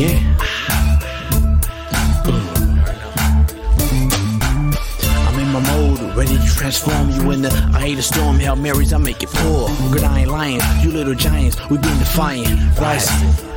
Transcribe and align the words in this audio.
Yeah. 0.00 0.18
I'm 5.28 5.38
in 5.38 5.48
my 5.52 5.60
mode, 5.60 6.16
ready 6.16 6.38
to 6.38 6.46
transform 6.46 7.10
you 7.10 7.32
into 7.32 7.50
I 7.74 7.80
hate 7.80 7.98
a 7.98 8.02
storm, 8.02 8.38
Hail 8.38 8.56
Marys, 8.56 8.94
I 8.94 8.96
make 8.96 9.22
it 9.22 9.28
pour. 9.28 9.68
Good, 9.92 10.04
I 10.04 10.20
ain't 10.20 10.30
lying, 10.30 10.60
you 10.80 10.90
little 10.90 11.14
giants, 11.14 11.58
we 11.68 11.76
been 11.76 11.98
defiant. 11.98 12.78
Rising. 12.78 13.49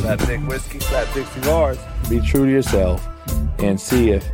Slapdick 0.00 0.48
whiskey, 0.48 0.78
slapdick 0.78 1.26
cigars. 1.34 1.78
Be 2.08 2.22
true 2.22 2.46
to 2.46 2.50
yourself 2.50 3.06
and 3.58 3.78
see 3.78 4.12
if 4.12 4.26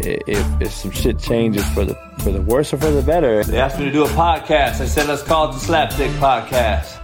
if, 0.00 0.62
if 0.62 0.72
some 0.72 0.90
shit 0.90 1.18
changes 1.18 1.68
for 1.74 1.84
the 1.84 1.94
for 2.20 2.32
the 2.32 2.40
worse 2.40 2.72
or 2.72 2.78
for 2.78 2.90
the 2.90 3.02
better. 3.02 3.44
They 3.44 3.60
asked 3.60 3.78
me 3.78 3.84
to 3.84 3.92
do 3.92 4.04
a 4.04 4.08
podcast. 4.08 4.80
I 4.80 4.86
said, 4.86 5.08
let's 5.08 5.22
call 5.22 5.50
it 5.50 5.52
the 5.52 5.58
Slapdick 5.58 6.10
Podcast. 6.18 6.96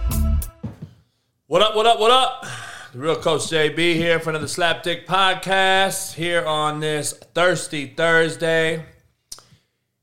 What 1.45 1.61
up, 1.61 1.75
what 1.75 1.85
up, 1.85 1.99
what 1.99 2.09
up? 2.09 2.45
The 2.91 2.97
real 2.97 3.17
Coach 3.17 3.41
JB 3.41 3.77
here 3.77 4.19
for 4.19 4.31
another 4.31 4.47
Slapdick 4.47 5.05
Podcast 5.05 6.15
here 6.15 6.43
on 6.43 6.79
this 6.79 7.13
Thirsty 7.13 7.85
Thursday. 7.85 8.83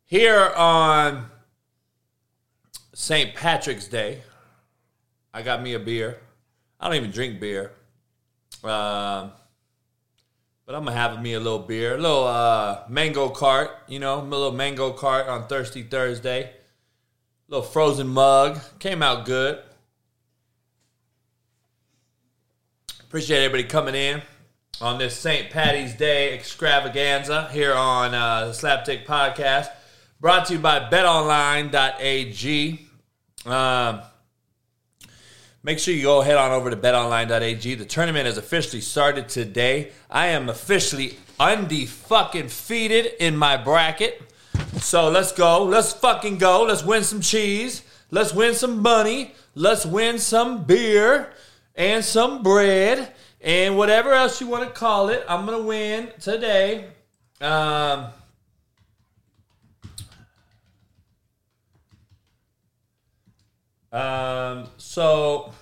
Here 0.04 0.52
on 0.54 1.26
St. 2.94 3.34
Patrick's 3.34 3.88
Day, 3.88 4.22
I 5.32 5.42
got 5.42 5.60
me 5.60 5.74
a 5.74 5.80
beer. 5.80 6.18
I 6.78 6.86
don't 6.86 6.96
even 6.96 7.10
drink 7.10 7.40
beer. 7.40 7.72
Um, 8.64 9.32
but 10.66 10.74
I'm 10.74 10.84
gonna 10.84 10.92
have 10.92 11.20
me 11.20 11.34
a 11.34 11.40
little 11.40 11.58
beer, 11.58 11.96
a 11.96 11.98
little 11.98 12.26
uh, 12.26 12.84
mango 12.88 13.28
cart, 13.28 13.70
you 13.86 13.98
know, 13.98 14.20
a 14.20 14.22
little 14.22 14.52
mango 14.52 14.92
cart 14.92 15.28
on 15.28 15.46
Thirsty 15.46 15.82
Thursday. 15.82 16.44
A 16.44 16.50
little 17.48 17.66
frozen 17.66 18.08
mug 18.08 18.58
came 18.78 19.02
out 19.02 19.26
good. 19.26 19.58
Appreciate 23.00 23.44
everybody 23.44 23.64
coming 23.64 23.94
in 23.94 24.22
on 24.80 24.98
this 24.98 25.16
St. 25.16 25.50
Patty's 25.50 25.94
Day 25.94 26.34
extravaganza 26.34 27.48
here 27.52 27.74
on 27.74 28.14
uh, 28.14 28.46
the 28.46 28.52
Slapdick 28.52 29.04
Podcast, 29.04 29.68
brought 30.20 30.46
to 30.46 30.54
you 30.54 30.58
by 30.58 30.80
BetOnline.ag. 30.80 32.86
Um, 33.46 34.00
Make 35.64 35.78
sure 35.78 35.94
you 35.94 36.02
go 36.02 36.20
head 36.20 36.36
on 36.36 36.50
over 36.52 36.68
to 36.68 36.76
betonline.ag. 36.76 37.74
The 37.74 37.86
tournament 37.86 38.26
has 38.26 38.36
officially 38.36 38.82
started 38.82 39.30
today. 39.30 39.92
I 40.10 40.26
am 40.26 40.50
officially 40.50 41.16
feeded 42.48 43.16
in 43.18 43.34
my 43.34 43.56
bracket. 43.56 44.20
So 44.74 45.08
let's 45.08 45.32
go. 45.32 45.64
Let's 45.64 45.94
fucking 45.94 46.36
go. 46.36 46.64
Let's 46.64 46.84
win 46.84 47.02
some 47.02 47.22
cheese. 47.22 47.82
Let's 48.10 48.34
win 48.34 48.52
some 48.54 48.82
money. 48.82 49.32
Let's 49.54 49.86
win 49.86 50.18
some 50.18 50.64
beer 50.64 51.32
and 51.74 52.04
some 52.04 52.42
bread 52.42 53.14
and 53.40 53.78
whatever 53.78 54.12
else 54.12 54.42
you 54.42 54.46
want 54.48 54.64
to 54.64 54.70
call 54.70 55.08
it. 55.08 55.24
I'm 55.26 55.46
gonna 55.46 55.62
win 55.62 56.10
today. 56.20 56.88
Um, 57.40 58.08
Um, 63.94 64.66
so 64.94 65.52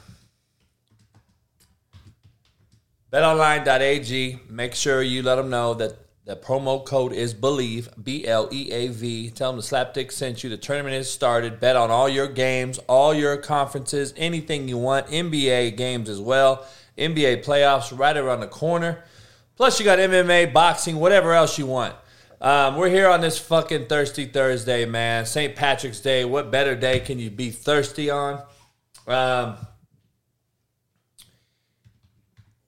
betonline.ag, 3.11 4.41
make 4.51 4.75
sure 4.75 5.01
you 5.01 5.23
let 5.23 5.37
them 5.37 5.49
know 5.49 5.73
that 5.73 5.97
the 6.27 6.37
promo 6.37 6.85
code 6.85 7.15
is 7.15 7.33
believe, 7.33 7.89
B 8.03 8.27
L 8.27 8.51
E 8.53 8.71
A 8.71 8.89
V. 8.89 9.31
Tell 9.31 9.51
them 9.51 9.57
the 9.57 9.67
Slapdick 9.67 10.13
sent 10.13 10.45
you. 10.45 10.51
The 10.51 10.59
tournament 10.59 10.95
has 10.95 11.11
started. 11.11 11.61
Bet 11.61 11.77
on 11.77 11.91
all 11.91 12.11
your 12.11 12.29
games, 12.29 12.79
all 12.89 13.15
your 13.15 13.39
conferences, 13.39 14.13
anything 14.19 14.69
you 14.69 14.77
want. 14.77 15.07
NBA 15.07 15.79
games 15.79 16.11
as 16.11 16.21
well. 16.21 16.67
NBA 16.99 17.43
playoffs 17.43 17.99
right 17.99 18.17
around 18.17 18.41
the 18.41 18.47
corner. 18.49 19.03
Plus, 19.57 19.79
you 19.81 19.87
got 19.87 19.99
MMA, 19.99 20.53
boxing, 20.53 20.97
whatever 20.97 21.33
else 21.33 21.59
you 21.59 21.65
want. 21.65 21.95
Um, 22.39 22.77
we're 22.77 22.91
here 22.91 23.09
on 23.09 23.23
this 23.23 23.39
fucking 23.39 23.87
Thirsty 23.87 24.27
Thursday, 24.27 24.85
man. 24.85 25.25
St. 25.25 25.57
Patrick's 25.57 26.01
Day. 26.01 26.27
What 26.27 26.51
better 26.51 26.77
day 26.77 27.01
can 27.01 27.19
you 27.19 27.31
be 27.31 27.51
thirsty 27.51 28.11
on? 28.11 28.43
Um, 29.07 29.57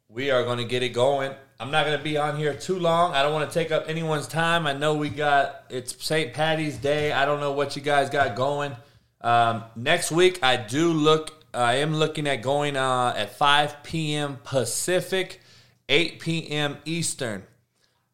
we 0.09 0.31
are 0.31 0.45
going 0.45 0.59
to 0.59 0.65
get 0.65 0.83
it 0.83 0.91
going. 0.91 1.34
I'm 1.61 1.71
not 1.71 1.87
going 1.87 1.97
to 1.97 2.03
be 2.03 2.17
on 2.17 2.37
here 2.37 2.55
too 2.55 2.78
long. 2.78 3.15
I 3.15 3.22
don't 3.22 3.33
want 3.33 3.49
to 3.50 3.55
take 3.55 3.71
up 3.71 3.89
anyone's 3.89 4.27
time. 4.27 4.67
I 4.67 4.73
know 4.73 4.94
we 4.94 5.09
got 5.09 5.65
it's 5.71 6.05
St. 6.05 6.33
Patty's 6.33 6.77
Day. 6.77 7.12
I 7.12 7.25
don't 7.25 7.41
know 7.41 7.53
what 7.53 7.77
you 7.77 7.83
guys 7.83 8.11
got 8.11 8.34
going. 8.34 8.77
Um, 9.21 9.65
next 9.77 10.11
week, 10.11 10.41
I 10.43 10.56
do 10.56 10.93
look. 10.93 11.44
I 11.55 11.77
am 11.77 11.94
looking 11.94 12.27
at 12.27 12.43
going 12.43 12.77
uh, 12.77 13.15
at 13.17 13.37
5 13.37 13.84
p.m. 13.84 14.39
Pacific, 14.43 15.41
8 15.89 16.19
p.m. 16.19 16.77
Eastern. 16.84 17.44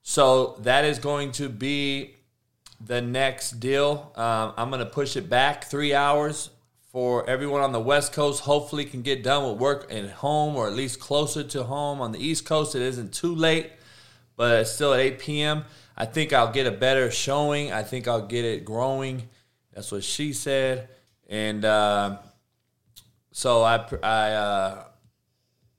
So 0.02 0.56
that 0.60 0.84
is 0.84 0.98
going 0.98 1.32
to 1.32 1.48
be 1.48 2.16
the 2.80 3.00
next 3.00 3.52
deal. 3.52 4.12
Um, 4.16 4.52
I'm 4.56 4.70
going 4.70 4.80
to 4.80 4.90
push 4.90 5.16
it 5.16 5.30
back 5.30 5.64
three 5.64 5.94
hours 5.94 6.50
for 6.92 7.28
everyone 7.28 7.60
on 7.60 7.72
the 7.72 7.80
West 7.80 8.12
Coast. 8.12 8.42
Hopefully, 8.42 8.84
can 8.84 9.02
get 9.02 9.22
done 9.22 9.48
with 9.48 9.60
work 9.60 9.92
at 9.92 10.10
home 10.10 10.56
or 10.56 10.66
at 10.66 10.74
least 10.74 11.00
closer 11.00 11.42
to 11.44 11.62
home. 11.64 12.00
On 12.00 12.12
the 12.12 12.18
East 12.18 12.44
Coast, 12.44 12.74
it 12.74 12.82
isn't 12.82 13.14
too 13.14 13.34
late, 13.34 13.70
but 14.36 14.60
it's 14.60 14.72
still 14.72 14.92
at 14.92 15.00
8 15.00 15.18
p.m. 15.18 15.64
I 15.96 16.06
think 16.06 16.32
I'll 16.32 16.52
get 16.52 16.66
a 16.66 16.72
better 16.72 17.10
showing. 17.10 17.72
I 17.72 17.82
think 17.82 18.08
I'll 18.08 18.26
get 18.26 18.44
it 18.44 18.64
growing. 18.64 19.28
That's 19.72 19.92
what 19.92 20.02
she 20.02 20.32
said, 20.32 20.88
and 21.28 21.64
uh, 21.64 22.18
so 23.32 23.62
I, 23.62 23.86
I. 24.02 24.32
Uh, 24.32 24.84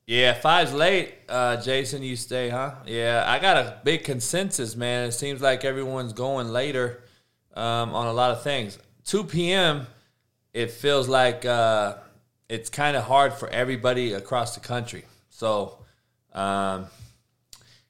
yeah, 0.07 0.33
five's 0.33 0.73
late. 0.73 1.13
Uh, 1.29 1.61
Jason, 1.61 2.03
you 2.03 2.17
stay, 2.17 2.49
huh? 2.49 2.73
Yeah, 2.85 3.23
I 3.25 3.39
got 3.39 3.55
a 3.55 3.79
big 3.85 4.03
consensus, 4.03 4.75
man. 4.75 5.07
It 5.07 5.13
seems 5.13 5.41
like 5.41 5.63
everyone's 5.63 6.11
going 6.11 6.49
later 6.49 7.03
um, 7.53 7.93
on 7.93 8.07
a 8.07 8.11
lot 8.11 8.31
of 8.31 8.43
things. 8.43 8.77
2 9.05 9.23
p.m., 9.23 9.87
it 10.53 10.71
feels 10.71 11.07
like 11.07 11.45
uh, 11.45 11.95
it's 12.49 12.69
kind 12.69 12.97
of 12.97 13.03
hard 13.03 13.33
for 13.33 13.47
everybody 13.49 14.13
across 14.13 14.55
the 14.55 14.61
country. 14.61 15.05
So 15.29 15.79
um, 16.33 16.87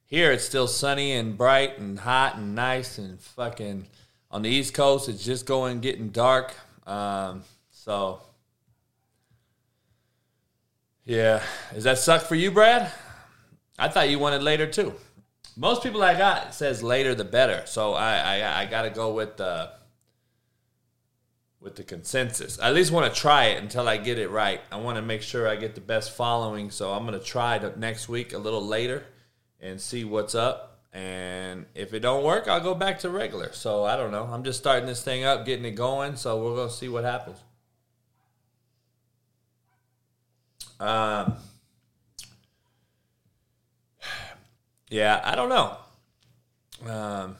here 0.05 0.31
it's 0.31 0.43
still 0.43 0.67
sunny 0.67 1.13
and 1.13 1.37
bright 1.37 1.79
and 1.79 1.99
hot 1.99 2.37
and 2.37 2.55
nice 2.55 2.97
and 2.97 3.19
fucking. 3.19 3.87
On 4.29 4.43
the 4.43 4.49
East 4.49 4.73
Coast, 4.73 5.09
it's 5.09 5.25
just 5.25 5.45
going 5.45 5.81
getting 5.81 6.09
dark. 6.09 6.53
Um, 6.87 7.43
so 7.71 8.21
yeah. 11.03 11.43
Does 11.73 11.83
that 11.83 11.97
suck 11.97 12.21
for 12.23 12.35
you, 12.35 12.51
Brad? 12.51 12.91
I 13.77 13.89
thought 13.89 14.09
you 14.09 14.19
wanted 14.19 14.43
later 14.43 14.67
too. 14.67 14.93
Most 15.57 15.83
people 15.83 16.01
I 16.01 16.17
got 16.17 16.53
says 16.53 16.81
later 16.81 17.13
the 17.13 17.25
better. 17.25 17.63
So 17.65 17.93
I 17.93 18.39
I, 18.39 18.61
I 18.61 18.65
got 18.67 18.83
to 18.83 18.89
go 18.89 19.13
with 19.13 19.37
the 19.37 19.71
with 21.61 21.75
the 21.75 21.83
consensus. 21.83 22.59
I 22.59 22.69
at 22.69 22.73
least 22.73 22.91
want 22.91 23.13
to 23.13 23.19
try 23.19 23.45
it 23.45 23.61
until 23.61 23.87
I 23.87 23.97
get 23.97 24.17
it 24.17 24.29
right. 24.29 24.59
I 24.71 24.77
want 24.77 24.95
to 24.95 25.01
make 25.01 25.21
sure 25.21 25.47
I 25.47 25.55
get 25.55 25.75
the 25.75 25.81
best 25.81 26.11
following. 26.11 26.71
So 26.71 26.91
I'm 26.91 27.05
going 27.05 27.17
to 27.17 27.25
try 27.25 27.55
it 27.57 27.77
next 27.77 28.09
week 28.09 28.33
a 28.33 28.39
little 28.39 28.65
later 28.65 29.05
and 29.59 29.79
see 29.79 30.03
what's 30.03 30.33
up. 30.33 30.79
And 30.91 31.67
if 31.75 31.93
it 31.93 31.99
don't 31.99 32.23
work, 32.23 32.47
I'll 32.47 32.59
go 32.59 32.73
back 32.73 32.99
to 32.99 33.09
regular. 33.09 33.53
So 33.53 33.85
I 33.85 33.95
don't 33.95 34.11
know. 34.11 34.23
I'm 34.23 34.43
just 34.43 34.59
starting 34.59 34.87
this 34.87 35.03
thing 35.03 35.23
up, 35.23 35.45
getting 35.45 35.63
it 35.63 35.75
going. 35.75 36.15
So 36.15 36.43
we're 36.43 36.55
going 36.55 36.69
to 36.69 36.73
see 36.73 36.89
what 36.89 37.03
happens. 37.03 37.37
Um, 40.79 41.35
yeah, 44.89 45.21
I 45.23 45.35
don't 45.35 45.49
know. 45.49 45.77
Um, 46.91 47.35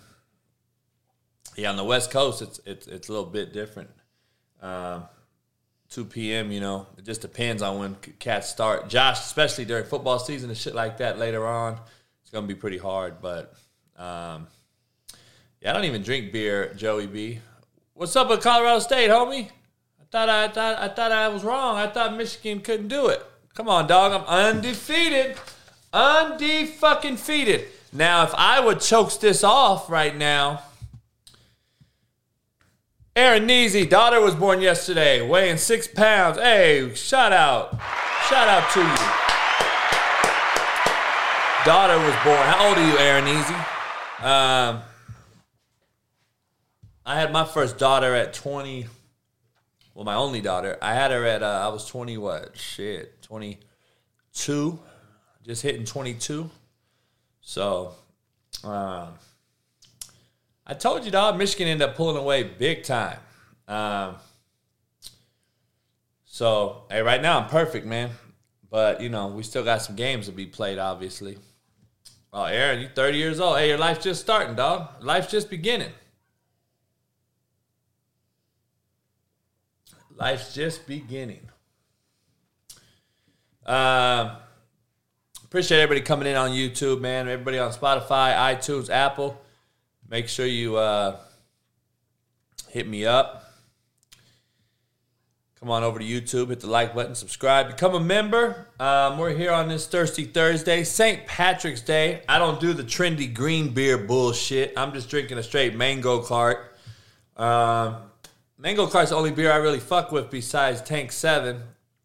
yeah, 1.56 1.72
on 1.72 1.76
the 1.76 1.84
West 1.84 2.12
Coast, 2.12 2.44
it's 2.44 2.62
it's 2.68 2.86
it's 2.86 3.10
a 3.10 3.12
little 3.12 3.28
bit 3.28 3.52
different. 3.52 3.90
Um, 4.62 5.06
2 5.90 6.06
p.m. 6.06 6.52
You 6.52 6.62
know, 6.62 6.88
it 6.98 7.04
just 7.04 7.22
depends 7.22 7.62
on 7.62 7.80
when 7.80 7.96
cats 8.20 8.50
start. 8.50 8.88
Josh, 8.88 9.20
especially 9.20 9.66
during 9.66 9.86
football 9.86 10.20
season 10.20 10.50
and 10.50 10.58
shit 10.58 10.74
like 10.74 10.98
that 10.98 11.20
later 11.20 11.46
on, 11.46 11.78
it's 12.22 12.32
gonna 12.32 12.48
be 12.48 12.56
pretty 12.56 12.78
hard. 12.78 13.22
But 13.22 13.54
um, 13.98 14.48
yeah, 15.62 15.72
I 15.72 15.74
don't 15.74 15.86
even 15.86 16.02
drink 16.02 16.32
beer, 16.32 16.74
Joey 16.76 17.08
B. 17.08 17.40
What's 17.94 18.16
up 18.16 18.30
with 18.30 18.42
Colorado 18.42 18.80
State, 18.80 19.10
homie? 19.10 19.50
I 20.00 20.04
thought 20.12 20.30
I, 20.30 20.48
thought 20.48 20.80
I 20.80 20.88
thought 20.88 21.12
I 21.12 21.28
was 21.28 21.44
wrong. 21.44 21.76
I 21.76 21.88
thought 21.88 22.16
Michigan 22.16 22.62
couldn't 22.62 22.88
do 22.88 23.08
it. 23.08 23.24
Come 23.54 23.68
on, 23.68 23.86
dog. 23.88 24.14
I'm 24.14 24.56
undefeated. 24.56 25.38
Unde-fucking-feated. 25.94 27.68
Now, 27.92 28.24
if 28.24 28.34
I 28.36 28.62
would 28.62 28.80
choke 28.80 29.20
this 29.20 29.44
off 29.44 29.90
right 29.90 30.16
now, 30.16 30.64
Aaron 33.16 33.48
Neesy, 33.48 33.90
daughter 33.90 34.22
was 34.22 34.36
born 34.36 34.62
yesterday, 34.62 35.22
weighing 35.28 35.58
six 35.58 35.88
pounds. 35.88 36.38
Hey, 36.38 36.94
shout 36.96 37.34
out. 37.34 37.80
Shout 38.30 38.48
out 38.48 38.72
to 38.72 38.80
you. 38.80 38.96
Daughter 41.66 41.98
was 41.98 42.16
born. 42.24 42.48
How 42.48 42.70
old 42.70 42.78
are 42.78 42.88
you, 42.88 42.98
Aaron 42.98 43.26
Neesy? 43.26 43.56
Um, 44.24 44.82
I 47.06 47.20
had 47.20 47.34
my 47.34 47.44
first 47.44 47.78
daughter 47.78 48.16
at 48.16 48.34
20. 48.34 48.88
Well, 49.94 50.06
my 50.06 50.16
only 50.16 50.40
daughter. 50.40 50.78
I 50.82 50.94
had 50.94 51.12
her 51.12 51.26
at, 51.26 51.44
uh, 51.44 51.66
I 51.66 51.68
was 51.68 51.86
20, 51.88 52.18
what? 52.18 52.58
Shit, 52.58 53.22
22 53.24 54.80
just 55.46 55.62
hitting 55.62 55.86
22. 55.86 56.50
So, 57.42 57.94
um, 58.64 59.16
I 60.72 60.74
told 60.74 61.04
you, 61.04 61.12
dog, 61.12 61.38
Michigan 61.38 61.68
ended 61.68 61.90
up 61.90 61.98
pulling 61.98 62.16
away 62.16 62.44
big 62.44 62.84
time. 62.84 63.20
Um, 63.68 64.16
so, 66.24 66.84
hey, 66.90 67.02
right 67.02 67.22
now 67.22 67.40
I'm 67.40 67.50
perfect, 67.50 67.86
man. 67.86 68.12
But, 68.70 69.02
you 69.02 69.10
know, 69.10 69.28
we 69.28 69.44
still 69.44 69.66
got 69.66 69.82
some 69.82 69.98
games 69.98 70.28
to 70.28 70.32
be 70.32 70.46
played, 70.46 70.80
obviously. 70.80 71.38
Oh, 72.32 72.46
Aaron, 72.46 72.80
you 72.80 72.88
30 72.88 73.18
years 73.18 73.42
old. 73.42 73.58
Hey, 73.58 73.68
your 73.68 73.78
life's 73.78 74.02
just 74.02 74.22
starting, 74.22 74.56
dog. 74.56 74.88
Life's 75.02 75.30
just 75.30 75.50
beginning. 75.50 75.92
Life's 80.16 80.54
just 80.54 80.88
beginning. 80.88 81.50
Um, 83.66 84.38
Appreciate 85.44 85.82
everybody 85.82 86.00
coming 86.00 86.30
in 86.30 86.38
on 86.38 86.52
YouTube, 86.52 87.02
man. 87.02 87.28
Everybody 87.28 87.60
on 87.60 87.74
Spotify, 87.74 88.34
iTunes, 88.34 88.90
Apple. 88.90 89.38
Make 90.12 90.28
sure 90.28 90.46
you 90.46 90.76
uh, 90.76 91.16
hit 92.68 92.86
me 92.86 93.06
up. 93.06 93.46
Come 95.58 95.70
on 95.70 95.86
over 95.86 96.00
to 96.00 96.06
YouTube, 96.06 96.50
hit 96.50 96.60
the 96.60 96.68
like 96.68 96.94
button, 96.94 97.16
subscribe, 97.16 97.68
become 97.68 97.96
a 97.96 98.00
member. 98.02 98.68
Um, 98.78 99.18
we're 99.18 99.34
here 99.34 99.54
on 99.54 99.70
this 99.70 99.88
Thirsty 99.88 100.26
Thursday, 100.26 100.84
St. 100.84 101.26
Patrick's 101.28 101.80
Day. 101.80 102.24
I 102.28 102.40
don't 102.40 102.60
do 102.60 102.74
the 102.74 102.84
trendy 102.84 103.34
green 103.34 103.70
beer 103.70 103.98
bullshit. 103.98 104.74
I'm 104.76 104.92
just 104.92 105.10
drinking 105.10 105.38
a 105.38 105.44
straight 105.44 105.78
mango 105.78 106.22
cart. 106.22 106.76
Um, 107.38 107.96
mango 108.58 108.88
cart's 108.88 109.12
the 109.12 109.16
only 109.16 109.32
beer 109.32 109.50
I 109.50 109.58
really 109.58 109.80
fuck 109.80 110.12
with 110.12 110.30
besides 110.30 110.82
Tank 110.82 111.14
7, 111.14 111.62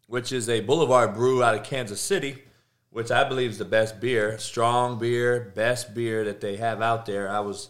which 0.07 0.31
is 0.31 0.47
a 0.47 0.61
Boulevard 0.61 1.13
brew 1.13 1.43
out 1.43 1.55
of 1.55 1.65
Kansas 1.65 1.99
City 1.99 2.43
which 2.89 3.11
I 3.11 3.25
believe 3.25 3.51
is 3.51 3.57
the 3.59 3.65
best 3.65 3.99
beer, 3.99 4.39
strong 4.39 4.97
beer, 4.97 5.51
best 5.53 5.93
beer 5.93 6.23
that 6.23 6.41
they 6.41 6.55
have 6.55 6.81
out 6.81 7.05
there. 7.05 7.29
I 7.29 7.41
was 7.41 7.69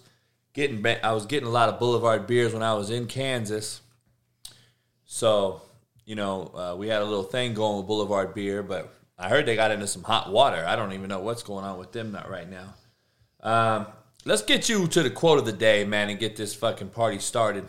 getting 0.58 0.84
I 1.04 1.14
was 1.14 1.28
getting 1.28 1.48
a 1.48 1.52
lot 1.52 1.70
of 1.70 1.80
Boulevard 1.80 2.26
beers 2.26 2.52
when 2.52 2.64
I 2.64 2.74
was 2.74 2.90
in 2.90 3.06
Kansas, 3.06 3.80
so 5.06 5.62
you 6.04 6.16
know 6.16 6.52
uh, 6.56 6.76
we 6.76 6.88
had 6.88 7.04
a 7.04 7.06
little 7.06 7.24
thing 7.24 7.54
going 7.54 7.78
with 7.78 7.86
Boulevard 7.86 8.34
beer, 8.34 8.64
but 8.64 8.92
I 9.20 9.30
heard 9.30 9.46
they 9.46 9.56
got 9.56 9.70
into 9.70 9.86
some 9.86 10.04
hot 10.04 10.32
water. 10.32 10.66
I 10.66 10.76
don't 10.76 10.94
even 10.94 11.10
know 11.10 11.20
what's 11.20 11.44
going 11.44 11.64
on 11.64 11.78
with 11.78 11.92
them 11.92 12.12
not 12.12 12.28
right 12.28 12.50
now. 12.50 12.74
Um, 13.42 13.86
let's 14.26 14.42
get 14.42 14.68
you 14.68 14.88
to 14.88 15.04
the 15.04 15.12
quote 15.12 15.38
of 15.38 15.46
the 15.46 15.54
day, 15.54 15.86
man, 15.86 16.10
and 16.10 16.20
get 16.20 16.36
this 16.36 16.56
fucking 16.56 16.90
party 16.90 17.20
started. 17.20 17.66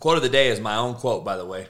Quote 0.00 0.16
of 0.16 0.24
the 0.24 0.28
day 0.28 0.48
is 0.48 0.58
my 0.58 0.74
own 0.74 0.94
quote, 0.96 1.24
by 1.24 1.36
the 1.36 1.46
way. 1.46 1.68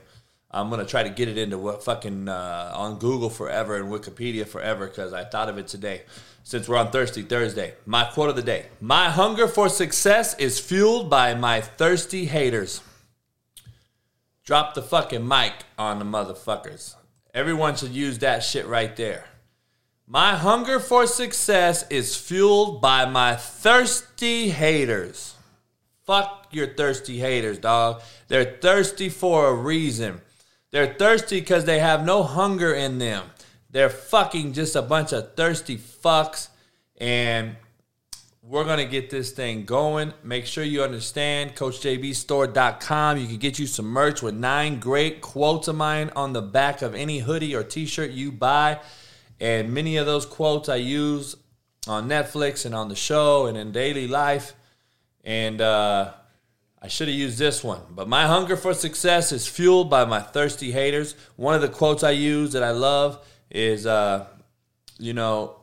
I'm 0.50 0.70
gonna 0.70 0.86
try 0.86 1.02
to 1.02 1.10
get 1.10 1.28
it 1.28 1.36
into 1.36 1.58
what 1.58 1.84
fucking 1.84 2.30
uh, 2.30 2.72
on 2.74 2.98
Google 2.98 3.28
forever 3.28 3.76
and 3.76 3.92
Wikipedia 3.92 4.46
forever 4.46 4.86
because 4.86 5.12
I 5.12 5.24
thought 5.24 5.50
of 5.50 5.58
it 5.58 5.66
today. 5.66 6.02
Since 6.46 6.68
we're 6.68 6.76
on 6.76 6.90
Thirsty 6.90 7.22
Thursday, 7.22 7.72
my 7.86 8.04
quote 8.04 8.28
of 8.28 8.36
the 8.36 8.42
day: 8.42 8.66
My 8.78 9.08
hunger 9.08 9.48
for 9.48 9.70
success 9.70 10.38
is 10.38 10.60
fueled 10.60 11.08
by 11.08 11.32
my 11.32 11.62
thirsty 11.62 12.26
haters. 12.26 12.82
Drop 14.44 14.74
the 14.74 14.82
fucking 14.82 15.26
mic 15.26 15.54
on 15.78 15.98
the 15.98 16.04
motherfuckers. 16.04 16.96
Everyone 17.32 17.76
should 17.76 17.92
use 17.92 18.18
that 18.18 18.44
shit 18.44 18.66
right 18.66 18.94
there. 18.94 19.24
My 20.06 20.36
hunger 20.36 20.78
for 20.80 21.06
success 21.06 21.86
is 21.88 22.14
fueled 22.14 22.82
by 22.82 23.06
my 23.06 23.36
thirsty 23.36 24.50
haters. 24.50 25.36
Fuck 26.04 26.48
your 26.50 26.66
thirsty 26.66 27.20
haters, 27.20 27.56
dog. 27.56 28.02
They're 28.28 28.58
thirsty 28.60 29.08
for 29.08 29.48
a 29.48 29.54
reason. 29.54 30.20
They're 30.72 30.92
thirsty 30.92 31.40
because 31.40 31.64
they 31.64 31.78
have 31.78 32.04
no 32.04 32.22
hunger 32.22 32.74
in 32.74 32.98
them. 32.98 33.30
They're 33.74 33.90
fucking 33.90 34.52
just 34.52 34.76
a 34.76 34.82
bunch 34.82 35.12
of 35.12 35.34
thirsty 35.34 35.76
fucks. 35.76 36.46
And 36.96 37.56
we're 38.40 38.62
going 38.62 38.78
to 38.78 38.84
get 38.84 39.10
this 39.10 39.32
thing 39.32 39.64
going. 39.64 40.12
Make 40.22 40.46
sure 40.46 40.62
you 40.62 40.84
understand 40.84 41.56
CoachJBStore.com. 41.56 43.18
You 43.18 43.26
can 43.26 43.38
get 43.38 43.58
you 43.58 43.66
some 43.66 43.86
merch 43.86 44.22
with 44.22 44.36
nine 44.36 44.78
great 44.78 45.20
quotes 45.20 45.66
of 45.66 45.74
mine 45.74 46.12
on 46.14 46.32
the 46.32 46.40
back 46.40 46.82
of 46.82 46.94
any 46.94 47.18
hoodie 47.18 47.52
or 47.56 47.64
t 47.64 47.84
shirt 47.84 48.12
you 48.12 48.30
buy. 48.30 48.78
And 49.40 49.74
many 49.74 49.96
of 49.96 50.06
those 50.06 50.24
quotes 50.24 50.68
I 50.68 50.76
use 50.76 51.34
on 51.88 52.08
Netflix 52.08 52.64
and 52.64 52.76
on 52.76 52.88
the 52.88 52.94
show 52.94 53.46
and 53.46 53.58
in 53.58 53.72
daily 53.72 54.06
life. 54.06 54.52
And, 55.24 55.60
uh, 55.60 56.12
I 56.80 56.86
should 56.86 57.08
have 57.08 57.16
used 57.16 57.38
this 57.38 57.64
one, 57.64 57.80
but 57.90 58.08
my 58.08 58.26
hunger 58.26 58.58
for 58.58 58.74
success 58.74 59.32
is 59.32 59.48
fueled 59.48 59.88
by 59.88 60.04
my 60.04 60.20
thirsty 60.20 60.70
haters. 60.70 61.16
One 61.36 61.54
of 61.54 61.62
the 61.62 61.68
quotes 61.68 62.04
I 62.04 62.10
use 62.10 62.52
that 62.52 62.62
I 62.62 62.72
love 62.72 63.26
is, 63.54 63.86
uh, 63.86 64.26
you 64.98 65.14
know, 65.14 65.56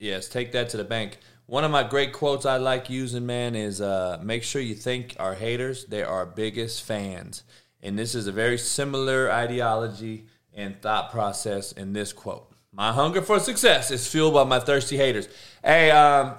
yes, 0.00 0.28
take 0.28 0.50
that 0.52 0.70
to 0.70 0.78
the 0.78 0.84
bank. 0.84 1.18
One 1.46 1.62
of 1.62 1.70
my 1.70 1.82
great 1.82 2.14
quotes 2.14 2.46
I 2.46 2.56
like 2.56 2.88
using, 2.88 3.26
man, 3.26 3.54
is 3.54 3.80
uh, 3.82 4.18
make 4.22 4.42
sure 4.42 4.62
you 4.62 4.74
think 4.74 5.14
our 5.20 5.34
haters, 5.34 5.84
they 5.84 6.02
are 6.02 6.14
our 6.14 6.26
biggest 6.26 6.82
fans. 6.82 7.44
And 7.82 7.98
this 7.98 8.14
is 8.14 8.26
a 8.26 8.32
very 8.32 8.56
similar 8.56 9.30
ideology 9.30 10.24
and 10.54 10.80
thought 10.80 11.12
process 11.12 11.72
in 11.72 11.92
this 11.92 12.14
quote. 12.14 12.50
My 12.72 12.92
hunger 12.92 13.20
for 13.20 13.38
success 13.38 13.90
is 13.90 14.10
fueled 14.10 14.32
by 14.32 14.44
my 14.44 14.58
thirsty 14.58 14.96
haters. 14.96 15.28
Hey, 15.62 15.90
um, 15.90 16.34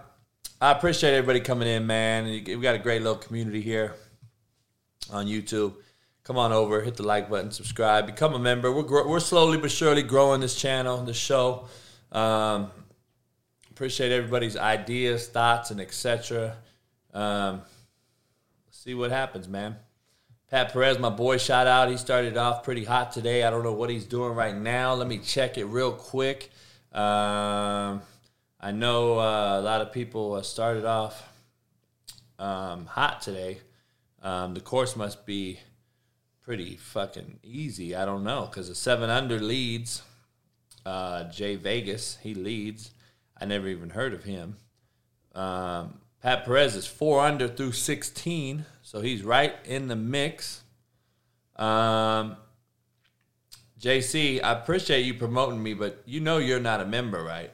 I 0.60 0.72
appreciate 0.72 1.14
everybody 1.14 1.42
coming 1.42 1.68
in, 1.68 1.86
man. 1.86 2.26
We've 2.26 2.62
got 2.62 2.74
a 2.74 2.80
great 2.80 3.04
little 3.04 3.20
community 3.20 3.62
here 3.62 3.94
on 5.12 5.28
YouTube. 5.28 5.76
Come 6.26 6.40
on 6.40 6.52
over, 6.52 6.82
hit 6.82 6.96
the 6.98 7.04
like 7.04 7.30
button, 7.30 7.52
subscribe, 7.52 8.08
become 8.08 8.34
a 8.34 8.40
member. 8.40 8.72
We're 8.72 9.08
we're 9.08 9.20
slowly 9.20 9.60
but 9.60 9.70
surely 9.70 10.02
growing 10.02 10.42
this 10.42 10.56
channel, 10.56 10.98
this 11.04 11.16
show. 11.16 11.68
Um, 12.12 12.72
appreciate 13.70 14.12
everybody's 14.12 14.58
ideas, 14.58 15.28
thoughts, 15.28 15.70
and 15.70 15.80
etc. 15.80 16.58
Um, 17.14 17.62
see 18.72 18.96
what 18.96 19.12
happens, 19.12 19.48
man. 19.48 19.76
Pat 20.50 20.74
Perez, 20.74 20.98
my 20.98 21.12
boy, 21.12 21.38
shout 21.38 21.68
out. 21.68 21.90
He 21.90 21.98
started 21.98 22.38
off 22.38 22.64
pretty 22.64 22.86
hot 22.86 23.12
today. 23.12 23.44
I 23.44 23.52
don't 23.52 23.64
know 23.64 23.74
what 23.74 23.92
he's 23.92 24.06
doing 24.06 24.34
right 24.34 24.56
now. 24.56 24.96
Let 24.96 25.08
me 25.08 25.20
check 25.20 25.60
it 25.60 25.66
real 25.66 25.92
quick. 25.92 26.50
Um, 26.92 28.02
I 28.60 28.72
know 28.72 29.20
uh, 29.20 29.60
a 29.60 29.62
lot 29.62 29.82
of 29.82 29.92
people 29.92 30.34
uh, 30.34 30.42
started 30.42 30.86
off 30.86 31.22
um, 32.40 32.88
hot 32.88 33.22
today. 33.22 33.60
Um, 34.24 34.56
the 34.56 34.62
course 34.62 34.96
must 34.96 35.28
be 35.28 35.60
pretty 36.46 36.76
fucking 36.76 37.40
easy. 37.44 37.96
I 37.96 38.06
don't 38.06 38.24
know 38.24 38.46
because 38.46 38.68
the 38.70 38.76
seven 38.76 39.10
under 39.10 39.40
leads. 39.40 40.04
Uh, 40.86 41.24
Jay 41.26 41.56
Vegas, 41.56 42.20
he 42.22 42.36
leads. 42.36 42.92
I 43.40 43.46
never 43.46 43.68
even 43.68 43.90
heard 43.90 44.14
of 44.14 44.24
him. 44.24 44.58
Um, 45.34 45.96
Pat 46.22 46.46
Perez 46.46 46.76
is 46.76 46.86
four 46.86 47.22
under 47.22 47.48
through 47.48 47.72
16, 47.72 48.66
so 48.84 49.02
he's 49.02 49.24
right 49.24 49.56
in 49.66 49.88
the 49.88 49.96
mix. 49.96 50.62
Um, 51.56 52.38
JC, 53.82 54.42
I 54.44 54.54
appreciate 54.54 55.02
you 55.02 55.16
promoting 55.16 55.62
me, 55.62 55.74
but 55.74 56.04
you 56.06 56.20
know 56.20 56.38
you're 56.38 56.60
not 56.60 56.80
a 56.80 56.86
member, 56.86 57.24
right? 57.24 57.52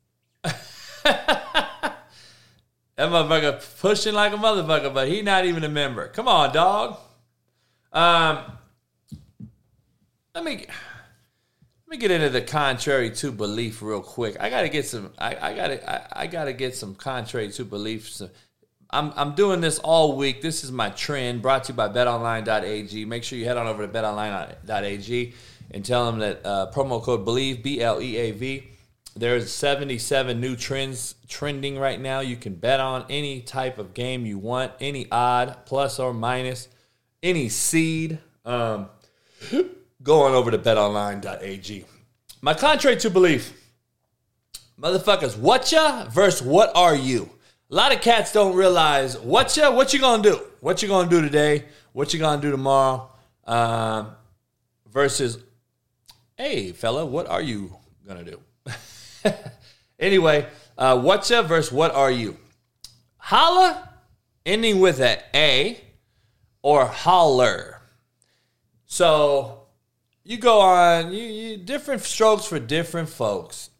that 0.42 2.06
motherfucker 2.98 3.80
pushing 3.80 4.14
like 4.14 4.32
a 4.32 4.36
motherfucker, 4.36 4.92
but 4.92 5.08
he 5.08 5.20
not 5.20 5.44
even 5.44 5.62
a 5.62 5.68
member. 5.68 6.08
Come 6.08 6.26
on, 6.26 6.54
dog. 6.54 6.96
Um, 7.92 8.44
let 10.34 10.44
me 10.44 10.66
let 11.86 11.88
me 11.88 11.96
get 11.96 12.10
into 12.12 12.30
the 12.30 12.42
contrary 12.42 13.10
to 13.16 13.32
belief 13.32 13.82
real 13.82 14.00
quick. 14.00 14.36
I 14.38 14.48
gotta 14.48 14.68
get 14.68 14.86
some. 14.86 15.12
I, 15.18 15.36
I 15.50 15.54
gotta. 15.54 15.90
I, 15.90 16.22
I 16.22 16.26
gotta 16.26 16.52
get 16.52 16.76
some 16.76 16.94
contrary 16.94 17.50
to 17.52 17.64
beliefs. 17.64 18.22
I'm 18.90 19.12
I'm 19.16 19.34
doing 19.34 19.60
this 19.60 19.78
all 19.80 20.16
week. 20.16 20.40
This 20.40 20.62
is 20.62 20.70
my 20.70 20.90
trend. 20.90 21.42
Brought 21.42 21.64
to 21.64 21.72
you 21.72 21.76
by 21.76 21.88
BetOnline.ag. 21.88 23.04
Make 23.06 23.24
sure 23.24 23.38
you 23.38 23.44
head 23.44 23.56
on 23.56 23.66
over 23.66 23.86
to 23.86 23.92
BetOnline.ag 23.92 25.34
and 25.72 25.84
tell 25.84 26.06
them 26.06 26.20
that 26.20 26.46
uh, 26.46 26.70
promo 26.72 27.02
code 27.02 27.24
Believe 27.24 27.62
B 27.62 27.80
L 27.80 28.00
E 28.00 28.16
A 28.16 28.30
V. 28.32 28.68
There's 29.16 29.52
77 29.52 30.40
new 30.40 30.54
trends 30.54 31.16
trending 31.26 31.76
right 31.76 32.00
now. 32.00 32.20
You 32.20 32.36
can 32.36 32.54
bet 32.54 32.78
on 32.78 33.04
any 33.10 33.40
type 33.40 33.78
of 33.78 33.92
game 33.92 34.24
you 34.24 34.38
want, 34.38 34.72
any 34.80 35.08
odd, 35.10 35.56
plus 35.66 35.98
or 35.98 36.14
minus, 36.14 36.68
any 37.22 37.48
seed. 37.48 38.18
Um, 38.44 38.88
go 40.02 40.22
on 40.22 40.32
over 40.32 40.50
to 40.50 40.58
betonline.ag. 40.58 41.84
My 42.42 42.54
contrary 42.54 42.96
to 42.98 43.10
belief, 43.10 43.52
motherfuckers, 44.80 45.36
what 45.36 45.70
ya 45.70 46.06
versus 46.08 46.42
what 46.42 46.74
are 46.74 46.94
you? 46.94 47.30
A 47.70 47.74
lot 47.74 47.94
of 47.94 48.00
cats 48.00 48.32
don't 48.32 48.56
realize 48.56 49.18
what 49.18 49.56
ya, 49.56 49.70
what 49.70 49.92
you 49.92 50.00
gonna 50.00 50.22
do, 50.22 50.40
what 50.60 50.82
you 50.82 50.88
gonna 50.88 51.08
do 51.08 51.20
today, 51.20 51.66
what 51.92 52.12
you 52.12 52.18
gonna 52.18 52.40
do 52.40 52.50
tomorrow, 52.50 53.10
um, 53.46 54.12
versus, 54.90 55.38
hey 56.36 56.72
fella, 56.72 57.04
what 57.04 57.28
are 57.28 57.42
you 57.42 57.76
gonna 58.06 58.24
do? 58.24 58.40
anyway, 59.98 60.46
uh, 60.78 60.98
what's 60.98 61.30
ya 61.30 61.42
versus 61.42 61.70
what 61.70 61.94
are 61.94 62.10
you? 62.10 62.36
Holla, 63.18 63.90
ending 64.46 64.80
with 64.80 64.98
a 65.00 65.22
A, 65.34 65.78
or 66.62 66.86
holler. 66.86 67.80
So 68.86 69.62
you 70.24 70.38
go 70.38 70.60
on, 70.60 71.12
you, 71.12 71.22
you 71.22 71.56
different 71.56 72.02
strokes 72.02 72.44
for 72.46 72.58
different 72.58 73.08
folks. 73.08 73.70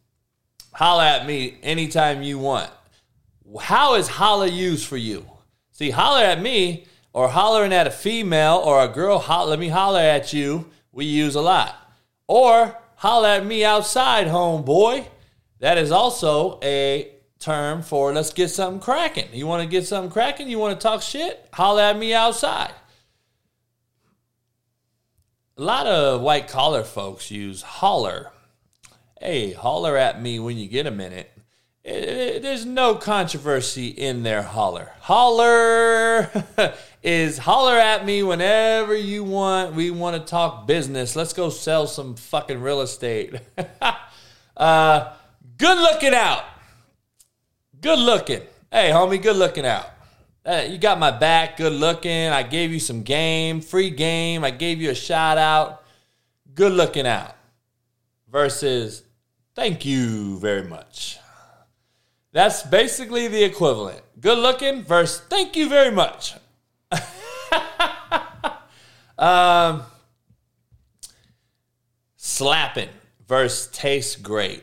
Holler 0.72 1.04
at 1.04 1.26
me 1.26 1.58
anytime 1.62 2.22
you 2.22 2.38
want. 2.38 2.70
How 3.60 3.96
is 3.96 4.08
holler 4.08 4.46
used 4.46 4.86
for 4.86 4.96
you? 4.96 5.26
See, 5.72 5.90
holler 5.90 6.24
at 6.24 6.40
me 6.40 6.86
or 7.12 7.28
hollering 7.28 7.72
at 7.72 7.86
a 7.86 7.90
female 7.90 8.62
or 8.64 8.82
a 8.82 8.88
girl, 8.88 9.18
holler, 9.18 9.50
let 9.50 9.58
me 9.58 9.68
holler 9.68 10.00
at 10.00 10.32
you, 10.32 10.70
we 10.92 11.04
use 11.04 11.34
a 11.34 11.40
lot. 11.40 11.76
Or 12.28 12.76
holler 12.96 13.28
at 13.28 13.46
me 13.46 13.64
outside, 13.64 14.28
homeboy. 14.28 15.06
That 15.58 15.78
is 15.78 15.90
also 15.90 16.58
a 16.62 17.12
term 17.40 17.82
for 17.82 18.12
let's 18.12 18.32
get 18.32 18.50
something 18.50 18.80
cracking. 18.80 19.28
You 19.32 19.46
want 19.46 19.62
to 19.62 19.68
get 19.68 19.86
something 19.86 20.12
cracking? 20.12 20.48
You 20.48 20.58
want 20.58 20.78
to 20.78 20.82
talk 20.82 21.02
shit? 21.02 21.48
Holler 21.52 21.82
at 21.82 21.98
me 21.98 22.14
outside. 22.14 22.72
A 25.56 25.62
lot 25.62 25.86
of 25.86 26.20
white 26.20 26.48
collar 26.48 26.84
folks 26.84 27.30
use 27.30 27.62
holler. 27.62 28.30
Hey, 29.20 29.52
holler 29.52 29.96
at 29.96 30.22
me 30.22 30.38
when 30.38 30.56
you 30.56 30.68
get 30.68 30.86
a 30.86 30.90
minute. 30.90 31.30
It, 31.82 32.04
it, 32.04 32.42
there's 32.42 32.66
no 32.66 32.94
controversy 32.94 33.88
in 33.88 34.22
there, 34.22 34.42
holler. 34.42 34.92
Holler 35.00 36.30
is 37.02 37.38
holler 37.38 37.78
at 37.78 38.04
me 38.04 38.22
whenever 38.22 38.94
you 38.94 39.24
want. 39.24 39.74
We 39.74 39.90
want 39.90 40.16
to 40.16 40.30
talk 40.30 40.66
business. 40.66 41.16
Let's 41.16 41.32
go 41.32 41.48
sell 41.48 41.86
some 41.86 42.16
fucking 42.16 42.60
real 42.60 42.82
estate. 42.82 43.34
uh, 44.56 45.12
good 45.56 45.78
looking 45.78 46.14
out. 46.14 46.44
Good 47.80 47.98
looking. 47.98 48.42
Hey, 48.70 48.90
homie, 48.90 49.22
good 49.22 49.36
looking 49.36 49.64
out. 49.64 49.86
Uh, 50.44 50.66
you 50.68 50.76
got 50.76 50.98
my 50.98 51.10
back, 51.10 51.56
good 51.56 51.72
looking. 51.72 52.28
I 52.28 52.42
gave 52.42 52.72
you 52.72 52.80
some 52.80 53.02
game, 53.02 53.62
free 53.62 53.88
game. 53.88 54.44
I 54.44 54.50
gave 54.50 54.82
you 54.82 54.90
a 54.90 54.94
shout 54.94 55.38
out. 55.38 55.82
Good 56.54 56.72
looking 56.72 57.06
out. 57.06 57.34
Versus, 58.30 59.02
thank 59.54 59.86
you 59.86 60.38
very 60.38 60.64
much. 60.64 61.18
That's 62.32 62.62
basically 62.62 63.28
the 63.28 63.42
equivalent. 63.42 64.02
Good 64.20 64.38
looking 64.38 64.84
versus 64.84 65.20
thank 65.28 65.56
you 65.56 65.68
very 65.68 65.90
much. 65.90 66.34
um, 69.18 69.82
slapping 72.16 72.90
versus 73.26 73.68
tastes 73.72 74.16
great. 74.16 74.62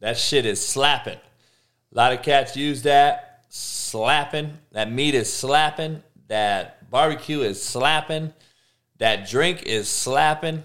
That 0.00 0.16
shit 0.16 0.46
is 0.46 0.64
slapping. 0.64 1.18
A 1.92 1.96
lot 1.96 2.12
of 2.12 2.22
cats 2.22 2.56
use 2.56 2.82
that 2.82 3.44
slapping. 3.48 4.58
That 4.72 4.90
meat 4.92 5.14
is 5.14 5.32
slapping. 5.32 6.02
That 6.28 6.90
barbecue 6.90 7.40
is 7.40 7.62
slapping. 7.62 8.32
That 8.98 9.28
drink 9.28 9.62
is 9.64 9.88
slapping. 9.88 10.64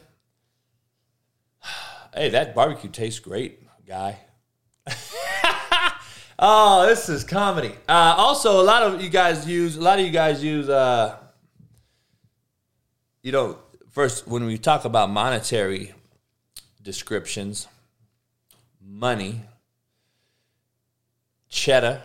Hey, 2.16 2.30
that 2.30 2.54
barbecue 2.54 2.92
tastes 2.92 3.20
great, 3.20 3.60
guy. 3.88 4.20
oh, 6.38 6.86
this 6.86 7.10
is 7.10 7.24
comedy. 7.24 7.74
Uh, 7.90 8.14
also, 8.16 8.62
a 8.62 8.64
lot 8.64 8.84
of 8.84 9.02
you 9.02 9.10
guys 9.10 9.48
use 9.48 9.78
a 9.78 9.82
lot 9.82 9.98
of 9.98 10.06
you 10.06 10.12
guys 10.12 10.44
use. 10.44 10.70
Uh, 10.70 11.18
you 13.24 13.32
know, 13.32 13.58
first 13.90 14.28
when 14.28 14.46
we 14.46 14.60
talk 14.60 14.86
about 14.86 15.10
monetary 15.10 15.96
descriptions, 16.84 17.68
money, 18.86 19.42
cheddar 21.50 22.02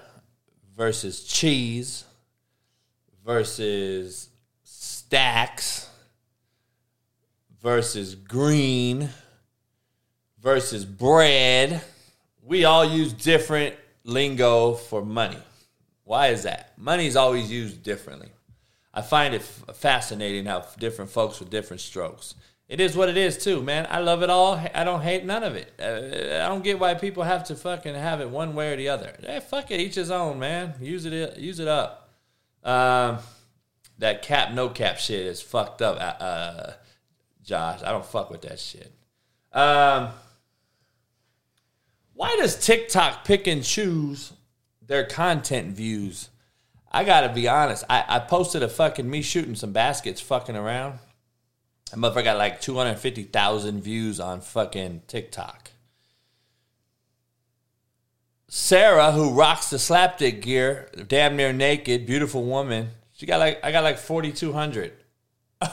versus 0.77 1.25
cheese 1.25 2.05
versus 3.25 4.29
stacks 4.63 5.89
versus 7.63 8.15
green 8.15 9.09
versus 10.41 10.85
bread. 10.85 11.83
We 12.43 12.65
all 12.65 12.85
use 12.85 13.13
different 13.13 13.75
lingo 14.05 14.75
for 14.75 15.05
money. 15.05 15.39
Why 16.05 16.29
is 16.29 16.45
that? 16.45 16.73
Money 16.79 17.07
is 17.07 17.17
always 17.17 17.51
used 17.51 17.83
differently. 17.83 18.29
I 18.95 19.03
find 19.03 19.35
it 19.35 19.43
fascinating 19.43 20.47
how 20.47 20.65
different 20.79 21.11
folks 21.11 21.39
with 21.39 21.51
different 21.51 21.81
strokes. 21.81 22.35
It 22.69 22.81
is 22.81 22.95
what 22.95 23.09
it 23.09 23.17
is 23.17 23.39
too, 23.39 23.63
man. 23.63 23.87
I 23.91 24.01
love 24.01 24.23
it 24.23 24.29
all. 24.29 24.63
I 24.75 24.85
don't 24.85 25.01
hate 25.01 25.25
none 25.25 25.43
of 25.43 25.57
it. 25.57 25.73
Uh, 25.81 26.45
I 26.45 26.49
don't 26.49 26.63
get 26.63 26.79
why 26.79 26.93
people 26.95 27.23
have 27.23 27.45
to 27.45 27.57
fucking 27.57 27.95
have 27.95 28.21
it 28.21 28.29
one 28.29 28.55
way 28.55 28.75
or 28.75 28.77
the 28.77 28.91
other. 28.91 29.15
Hey, 29.23 29.41
fuck 29.41 29.71
it, 29.71 29.81
each 29.81 29.95
his 29.95 30.11
own, 30.11 30.39
man. 30.39 30.75
Use 30.79 31.07
it, 31.07 31.39
use 31.39 31.61
it 31.61 31.69
up. 31.69 32.11
Um, 32.63 33.19
that 33.99 34.21
cap 34.21 34.53
no 34.53 34.69
cap 34.69 34.99
shit 34.99 35.25
is 35.25 35.41
fucked 35.41 35.81
up, 35.81 35.97
uh, 35.97 36.23
uh, 36.23 36.73
Josh. 37.43 37.81
I 37.83 37.91
don't 37.91 38.05
fuck 38.05 38.31
with 38.31 38.43
that 38.43 38.61
shit. 38.61 38.93
Um, 39.51 40.11
why 42.13 42.37
does 42.37 42.63
TikTok 42.65 43.25
pick 43.25 43.47
and 43.47 43.65
choose 43.65 44.35
their 44.87 45.07
content 45.07 45.75
views? 45.75 46.29
I 46.93 47.05
gotta 47.05 47.33
be 47.33 47.49
honest. 47.49 47.85
I, 47.89 48.05
I 48.07 48.19
posted 48.19 48.63
a 48.63 48.69
fucking 48.69 49.09
me 49.09 49.23
shooting 49.23 49.55
some 49.55 49.73
baskets, 49.73 50.21
fucking 50.21 50.57
around 50.57 50.99
that 51.91 51.99
motherfucker 51.99 52.25
got 52.25 52.39
like 52.39 52.61
250,000 52.61 53.81
views 53.83 54.21
on 54.21 54.41
fucking 54.41 55.03
TikTok. 55.07 55.71
Sarah, 58.49 59.13
who 59.13 59.35
rocks 59.35 59.71
the 59.71 59.77
slapdick 59.77 60.41
gear, 60.43 60.91
damn 61.07 61.37
near 61.37 61.53
naked, 61.53 62.07
beautiful 62.07 62.45
woman, 62.45 62.91
she 63.13 63.27
got 63.27 63.41
like, 63.41 63.63
I 63.63 63.73
got 63.73 63.85
like 63.85 63.99
4,200. 63.99 64.93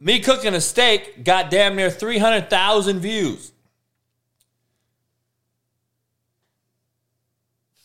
Me 0.00 0.20
cooking 0.20 0.54
a 0.54 0.60
steak 0.60 1.24
got 1.24 1.50
damn 1.50 1.76
near 1.76 1.90
300,000 1.90 3.00
views. 3.00 3.52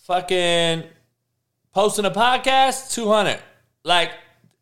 Fucking 0.03 0.83
posting 1.73 2.05
a 2.05 2.11
podcast, 2.11 2.93
200. 2.93 3.39
Like, 3.83 4.11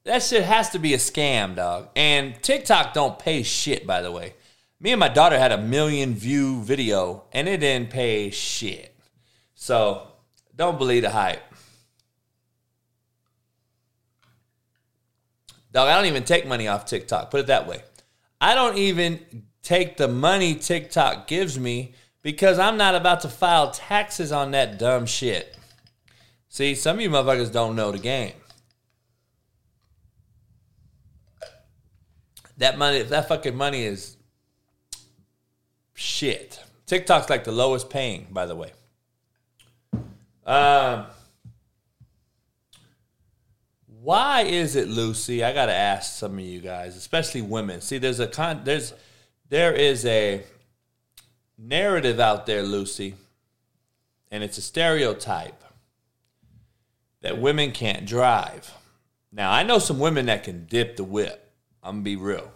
that 0.06 0.22
shit 0.22 0.44
has 0.44 0.70
to 0.72 0.80
be 0.80 0.94
a 0.94 0.98
scam, 0.98 1.56
dog. 1.56 1.90
And 1.96 2.42
TikTok 2.42 2.94
don't 2.94 3.18
pay 3.18 3.44
shit, 3.44 3.88
by 3.88 4.02
the 4.02 4.12
way. 4.12 4.34
Me 4.80 4.92
and 4.92 5.00
my 5.00 5.08
daughter 5.08 5.40
had 5.40 5.52
a 5.52 5.58
million 5.58 6.14
view 6.14 6.62
video, 6.62 7.24
and 7.32 7.48
it 7.48 7.62
didn't 7.62 7.90
pay 7.90 8.30
shit. 8.30 8.94
So 9.56 10.08
don't 10.56 10.78
believe 10.78 11.04
the 11.04 11.10
hype. 11.10 11.42
Dog, 15.72 15.88
I 15.88 15.96
don't 15.96 16.08
even 16.08 16.24
take 16.24 16.46
money 16.46 16.68
off 16.68 16.86
TikTok. 16.86 17.32
Put 17.32 17.40
it 17.40 17.48
that 17.48 17.68
way. 17.68 17.82
I 18.42 18.56
don't 18.56 18.78
even 18.78 19.46
take 19.64 19.96
the 19.98 20.10
money 20.10 20.54
TikTok 20.56 21.28
gives 21.28 21.58
me 21.58 21.96
because 22.22 22.60
I'm 22.60 22.78
not 22.78 22.94
about 22.94 23.22
to 23.22 23.30
file 23.30 23.72
taxes 23.72 24.32
on 24.32 24.52
that 24.52 24.78
dumb 24.78 25.06
shit. 25.06 25.58
See, 26.50 26.76
some 26.76 26.98
of 26.98 27.02
you 27.02 27.10
motherfuckers 27.10 27.52
don't 27.52 27.76
know 27.76 27.92
the 27.92 28.00
game. 28.00 28.34
That 32.58 32.78
money, 32.78 33.02
that 33.02 33.28
fucking 33.28 33.56
money 33.56 33.84
is 33.84 34.18
shit. 35.94 36.60
TikTok's 36.86 37.30
like 37.30 37.44
the 37.44 37.52
lowest 37.52 37.90
paying, 37.90 38.28
by 38.32 38.46
the 38.46 38.56
way. 38.56 38.72
Um, 40.46 41.06
why 44.02 44.42
is 44.42 44.76
it, 44.76 44.90
Lucy? 44.90 45.44
I 45.44 45.54
gotta 45.54 45.74
ask 45.74 46.18
some 46.18 46.34
of 46.38 46.44
you 46.44 46.60
guys, 46.60 46.98
especially 46.98 47.42
women. 47.42 47.82
See, 47.82 47.98
there's 47.98 48.20
a 48.20 48.28
con 48.28 48.62
there's 48.64 48.94
there 49.50 49.74
is 49.74 50.06
a 50.06 50.44
narrative 51.58 52.20
out 52.20 52.46
there, 52.46 52.64
Lucy, 52.64 53.16
and 54.30 54.44
it's 54.44 54.58
a 54.58 54.62
stereotype 54.62 55.64
that 57.22 57.40
women 57.40 57.72
can't 57.72 58.06
drive. 58.06 58.72
Now, 59.32 59.52
I 59.52 59.64
know 59.64 59.80
some 59.80 60.00
women 60.00 60.26
that 60.28 60.44
can 60.44 60.66
dip 60.66 60.98
the 60.98 61.04
whip. 61.04 61.43
I'm 61.84 61.96
gonna 61.96 62.04
be 62.04 62.16
real. 62.16 62.52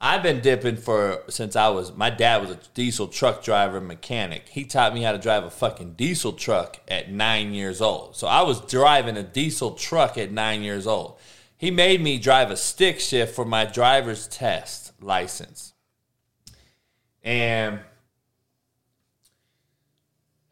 I've 0.00 0.22
been 0.22 0.40
dipping 0.40 0.76
for 0.76 1.24
since 1.28 1.56
I 1.56 1.68
was 1.70 1.92
my 1.96 2.08
dad 2.10 2.40
was 2.40 2.50
a 2.50 2.58
diesel 2.74 3.08
truck 3.08 3.42
driver 3.42 3.80
mechanic. 3.80 4.48
He 4.48 4.64
taught 4.64 4.94
me 4.94 5.02
how 5.02 5.10
to 5.10 5.18
drive 5.18 5.42
a 5.42 5.50
fucking 5.50 5.94
diesel 5.94 6.32
truck 6.32 6.78
at 6.86 7.10
9 7.10 7.52
years 7.52 7.80
old. 7.80 8.14
So 8.14 8.28
I 8.28 8.42
was 8.42 8.60
driving 8.60 9.16
a 9.16 9.24
diesel 9.24 9.72
truck 9.72 10.16
at 10.16 10.30
9 10.30 10.62
years 10.62 10.86
old. 10.86 11.18
He 11.56 11.72
made 11.72 12.00
me 12.00 12.18
drive 12.18 12.52
a 12.52 12.56
stick 12.56 13.00
shift 13.00 13.34
for 13.34 13.44
my 13.44 13.64
driver's 13.64 14.28
test 14.28 14.92
license. 15.02 15.74
And 17.24 17.80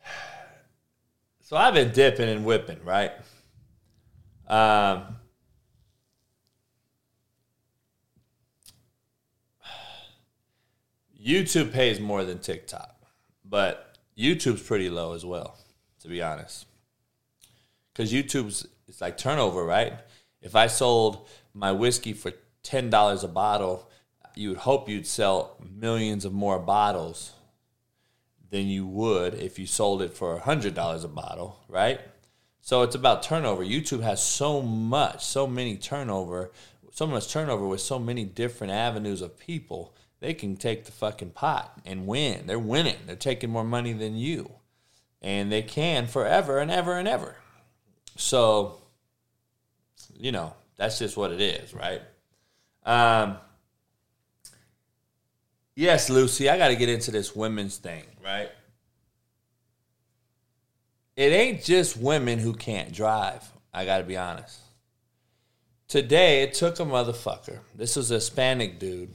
so 1.40 1.56
I've 1.56 1.74
been 1.74 1.92
dipping 1.92 2.28
and 2.28 2.44
whipping, 2.44 2.82
right? 2.84 3.12
Um 4.48 5.15
YouTube 11.26 11.72
pays 11.72 11.98
more 11.98 12.24
than 12.24 12.38
TikTok, 12.38 12.94
but 13.44 13.98
YouTube's 14.16 14.62
pretty 14.62 14.88
low 14.88 15.12
as 15.12 15.24
well, 15.24 15.58
to 16.00 16.08
be 16.08 16.22
honest. 16.22 16.66
Because 17.92 18.12
YouTube's 18.12 18.66
it's 18.86 19.00
like 19.00 19.18
turnover, 19.18 19.64
right? 19.64 19.94
If 20.40 20.54
I 20.54 20.68
sold 20.68 21.26
my 21.52 21.72
whiskey 21.72 22.12
for 22.12 22.32
ten 22.62 22.90
dollars 22.90 23.24
a 23.24 23.28
bottle, 23.28 23.90
you 24.36 24.50
would 24.50 24.58
hope 24.58 24.88
you'd 24.88 25.06
sell 25.06 25.56
millions 25.68 26.24
of 26.24 26.32
more 26.32 26.60
bottles 26.60 27.32
than 28.50 28.68
you 28.68 28.86
would 28.86 29.34
if 29.34 29.58
you 29.58 29.66
sold 29.66 30.02
it 30.02 30.14
for 30.14 30.38
hundred 30.38 30.74
dollars 30.74 31.02
a 31.02 31.08
bottle, 31.08 31.58
right? 31.68 32.00
So 32.60 32.82
it's 32.82 32.94
about 32.94 33.24
turnover. 33.24 33.64
YouTube 33.64 34.02
has 34.02 34.22
so 34.22 34.62
much, 34.62 35.24
so 35.24 35.48
many 35.48 35.76
turnover, 35.76 36.52
so 36.92 37.06
much 37.06 37.32
turnover 37.32 37.66
with 37.66 37.80
so 37.80 37.98
many 37.98 38.24
different 38.24 38.72
avenues 38.72 39.22
of 39.22 39.38
people 39.38 39.92
they 40.20 40.34
can 40.34 40.56
take 40.56 40.84
the 40.84 40.92
fucking 40.92 41.30
pot 41.30 41.80
and 41.84 42.06
win. 42.06 42.46
They're 42.46 42.58
winning. 42.58 42.96
They're 43.06 43.16
taking 43.16 43.50
more 43.50 43.64
money 43.64 43.92
than 43.92 44.16
you. 44.16 44.50
And 45.20 45.50
they 45.52 45.62
can 45.62 46.06
forever 46.06 46.58
and 46.58 46.70
ever 46.70 46.94
and 46.94 47.06
ever. 47.06 47.36
So, 48.16 48.78
you 50.18 50.32
know, 50.32 50.54
that's 50.76 50.98
just 50.98 51.16
what 51.16 51.32
it 51.32 51.40
is, 51.40 51.74
right? 51.74 52.02
Um, 52.84 53.36
yes, 55.74 56.08
Lucy, 56.08 56.48
I 56.48 56.56
got 56.56 56.68
to 56.68 56.76
get 56.76 56.88
into 56.88 57.10
this 57.10 57.36
women's 57.36 57.76
thing, 57.76 58.04
right? 58.24 58.50
It 61.16 61.32
ain't 61.32 61.62
just 61.62 61.96
women 61.96 62.38
who 62.38 62.54
can't 62.54 62.92
drive. 62.92 63.50
I 63.72 63.84
got 63.84 63.98
to 63.98 64.04
be 64.04 64.16
honest. 64.16 64.60
Today, 65.88 66.42
it 66.42 66.54
took 66.54 66.80
a 66.80 66.84
motherfucker. 66.84 67.60
This 67.74 67.96
was 67.96 68.10
a 68.10 68.14
Hispanic 68.14 68.78
dude 68.78 69.14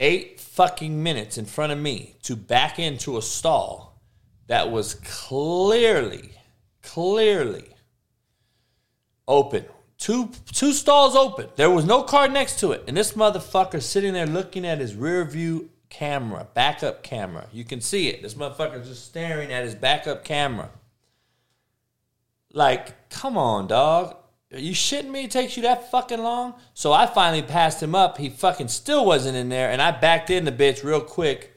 eight 0.00 0.40
fucking 0.40 1.02
minutes 1.02 1.38
in 1.38 1.44
front 1.44 1.72
of 1.72 1.78
me 1.78 2.16
to 2.22 2.36
back 2.36 2.78
into 2.78 3.16
a 3.16 3.22
stall 3.22 4.00
that 4.46 4.70
was 4.70 4.94
clearly, 4.94 6.32
clearly 6.82 7.74
open. 9.26 9.64
Two 9.96 10.30
two 10.52 10.72
stalls 10.72 11.16
open. 11.16 11.48
There 11.56 11.70
was 11.70 11.84
no 11.84 12.02
car 12.02 12.28
next 12.28 12.58
to 12.60 12.72
it. 12.72 12.84
And 12.86 12.96
this 12.96 13.12
motherfucker 13.12 13.80
sitting 13.80 14.12
there 14.12 14.26
looking 14.26 14.66
at 14.66 14.78
his 14.78 14.94
rear 14.94 15.24
view 15.24 15.70
camera, 15.88 16.46
backup 16.52 17.02
camera. 17.02 17.46
You 17.52 17.64
can 17.64 17.80
see 17.80 18.08
it. 18.08 18.20
This 18.20 18.34
motherfucker 18.34 18.84
just 18.84 19.06
staring 19.06 19.52
at 19.52 19.64
his 19.64 19.74
backup 19.74 20.24
camera. 20.24 20.70
Like, 22.52 23.08
come 23.08 23.38
on, 23.38 23.68
dog. 23.68 24.16
Are 24.54 24.60
you 24.60 24.72
shitting 24.72 25.10
me? 25.10 25.24
It 25.24 25.32
takes 25.32 25.56
you 25.56 25.64
that 25.64 25.90
fucking 25.90 26.22
long? 26.22 26.54
So 26.74 26.92
I 26.92 27.06
finally 27.06 27.42
passed 27.42 27.82
him 27.82 27.94
up. 27.94 28.18
He 28.18 28.28
fucking 28.28 28.68
still 28.68 29.04
wasn't 29.04 29.36
in 29.36 29.48
there. 29.48 29.70
And 29.70 29.82
I 29.82 29.90
backed 29.90 30.30
in 30.30 30.44
the 30.44 30.52
bitch 30.52 30.84
real 30.84 31.00
quick. 31.00 31.52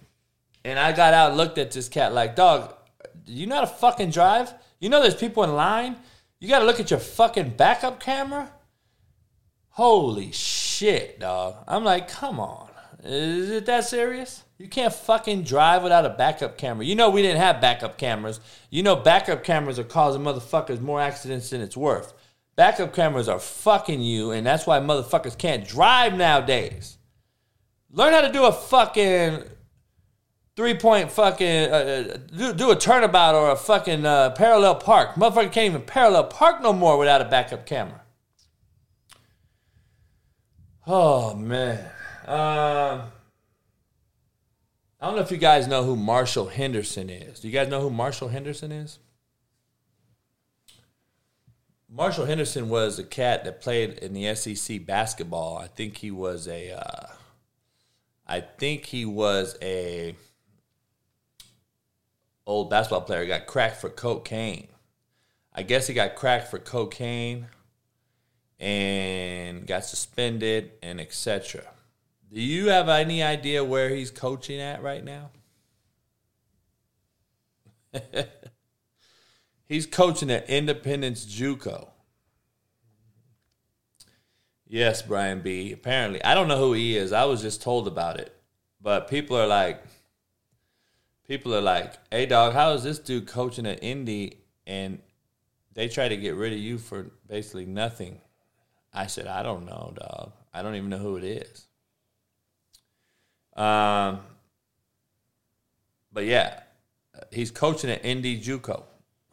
And 0.66 0.80
I 0.80 0.94
got 0.94 1.14
out 1.14 1.38
looked 1.38 1.60
at 1.60 1.72
this 1.72 1.90
cat 1.90 2.14
like, 2.14 2.36
dog, 2.36 2.74
you 3.28 3.46
know 3.46 3.56
how 3.56 3.62
to 3.62 3.68
fucking 3.68 4.10
drive? 4.10 4.52
You 4.80 4.90
know 4.90 5.02
there's 5.02 5.16
people 5.16 5.44
in 5.44 5.54
line? 5.54 5.96
You 6.40 6.50
got 6.50 6.60
to 6.60 6.66
look 6.66 6.80
at 6.80 6.90
your 6.90 7.00
fucking 7.00 7.52
backup 7.52 8.00
camera? 8.00 8.52
Holy 9.70 10.32
shit, 10.32 11.20
dog. 11.20 11.56
I'm 11.68 11.84
like, 11.84 12.08
come 12.08 12.40
on. 12.40 12.70
Is 13.04 13.52
it 13.52 13.68
that 13.68 13.86
serious? 13.86 14.44
You 14.58 14.68
can't 14.68 14.94
fucking 14.94 15.44
drive 15.44 15.84
without 15.84 16.06
a 16.06 16.10
backup 16.10 16.58
camera. 16.58 16.84
You 16.84 16.96
know 16.96 17.12
we 17.12 17.22
didn't 17.22 17.42
have 17.42 17.62
backup 17.62 17.98
cameras. 17.98 18.40
You 18.72 18.82
know 18.82 18.96
backup 18.96 19.44
cameras 19.44 19.78
are 19.78 19.84
causing 19.84 20.24
motherfuckers 20.24 20.82
more 20.82 21.00
accidents 21.00 21.52
than 21.52 21.62
it's 21.62 21.78
worth. 21.78 22.14
Backup 22.58 22.92
cameras 22.92 23.30
are 23.30 23.40
fucking 23.40 24.02
you, 24.02 24.32
and 24.32 24.46
that's 24.46 24.66
why 24.66 24.80
motherfuckers 24.80 25.38
can't 25.38 25.66
drive 25.66 26.16
nowadays. 26.16 26.98
Learn 27.92 28.14
how 28.14 28.22
to 28.22 28.32
do 28.32 28.46
a 28.46 28.52
fucking 28.52 29.44
three 30.56 30.74
point 30.74 31.12
fucking 31.12 31.72
uh, 31.72 31.76
uh, 31.76 32.18
do, 32.36 32.54
do 32.54 32.72
a 32.72 32.76
turnabout 32.76 33.36
or 33.36 33.52
a 33.52 33.56
fucking 33.56 34.06
uh, 34.06 34.32
parallel 34.32 34.74
park. 34.74 35.14
Motherfucker 35.14 35.52
can't 35.52 35.70
even 35.70 35.82
parallel 35.84 36.24
park 36.26 36.62
no 36.64 36.74
more 36.74 36.98
without 36.98 37.22
a 37.22 37.26
backup 37.26 37.68
camera. 37.68 38.02
Oh 40.88 41.36
man. 41.36 41.86
Um, 42.26 43.04
I 45.00 45.06
don't 45.06 45.16
know 45.16 45.22
if 45.22 45.32
you 45.32 45.38
guys 45.38 45.68
know 45.68 45.84
who 45.84 45.96
Marshall 45.96 46.48
Henderson 46.48 47.12
is. 47.12 47.40
Do 47.40 47.48
you 47.48 47.54
guys 47.54 47.70
know 47.70 47.82
who 47.82 47.92
Marshall 47.92 48.30
Henderson 48.30 48.72
is? 48.72 48.98
Marshall 51.90 52.26
Henderson 52.26 52.70
was 52.70 53.00
a 53.00 53.04
cat 53.04 53.46
that 53.46 53.62
played 53.62 54.00
in 54.00 54.14
the 54.14 54.36
SEC 54.36 54.86
basketball. 54.86 55.58
I 55.58 55.68
think 55.68 55.98
he 55.98 56.12
was 56.12 56.48
a. 56.48 56.72
Uh, 56.72 57.08
I 58.28 58.42
think 58.42 58.86
he 58.86 59.06
was 59.06 59.58
a 59.62 60.16
old 62.46 62.70
basketball 62.70 63.02
player. 63.02 63.26
Got 63.26 63.48
cracked 63.48 63.78
for 63.78 63.90
cocaine. 63.90 64.68
I 65.54 65.64
guess 65.64 65.88
he 65.88 65.94
got 65.94 66.16
cracked 66.16 66.50
for 66.50 66.60
cocaine 66.60 67.48
and 68.60 69.66
got 69.66 69.86
suspended 69.86 70.72
and 70.84 71.00
etc. 71.00 71.64
Do 72.32 72.42
you 72.42 72.68
have 72.68 72.90
any 72.90 73.24
idea 73.24 73.64
where 73.64 73.90
he's 73.90 74.12
coaching 74.12 74.60
at 74.60 74.84
right 74.84 75.04
now? 75.04 75.32
He's 79.68 79.86
coaching 79.86 80.32
at 80.32 80.50
Independence 80.50 81.26
JUCO. 81.26 81.90
Yes, 84.66 85.02
Brian 85.02 85.42
B. 85.42 85.74
Apparently, 85.74 86.24
I 86.24 86.34
don't 86.34 86.48
know 86.48 86.58
who 86.58 86.74
he 86.74 86.98
is. 86.98 87.12
I 87.12 87.26
was 87.26 87.42
just 87.42 87.62
told 87.62 87.88
about 87.88 88.20
it, 88.20 88.34
but 88.82 89.10
people 89.10 89.38
are 89.38 89.48
like, 89.48 89.84
people 91.26 91.54
are 91.54 91.62
like, 91.62 91.94
"Hey, 92.12 92.26
dog, 92.26 92.54
how 92.54 92.72
is 92.74 92.84
this 92.84 93.00
dude 93.00 93.28
coaching 93.28 93.66
at 93.66 93.84
Indy?" 93.84 94.40
And 94.66 95.00
they 95.74 95.88
try 95.88 96.08
to 96.10 96.18
get 96.18 96.36
rid 96.36 96.54
of 96.54 96.60
you 96.60 96.78
for 96.78 97.12
basically 97.28 97.66
nothing. 97.66 98.22
I 98.94 99.08
said, 99.08 99.28
"I 99.28 99.44
don't 99.44 99.66
know, 99.66 99.94
dog. 99.98 100.34
I 100.54 100.62
don't 100.62 100.76
even 100.76 100.90
know 100.90 100.98
who 100.98 101.18
it 101.18 101.24
is." 101.24 101.68
Um, 103.56 104.20
but 106.12 106.26
yeah, 106.26 106.62
he's 107.32 107.52
coaching 107.52 107.90
at 107.90 108.04
Indy 108.04 108.40
JUCO 108.40 108.84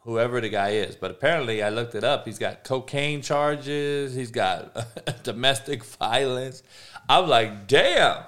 whoever 0.05 0.39
the 0.39 0.49
guy 0.49 0.69
is. 0.69 0.95
But 0.95 1.11
apparently, 1.11 1.61
I 1.61 1.69
looked 1.69 1.95
it 1.95 2.03
up. 2.03 2.25
He's 2.25 2.39
got 2.39 2.63
cocaine 2.63 3.21
charges. 3.21 4.15
He's 4.15 4.31
got 4.31 4.75
domestic 5.23 5.83
violence. 5.83 6.63
I'm 7.09 7.27
like, 7.27 7.67
damn. 7.67 8.23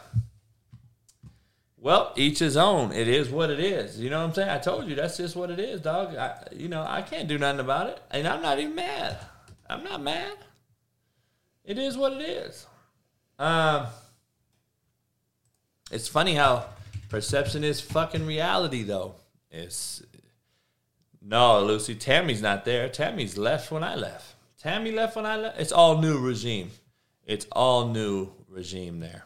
Well, 1.79 2.11
each 2.15 2.39
his 2.39 2.57
own. 2.57 2.91
It 2.91 3.07
is 3.07 3.29
what 3.29 3.49
it 3.49 3.59
is. 3.59 3.99
You 3.99 4.09
know 4.09 4.19
what 4.19 4.25
I'm 4.25 4.33
saying? 4.33 4.49
I 4.49 4.57
told 4.57 4.87
you 4.87 4.95
that's 4.95 5.17
just 5.17 5.35
what 5.35 5.51
it 5.51 5.59
is, 5.59 5.79
dog. 5.79 6.15
I, 6.15 6.35
you 6.51 6.67
know, 6.67 6.83
I 6.85 7.01
can't 7.03 7.27
do 7.27 7.37
nothing 7.37 7.61
about 7.61 7.89
it, 7.89 8.01
and 8.11 8.27
I'm 8.27 8.41
not 8.41 8.59
even 8.59 8.75
mad. 8.75 9.17
I'm 9.69 9.83
not 9.83 10.01
mad. 10.01 10.33
It 11.63 11.77
is 11.77 11.95
what 11.95 12.13
it 12.13 12.21
is. 12.21 12.65
Um, 13.37 13.85
it's 15.91 16.07
funny 16.07 16.33
how 16.33 16.65
perception 17.09 17.63
is 17.63 17.79
fucking 17.79 18.25
reality, 18.25 18.83
though. 18.83 19.15
It's 19.51 20.01
no, 21.29 21.61
Lucy. 21.61 21.93
Tammy's 21.93 22.41
not 22.41 22.63
there. 22.63 22.87
Tammy's 22.87 23.37
left 23.37 23.69
when 23.69 23.83
I 23.83 23.95
left. 23.95 24.35
Tammy 24.57 24.93
left 24.93 25.17
when 25.17 25.25
I 25.25 25.35
left. 25.35 25.59
It's 25.59 25.73
all 25.73 25.97
new 25.97 26.19
regime. 26.19 26.71
It's 27.25 27.45
all 27.51 27.89
new 27.89 28.31
regime 28.47 29.01
there. 29.01 29.25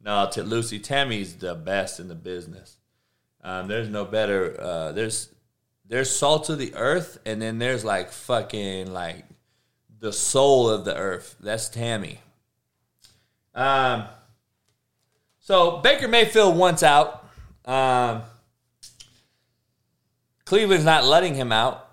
No, 0.00 0.30
to 0.32 0.42
Lucy, 0.42 0.78
Tammy's 0.78 1.34
the 1.36 1.54
best 1.54 2.00
in 2.00 2.08
the 2.08 2.14
business. 2.14 2.78
Um, 3.44 3.68
there's 3.68 3.90
no 3.90 4.06
better. 4.06 4.58
Uh, 4.58 4.92
there's 4.92 5.28
there's 5.84 6.10
salt 6.10 6.48
of 6.48 6.58
the 6.58 6.74
earth, 6.74 7.18
and 7.26 7.42
then 7.42 7.58
there's 7.58 7.84
like 7.84 8.10
fucking 8.10 8.90
like 8.90 9.26
the 10.00 10.12
soul 10.12 10.70
of 10.70 10.86
the 10.86 10.96
earth. 10.96 11.36
That's 11.38 11.68
Tammy. 11.68 12.18
Um. 13.54 14.04
So 15.40 15.78
Baker 15.78 16.08
Mayfield 16.08 16.56
wants 16.56 16.82
out. 16.82 17.28
Um. 17.66 18.22
Cleveland's 20.48 20.86
not 20.86 21.04
letting 21.04 21.34
him 21.34 21.52
out. 21.52 21.90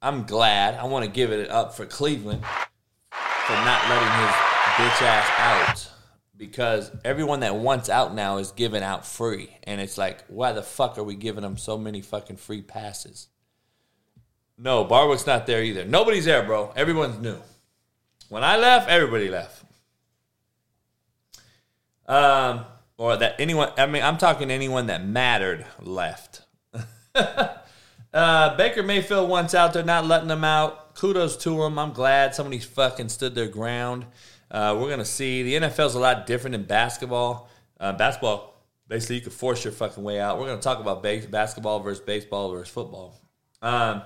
I'm 0.00 0.24
glad. 0.24 0.76
I 0.76 0.84
want 0.84 1.04
to 1.04 1.10
give 1.10 1.30
it 1.30 1.50
up 1.50 1.74
for 1.74 1.84
Cleveland 1.84 2.42
for 2.42 3.52
not 3.52 3.86
letting 3.90 4.08
his 4.08 4.34
bitch 4.78 5.02
ass 5.02 5.30
out 5.36 5.90
because 6.34 6.90
everyone 7.04 7.40
that 7.40 7.54
wants 7.54 7.90
out 7.90 8.14
now 8.14 8.38
is 8.38 8.50
given 8.52 8.82
out 8.82 9.04
free. 9.04 9.54
And 9.64 9.78
it's 9.78 9.98
like, 9.98 10.24
why 10.28 10.52
the 10.52 10.62
fuck 10.62 10.96
are 10.96 11.04
we 11.04 11.16
giving 11.16 11.42
them 11.42 11.58
so 11.58 11.76
many 11.76 12.00
fucking 12.00 12.38
free 12.38 12.62
passes? 12.62 13.28
No, 14.56 14.86
Barwick's 14.86 15.26
not 15.26 15.46
there 15.46 15.62
either. 15.62 15.84
Nobody's 15.84 16.24
there, 16.24 16.44
bro. 16.44 16.72
Everyone's 16.74 17.18
new. 17.18 17.36
When 18.30 18.42
I 18.42 18.56
left, 18.56 18.88
everybody 18.88 19.28
left. 19.28 19.66
Um, 22.06 22.64
or 22.96 23.18
that 23.18 23.34
anyone, 23.38 23.68
I 23.76 23.84
mean, 23.84 24.02
I'm 24.02 24.16
talking 24.16 24.50
anyone 24.50 24.86
that 24.86 25.04
mattered 25.04 25.66
left. 25.82 26.46
uh, 28.12 28.56
Baker 28.56 28.82
Mayfield 28.82 29.28
wants 29.28 29.54
out. 29.54 29.72
They're 29.72 29.84
not 29.84 30.06
letting 30.06 30.30
him 30.30 30.44
out. 30.44 30.94
Kudos 30.94 31.36
to 31.38 31.62
him. 31.62 31.78
I'm 31.78 31.92
glad 31.92 32.34
somebody 32.34 32.58
fucking 32.58 33.08
stood 33.08 33.34
their 33.34 33.48
ground. 33.48 34.06
Uh, 34.50 34.76
we're 34.78 34.90
gonna 34.90 35.04
see 35.04 35.42
the 35.42 35.54
NFL's 35.54 35.94
a 35.94 36.00
lot 36.00 36.26
different 36.26 36.52
than 36.52 36.64
basketball. 36.64 37.48
Uh, 37.80 37.92
basketball, 37.92 38.62
basically, 38.86 39.16
you 39.16 39.22
can 39.22 39.30
force 39.30 39.64
your 39.64 39.72
fucking 39.72 40.04
way 40.04 40.20
out. 40.20 40.38
We're 40.38 40.46
gonna 40.46 40.60
talk 40.60 40.80
about 40.80 41.02
base, 41.02 41.24
basketball 41.24 41.80
versus 41.80 42.04
baseball 42.04 42.52
versus 42.52 42.72
football. 42.72 43.18
Um, 43.62 44.02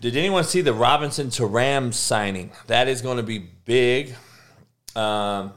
did 0.00 0.16
anyone 0.16 0.44
see 0.44 0.60
the 0.60 0.72
Robinson 0.72 1.30
to 1.30 1.46
Rams 1.46 1.96
signing? 1.96 2.50
That 2.66 2.88
is 2.88 3.02
going 3.02 3.18
to 3.18 3.22
be 3.22 3.38
big. 3.38 4.14
Um, 4.96 5.52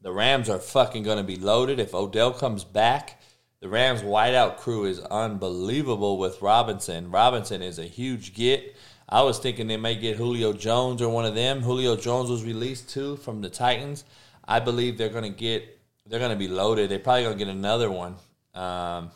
the 0.00 0.12
Rams 0.12 0.48
are 0.48 0.58
fucking 0.58 1.02
going 1.02 1.18
to 1.18 1.24
be 1.24 1.36
loaded 1.36 1.78
if 1.78 1.94
Odell 1.94 2.32
comes 2.32 2.64
back. 2.64 3.19
The 3.60 3.68
Rams 3.68 4.00
wideout 4.00 4.56
crew 4.56 4.86
is 4.86 5.00
unbelievable 5.00 6.16
with 6.16 6.40
Robinson. 6.40 7.10
Robinson 7.10 7.60
is 7.60 7.78
a 7.78 7.84
huge 7.84 8.32
get. 8.32 8.74
I 9.06 9.22
was 9.22 9.38
thinking 9.38 9.66
they 9.66 9.76
might 9.76 10.00
get 10.00 10.16
Julio 10.16 10.54
Jones 10.54 11.02
or 11.02 11.10
one 11.10 11.26
of 11.26 11.34
them. 11.34 11.60
Julio 11.60 11.94
Jones 11.94 12.30
was 12.30 12.42
released 12.42 12.88
too 12.88 13.16
from 13.16 13.42
the 13.42 13.50
Titans. 13.50 14.04
I 14.48 14.60
believe 14.60 14.96
they're 14.96 15.10
going 15.10 15.30
to 15.30 15.38
get. 15.38 15.78
They're 16.06 16.18
going 16.18 16.32
to 16.32 16.38
be 16.38 16.48
loaded. 16.48 16.90
They're 16.90 16.98
probably 16.98 17.24
going 17.24 17.38
to 17.38 17.44
get 17.44 17.54
another 17.54 17.90
one. 17.90 18.16
Um, 18.54 19.10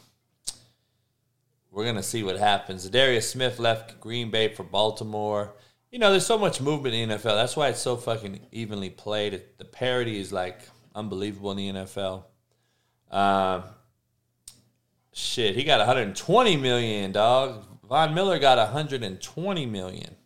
we're 1.71 1.85
going 1.85 1.97
to 1.97 2.03
see 2.03 2.23
what 2.23 2.39
happens. 2.39 2.89
Darius 2.89 3.29
Smith 3.29 3.59
left 3.59 3.99
Green 3.99 4.31
Bay 4.31 4.49
for 4.49 4.63
Baltimore. 4.63 5.55
You 5.91 5.99
know, 5.99 6.11
there's 6.11 6.27
so 6.27 6.39
much 6.39 6.61
movement 6.61 6.95
in 6.95 7.09
the 7.09 7.17
NFL. 7.17 7.35
That's 7.35 7.57
why 7.57 7.69
it's 7.69 7.81
so 7.81 7.97
fucking 7.97 8.41
evenly 8.53 8.91
played. 8.91 9.43
The 9.57 9.65
parity 9.65 10.21
is 10.21 10.33
like 10.33 10.61
unbelievable 10.95 11.51
in 11.53 11.57
the 11.57 11.69
NFL. 11.71 12.25
Um, 13.11 13.65
shit, 15.15 15.55
he 15.57 15.65
got 15.65 15.79
120 15.79 16.57
million, 16.59 17.13
dog. 17.13 17.65
Von 17.89 18.15
Miller 18.15 18.39
got 18.39 18.59
120 18.59 19.67
million. 19.67 20.17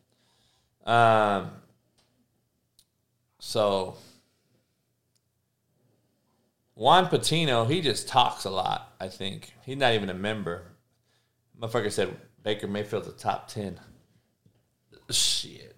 Um, 0.84 1.50
so 3.38 3.96
Juan 6.74 7.08
Patino, 7.08 7.64
he 7.64 7.80
just 7.80 8.08
talks 8.08 8.44
a 8.44 8.50
lot. 8.50 8.94
I 8.98 9.08
think 9.08 9.52
he's 9.62 9.76
not 9.76 9.92
even 9.92 10.08
a 10.08 10.14
member. 10.14 10.62
Motherfucker 11.60 11.92
said 11.92 12.16
Baker 12.42 12.66
Mayfield's 12.66 13.08
a 13.08 13.12
top 13.12 13.48
10. 13.48 13.78
Shit. 15.10 15.76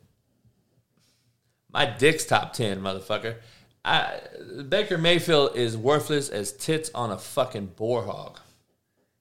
My 1.72 1.86
dick's 1.86 2.24
top 2.24 2.52
10, 2.52 2.80
motherfucker. 2.80 3.36
I, 3.84 4.20
Baker 4.68 4.98
Mayfield 4.98 5.56
is 5.56 5.76
worthless 5.76 6.28
as 6.28 6.52
tits 6.52 6.90
on 6.94 7.10
a 7.10 7.18
fucking 7.18 7.72
boar 7.76 8.04
hog. 8.04 8.38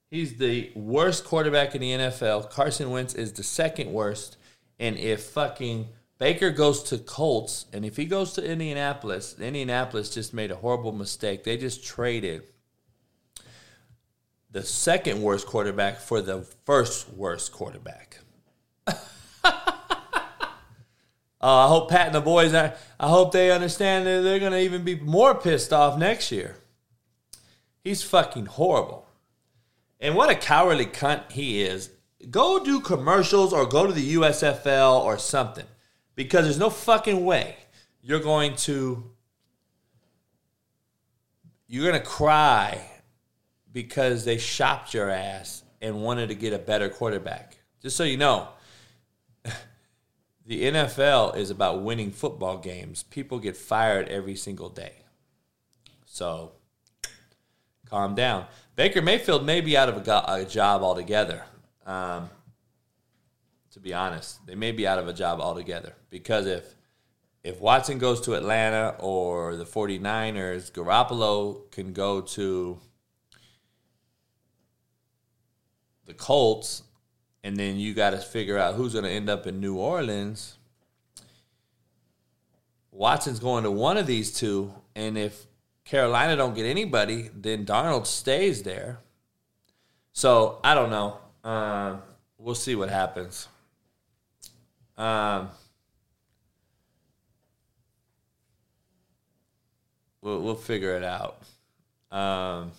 He's 0.09 0.37
the 0.37 0.71
worst 0.75 1.23
quarterback 1.23 1.75
in 1.75 1.81
the 1.81 1.91
NFL. 1.91 2.49
Carson 2.49 2.89
Wentz 2.89 3.13
is 3.13 3.33
the 3.33 3.43
second 3.43 3.93
worst. 3.93 4.37
And 4.79 4.97
if 4.97 5.23
fucking 5.23 5.87
Baker 6.17 6.49
goes 6.51 6.83
to 6.83 6.97
Colts, 6.97 7.65
and 7.71 7.85
if 7.85 7.95
he 7.95 8.05
goes 8.05 8.33
to 8.33 8.43
Indianapolis, 8.43 9.35
Indianapolis 9.39 10.09
just 10.09 10.33
made 10.33 10.51
a 10.51 10.55
horrible 10.55 10.91
mistake. 10.91 11.43
They 11.43 11.57
just 11.57 11.83
traded 11.83 12.43
the 14.51 14.63
second 14.63 15.21
worst 15.21 15.45
quarterback 15.45 15.99
for 15.99 16.21
the 16.21 16.41
first 16.65 17.09
worst 17.09 17.51
quarterback. 17.51 18.19
Uh, 21.41 21.65
I 21.65 21.67
hope 21.69 21.89
Pat 21.89 22.07
and 22.07 22.15
the 22.15 22.19
boys 22.19 22.53
are. 22.53 22.73
I 22.99 23.07
hope 23.07 23.31
they 23.31 23.49
understand 23.49 24.05
that 24.05 24.23
they're 24.23 24.39
going 24.39 24.51
to 24.51 24.59
even 24.59 24.83
be 24.83 24.95
more 24.95 25.33
pissed 25.33 25.71
off 25.71 25.97
next 25.97 26.33
year. 26.33 26.57
He's 27.81 28.03
fucking 28.03 28.47
horrible. 28.47 29.07
And 29.99 30.15
what 30.15 30.29
a 30.29 30.35
cowardly 30.35 30.85
cunt 30.85 31.31
he 31.31 31.61
is. 31.61 31.91
Go 32.29 32.63
do 32.63 32.79
commercials 32.79 33.53
or 33.53 33.65
go 33.65 33.85
to 33.85 33.93
the 33.93 34.15
USFL 34.15 34.99
or 34.99 35.17
something. 35.17 35.65
Because 36.15 36.45
there's 36.45 36.59
no 36.59 36.69
fucking 36.69 37.23
way 37.25 37.55
you're 38.01 38.19
going 38.19 38.55
to 38.55 39.03
you're 41.67 41.87
going 41.89 42.01
to 42.01 42.07
cry 42.07 42.81
because 43.71 44.25
they 44.25 44.37
shopped 44.37 44.93
your 44.93 45.09
ass 45.09 45.63
and 45.81 46.01
wanted 46.01 46.29
to 46.29 46.35
get 46.35 46.51
a 46.51 46.57
better 46.57 46.89
quarterback. 46.89 47.59
Just 47.81 47.95
so 47.95 48.03
you 48.03 48.17
know, 48.17 48.49
the 50.45 50.63
NFL 50.63 51.37
is 51.37 51.51
about 51.51 51.83
winning 51.83 52.11
football 52.11 52.57
games. 52.57 53.03
People 53.03 53.37
get 53.37 53.55
fired 53.55 54.09
every 54.09 54.35
single 54.35 54.69
day. 54.69 54.93
So 56.05 56.53
calm 57.85 58.15
down. 58.15 58.47
Baker 58.79 59.01
Mayfield 59.01 59.45
may 59.45 59.59
be 59.59 59.75
out 59.75 59.89
of 59.89 60.07
a, 60.07 60.23
a 60.25 60.45
job 60.45 60.83
altogether. 60.83 61.43
Um, 61.85 62.29
to 63.71 63.79
be 63.81 63.93
honest, 63.93 64.45
they 64.47 64.55
may 64.55 64.71
be 64.71 64.87
out 64.87 64.97
of 64.97 65.05
a 65.05 65.11
job 65.11 65.41
altogether 65.41 65.95
because 66.09 66.45
if 66.45 66.75
if 67.43 67.59
Watson 67.59 67.97
goes 67.97 68.21
to 68.21 68.35
Atlanta 68.35 68.95
or 68.99 69.57
the 69.57 69.65
49ers, 69.65 70.71
Garoppolo 70.71 71.69
can 71.71 71.91
go 71.91 72.21
to 72.21 72.79
the 76.05 76.13
Colts 76.13 76.83
and 77.43 77.57
then 77.57 77.75
you 77.75 77.93
got 77.93 78.11
to 78.11 78.17
figure 78.17 78.57
out 78.57 78.75
who's 78.75 78.93
going 78.93 79.03
to 79.03 79.11
end 79.11 79.29
up 79.29 79.45
in 79.45 79.59
New 79.59 79.75
Orleans. 79.75 80.55
Watson's 82.91 83.39
going 83.39 83.65
to 83.65 83.71
one 83.71 83.97
of 83.97 84.07
these 84.07 84.31
two, 84.31 84.73
and 84.95 85.17
if 85.17 85.47
Carolina 85.89 86.35
don't 86.35 86.53
get 86.53 86.67
anybody, 86.67 87.31
then 87.35 87.65
Darnold 87.65 88.05
stays 88.05 88.61
there. 88.61 88.99
So 90.13 90.59
I 90.63 90.75
don't 90.75 90.91
know. 90.91 91.17
Um, 91.43 92.03
we'll 92.37 92.53
see 92.53 92.75
what 92.75 92.91
happens. 92.91 93.47
Um, 94.99 95.49
we'll 100.21 100.41
we'll 100.41 100.53
figure 100.53 100.95
it 100.95 101.03
out. 101.03 101.41
Um, 102.11 102.71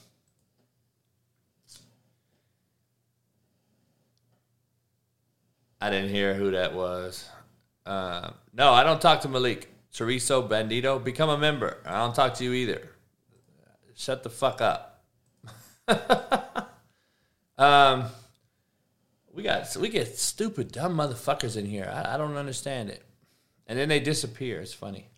I 5.80 5.90
didn't 5.90 6.10
hear 6.10 6.34
who 6.34 6.52
that 6.52 6.74
was. 6.74 7.28
Uh, 7.84 8.30
no, 8.54 8.72
I 8.72 8.84
don't 8.84 9.00
talk 9.00 9.22
to 9.22 9.28
Malik. 9.28 9.66
Chorizo 9.92 10.48
Bandito, 10.48 11.02
become 11.02 11.28
a 11.28 11.36
member. 11.36 11.78
I 11.84 11.98
don't 11.98 12.14
talk 12.14 12.34
to 12.34 12.44
you 12.44 12.52
either. 12.52 12.90
Shut 14.00 14.22
the 14.22 14.30
fuck 14.30 14.62
up. 14.62 15.04
um, 17.58 18.06
we 19.34 19.42
got 19.42 19.76
we 19.76 19.90
get 19.90 20.16
stupid, 20.16 20.72
dumb 20.72 20.96
motherfuckers 20.96 21.54
in 21.54 21.66
here. 21.66 21.86
I, 21.92 22.14
I 22.14 22.16
don't 22.16 22.38
understand 22.38 22.88
it, 22.88 23.04
and 23.66 23.78
then 23.78 23.90
they 23.90 24.00
disappear. 24.00 24.58
It's 24.62 24.72
funny. 24.72 25.10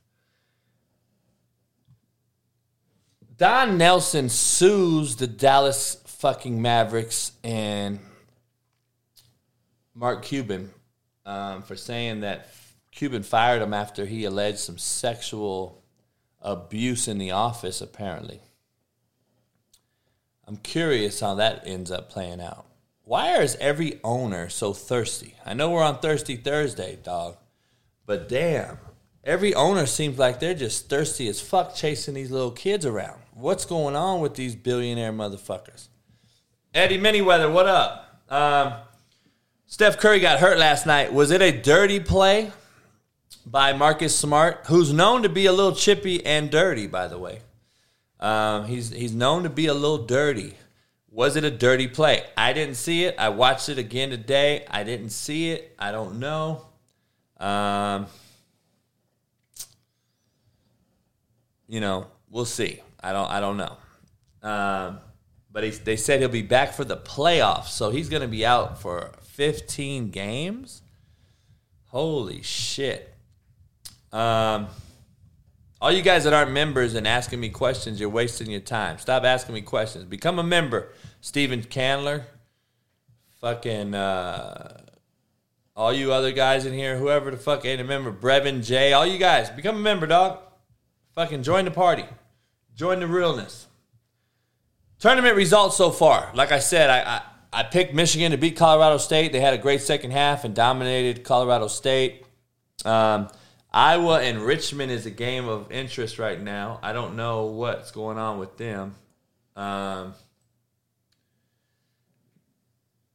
Don 3.37 3.79
Nelson 3.79 4.29
sues 4.29 5.15
the 5.15 5.29
Dallas 5.29 6.03
fucking 6.05 6.61
Mavericks 6.61 7.31
and 7.45 8.01
Mark 9.95 10.25
Cuban 10.25 10.73
um, 11.25 11.63
for 11.63 11.77
saying 11.77 12.23
that 12.23 12.49
Cuban 12.91 13.23
fired 13.23 13.63
him 13.63 13.75
after 13.75 14.07
he 14.07 14.25
alleged 14.25 14.59
some 14.59 14.79
sexual 14.79 15.85
abuse 16.41 17.07
in 17.07 17.19
the 17.19 17.31
office, 17.31 17.81
apparently. 17.81 18.41
I'm 20.47 20.57
curious 20.57 21.21
how 21.21 21.35
that 21.37 21.63
ends 21.67 21.91
up 21.91 22.11
playing 22.11 22.41
out. 22.41 22.67
Why 23.05 23.41
is 23.41 23.57
every 23.61 24.01
owner 24.05 24.49
so 24.49 24.73
thirsty? 24.73 25.35
I 25.45 25.55
know 25.55 25.71
we're 25.71 25.83
on 25.83 25.99
Thirsty 25.99 26.37
Thursday, 26.37 26.99
dog, 27.03 27.37
but 28.07 28.29
damn, 28.29 28.79
every 29.25 29.55
owner 29.55 29.87
seems 29.87 30.19
like 30.19 30.41
they're 30.41 30.55
just 30.55 30.89
thirsty 30.89 31.29
as 31.29 31.41
fuck 31.41 31.75
chasing 31.75 32.15
these 32.15 32.31
little 32.31 32.51
kids 32.51 32.87
around. 32.87 33.21
What's 33.35 33.65
going 33.65 33.97
on 33.97 34.21
with 34.21 34.35
these 34.35 34.55
billionaire 34.55 35.13
motherfuckers? 35.13 35.89
Eddie 36.75 36.99
Manyweather, 36.99 37.53
what 37.53 37.67
up? 37.67 38.23
Um, 38.29 38.75
Steph 39.67 39.99
Curry 39.99 40.21
got 40.21 40.39
hurt 40.39 40.59
last 40.59 40.87
night. 40.87 41.13
Was 41.13 41.31
it 41.31 41.43
a 41.43 41.51
dirty 41.51 41.99
play 41.99 42.53
by 43.45 43.73
Marcus 43.73 44.17
Smart, 44.17 44.61
who's 44.67 44.93
known 44.93 45.23
to 45.23 45.29
be 45.29 45.47
a 45.47 45.53
little 45.53 45.75
chippy 45.75 46.25
and 46.25 46.51
dirty, 46.51 46.87
by 46.87 47.09
the 47.09 47.19
way? 47.19 47.41
Um, 48.23 48.67
he's 48.67 48.91
he's 48.91 49.13
known 49.13 49.43
to 49.43 49.51
be 49.51 49.67
a 49.67 49.75
little 49.75 50.07
dirty. 50.07 50.55
Was 51.11 51.35
it 51.37 51.45
a 51.45 51.51
dirty 51.51 51.89
play? 51.89 52.23
I 52.37 52.53
didn't 52.53 52.77
see 52.77 53.05
it. 53.05 53.17
I 53.19 53.29
watched 53.31 53.69
it 53.69 53.77
again 53.77 54.11
today. 54.11 54.65
I 54.71 54.85
didn't 54.85 55.11
see 55.11 55.51
it. 55.51 55.75
I 55.79 55.91
don't 55.91 56.21
know. 56.21 56.65
Um, 57.39 58.07
you 61.67 61.81
know, 61.81 62.07
we'll 62.31 62.45
see. 62.45 62.81
I 63.03 63.13
don't. 63.13 63.29
I 63.29 63.41
don't 63.41 63.57
know. 63.57 63.77
Um, 64.49 65.01
but 65.51 65.65
he, 65.65 65.71
they 65.71 65.97
said 65.97 66.21
he'll 66.21 66.29
be 66.29 66.43
back 66.43 66.75
for 66.75 66.85
the 66.85 66.97
playoffs, 66.97 67.69
so 67.69 67.91
he's 67.91 68.09
going 68.09 68.23
to 68.23 68.29
be 68.29 68.47
out 68.47 68.81
for 68.81 69.13
15 69.23 70.11
games. 70.11 70.83
Holy 71.87 72.41
shit! 72.43 73.13
Um, 74.13 74.69
all 75.83 75.91
you 75.91 76.01
guys 76.01 76.23
that 76.23 76.33
aren't 76.33 76.53
members 76.53 76.95
and 76.95 77.09
asking 77.09 77.41
me 77.41 77.49
questions, 77.49 77.99
you're 77.99 78.09
wasting 78.09 78.49
your 78.49 78.61
time. 78.61 78.99
Stop 78.99 79.25
asking 79.25 79.57
me 79.57 79.63
questions. 79.63 80.05
Become 80.05 80.39
a 80.39 80.45
member. 80.45 80.93
Stephen 81.21 81.61
Candler, 81.65 82.23
fucking. 83.41 83.93
Uh, 83.93 84.81
all 85.75 85.93
you 85.93 86.13
other 86.13 86.31
guys 86.31 86.67
in 86.67 86.73
here, 86.73 86.99
whoever 86.99 87.33
the 87.33 87.37
fuck 87.37 87.65
ain't 87.65 87.81
a 87.81 87.85
member, 87.85 88.13
Brevin 88.13 88.65
J, 88.65 88.93
all 88.93 89.07
you 89.07 89.19
guys, 89.19 89.51
become 89.51 89.75
a 89.75 89.81
member, 89.81 90.07
dog. 90.07 90.39
Fucking 91.17 91.43
join 91.43 91.65
the 91.65 91.71
party. 91.73 92.05
Join 92.77 93.01
the 93.01 93.09
realness. 93.09 93.67
Tournament 95.01 95.35
results 95.35 95.77
so 95.77 95.91
far. 95.91 96.31
Like 96.33 96.53
I 96.53 96.61
said, 96.61 96.91
I, 96.91 97.17
I, 97.17 97.61
I 97.61 97.63
picked 97.65 97.93
Michigan 97.93 98.31
to 98.31 98.37
beat 98.37 98.57
Colorado 98.57 98.99
State. 98.99 99.33
They 99.33 99.41
had 99.41 99.55
a 99.55 99.59
great 99.59 99.81
second 99.81 100.13
half 100.13 100.45
and 100.45 100.55
dominated 100.55 101.25
Colorado 101.25 101.67
State. 101.67 102.25
Um, 102.85 103.29
Iowa 103.75 104.21
and 104.21 104.43
Richmond 104.43 104.93
is 104.93 105.07
a 105.07 105.11
game 105.11 105.49
of 105.49 105.73
interest 105.73 106.19
right 106.19 106.41
now. 106.41 106.79
I 106.83 106.93
don't 106.93 107.17
know 107.17 107.47
what's 107.47 107.91
going 107.91 108.19
on 108.19 108.39
with 108.39 108.59
them. 108.59 108.95
Um, 109.57 110.15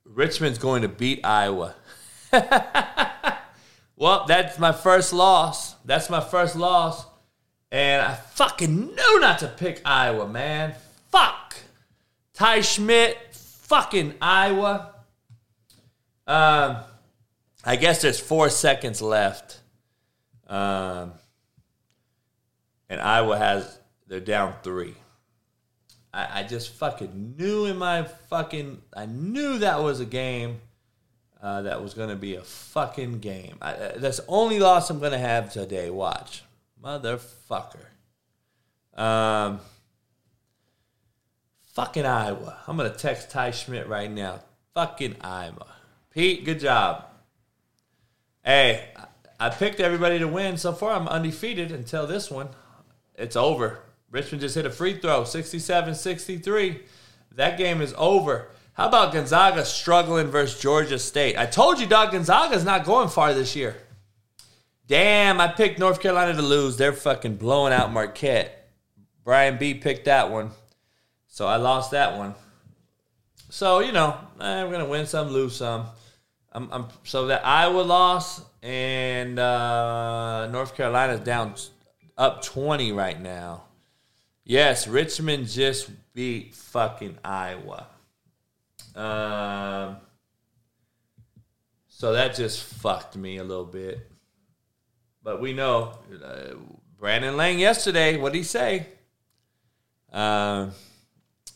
Richmond's 0.03 0.57
going 0.57 0.81
to 0.81 0.87
beat 0.87 1.23
Iowa. 1.23 1.75
well, 3.95 4.25
that's 4.27 4.57
my 4.57 4.71
first 4.71 5.13
loss. 5.13 5.75
That's 5.85 6.09
my 6.09 6.21
first 6.21 6.55
loss. 6.55 7.05
And 7.71 8.01
I 8.01 8.15
fucking 8.15 8.95
knew 8.95 9.19
not 9.19 9.39
to 9.39 9.47
pick 9.49 9.81
Iowa, 9.85 10.27
man. 10.27 10.73
Fuck. 11.11 11.55
Ty 12.33 12.61
Schmidt, 12.61 13.17
fucking 13.31 14.15
Iowa. 14.21 14.95
Um, 16.25 16.77
I 17.63 17.75
guess 17.75 18.01
there's 18.01 18.19
four 18.19 18.49
seconds 18.49 19.01
left. 19.01 19.56
Um, 20.47 21.13
and 22.89 23.01
Iowa 23.01 23.37
has, 23.37 23.79
they're 24.07 24.19
down 24.19 24.55
three. 24.63 24.95
I, 26.13 26.39
I 26.39 26.43
just 26.43 26.73
fucking 26.73 27.35
knew 27.37 27.65
in 27.65 27.77
my 27.77 28.03
fucking, 28.03 28.81
I 28.95 29.05
knew 29.05 29.59
that 29.59 29.81
was 29.81 29.99
a 29.99 30.05
game 30.05 30.61
uh, 31.41 31.63
that 31.63 31.81
was 31.81 31.93
to 32.09 32.15
be 32.15 32.35
a 32.35 32.41
fucking 32.41 33.19
game. 33.19 33.57
I, 33.61 33.73
uh, 33.73 33.91
that's 33.97 34.17
the 34.17 34.25
only 34.27 34.59
loss 34.59 34.89
I'm 34.89 34.99
to 35.11 35.17
have 35.17 35.51
today. 35.51 35.89
Watch. 35.89 36.43
Motherfucker. 36.83 37.85
Um, 38.95 39.59
fucking 41.73 42.05
Iowa. 42.05 42.57
I'm 42.67 42.77
to 42.91 42.97
text 42.97 43.29
Ty 43.29 43.51
Schmidt 43.51 43.87
right 43.87 44.09
now. 44.09 44.39
Fucking 44.73 45.17
Iowa. 45.21 45.67
Pete, 46.09 46.45
good 46.45 46.59
job. 46.59 47.05
Hey, 48.43 48.89
I 49.39 49.49
picked 49.49 49.79
everybody 49.79 50.19
to 50.19 50.27
win. 50.27 50.57
So 50.57 50.73
far, 50.73 50.93
I'm 50.93 51.07
undefeated 51.07 51.71
until 51.71 52.07
this 52.07 52.31
one. 52.31 52.49
It's 53.15 53.35
over. 53.35 53.79
Richmond 54.09 54.41
just 54.41 54.55
hit 54.55 54.65
a 54.65 54.71
free 54.71 54.97
throw, 54.99 55.23
67 55.23 55.95
63. 55.95 56.81
That 57.35 57.57
game 57.57 57.81
is 57.81 57.93
over. 57.97 58.49
How 58.73 58.87
about 58.87 59.13
Gonzaga 59.13 59.65
struggling 59.65 60.27
versus 60.27 60.59
Georgia 60.59 60.99
State? 60.99 61.37
I 61.37 61.45
told 61.45 61.79
you, 61.79 61.87
dog, 61.87 62.11
Gonzaga's 62.11 62.63
not 62.63 62.85
going 62.85 63.09
far 63.09 63.33
this 63.33 63.55
year. 63.55 63.75
Damn, 64.87 65.41
I 65.41 65.47
picked 65.47 65.79
North 65.79 65.99
Carolina 65.99 66.33
to 66.33 66.41
lose. 66.41 66.77
They're 66.77 66.93
fucking 66.93 67.35
blowing 67.35 67.73
out 67.73 67.91
Marquette. 67.91 68.69
Brian 69.23 69.57
B 69.57 69.73
picked 69.73 70.05
that 70.05 70.31
one. 70.31 70.51
So 71.27 71.45
I 71.45 71.57
lost 71.57 71.91
that 71.91 72.17
one. 72.17 72.35
So, 73.49 73.79
you 73.79 73.91
know, 73.91 74.17
I'm 74.39 74.69
going 74.69 74.83
to 74.83 74.89
win 74.89 75.05
some, 75.05 75.29
lose 75.29 75.55
some. 75.55 75.87
I'm, 76.51 76.69
I'm, 76.71 76.87
so 77.03 77.27
that 77.27 77.45
Iowa 77.45 77.81
loss 77.81 78.41
and 78.63 79.37
uh, 79.37 80.47
North 80.47 80.75
Carolina's 80.75 81.19
down 81.19 81.55
up 82.17 82.43
20 82.43 82.91
right 82.91 83.19
now. 83.21 83.63
Yes, 84.43 84.87
Richmond 84.87 85.47
just 85.47 85.89
beat 86.13 86.55
fucking 86.55 87.17
Iowa. 87.23 87.87
Um, 88.95 89.97
so 91.89 92.13
that 92.13 92.35
just 92.35 92.63
fucked 92.63 93.15
me 93.15 93.37
a 93.37 93.43
little 93.43 93.65
bit. 93.65 94.09
But 95.21 95.41
we 95.41 95.53
know 95.53 95.97
uh, 96.23 96.53
Brandon 96.97 97.35
Lang 97.35 97.59
yesterday, 97.59 98.17
what 98.17 98.33
did 98.33 98.39
he 98.39 98.43
say? 98.43 98.87
Um, 100.13 100.71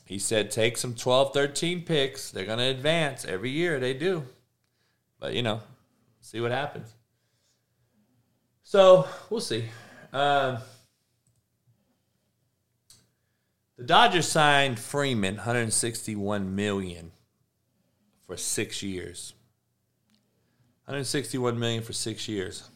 he 0.05 0.19
said 0.19 0.51
take 0.51 0.77
some 0.77 0.93
12, 0.93 1.33
13 1.33 1.83
picks. 1.83 2.31
They're 2.31 2.45
going 2.45 2.59
to 2.59 2.65
advance 2.65 3.23
every 3.23 3.49
year. 3.49 3.79
They 3.79 3.93
do. 3.93 4.25
But, 5.21 5.35
you 5.35 5.43
know, 5.43 5.61
see 6.19 6.41
what 6.41 6.51
happens. 6.51 6.93
So 8.63 9.07
we'll 9.29 9.39
see. 9.39 9.65
Um, 10.11 10.57
the 13.77 13.83
Dodgers 13.85 14.27
signed 14.27 14.79
Freeman, 14.79 15.35
161 15.35 16.55
million 16.55 17.11
for 18.25 18.35
six 18.35 18.81
years. 18.81 19.33
161 20.85 21.57
million 21.57 21.83
for 21.83 21.93
six 21.93 22.27
years. 22.27 22.69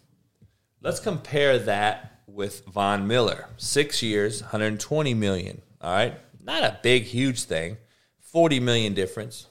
Let's 0.82 1.00
compare 1.00 1.58
that 1.60 2.22
with 2.28 2.64
Von 2.66 3.08
Miller. 3.08 3.50
Six 3.58 4.04
years, 4.04 4.42
120 4.42 5.14
million. 5.16 5.62
All 5.82 5.92
right. 5.92 6.20
Not 6.44 6.64
a 6.64 6.80
big, 6.84 7.04
huge 7.04 7.44
thing. 7.44 7.78
40 8.20 8.60
million 8.60 8.94
difference. 8.94 9.48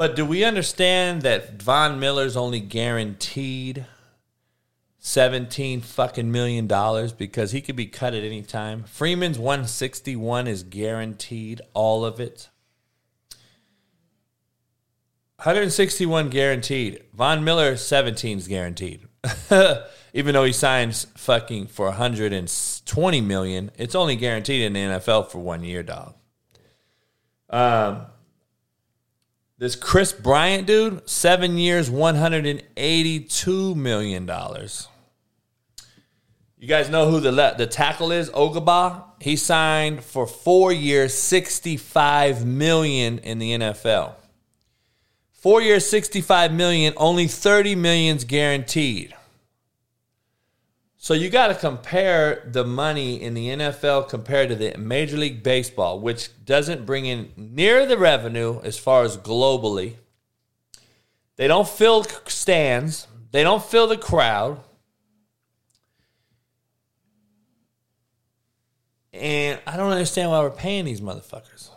But 0.00 0.16
do 0.16 0.24
we 0.24 0.44
understand 0.44 1.20
that 1.22 1.60
Von 1.60 2.00
Miller's 2.00 2.34
only 2.34 2.58
guaranteed 2.58 3.84
17 4.98 5.82
fucking 5.82 6.32
million 6.32 6.66
dollars 6.66 7.12
because 7.12 7.52
he 7.52 7.60
could 7.60 7.76
be 7.76 7.84
cut 7.84 8.14
at 8.14 8.24
any 8.24 8.40
time? 8.40 8.84
Freeman's 8.84 9.38
161 9.38 10.46
is 10.46 10.62
guaranteed, 10.62 11.60
all 11.74 12.06
of 12.06 12.18
it. 12.18 12.48
161 15.36 16.30
guaranteed. 16.30 17.04
Von 17.12 17.44
Miller 17.44 17.76
17 17.76 18.38
is 18.38 18.48
guaranteed. 18.48 19.06
Even 20.14 20.32
though 20.32 20.44
he 20.44 20.52
signs 20.52 21.08
fucking 21.14 21.66
for 21.66 21.88
120 21.88 23.20
million, 23.20 23.70
it's 23.76 23.94
only 23.94 24.16
guaranteed 24.16 24.62
in 24.62 24.72
the 24.72 24.80
NFL 24.80 25.30
for 25.30 25.40
one 25.40 25.62
year, 25.62 25.82
dog. 25.82 26.14
Um, 27.50 28.06
this 29.60 29.76
Kris 29.76 30.12
Bryant 30.14 30.66
dude, 30.66 31.08
seven 31.08 31.58
years, 31.58 31.90
182 31.90 33.74
million 33.74 34.24
dollars. 34.24 34.88
You 36.58 36.66
guys 36.66 36.88
know 36.88 37.10
who 37.10 37.20
the 37.20 37.30
the 37.56 37.66
tackle 37.66 38.10
is? 38.10 38.30
Ogbah. 38.30 39.04
He 39.20 39.36
signed 39.36 40.02
for 40.02 40.26
four 40.26 40.72
years, 40.72 41.12
$65 41.12 42.42
million 42.44 43.18
in 43.18 43.38
the 43.38 43.52
NFL. 43.52 44.14
Four 45.32 45.60
years, 45.60 45.84
$65 45.90 46.54
million, 46.54 46.94
only 46.96 47.26
30 47.26 47.74
millions 47.74 48.24
guaranteed. 48.24 49.14
So 51.02 51.14
you 51.14 51.30
got 51.30 51.46
to 51.46 51.54
compare 51.54 52.42
the 52.44 52.62
money 52.62 53.22
in 53.22 53.32
the 53.32 53.48
NFL 53.48 54.10
compared 54.10 54.50
to 54.50 54.54
the 54.54 54.76
Major 54.76 55.16
League 55.16 55.42
Baseball, 55.42 55.98
which 55.98 56.28
doesn't 56.44 56.84
bring 56.84 57.06
in 57.06 57.32
near 57.38 57.86
the 57.86 57.96
revenue 57.96 58.60
as 58.64 58.78
far 58.78 59.02
as 59.04 59.16
globally. 59.16 59.94
They 61.36 61.48
don't 61.48 61.66
fill 61.66 62.04
stands, 62.26 63.06
they 63.30 63.42
don't 63.42 63.64
fill 63.64 63.86
the 63.86 63.96
crowd. 63.96 64.60
And 69.14 69.58
I 69.66 69.78
don't 69.78 69.92
understand 69.92 70.30
why 70.30 70.40
we're 70.40 70.50
paying 70.50 70.84
these 70.84 71.00
motherfuckers. 71.00 71.70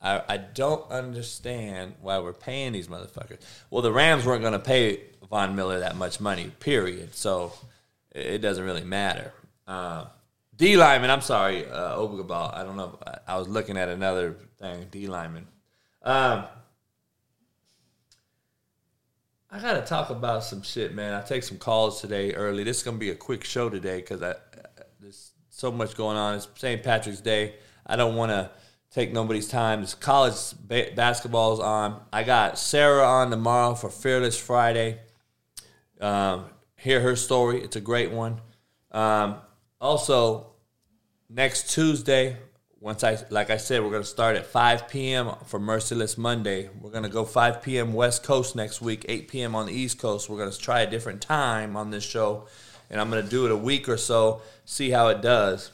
I, 0.00 0.22
I 0.28 0.36
don't 0.36 0.88
understand 0.88 1.96
why 2.00 2.20
we're 2.20 2.32
paying 2.32 2.74
these 2.74 2.86
motherfuckers. 2.86 3.40
Well, 3.70 3.82
the 3.82 3.92
Rams 3.92 4.24
weren't 4.24 4.42
going 4.42 4.52
to 4.52 4.60
pay 4.60 5.00
Von 5.28 5.56
Miller 5.56 5.80
that 5.80 5.96
much 5.96 6.20
money, 6.20 6.52
period. 6.60 7.16
So 7.16 7.52
it 8.18 8.38
doesn't 8.38 8.64
really 8.64 8.84
matter. 8.84 9.32
Uh, 9.66 10.06
D 10.56 10.76
Lyman, 10.76 11.10
I'm 11.10 11.20
sorry, 11.20 11.66
uh, 11.66 11.96
Oberball. 11.96 12.54
I 12.54 12.64
don't 12.64 12.76
know. 12.76 12.98
I, 13.06 13.34
I 13.34 13.38
was 13.38 13.48
looking 13.48 13.76
at 13.76 13.88
another 13.88 14.36
thing. 14.58 14.86
D 14.90 15.06
Lyman. 15.06 15.46
Um, 16.02 16.44
I 19.50 19.60
gotta 19.60 19.82
talk 19.82 20.10
about 20.10 20.44
some 20.44 20.62
shit, 20.62 20.94
man. 20.94 21.14
I 21.14 21.22
take 21.22 21.42
some 21.42 21.58
calls 21.58 22.00
today 22.00 22.32
early. 22.32 22.64
This 22.64 22.78
is 22.78 22.82
gonna 22.82 22.98
be 22.98 23.10
a 23.10 23.14
quick 23.14 23.44
show 23.44 23.68
today 23.68 24.00
because 24.00 24.22
I 24.22 24.34
there's 25.00 25.32
so 25.48 25.70
much 25.70 25.96
going 25.96 26.16
on. 26.16 26.34
It's 26.34 26.48
St. 26.56 26.82
Patrick's 26.82 27.20
Day. 27.20 27.54
I 27.86 27.96
don't 27.96 28.16
want 28.16 28.30
to 28.30 28.50
take 28.90 29.12
nobody's 29.12 29.48
time. 29.48 29.80
This 29.80 29.94
college 29.94 30.34
ba- 30.60 30.90
basketball's 30.94 31.60
on. 31.60 32.00
I 32.12 32.24
got 32.24 32.58
Sarah 32.58 33.06
on 33.06 33.30
tomorrow 33.30 33.74
for 33.74 33.90
Fearless 33.90 34.38
Friday. 34.38 35.00
Um, 36.00 36.44
hear 36.78 37.00
her 37.00 37.16
story. 37.16 37.62
It's 37.62 37.76
a 37.76 37.80
great 37.80 38.10
one. 38.10 38.40
Um, 38.90 39.36
also, 39.80 40.46
next 41.28 41.70
Tuesday, 41.70 42.36
once 42.80 43.02
I 43.02 43.18
like 43.30 43.50
I 43.50 43.56
said, 43.56 43.82
we're 43.82 43.90
gonna 43.90 44.04
start 44.04 44.36
at 44.36 44.46
5 44.46 44.88
p.m. 44.88 45.32
for 45.46 45.58
Merciless 45.58 46.16
Monday. 46.16 46.70
We're 46.80 46.90
gonna 46.90 47.08
go 47.08 47.24
5 47.24 47.60
p.m. 47.60 47.92
West 47.92 48.22
Coast 48.22 48.54
next 48.54 48.80
week, 48.80 49.04
8 49.08 49.28
p.m. 49.28 49.54
on 49.54 49.66
the 49.66 49.72
East 49.72 49.98
Coast. 49.98 50.30
We're 50.30 50.38
gonna 50.38 50.52
try 50.52 50.80
a 50.80 50.90
different 50.90 51.20
time 51.20 51.76
on 51.76 51.90
this 51.90 52.04
show, 52.04 52.46
and 52.88 53.00
I'm 53.00 53.10
gonna 53.10 53.22
do 53.22 53.46
it 53.46 53.52
a 53.52 53.56
week 53.56 53.88
or 53.88 53.96
so, 53.96 54.42
see 54.64 54.90
how 54.90 55.08
it 55.08 55.20
does. 55.20 55.72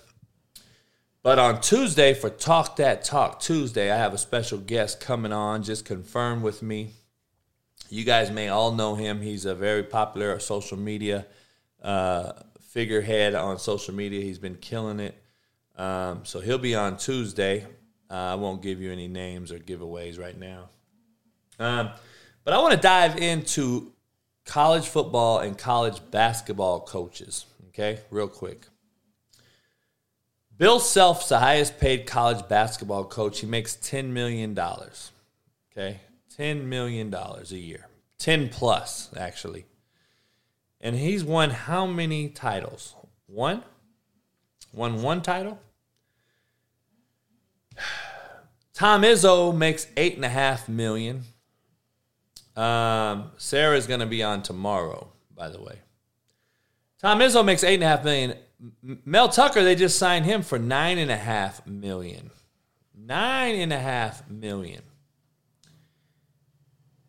But 1.23 1.39
on 1.39 1.61
Tuesday 1.61 2.13
for 2.13 2.29
Talk 2.29 2.77
That 2.77 3.05
Talk 3.05 3.41
Tuesday, 3.41 3.91
I 3.91 3.97
have 3.97 4.13
a 4.13 4.19
special 4.19 4.59
guest 4.59 5.01
coming 5.01 5.33
on, 5.33 5.63
just 5.63 5.85
confirmed 5.85 6.43
with 6.43 6.63
me. 6.63 6.93
You 7.91 8.05
guys 8.05 8.31
may 8.31 8.49
all 8.49 8.73
know 8.73 8.95
him. 8.95 9.21
He's 9.21 9.45
a 9.45 9.55
very 9.55 9.83
popular 9.83 10.39
social 10.39 10.79
media 10.79 11.27
uh, 11.83 12.33
figurehead 12.61 13.35
on 13.35 13.59
social 13.59 13.95
media. 13.95 14.23
He's 14.23 14.39
been 14.39 14.57
killing 14.57 15.01
it. 15.01 15.15
Um, 15.77 16.25
so 16.25 16.41
he'll 16.41 16.59
be 16.59 16.75
on 16.75 16.97
Tuesday. 16.97 17.67
Uh, 18.11 18.15
I 18.15 18.35
won't 18.37 18.63
give 18.63 18.81
you 18.81 18.93
any 18.93 19.09
names 19.09 19.53
or 19.53 19.59
giveaways 19.59 20.19
right 20.19 20.39
now. 20.39 20.69
Um, 21.59 21.91
but 22.45 22.55
I 22.55 22.59
want 22.59 22.75
to 22.75 22.81
dive 22.81 23.17
into 23.17 23.93
college 24.45 24.87
football 24.87 25.39
and 25.39 25.57
college 25.57 26.01
basketball 26.11 26.81
coaches, 26.81 27.47
okay, 27.69 28.01
real 28.11 28.29
quick. 28.29 28.67
Bill 30.57 30.79
Self's 30.79 31.29
the 31.29 31.41
highest 31.41 31.81
paid 31.81 32.07
college 32.07 32.47
basketball 32.49 33.05
coach. 33.05 33.41
He 33.41 33.47
makes 33.47 33.77
$10 33.77 34.11
million, 34.11 34.57
okay, 34.59 36.01
$10 36.39 36.65
million 36.65 37.15
a 37.15 37.43
year, 37.55 37.87
10 38.19 38.49
plus, 38.49 39.11
actually. 39.17 39.67
And 40.81 40.97
he's 40.97 41.25
won 41.25 41.51
how 41.51 41.87
many 41.87 42.29
titles? 42.29 42.95
One? 43.27 43.63
Won 44.73 45.03
one 45.03 45.23
title? 45.23 45.59
Tom 48.75 49.03
Izzo 49.03 49.57
makes 49.57 49.87
eight 49.97 50.17
and 50.17 50.25
a 50.25 50.29
half 50.29 50.69
million. 50.69 51.23
Um, 52.57 53.31
Sarah's 53.37 53.87
going 53.87 54.01
to 54.01 54.07
be 54.07 54.23
on 54.23 54.43
tomorrow, 54.43 55.09
by 55.35 55.49
the 55.49 55.61
way. 55.61 55.79
Tom 57.01 57.21
Izzo 57.21 57.45
makes 57.45 57.63
eight 57.63 57.75
and 57.75 57.85
a 57.85 57.89
half 57.89 58.05
million. 58.05 58.35
Mel 59.05 59.29
Tucker, 59.29 59.63
they 59.63 59.75
just 59.75 59.99
signed 59.99 60.25
him 60.25 60.43
for 60.43 60.59
nine 60.59 60.99
and 60.99 61.11
a 61.11 61.17
half 61.17 61.67
million. 61.67 62.31
Nine 62.97 63.57
and 63.57 63.73
a 63.73 63.79
half 63.79 64.29
million. 64.29 64.83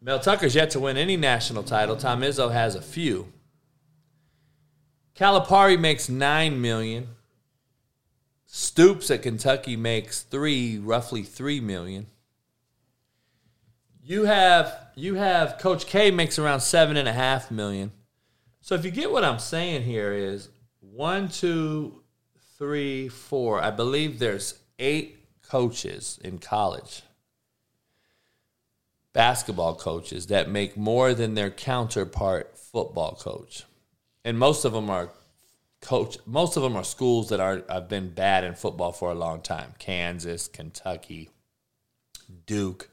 Mel 0.06 0.20
Tucker's 0.20 0.54
yet 0.54 0.70
to 0.70 0.80
win 0.80 0.98
any 0.98 1.18
national 1.18 1.63
title. 1.63 1.96
Tom 1.96 2.22
Izzo 2.22 2.52
has 2.52 2.76
a 2.76 2.82
few. 2.82 3.34
Calipari 5.15 5.80
makes 5.80 6.08
nine 6.08 6.62
million. 6.62 7.08
Stoops 8.46 9.10
at 9.10 9.24
Kentucky 9.24 9.76
makes 9.76 10.22
three, 10.22 10.78
roughly 10.78 11.24
three 11.24 11.60
million. 11.60 12.06
You 14.04 14.26
have 14.26 14.89
you 14.94 15.15
have 15.15 15.58
Coach 15.58 15.88
K 15.88 16.12
makes 16.12 16.38
around 16.38 16.60
seven 16.60 16.98
and 16.98 17.08
a 17.08 17.13
half 17.13 17.50
million. 17.50 17.91
So 18.62 18.76
if 18.76 18.86
you 18.86 18.91
get 18.91 19.12
what 19.12 19.26
I'm 19.26 19.39
saying 19.39 19.86
here 19.86 20.13
is 20.13 20.50
one, 20.82 21.30
two, 21.30 22.04
three, 22.60 23.08
four. 23.08 23.60
I 23.60 23.72
believe 23.72 24.20
there's 24.20 24.60
eight 24.78 25.18
coaches 25.41 26.20
in 26.24 26.38
college, 26.38 27.02
basketball 29.15 29.73
coaches 29.75 30.28
that 30.28 30.49
make 30.49 30.75
more 30.75 31.13
than 31.13 31.34
their 31.34 31.49
counterpart 31.49 32.60
football 32.60 33.15
coach, 33.15 33.63
and 34.25 34.38
most 34.38 34.65
of 34.65 34.73
them 34.73 34.89
are 34.89 35.10
coach. 35.82 36.17
Most 36.25 36.58
of 36.58 36.63
them 36.63 36.75
are 36.75 36.84
schools 36.84 37.30
that 37.30 37.39
are 37.39 37.63
have 37.69 37.88
been 37.88 38.10
bad 38.10 38.43
in 38.43 38.54
football 38.56 38.91
for 38.91 39.12
a 39.12 39.15
long 39.15 39.41
time. 39.41 39.73
Kansas, 39.80 40.49
Kentucky, 40.49 41.30
Duke. 42.45 42.89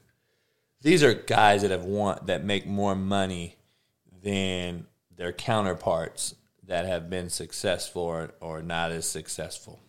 These 0.81 1.03
are 1.03 1.13
guys 1.13 1.61
that 1.61 1.71
have 1.71 1.85
won 1.85 2.19
that 2.25 2.45
make 2.45 2.65
more 2.65 2.95
money 2.95 3.57
than 4.23 4.87
their 5.15 5.33
counterparts 5.33 6.35
that 6.65 6.85
have 6.85 7.09
been 7.09 7.29
successful 7.29 8.01
or, 8.01 8.31
or 8.39 8.61
not 8.61 8.91
as 8.91 9.05
successful. 9.05 9.81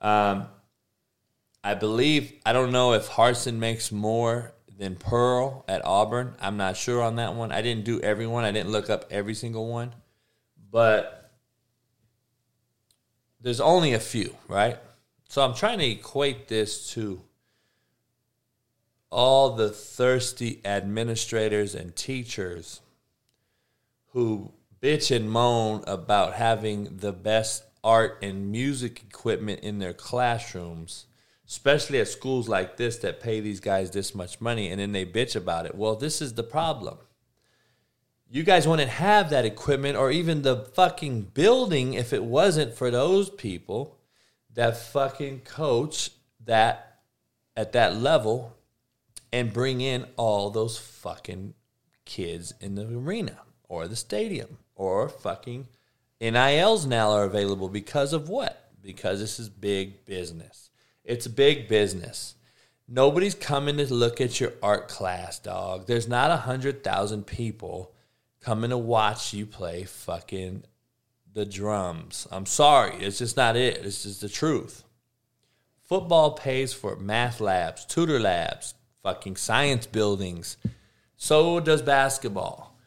Um, 0.00 0.48
I 1.62 1.74
believe 1.74 2.32
I 2.44 2.52
don't 2.52 2.72
know 2.72 2.94
if 2.94 3.08
Harsin 3.08 3.58
makes 3.58 3.92
more 3.92 4.54
than 4.80 4.96
Pearl 4.96 5.62
at 5.68 5.84
Auburn. 5.84 6.34
I'm 6.40 6.56
not 6.56 6.74
sure 6.74 7.02
on 7.02 7.16
that 7.16 7.34
one. 7.34 7.52
I 7.52 7.60
didn't 7.60 7.84
do 7.84 8.00
every 8.00 8.26
one. 8.26 8.44
I 8.44 8.50
didn't 8.50 8.70
look 8.70 8.88
up 8.88 9.04
every 9.10 9.34
single 9.34 9.68
one, 9.68 9.94
but 10.70 11.32
there's 13.42 13.60
only 13.60 13.92
a 13.92 14.00
few, 14.00 14.34
right? 14.48 14.78
So 15.28 15.42
I'm 15.42 15.54
trying 15.54 15.80
to 15.80 15.86
equate 15.86 16.48
this 16.48 16.92
to 16.94 17.20
all 19.10 19.50
the 19.50 19.68
thirsty 19.68 20.62
administrators 20.64 21.74
and 21.74 21.94
teachers 21.94 22.80
who 24.12 24.50
bitch 24.80 25.14
and 25.14 25.30
moan 25.30 25.84
about 25.86 26.32
having 26.32 26.96
the 26.96 27.12
best 27.12 27.64
art 27.84 28.18
and 28.22 28.50
music 28.50 29.02
equipment 29.02 29.60
in 29.60 29.78
their 29.78 29.92
classrooms, 29.92 31.04
especially 31.50 31.98
at 31.98 32.06
schools 32.06 32.48
like 32.48 32.76
this 32.76 32.98
that 32.98 33.18
pay 33.18 33.40
these 33.40 33.58
guys 33.58 33.90
this 33.90 34.14
much 34.14 34.40
money, 34.40 34.68
and 34.68 34.80
then 34.80 34.92
they 34.92 35.04
bitch 35.04 35.34
about 35.34 35.66
it. 35.66 35.74
Well, 35.74 35.96
this 35.96 36.22
is 36.22 36.34
the 36.34 36.44
problem. 36.44 36.98
You 38.30 38.44
guys 38.44 38.68
wouldn't 38.68 38.88
have 38.88 39.30
that 39.30 39.44
equipment 39.44 39.96
or 39.96 40.12
even 40.12 40.42
the 40.42 40.58
fucking 40.74 41.22
building 41.34 41.94
if 41.94 42.12
it 42.12 42.22
wasn't 42.22 42.74
for 42.74 42.92
those 42.92 43.30
people 43.30 43.98
that 44.54 44.76
fucking 44.76 45.40
coach 45.40 46.10
that 46.44 47.00
at 47.56 47.72
that 47.72 47.96
level 47.96 48.56
and 49.32 49.52
bring 49.52 49.80
in 49.80 50.06
all 50.16 50.50
those 50.50 50.78
fucking 50.78 51.54
kids 52.04 52.54
in 52.60 52.76
the 52.76 52.86
arena 52.86 53.38
or 53.68 53.88
the 53.88 53.96
stadium 53.96 54.58
or 54.76 55.08
fucking 55.08 55.66
NILs 56.20 56.86
now 56.86 57.10
are 57.10 57.24
available 57.24 57.68
because 57.68 58.12
of 58.12 58.28
what? 58.28 58.70
Because 58.80 59.18
this 59.18 59.40
is 59.40 59.48
big 59.48 60.06
business. 60.06 60.69
It's 61.10 61.26
big 61.26 61.66
business. 61.66 62.36
Nobody's 62.86 63.34
coming 63.34 63.78
to 63.78 63.92
look 63.92 64.20
at 64.20 64.38
your 64.38 64.52
art 64.62 64.86
class, 64.86 65.40
dog. 65.40 65.88
There's 65.88 66.06
not 66.06 66.30
a 66.30 66.36
hundred 66.36 66.84
thousand 66.84 67.26
people 67.26 67.92
coming 68.40 68.70
to 68.70 68.78
watch 68.78 69.34
you 69.34 69.44
play 69.44 69.82
fucking 69.82 70.62
the 71.32 71.44
drums. 71.44 72.28
I'm 72.30 72.46
sorry, 72.46 72.94
it's 73.00 73.18
just 73.18 73.36
not 73.36 73.56
it. 73.56 73.84
It's 73.84 74.04
just 74.04 74.20
the 74.20 74.28
truth. 74.28 74.84
Football 75.82 76.34
pays 76.34 76.72
for 76.72 76.94
math 76.94 77.40
labs, 77.40 77.84
tutor 77.84 78.20
labs, 78.20 78.74
fucking 79.02 79.34
science 79.34 79.86
buildings. 79.86 80.58
So 81.16 81.58
does 81.58 81.82
basketball 81.82 82.78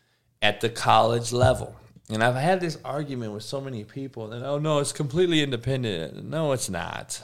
at 0.42 0.62
the 0.62 0.70
college 0.70 1.34
level. 1.34 1.76
And 2.10 2.24
I've 2.24 2.36
had 2.36 2.62
this 2.62 2.78
argument 2.86 3.34
with 3.34 3.44
so 3.44 3.60
many 3.60 3.84
people 3.84 4.30
that, 4.30 4.44
oh 4.44 4.60
no, 4.60 4.80
it's 4.80 4.94
completely 4.94 5.44
independent. 5.44 6.24
No, 6.24 6.54
it's 6.54 6.70
not. 6.70 7.22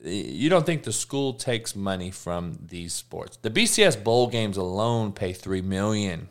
You 0.00 0.48
don't 0.48 0.64
think 0.64 0.84
the 0.84 0.92
school 0.92 1.32
takes 1.32 1.74
money 1.74 2.10
from 2.10 2.58
these 2.66 2.92
sports. 2.92 3.36
The 3.36 3.50
BCS 3.50 4.02
bowl 4.02 4.28
games 4.28 4.56
alone 4.56 5.12
pay 5.12 5.32
three 5.32 5.62
million. 5.62 6.28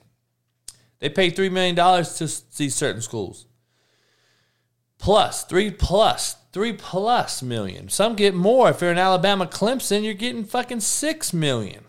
They 1.00 1.10
pay 1.10 1.30
three 1.30 1.50
million 1.50 1.76
dollars 1.76 2.18
to 2.18 2.58
these 2.58 2.76
certain 2.76 3.02
schools. 3.02 3.46
Plus, 4.98 5.44
three 5.44 5.70
plus, 5.70 6.38
three 6.54 6.74
plus 6.74 7.44
million. 7.44 7.90
Some 7.90 8.16
get 8.16 8.34
more. 8.34 8.70
If 8.70 8.82
you're 8.82 8.92
in 8.92 8.98
Alabama 8.98 9.46
Clemson, 9.46 10.04
you're 10.04 10.14
getting 10.14 10.44
fucking 10.44 10.80
six 10.80 11.34
million. 11.34 11.84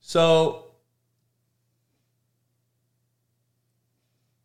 So 0.00 0.66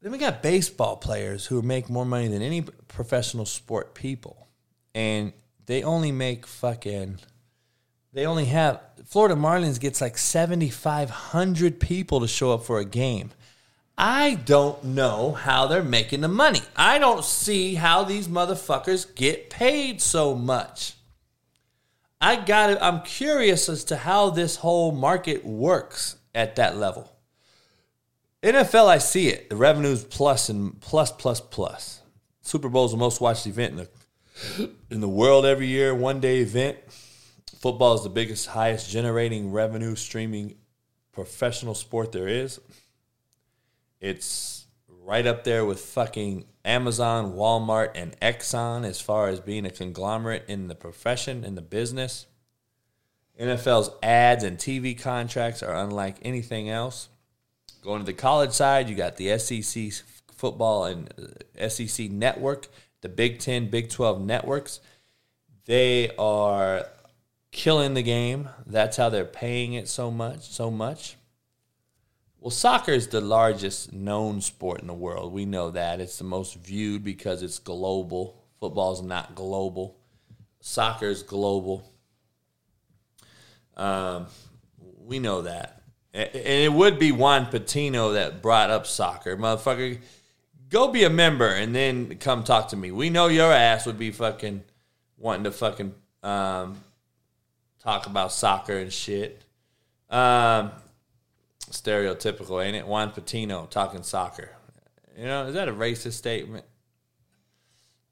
then 0.01 0.11
we 0.11 0.17
got 0.17 0.43
baseball 0.43 0.97
players 0.97 1.47
who 1.47 1.61
make 1.61 1.89
more 1.89 2.05
money 2.05 2.27
than 2.27 2.41
any 2.41 2.61
professional 2.61 3.45
sport 3.45 3.95
people. 3.95 4.46
And 4.97 5.31
they 5.67 5.83
only 5.83 6.11
make 6.11 6.47
fucking 6.47 7.19
they 8.13 8.25
only 8.25 8.45
have 8.45 8.81
Florida 9.05 9.35
Marlins 9.35 9.79
gets 9.79 10.01
like 10.01 10.17
7500 10.17 11.79
people 11.79 12.21
to 12.21 12.27
show 12.27 12.51
up 12.51 12.63
for 12.63 12.79
a 12.79 12.85
game. 12.85 13.29
I 13.95 14.33
don't 14.33 14.83
know 14.83 15.33
how 15.33 15.67
they're 15.67 15.83
making 15.83 16.21
the 16.21 16.27
money. 16.27 16.61
I 16.75 16.97
don't 16.97 17.23
see 17.23 17.75
how 17.75 18.05
these 18.05 18.27
motherfuckers 18.27 19.13
get 19.13 19.51
paid 19.51 20.01
so 20.01 20.33
much. 20.33 20.93
I 22.19 22.37
got 22.37 22.71
it. 22.71 22.79
I'm 22.81 23.03
curious 23.03 23.69
as 23.69 23.83
to 23.85 23.97
how 23.97 24.31
this 24.31 24.55
whole 24.55 24.91
market 24.91 25.45
works 25.45 26.15
at 26.33 26.55
that 26.55 26.75
level. 26.75 27.11
NFL, 28.41 28.87
I 28.87 28.97
see 28.97 29.27
it. 29.27 29.51
The 29.51 29.57
revenues 29.57 30.03
plus 30.03 30.49
and 30.49 30.81
plus, 30.81 31.11
plus, 31.11 31.39
plus. 31.39 32.01
Super 32.41 32.69
Bowl 32.69 32.85
is 32.85 32.91
the 32.93 32.97
most 32.97 33.21
watched 33.21 33.45
event 33.45 33.73
in 33.73 33.77
the, 33.77 33.89
in 34.89 35.01
the 35.01 35.09
world 35.09 35.45
every 35.45 35.67
year, 35.67 35.93
one 35.93 36.19
day 36.19 36.39
event. 36.39 36.77
Football 37.59 37.95
is 37.95 38.03
the 38.03 38.09
biggest, 38.09 38.47
highest 38.47 38.89
generating 38.89 39.51
revenue 39.51 39.95
streaming 39.95 40.55
professional 41.11 41.73
sport 41.73 42.11
there 42.11 42.27
is. 42.27 42.59
It's 43.99 44.67
right 44.87 45.25
up 45.25 45.43
there 45.43 45.65
with 45.65 45.79
fucking 45.79 46.45
Amazon, 46.63 47.33
Walmart, 47.33 47.91
and 47.95 48.19
Exxon 48.19 48.85
as 48.85 49.01
far 49.01 49.27
as 49.29 49.39
being 49.39 49.65
a 49.65 49.71
conglomerate 49.71 50.43
in 50.47 50.67
the 50.67 50.75
profession, 50.75 51.43
in 51.43 51.55
the 51.55 51.61
business. 51.61 52.27
NFL's 53.39 53.89
ads 54.03 54.43
and 54.43 54.57
TV 54.57 54.99
contracts 54.99 55.63
are 55.63 55.75
unlike 55.75 56.17
anything 56.23 56.69
else. 56.69 57.09
Going 57.81 57.99
to 57.99 58.05
the 58.05 58.13
college 58.13 58.51
side, 58.51 58.89
you 58.89 58.95
got 58.95 59.15
the 59.15 59.37
SEC 59.37 59.91
football 60.33 60.85
and 60.85 61.13
uh, 61.59 61.69
SEC 61.69 62.11
network, 62.11 62.67
the 63.01 63.09
Big 63.09 63.39
10, 63.39 63.69
Big 63.69 63.89
12 63.89 64.21
networks. 64.21 64.79
They 65.65 66.11
are 66.17 66.87
killing 67.51 67.93
the 67.93 68.03
game. 68.03 68.49
That's 68.65 68.97
how 68.97 69.09
they're 69.09 69.25
paying 69.25 69.73
it 69.73 69.87
so 69.87 70.11
much, 70.11 70.49
so 70.49 70.71
much. 70.71 71.15
Well, 72.39 72.51
soccer 72.51 72.91
is 72.91 73.07
the 73.07 73.19
largest 73.19 73.91
known 73.91 74.41
sport 74.41 74.81
in 74.81 74.87
the 74.87 74.93
world. 74.93 75.33
We 75.33 75.45
know 75.45 75.71
that. 75.71 75.99
It's 75.99 76.17
the 76.17 76.23
most 76.23 76.55
viewed 76.55 77.03
because 77.03 77.41
it's 77.41 77.59
global. 77.59 78.43
Football 78.59 78.93
is 78.93 79.01
not 79.01 79.35
global. 79.35 79.97
Soccer 80.61 81.07
is 81.07 81.23
global. 81.23 81.91
Um, 83.75 84.27
we 84.99 85.19
know 85.19 85.41
that. 85.43 85.81
And 86.13 86.29
it 86.33 86.73
would 86.73 86.99
be 86.99 87.11
Juan 87.11 87.47
Patino 87.47 88.13
that 88.13 88.41
brought 88.41 88.69
up 88.69 88.87
soccer. 88.87 89.35
Motherfucker, 89.37 89.99
go 90.69 90.89
be 90.89 91.03
a 91.03 91.09
member 91.09 91.47
and 91.47 91.73
then 91.73 92.17
come 92.17 92.43
talk 92.43 92.69
to 92.69 92.75
me. 92.75 92.91
We 92.91 93.09
know 93.09 93.27
your 93.27 93.51
ass 93.51 93.85
would 93.85 93.97
be 93.97 94.11
fucking 94.11 94.63
wanting 95.17 95.45
to 95.45 95.51
fucking 95.51 95.93
um, 96.23 96.77
talk 97.79 98.05
about 98.05 98.31
soccer 98.31 98.77
and 98.77 98.91
shit. 98.91 99.41
Um, 100.09 100.71
stereotypical, 101.69 102.63
ain't 102.63 102.75
it? 102.75 102.87
Juan 102.87 103.11
Patino 103.11 103.67
talking 103.69 104.03
soccer. 104.03 104.51
You 105.17 105.25
know, 105.25 105.47
is 105.47 105.55
that 105.55 105.67
a 105.67 105.73
racist 105.73 106.13
statement? 106.13 106.65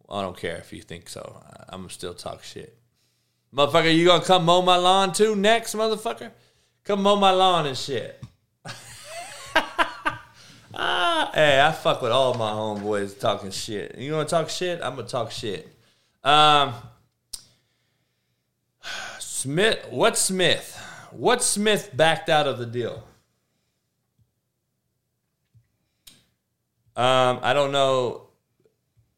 I 0.10 0.22
don't 0.22 0.38
care 0.38 0.58
if 0.58 0.72
you 0.74 0.82
think 0.82 1.10
so. 1.10 1.42
I'm 1.70 1.82
gonna 1.82 1.90
still 1.90 2.14
talk 2.14 2.44
shit. 2.44 2.78
Motherfucker, 3.54 3.96
you 3.96 4.06
gonna 4.06 4.24
come 4.24 4.46
mow 4.46 4.62
my 4.62 4.76
lawn 4.76 5.14
too 5.14 5.36
next, 5.36 5.76
motherfucker? 5.76 6.32
Come 6.84 7.04
mow 7.04 7.16
my 7.16 7.32
lawn 7.32 7.66
and 7.66 7.78
shit. 7.78 8.22
Ah, 10.76 11.32
hey, 11.34 11.62
I 11.62 11.72
fuck 11.72 12.02
with 12.02 12.12
all 12.12 12.34
my 12.34 12.52
homeboys 12.52 13.20
talking 13.20 13.52
shit. 13.52 13.98
You 13.98 14.14
wanna 14.14 14.28
talk 14.28 14.50
shit? 14.50 14.82
I'm 14.82 14.96
gonna 14.96 15.08
talk 15.08 15.32
shit. 15.32 15.68
Um, 16.24 16.74
Smith, 19.20 19.88
what 19.92 20.18
Smith? 20.18 20.82
What 21.12 21.44
Smith 21.44 21.92
backed 21.94 22.30
out 22.30 22.48
of 22.48 22.58
the 22.58 22.66
deal? 22.66 23.04
Um, 26.96 27.40
I 27.42 27.54
don't 27.54 27.72
know. 27.72 28.22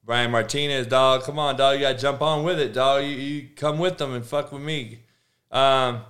Brian 0.03 0.31
Martinez, 0.31 0.87
dog. 0.87 1.23
Come 1.23 1.37
on, 1.37 1.57
dog. 1.57 1.75
You 1.75 1.81
got 1.81 1.93
to 1.93 1.97
jump 1.97 2.21
on 2.21 2.43
with 2.43 2.59
it, 2.59 2.73
dog. 2.73 3.03
You, 3.03 3.09
you 3.09 3.49
come 3.55 3.77
with 3.77 3.97
them 3.97 4.13
and 4.13 4.25
fuck 4.25 4.51
with 4.51 4.61
me. 4.61 4.99
Um, 5.51 6.01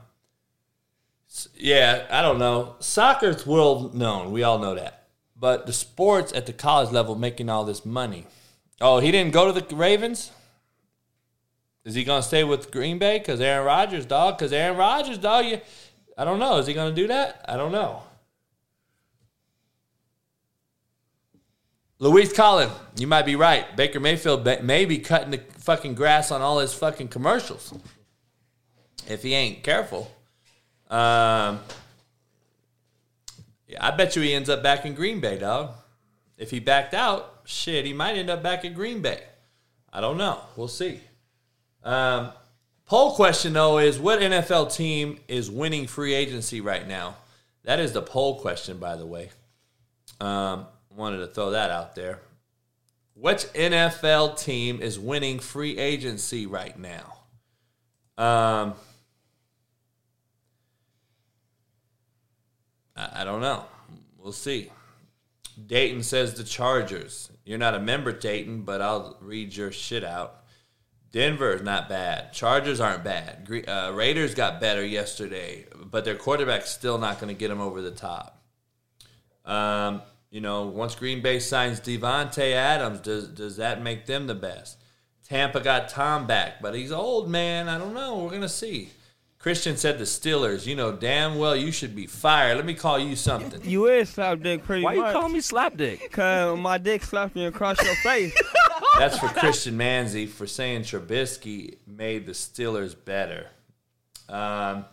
yeah, 1.56 2.06
I 2.10 2.22
don't 2.22 2.40
know. 2.40 2.76
Soccer's 2.80 3.46
world 3.46 3.96
known. 3.96 4.32
We 4.32 4.44
all 4.44 4.60
know 4.60 4.76
that. 4.76 4.97
But 5.40 5.66
the 5.66 5.74
sports 5.74 6.34
at 6.34 6.46
the 6.46 6.54
college 6.54 6.92
level 6.92 7.16
making 7.16 7.50
all 7.50 7.64
this 7.64 7.86
money. 7.86 8.26
Oh, 8.82 9.00
he 9.00 9.12
didn't 9.12 9.34
go 9.34 9.52
to 9.52 9.60
the 9.60 9.76
Ravens? 9.76 10.32
Is 11.86 11.96
he 11.96 12.04
going 12.04 12.22
to 12.22 12.28
stay 12.28 12.44
with 12.44 12.72
Green 12.72 12.98
Bay? 12.98 13.18
Because 13.20 13.40
Aaron 13.40 13.66
Rodgers, 13.66 14.06
dog. 14.06 14.38
Because 14.38 14.52
Aaron 14.52 14.78
Rodgers, 14.78 15.18
dog. 15.18 15.46
You, 15.46 15.62
I 16.18 16.26
don't 16.26 16.40
know. 16.40 16.58
Is 16.58 16.68
he 16.68 16.74
going 16.74 16.94
to 16.94 17.02
do 17.02 17.08
that? 17.08 17.46
I 17.48 17.56
don't 17.56 17.72
know. 17.72 18.04
Luis 22.00 22.32
Collin, 22.32 22.70
you 22.98 23.08
might 23.08 23.26
be 23.26 23.36
right. 23.36 23.76
Baker 23.76 24.00
Mayfield 24.00 24.46
may 24.64 24.86
be 24.86 25.00
cutting 25.00 25.32
the 25.32 25.42
fucking 25.58 25.96
grass 25.96 26.30
on 26.32 26.42
all 26.42 26.60
his 26.60 26.74
fucking 26.74 27.08
commercials 27.08 27.74
if 29.08 29.24
he 29.24 29.34
ain't 29.34 29.64
careful. 29.64 30.12
Um, 30.90 31.60
yeah, 33.68 33.86
I 33.86 33.92
bet 33.92 34.16
you 34.16 34.22
he 34.22 34.34
ends 34.34 34.50
up 34.50 34.64
back 34.64 34.86
in 34.86 34.94
Green 34.94 35.20
Bay, 35.20 35.38
dog. 35.38 35.72
If 36.38 36.52
he 36.52 36.60
backed 36.60 36.94
out, 36.94 37.42
shit, 37.46 37.86
he 37.86 37.94
might 37.94 38.16
end 38.16 38.30
up 38.30 38.44
back 38.44 38.64
at 38.64 38.76
Green 38.76 39.02
Bay. 39.02 39.24
I 39.92 40.02
don't 40.02 40.18
know. 40.18 40.40
We'll 40.56 40.68
see. 40.68 41.02
Um, 41.84 42.32
poll 42.86 43.16
question 43.16 43.54
though 43.54 43.80
is 43.80 44.00
what 44.00 44.20
NFL 44.20 44.76
team 44.76 45.20
is 45.28 45.50
winning 45.50 45.88
free 45.88 46.14
agency 46.14 46.62
right 46.62 46.88
now? 46.88 47.16
That 47.64 47.80
is 47.80 47.94
the 47.94 48.02
poll 48.02 48.40
question, 48.40 48.78
by 48.78 48.96
the 48.96 49.06
way. 49.06 49.30
Um, 50.22 50.68
wanted 50.98 51.18
to 51.20 51.28
throw 51.28 51.52
that 51.52 51.70
out 51.70 51.96
there. 51.96 52.20
Which 53.14 53.46
NFL 53.54 54.40
team 54.40 54.82
is 54.82 55.00
winning 55.00 55.40
free 55.40 55.78
agency 55.78 56.46
right 56.46 56.78
now? 56.78 57.14
Um, 58.18 58.74
I, 62.98 63.22
I 63.22 63.24
don't 63.24 63.42
know. 63.42 63.66
We'll 64.18 64.32
see. 64.32 64.72
Dayton 65.66 66.04
says 66.04 66.34
the 66.34 66.44
Chargers. 66.44 67.32
You're 67.46 67.58
not 67.58 67.76
a 67.76 67.80
member, 67.80 68.12
Dayton, 68.12 68.64
but 68.64 68.82
I'll 68.82 69.18
read 69.22 69.56
your 69.56 69.72
shit 69.72 70.04
out. 70.04 70.44
Denver's 71.12 71.64
not 71.64 71.88
bad. 71.88 72.34
Chargers 72.34 72.80
aren't 72.80 73.04
bad. 73.04 73.48
Uh, 73.68 73.92
Raiders 73.96 74.36
got 74.36 74.60
better 74.60 74.86
yesterday, 74.86 75.66
but 75.76 76.04
their 76.06 76.16
quarterback's 76.16 76.70
still 76.70 76.98
not 76.98 77.20
going 77.20 77.34
to 77.34 77.40
get 77.40 77.48
them 77.48 77.62
over 77.62 77.82
the 77.82 77.92
top. 77.92 78.44
Um, 79.46 80.02
you 80.30 80.42
know, 80.42 80.66
once 80.66 80.94
Green 80.96 81.22
Bay 81.22 81.40
signs 81.40 81.80
Davante 81.80 82.52
Adams, 82.52 83.00
does 83.00 83.30
does 83.30 83.58
that 83.58 83.82
make 83.82 84.06
them 84.06 84.28
the 84.28 84.36
best? 84.36 84.78
Tampa 85.28 85.62
got 85.62 85.90
Tom 85.90 86.28
back, 86.28 86.62
but 86.62 86.76
he's 86.76 86.92
old, 86.92 87.30
man. 87.30 87.70
I 87.70 87.78
don't 87.78 87.94
know. 87.94 88.24
We're 88.24 88.32
gonna 88.32 88.50
see. 88.50 88.90
Christian 89.48 89.78
said 89.78 89.98
the 89.98 90.04
Steelers. 90.04 90.66
You 90.66 90.76
know 90.76 90.92
damn 90.92 91.38
well 91.38 91.56
you 91.56 91.72
should 91.72 91.96
be 91.96 92.06
fired. 92.06 92.58
Let 92.58 92.66
me 92.66 92.74
call 92.74 93.00
you 93.00 93.16
something. 93.16 93.62
You 93.64 93.86
is 93.86 94.10
slap 94.10 94.42
dick 94.42 94.62
pretty 94.66 94.84
Why 94.84 94.96
much. 94.96 95.08
you 95.08 95.20
call 95.22 95.30
me 95.30 95.40
slap 95.40 95.78
dick? 95.78 96.12
Cause 96.12 96.60
my 96.60 96.78
dick 96.78 97.02
slapped 97.02 97.34
me 97.34 97.46
across 97.46 97.82
your 97.82 97.96
face. 97.96 98.38
That's 99.00 99.18
for 99.18 99.30
Christian 99.30 99.78
Manzi 99.78 100.28
for 100.28 100.48
saying 100.48 100.82
Trubisky 100.82 101.78
made 101.88 102.26
the 102.26 102.34
Steelers 102.34 102.94
better. 103.06 103.48
Um, 104.28 104.84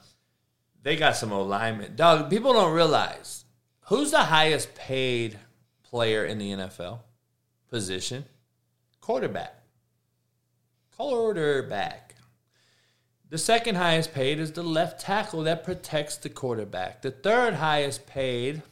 they 0.84 0.94
got 0.94 1.16
some 1.16 1.32
alignment. 1.32 1.96
Dog, 1.96 2.30
people 2.30 2.52
don't 2.52 2.74
realize 2.74 3.44
Who's 3.86 4.12
the 4.12 4.18
highest 4.18 4.76
paid 4.76 5.36
player 5.82 6.24
in 6.24 6.38
the 6.38 6.52
NFL 6.52 7.00
position? 7.70 8.24
Quarterback. 9.00 9.64
Quarterback. 10.96 12.03
The 13.35 13.39
second 13.39 13.74
highest 13.74 14.14
paid 14.14 14.39
is 14.39 14.53
the 14.53 14.62
left 14.62 15.01
tackle 15.01 15.43
that 15.43 15.64
protects 15.64 16.16
the 16.16 16.28
quarterback. 16.28 17.03
The 17.03 17.11
third 17.11 17.55
highest 17.55 18.07
paid 18.07 18.62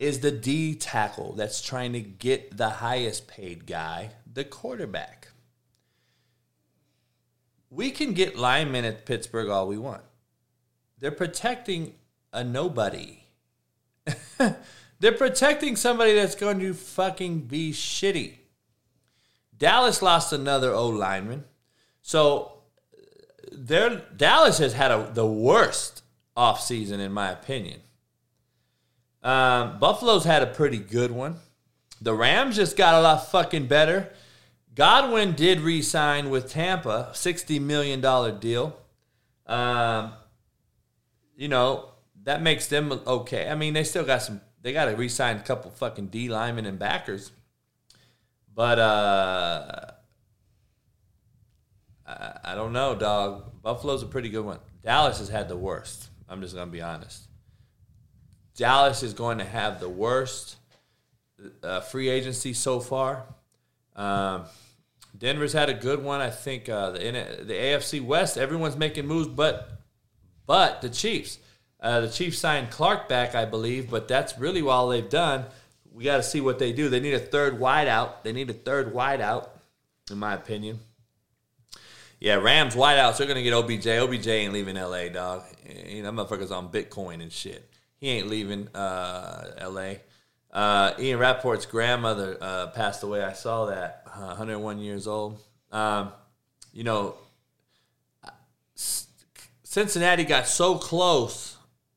is 0.00 0.18
the 0.18 0.32
D 0.32 0.74
tackle 0.74 1.34
that's 1.34 1.62
trying 1.62 1.92
to 1.92 2.00
get 2.00 2.56
the 2.56 2.70
highest 2.70 3.28
paid 3.28 3.66
guy, 3.66 4.10
the 4.26 4.42
quarterback. 4.42 5.28
We 7.70 7.92
can 7.92 8.14
get 8.14 8.36
linemen 8.36 8.84
at 8.84 9.06
Pittsburgh 9.06 9.48
all 9.48 9.68
we 9.68 9.78
want. 9.78 10.02
They're 10.98 11.12
protecting 11.12 11.94
a 12.32 12.42
nobody. 12.42 13.22
They're 14.98 15.12
protecting 15.12 15.76
somebody 15.76 16.14
that's 16.14 16.34
going 16.34 16.58
to 16.58 16.74
fucking 16.74 17.42
be 17.42 17.72
shitty. 17.72 18.38
Dallas 19.56 20.02
lost 20.02 20.32
another 20.32 20.72
O 20.72 20.88
lineman. 20.88 21.44
So 22.00 22.61
their 23.54 24.02
Dallas 24.16 24.58
has 24.58 24.72
had 24.72 24.90
a, 24.90 25.10
the 25.12 25.26
worst 25.26 26.02
offseason, 26.36 26.98
in 26.98 27.12
my 27.12 27.30
opinion. 27.30 27.80
Um, 29.22 29.78
Buffalo's 29.78 30.24
had 30.24 30.42
a 30.42 30.46
pretty 30.46 30.78
good 30.78 31.10
one. 31.10 31.36
The 32.00 32.14
Rams 32.14 32.56
just 32.56 32.76
got 32.76 32.94
a 32.94 33.00
lot 33.00 33.30
fucking 33.30 33.66
better. 33.66 34.12
Godwin 34.74 35.32
did 35.32 35.60
re 35.60 35.82
sign 35.82 36.30
with 36.30 36.50
Tampa, 36.50 37.10
$60 37.12 37.60
million 37.60 38.00
deal. 38.40 38.76
Um, 39.46 40.12
you 41.36 41.48
know, 41.48 41.90
that 42.24 42.42
makes 42.42 42.66
them 42.68 42.92
okay. 43.06 43.48
I 43.48 43.54
mean, 43.54 43.74
they 43.74 43.84
still 43.84 44.04
got 44.04 44.22
some. 44.22 44.40
They 44.62 44.72
got 44.72 44.84
to 44.84 44.92
re-sign 44.92 45.36
a 45.36 45.40
couple 45.40 45.72
fucking 45.72 46.06
D 46.06 46.28
linemen 46.28 46.66
and 46.66 46.78
backers, 46.78 47.32
but 48.54 48.78
uh, 48.78 49.91
I, 52.12 52.52
I 52.52 52.54
don't 52.54 52.72
know, 52.72 52.94
dog. 52.94 53.62
Buffalo's 53.62 54.02
a 54.02 54.06
pretty 54.06 54.28
good 54.28 54.44
one. 54.44 54.58
Dallas 54.82 55.18
has 55.18 55.28
had 55.28 55.48
the 55.48 55.56
worst. 55.56 56.08
I'm 56.28 56.40
just 56.40 56.54
gonna 56.54 56.70
be 56.70 56.82
honest. 56.82 57.28
Dallas 58.54 59.02
is 59.02 59.14
going 59.14 59.38
to 59.38 59.44
have 59.44 59.80
the 59.80 59.88
worst 59.88 60.56
uh, 61.62 61.80
free 61.80 62.08
agency 62.08 62.52
so 62.52 62.80
far. 62.80 63.24
Um, 63.96 64.44
Denver's 65.16 65.52
had 65.52 65.68
a 65.68 65.74
good 65.74 66.02
one. 66.02 66.20
I 66.20 66.30
think 66.30 66.68
uh, 66.68 66.90
the 66.90 66.98
the 66.98 67.54
AFC 67.54 68.04
West, 68.04 68.38
everyone's 68.38 68.76
making 68.76 69.06
moves, 69.06 69.28
but 69.28 69.70
but 70.46 70.82
the 70.82 70.88
Chiefs. 70.88 71.38
Uh, 71.80 72.00
the 72.02 72.08
Chiefs 72.08 72.38
signed 72.38 72.70
Clark 72.70 73.08
back, 73.08 73.34
I 73.34 73.44
believe, 73.44 73.90
but 73.90 74.06
that's 74.06 74.38
really 74.38 74.62
all 74.62 74.88
they've 74.88 75.08
done. 75.08 75.46
We 75.92 76.04
got 76.04 76.18
to 76.18 76.22
see 76.22 76.40
what 76.40 76.58
they 76.58 76.72
do. 76.72 76.88
They 76.88 77.00
need 77.00 77.14
a 77.14 77.18
third 77.18 77.58
wideout. 77.58 78.22
They 78.22 78.32
need 78.32 78.48
a 78.48 78.54
third 78.54 78.94
wideout, 78.94 79.48
in 80.10 80.18
my 80.18 80.34
opinion. 80.34 80.78
Yeah, 82.22 82.36
Rams 82.36 82.76
wideouts. 82.76 83.16
They're 83.18 83.26
gonna 83.26 83.42
get 83.42 83.52
OBJ. 83.52 83.84
OBJ 83.88 84.28
ain't 84.28 84.52
leaving 84.52 84.76
LA, 84.76 85.08
dog. 85.08 85.42
You 85.88 86.04
know, 86.04 86.12
motherfucker's 86.12 86.52
on 86.52 86.68
Bitcoin 86.68 87.20
and 87.20 87.32
shit. 87.32 87.68
He 87.96 88.10
ain't 88.10 88.28
leaving 88.28 88.68
uh, 88.76 89.68
LA. 89.68 89.94
Uh, 90.52 90.94
Ian 91.00 91.18
Rapoport's 91.18 91.66
grandmother 91.66 92.38
uh, 92.40 92.68
passed 92.68 93.02
away. 93.02 93.24
I 93.24 93.32
saw 93.32 93.66
that, 93.66 94.04
uh, 94.14 94.26
101 94.26 94.78
years 94.78 95.08
old. 95.08 95.40
Um, 95.72 96.12
you 96.72 96.84
know, 96.84 97.16
Cincinnati 98.76 100.22
got 100.22 100.46
so 100.46 100.76
close 100.76 101.56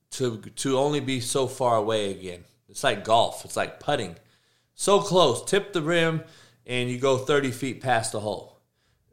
to 0.10 0.38
to 0.56 0.80
only 0.80 1.02
be 1.02 1.20
so 1.20 1.46
far 1.46 1.78
away 1.78 2.10
again. 2.10 2.46
It's 2.68 2.84
like 2.84 3.06
golf. 3.06 3.46
It's 3.46 3.56
like 3.56 3.80
putting. 3.80 4.16
So 4.74 5.02
close, 5.02 5.46
tip 5.46 5.72
the 5.72 5.84
rim, 5.84 6.24
and 6.66 6.90
you 6.90 6.98
go 6.98 7.16
30 7.16 7.52
feet 7.52 7.80
past 7.80 8.14
the 8.14 8.22
hole. 8.22 8.55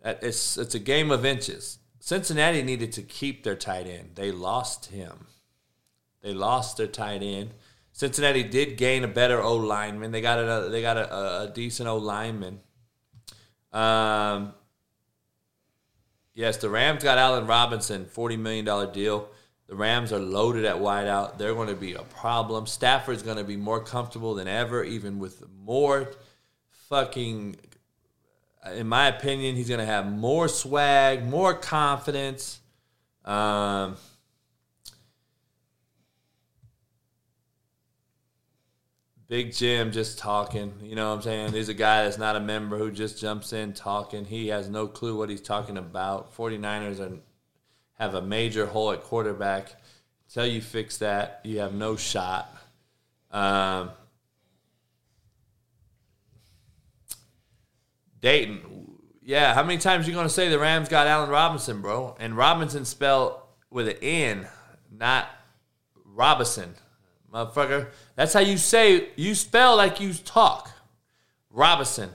It's 0.04 0.58
it's 0.58 0.74
a 0.74 0.80
game 0.80 1.10
of 1.10 1.24
inches. 1.24 1.78
Cincinnati 2.00 2.62
needed 2.62 2.92
to 2.92 3.02
keep 3.02 3.44
their 3.44 3.54
tight 3.54 3.86
end. 3.86 4.10
They 4.16 4.32
lost 4.32 4.86
him. 4.86 5.26
They 6.22 6.34
lost 6.34 6.76
their 6.76 6.88
tight 6.88 7.22
end. 7.22 7.50
Cincinnati 7.92 8.42
did 8.42 8.76
gain 8.76 9.04
a 9.04 9.08
better 9.08 9.40
O 9.40 9.56
lineman. 9.56 10.10
They 10.12 10.20
got 10.20 10.38
a 10.38 10.68
they 10.68 10.82
got 10.82 10.96
a, 10.96 11.42
a 11.42 11.52
decent 11.54 11.88
O 11.88 11.98
lineman. 11.98 12.60
Um, 13.72 14.54
yes, 16.34 16.56
the 16.56 16.70
Rams 16.70 17.04
got 17.04 17.18
Allen 17.18 17.46
Robinson, 17.46 18.06
forty 18.06 18.36
million 18.36 18.64
dollar 18.64 18.90
deal. 18.90 19.28
The 19.68 19.76
Rams 19.76 20.12
are 20.12 20.18
loaded 20.18 20.64
at 20.64 20.76
wideout. 20.76 21.38
They're 21.38 21.54
going 21.54 21.68
to 21.68 21.74
be 21.74 21.94
a 21.94 22.02
problem. 22.02 22.66
Stafford's 22.66 23.22
going 23.22 23.38
to 23.38 23.44
be 23.44 23.56
more 23.56 23.82
comfortable 23.82 24.34
than 24.34 24.48
ever, 24.48 24.82
even 24.82 25.18
with 25.18 25.44
more 25.48 26.10
fucking. 26.88 27.56
In 28.76 28.86
my 28.86 29.08
opinion, 29.08 29.56
he's 29.56 29.68
going 29.68 29.80
to 29.80 29.86
have 29.86 30.10
more 30.10 30.46
swag, 30.46 31.24
more 31.24 31.54
confidence. 31.54 32.60
Um, 33.24 33.96
Big 39.32 39.52
Jim 39.52 39.90
just 39.90 40.18
talking. 40.18 40.74
You 40.82 40.94
know 40.94 41.08
what 41.08 41.16
I'm 41.16 41.22
saying? 41.22 41.52
He's 41.52 41.70
a 41.70 41.74
guy 41.74 42.04
that's 42.04 42.18
not 42.18 42.36
a 42.36 42.40
member 42.40 42.76
who 42.76 42.92
just 42.92 43.18
jumps 43.18 43.52
in 43.52 43.72
talking. 43.72 44.26
He 44.26 44.48
has 44.48 44.68
no 44.68 44.86
clue 44.86 45.16
what 45.16 45.30
he's 45.30 45.40
talking 45.40 45.78
about. 45.78 46.36
49ers 46.36 47.00
are, 47.00 47.18
have 47.98 48.14
a 48.14 48.20
major 48.20 48.66
hole 48.66 48.92
at 48.92 49.02
quarterback. 49.02 49.74
Until 50.28 50.46
you 50.46 50.60
fix 50.60 50.98
that, 50.98 51.40
you 51.44 51.60
have 51.60 51.72
no 51.72 51.96
shot. 51.96 52.54
Um, 53.30 53.90
Dayton, 58.22 58.60
yeah. 59.20 59.52
How 59.52 59.62
many 59.62 59.78
times 59.78 60.08
you 60.08 60.14
gonna 60.14 60.28
say 60.28 60.48
the 60.48 60.58
Rams 60.58 60.88
got 60.88 61.06
Allen 61.06 61.28
Robinson, 61.28 61.82
bro? 61.82 62.16
And 62.18 62.36
Robinson 62.36 62.84
spelled 62.84 63.34
with 63.68 63.88
an 63.88 63.96
N, 64.00 64.46
not 64.90 65.28
Robinson, 66.04 66.74
motherfucker. 67.34 67.88
That's 68.14 68.32
how 68.32 68.40
you 68.40 68.56
say 68.56 69.08
you 69.16 69.34
spell 69.34 69.76
like 69.76 70.00
you 70.00 70.14
talk. 70.14 70.70
Robinson, 71.50 72.10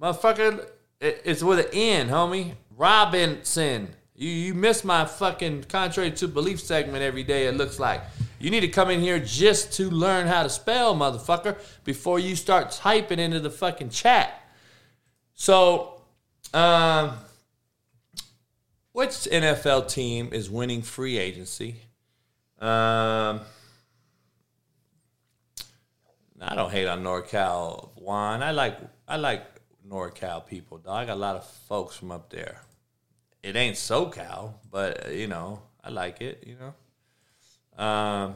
motherfucker. 0.00 0.68
It's 1.00 1.42
with 1.42 1.58
an 1.58 1.72
N, 1.72 2.08
homie. 2.08 2.52
Robinson. 2.76 3.88
You 4.14 4.28
you 4.28 4.54
miss 4.54 4.84
my 4.84 5.06
fucking 5.06 5.64
contrary 5.64 6.10
to 6.12 6.28
belief 6.28 6.60
segment 6.60 7.02
every 7.02 7.22
day. 7.22 7.46
It 7.46 7.56
looks 7.56 7.78
like 7.78 8.02
you 8.38 8.50
need 8.50 8.60
to 8.60 8.68
come 8.68 8.90
in 8.90 9.00
here 9.00 9.18
just 9.18 9.72
to 9.74 9.88
learn 9.90 10.26
how 10.26 10.42
to 10.42 10.50
spell, 10.50 10.94
motherfucker, 10.94 11.58
before 11.84 12.18
you 12.18 12.36
start 12.36 12.70
typing 12.70 13.18
into 13.18 13.40
the 13.40 13.50
fucking 13.50 13.90
chat. 13.90 14.42
So, 15.38 16.00
um, 16.54 17.12
which 18.92 19.10
NFL 19.10 19.86
team 19.88 20.30
is 20.32 20.48
winning 20.48 20.80
free 20.80 21.18
agency? 21.18 21.76
Um, 22.58 23.42
I 26.40 26.54
don't 26.54 26.70
hate 26.70 26.86
on 26.86 27.04
NorCal 27.04 27.90
Juan. 27.96 28.42
I 28.42 28.52
like 28.52 28.78
I 29.06 29.16
like 29.16 29.44
NorCal 29.86 30.46
people. 30.46 30.78
Dog. 30.78 30.94
I 30.94 31.04
got 31.04 31.14
a 31.14 31.20
lot 31.20 31.36
of 31.36 31.46
folks 31.46 31.96
from 31.96 32.12
up 32.12 32.30
there. 32.30 32.62
It 33.42 33.56
ain't 33.56 33.76
SoCal, 33.76 34.54
but 34.70 35.06
uh, 35.06 35.10
you 35.10 35.26
know 35.26 35.60
I 35.84 35.90
like 35.90 36.22
it. 36.22 36.44
You 36.46 36.56
know. 36.58 37.84
Um, 37.84 38.34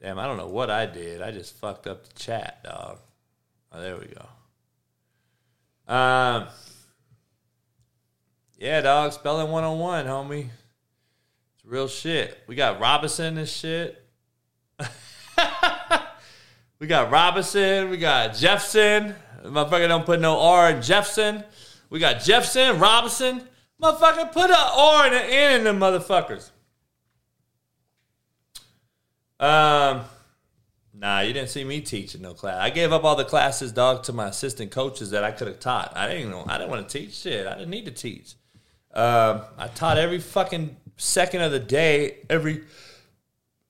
damn, 0.00 0.20
I 0.20 0.26
don't 0.26 0.36
know 0.36 0.46
what 0.46 0.70
I 0.70 0.86
did. 0.86 1.20
I 1.20 1.32
just 1.32 1.56
fucked 1.56 1.88
up 1.88 2.06
the 2.06 2.14
chat, 2.14 2.62
dog. 2.62 2.98
Oh, 3.72 3.80
there 3.80 3.96
we 3.96 4.06
go. 4.06 5.92
Um, 5.92 6.46
yeah, 8.58 8.80
dog. 8.80 9.12
Spelling 9.12 9.50
one 9.50 9.64
on 9.64 9.78
one, 9.78 10.06
homie. 10.06 10.48
It's 11.54 11.64
real 11.64 11.88
shit. 11.88 12.42
We 12.46 12.54
got 12.54 12.80
Robinson 12.80 13.38
and 13.38 13.48
shit. 13.48 14.02
we 16.78 16.86
got 16.86 17.10
Robinson. 17.10 17.90
We 17.90 17.98
got 17.98 18.34
Jefferson. 18.34 19.14
Motherfucker 19.44 19.88
don't 19.88 20.06
put 20.06 20.20
no 20.20 20.40
R 20.40 20.70
in 20.70 20.82
Jefferson. 20.82 21.44
We 21.90 21.98
got 21.98 22.20
Jefferson, 22.20 22.78
Robinson. 22.78 23.42
Motherfucker, 23.80 24.32
put 24.32 24.50
a 24.50 24.56
R 24.56 25.06
and 25.06 25.14
an 25.14 25.22
N 25.22 25.58
in 25.58 25.64
them 25.64 25.78
motherfuckers. 25.78 26.50
Um, 29.38 30.02
nah, 30.98 31.20
you 31.20 31.32
didn't 31.32 31.50
see 31.50 31.64
me 31.64 31.80
teaching 31.80 32.22
no 32.22 32.34
class. 32.34 32.58
I 32.60 32.70
gave 32.70 32.92
up 32.92 33.04
all 33.04 33.16
the 33.16 33.24
classes, 33.24 33.72
dog, 33.72 34.02
to 34.04 34.12
my 34.12 34.28
assistant 34.28 34.70
coaches 34.70 35.10
that 35.10 35.24
I 35.24 35.30
could 35.30 35.46
have 35.46 35.60
taught. 35.60 35.96
I 35.96 36.08
didn't 36.08 36.30
know. 36.30 36.44
I 36.46 36.58
didn't 36.58 36.70
want 36.70 36.88
to 36.88 36.98
teach 36.98 37.14
shit. 37.14 37.46
I 37.46 37.54
didn't 37.54 37.70
need 37.70 37.84
to 37.84 37.90
teach. 37.90 38.34
Um, 38.92 39.42
I 39.56 39.68
taught 39.68 39.98
every 39.98 40.18
fucking 40.18 40.76
second 40.96 41.42
of 41.42 41.52
the 41.52 41.60
day, 41.60 42.18
every 42.28 42.64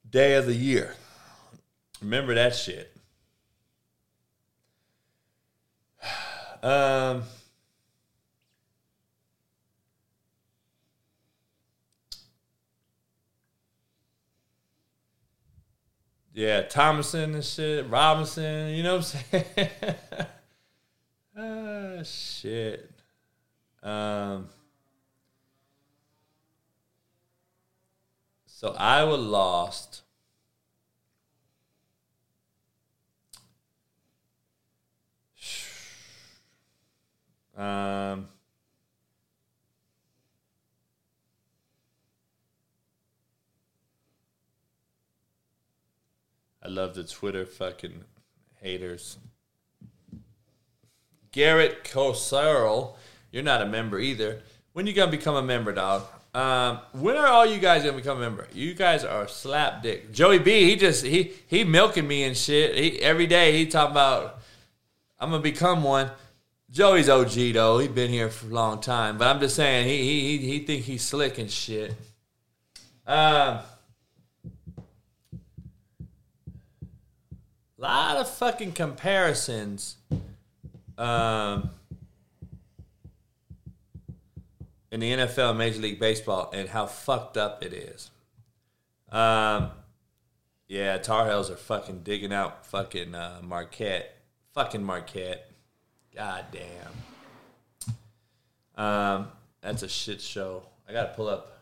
day 0.08 0.34
of 0.34 0.46
the 0.46 0.54
year. 0.54 0.94
Remember 2.00 2.34
that 2.34 2.54
shit. 2.54 2.94
Um, 6.60 7.22
yeah, 16.39 16.62
Thomason 16.62 17.34
and 17.34 17.45
shit, 17.45 17.91
Robinson, 17.91 18.68
you 18.68 18.84
know 18.84 18.99
what 18.99 19.24
I'm 19.32 19.43
saying? 19.57 19.70
ah, 21.36 22.03
shit. 22.05 22.89
Um, 23.82 24.47
so 28.47 28.72
Iowa 28.78 29.16
lost. 29.16 30.03
Um, 37.57 38.28
I 46.68 46.70
love 46.70 46.94
the 46.94 47.02
Twitter 47.02 47.46
fucking 47.46 48.04
haters. 48.60 49.16
Garrett 51.32 51.82
Cosero, 51.82 52.94
you're 53.32 53.42
not 53.42 53.62
a 53.62 53.66
member 53.66 53.98
either. 53.98 54.42
When 54.74 54.86
you 54.86 54.92
gonna 54.92 55.10
become 55.10 55.34
a 55.34 55.42
member, 55.42 55.72
dog? 55.72 56.02
Um, 56.34 56.80
when 56.92 57.16
are 57.16 57.26
all 57.26 57.46
you 57.46 57.58
guys 57.58 57.84
gonna 57.84 57.96
become 57.96 58.18
a 58.18 58.20
member? 58.20 58.46
You 58.52 58.74
guys 58.74 59.02
are 59.02 59.26
slap 59.28 59.82
dick. 59.82 60.12
Joey 60.12 60.40
B, 60.40 60.64
he 60.64 60.76
just 60.76 61.06
he 61.06 61.32
he 61.46 61.64
milking 61.64 62.06
me 62.06 62.24
and 62.24 62.36
shit. 62.36 62.76
He 62.76 63.00
every 63.00 63.26
day 63.26 63.56
he 63.56 63.64
talking 63.64 63.92
about 63.92 64.38
I'm 65.18 65.30
gonna 65.30 65.42
become 65.42 65.82
one. 65.82 66.10
Joey's 66.70 67.08
OG 67.08 67.54
though. 67.54 67.78
He's 67.78 67.88
been 67.88 68.10
here 68.10 68.28
for 68.28 68.46
a 68.46 68.50
long 68.50 68.82
time. 68.82 69.16
But 69.16 69.28
I'm 69.28 69.40
just 69.40 69.56
saying 69.56 69.88
he 69.88 70.02
he 70.02 70.36
he, 70.36 70.46
he 70.46 70.66
think 70.66 70.84
he's 70.84 71.00
slick 71.00 71.38
and 71.38 71.50
shit. 71.50 71.94
Um 73.06 73.60
lot 77.78 78.16
of 78.16 78.28
fucking 78.28 78.72
comparisons. 78.72 79.96
Um 80.96 81.70
in 84.90 85.00
the 85.00 85.12
NFL 85.12 85.50
and 85.50 85.58
Major 85.58 85.80
League 85.80 86.00
Baseball 86.00 86.50
and 86.52 86.68
how 86.68 86.86
fucked 86.86 87.36
up 87.36 87.62
it 87.64 87.72
is. 87.72 88.10
Um, 89.10 89.70
yeah, 90.66 90.98
Tar 90.98 91.26
Heels 91.26 91.50
are 91.50 91.56
fucking 91.56 92.02
digging 92.02 92.32
out 92.32 92.66
fucking 92.66 93.14
uh, 93.14 93.40
Marquette. 93.42 94.16
Fucking 94.54 94.82
Marquette. 94.82 95.50
God 96.14 96.46
damn. 96.52 96.92
Um, 98.84 99.28
that's 99.60 99.82
a 99.82 99.88
shit 99.88 100.20
show. 100.20 100.62
I 100.88 100.92
gotta 100.92 101.12
pull 101.14 101.28
up. 101.28 101.58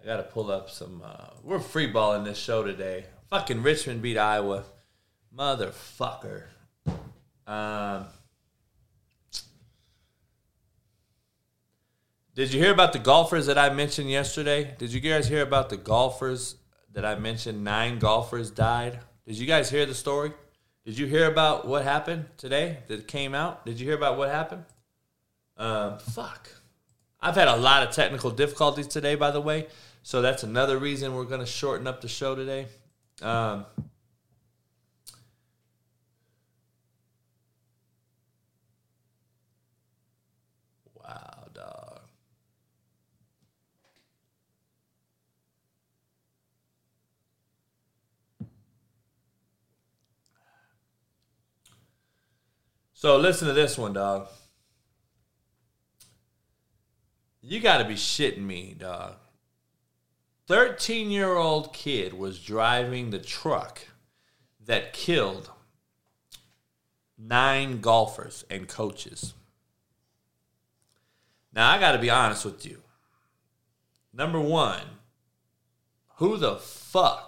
I 0.00 0.04
gotta 0.04 0.22
pull 0.22 0.50
up 0.50 0.70
some. 0.70 1.02
Uh, 1.04 1.30
we're 1.42 1.60
free 1.60 1.86
balling 1.86 2.24
this 2.24 2.38
show 2.38 2.62
today. 2.62 3.06
Fucking 3.30 3.62
Richmond 3.62 4.02
beat 4.02 4.18
Iowa, 4.18 4.64
motherfucker. 5.36 6.44
Um, 7.46 8.06
did 12.34 12.52
you 12.52 12.60
hear 12.60 12.72
about 12.72 12.92
the 12.92 12.98
golfers 12.98 13.46
that 13.46 13.58
I 13.58 13.70
mentioned 13.70 14.10
yesterday? 14.10 14.74
Did 14.78 14.92
you 14.92 15.00
guys 15.00 15.28
hear 15.28 15.42
about 15.42 15.68
the 15.68 15.76
golfers 15.76 16.56
that 16.92 17.04
I 17.04 17.16
mentioned? 17.16 17.64
Nine 17.64 17.98
golfers 17.98 18.50
died. 18.50 19.00
Did 19.26 19.38
you 19.38 19.46
guys 19.46 19.70
hear 19.70 19.86
the 19.86 19.94
story? 19.94 20.32
Did 20.84 20.98
you 20.98 21.06
hear 21.06 21.30
about 21.30 21.66
what 21.66 21.82
happened 21.82 22.26
today 22.36 22.78
that 22.88 23.08
came 23.08 23.34
out? 23.34 23.64
Did 23.64 23.80
you 23.80 23.86
hear 23.86 23.96
about 23.96 24.18
what 24.18 24.30
happened? 24.30 24.64
Um, 25.56 25.98
fuck. 25.98 26.48
I've 27.20 27.34
had 27.36 27.48
a 27.48 27.56
lot 27.56 27.82
of 27.86 27.94
technical 27.94 28.30
difficulties 28.30 28.86
today, 28.86 29.14
by 29.14 29.30
the 29.30 29.40
way. 29.40 29.68
So 30.02 30.20
that's 30.20 30.42
another 30.42 30.76
reason 30.76 31.14
we're 31.14 31.24
going 31.24 31.40
to 31.40 31.46
shorten 31.46 31.86
up 31.86 32.02
the 32.02 32.08
show 32.08 32.34
today. 32.34 32.66
Um, 33.22 33.64
wow, 40.94 41.46
dog. 41.54 42.00
So 53.04 53.18
listen 53.18 53.48
to 53.48 53.52
this 53.52 53.76
one, 53.76 53.92
dog. 53.92 54.28
You 57.42 57.60
got 57.60 57.76
to 57.76 57.84
be 57.84 57.96
shitting 57.96 58.38
me, 58.38 58.74
dog. 58.78 59.16
13 60.48 61.10
year 61.10 61.36
old 61.36 61.74
kid 61.74 62.14
was 62.14 62.38
driving 62.40 63.10
the 63.10 63.18
truck 63.18 63.82
that 64.64 64.94
killed 64.94 65.50
nine 67.18 67.82
golfers 67.82 68.46
and 68.48 68.68
coaches. 68.68 69.34
Now, 71.52 71.72
I 71.72 71.78
got 71.78 71.92
to 71.92 71.98
be 71.98 72.08
honest 72.08 72.46
with 72.46 72.64
you. 72.64 72.80
Number 74.14 74.40
one, 74.40 74.80
who 76.16 76.38
the 76.38 76.56
fuck 76.56 77.23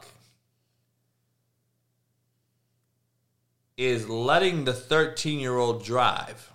is 3.77 4.09
letting 4.09 4.64
the 4.64 4.72
13 4.72 5.39
year 5.39 5.57
old 5.57 5.85
drive? 5.85 6.53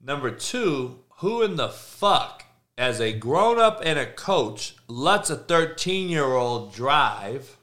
Number 0.00 0.30
two, 0.30 1.00
who 1.18 1.42
in 1.42 1.56
the 1.56 1.68
fuck, 1.68 2.44
as 2.76 3.00
a 3.00 3.12
grown 3.12 3.58
up 3.58 3.80
and 3.84 3.98
a 3.98 4.06
coach, 4.06 4.76
lets 4.86 5.30
a 5.30 5.36
13 5.36 6.08
year 6.08 6.24
old 6.24 6.72
drive 6.72 7.56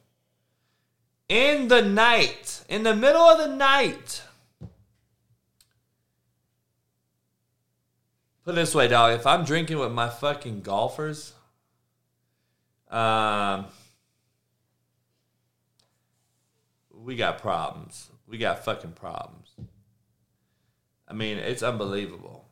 in 1.30 1.70
the 1.70 1.82
night, 1.82 2.64
in 2.68 2.84
the 2.84 2.96
middle 2.96 3.22
of 3.22 3.38
the 3.38 3.56
night? 3.56 4.24
Put 8.44 8.52
it 8.52 8.56
this 8.56 8.76
way, 8.76 8.88
dog. 8.88 9.14
If 9.20 9.26
I'm 9.26 9.44
drinking 9.44 9.80
with 9.80 9.92
my 9.92 10.08
fucking 10.08 10.62
golfers, 10.62 11.34
um, 12.92 13.66
we 17.06 17.16
got 17.16 17.38
problems. 17.40 18.10
We 18.28 18.38
got 18.38 18.66
fucking 18.66 18.94
problems. 18.94 19.52
I 21.08 21.14
mean, 21.14 21.38
it's 21.38 21.62
unbelievable. 21.62 22.46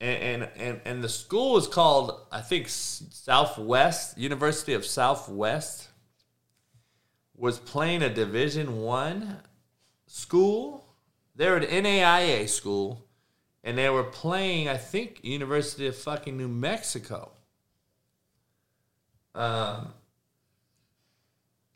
And 0.00 0.42
and 0.42 0.48
and, 0.56 0.80
and 0.86 1.04
the 1.04 1.08
school 1.08 1.58
is 1.58 1.66
called, 1.66 2.18
I 2.32 2.40
think, 2.40 2.68
Southwest 2.68 4.16
University 4.16 4.72
of 4.72 4.86
Southwest. 4.86 5.88
Was 7.36 7.58
playing 7.58 8.02
a 8.02 8.12
Division 8.12 8.80
One 8.80 9.38
school. 10.06 10.86
They're 11.36 11.56
an 11.56 11.64
NAIA 11.64 12.48
school, 12.48 13.06
and 13.64 13.78
they 13.78 13.88
were 13.88 14.04
playing, 14.04 14.68
I 14.68 14.76
think, 14.76 15.20
University 15.22 15.86
of 15.86 15.96
fucking 15.96 16.36
New 16.36 16.48
Mexico. 16.48 17.30
Um, 19.34 19.94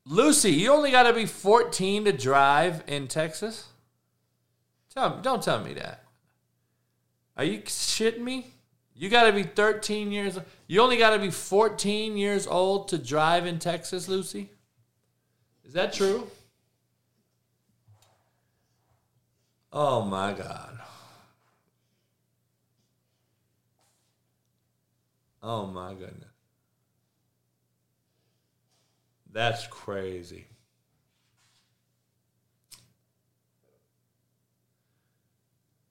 Lucy, 0.07 0.51
you 0.51 0.73
only 0.73 0.91
got 0.91 1.05
to 1.05 1.13
be 1.13 1.27
14 1.27 2.05
to 2.05 2.13
drive 2.13 2.85
in 2.87 3.09
Texas? 3.09 3.69
Tell, 4.95 5.17
me, 5.17 5.23
don't 5.23 5.43
tell 5.43 5.63
me 5.65 5.75
that. 5.75 6.05
Are 7.37 7.45
you 7.45 7.61
shitting 7.63 8.21
me? 8.21 8.47
You 8.95 9.09
got 9.09 9.25
to 9.25 9.33
be 9.33 9.43
13 9.43 10.13
years 10.13 10.39
You 10.69 10.81
only 10.81 10.97
got 10.97 11.11
to 11.11 11.19
be 11.19 11.31
14 11.31 12.17
years 12.17 12.47
old 12.47 12.89
to 12.89 12.99
drive 12.99 13.47
in 13.47 13.59
Texas, 13.59 14.09
Lucy? 14.09 14.51
Is 15.65 15.73
that 15.73 15.93
true? 15.93 16.29
Oh 19.73 20.03
my 20.03 20.33
god. 20.33 20.79
Oh 25.43 25.67
my 25.67 25.95
goodness. 25.95 26.34
That's 29.35 29.67
crazy. 29.67 30.47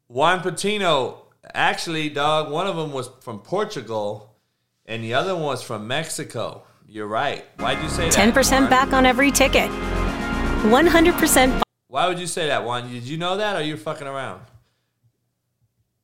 Juan 0.07 0.39
Patino, 0.39 1.25
actually, 1.53 2.07
dog, 2.09 2.49
one 2.49 2.67
of 2.67 2.77
them 2.77 2.93
was 2.93 3.09
from 3.19 3.39
Portugal 3.39 4.37
and 4.85 5.03
the 5.03 5.13
other 5.13 5.35
one 5.35 5.43
was 5.43 5.61
from 5.61 5.87
Mexico. 5.87 6.63
You're 6.87 7.07
right. 7.07 7.43
Why'd 7.57 7.83
you 7.83 7.89
say 7.89 8.09
that? 8.09 8.33
10% 8.33 8.51
Juan? 8.61 8.69
back 8.69 8.93
on 8.93 9.05
every 9.05 9.29
ticket. 9.29 9.69
100% 9.69 11.61
Why 11.87 12.07
would 12.07 12.19
you 12.19 12.27
say 12.27 12.47
that, 12.47 12.63
Juan? 12.63 12.89
Did 12.89 13.03
you 13.03 13.17
know 13.17 13.35
that 13.35 13.57
or 13.57 13.61
you're 13.61 13.75
fucking 13.75 14.07
around? 14.07 14.41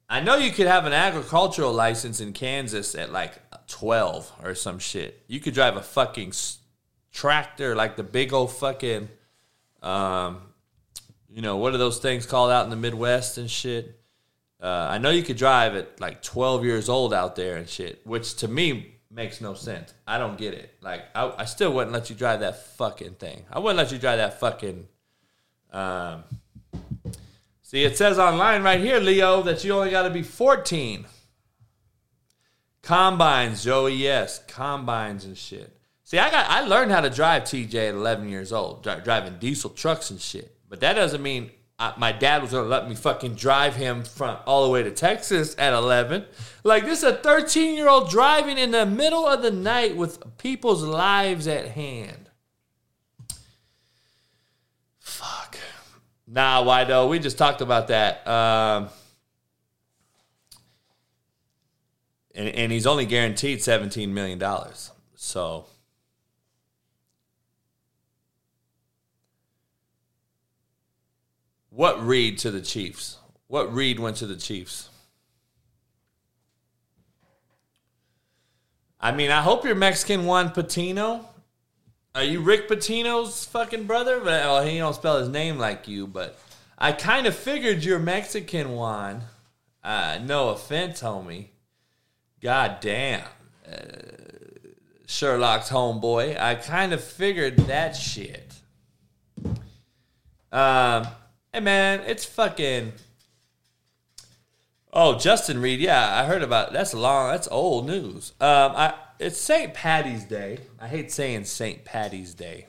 I 0.09 0.19
know 0.19 0.35
you 0.35 0.51
could 0.51 0.67
have 0.67 0.85
an 0.85 0.93
agricultural 0.93 1.71
license 1.71 2.19
in 2.19 2.33
Kansas 2.33 2.95
at 2.95 3.13
like 3.13 3.35
12 3.67 4.33
or 4.43 4.55
some 4.55 4.79
shit. 4.79 5.23
You 5.27 5.39
could 5.39 5.53
drive 5.53 5.77
a 5.77 5.81
fucking 5.81 6.33
tractor, 7.11 7.75
like 7.75 7.95
the 7.95 8.03
big 8.03 8.33
old 8.33 8.51
fucking, 8.51 9.09
um, 9.81 10.41
you 11.29 11.41
know, 11.41 11.57
what 11.57 11.73
are 11.73 11.77
those 11.77 11.99
things 11.99 12.25
called 12.25 12.51
out 12.51 12.63
in 12.63 12.69
the 12.69 12.75
Midwest 12.75 13.37
and 13.37 13.49
shit? 13.49 13.99
Uh, 14.61 14.87
I 14.89 14.97
know 14.97 15.09
you 15.09 15.23
could 15.23 15.37
drive 15.37 15.75
at 15.75 16.01
like 16.01 16.21
12 16.21 16.65
years 16.65 16.89
old 16.89 17.13
out 17.13 17.35
there 17.35 17.55
and 17.55 17.67
shit, 17.67 18.05
which 18.05 18.35
to 18.37 18.47
me 18.47 18.95
makes 19.09 19.41
no 19.41 19.53
sense. 19.53 19.93
I 20.07 20.17
don't 20.17 20.37
get 20.37 20.53
it. 20.53 20.75
Like, 20.81 21.05
I, 21.15 21.33
I 21.39 21.45
still 21.45 21.73
wouldn't 21.73 21.93
let 21.93 22.09
you 22.09 22.15
drive 22.15 22.41
that 22.41 22.65
fucking 22.75 23.15
thing. 23.15 23.45
I 23.51 23.59
wouldn't 23.59 23.77
let 23.77 23.91
you 23.91 23.97
drive 23.97 24.17
that 24.17 24.39
fucking. 24.39 24.87
Um, 25.71 26.23
see, 27.61 27.83
it 27.83 27.97
says 27.97 28.19
online 28.19 28.63
right 28.63 28.79
here, 28.79 28.99
Leo, 28.99 29.41
that 29.43 29.63
you 29.63 29.73
only 29.73 29.91
got 29.91 30.03
to 30.03 30.09
be 30.09 30.23
14. 30.23 31.05
Combines, 32.81 33.63
Joey, 33.63 33.95
yes, 33.95 34.43
combines 34.47 35.25
and 35.25 35.37
shit. 35.37 35.78
See, 36.09 36.17
I 36.17 36.31
got 36.31 36.49
I 36.49 36.61
learned 36.61 36.89
how 36.89 37.01
to 37.01 37.09
drive 37.11 37.43
TJ 37.43 37.89
at 37.89 37.93
11 37.93 38.29
years 38.29 38.51
old, 38.51 38.81
dri- 38.81 38.99
driving 39.03 39.37
diesel 39.37 39.69
trucks 39.69 40.09
and 40.09 40.19
shit. 40.19 40.57
But 40.67 40.79
that 40.79 40.93
doesn't 40.93 41.21
mean 41.21 41.51
I, 41.77 41.93
my 41.99 42.11
dad 42.11 42.41
was 42.41 42.49
gonna 42.49 42.67
let 42.67 42.89
me 42.89 42.95
fucking 42.95 43.35
drive 43.35 43.75
him 43.75 44.03
from 44.03 44.37
all 44.47 44.63
the 44.63 44.71
way 44.71 44.81
to 44.81 44.89
Texas 44.89 45.55
at 45.59 45.71
11. 45.71 46.25
Like 46.63 46.85
this, 46.85 47.03
is 47.03 47.03
a 47.03 47.17
13 47.17 47.75
year 47.75 47.87
old 47.87 48.09
driving 48.09 48.57
in 48.57 48.71
the 48.71 48.87
middle 48.87 49.27
of 49.27 49.43
the 49.43 49.51
night 49.51 49.95
with 49.95 50.35
people's 50.39 50.81
lives 50.81 51.47
at 51.47 51.67
hand. 51.67 52.31
Fuck. 54.97 55.59
Nah, 56.25 56.63
why 56.63 56.85
though? 56.85 57.07
We 57.07 57.19
just 57.19 57.37
talked 57.37 57.61
about 57.61 57.89
that. 57.89 58.27
Um, 58.27 58.89
and, 62.33 62.49
and 62.49 62.71
he's 62.71 62.87
only 62.87 63.05
guaranteed 63.05 63.59
$17 63.59 64.09
million. 64.09 64.43
So. 65.13 65.67
What 71.79 72.05
read 72.05 72.39
to 72.39 72.51
the 72.51 72.59
Chiefs? 72.59 73.19
What 73.47 73.73
read 73.73 74.01
went 74.01 74.17
to 74.17 74.27
the 74.27 74.35
Chiefs? 74.35 74.89
I 78.99 79.13
mean, 79.13 79.31
I 79.31 79.41
hope 79.41 79.63
you're 79.63 79.75
Mexican 79.75 80.25
Juan 80.25 80.49
Patino. 80.49 81.25
Are 82.13 82.23
you 82.25 82.41
Rick 82.41 82.67
Pitino's 82.67 83.45
fucking 83.45 83.85
brother? 83.85 84.21
Well, 84.21 84.61
he 84.65 84.77
don't 84.77 84.93
spell 84.93 85.19
his 85.19 85.29
name 85.29 85.57
like 85.57 85.87
you, 85.87 86.05
but 86.05 86.37
I 86.77 86.91
kind 86.91 87.25
of 87.27 87.33
figured 87.33 87.85
you're 87.85 87.97
Mexican 87.97 88.73
Juan. 88.73 89.21
Uh, 89.81 90.19
no 90.21 90.49
offense, 90.49 91.01
homie. 91.01 91.47
God 92.41 92.79
damn. 92.81 93.23
Uh, 93.65 93.77
Sherlock's 95.07 95.69
homeboy. 95.69 96.37
I 96.37 96.55
kind 96.55 96.91
of 96.91 97.01
figured 97.01 97.55
that 97.55 97.95
shit. 97.95 98.53
Um, 100.51 101.07
hey 101.53 101.59
man, 101.59 102.01
it's 102.05 102.25
fucking. 102.25 102.93
Oh, 104.91 105.17
Justin 105.19 105.61
Reid. 105.61 105.79
Yeah, 105.79 106.19
I 106.19 106.25
heard 106.25 106.41
about. 106.41 106.73
That's 106.73 106.93
long. 106.93 107.31
That's 107.31 107.47
old 107.49 107.87
news. 107.87 108.33
Um, 108.39 108.73
I 108.75 108.93
it's 109.19 109.37
St. 109.37 109.73
Patty's 109.73 110.23
Day. 110.23 110.59
I 110.79 110.87
hate 110.87 111.11
saying 111.11 111.43
St. 111.43 111.83
Patty's 111.83 112.33
Day. 112.33 112.67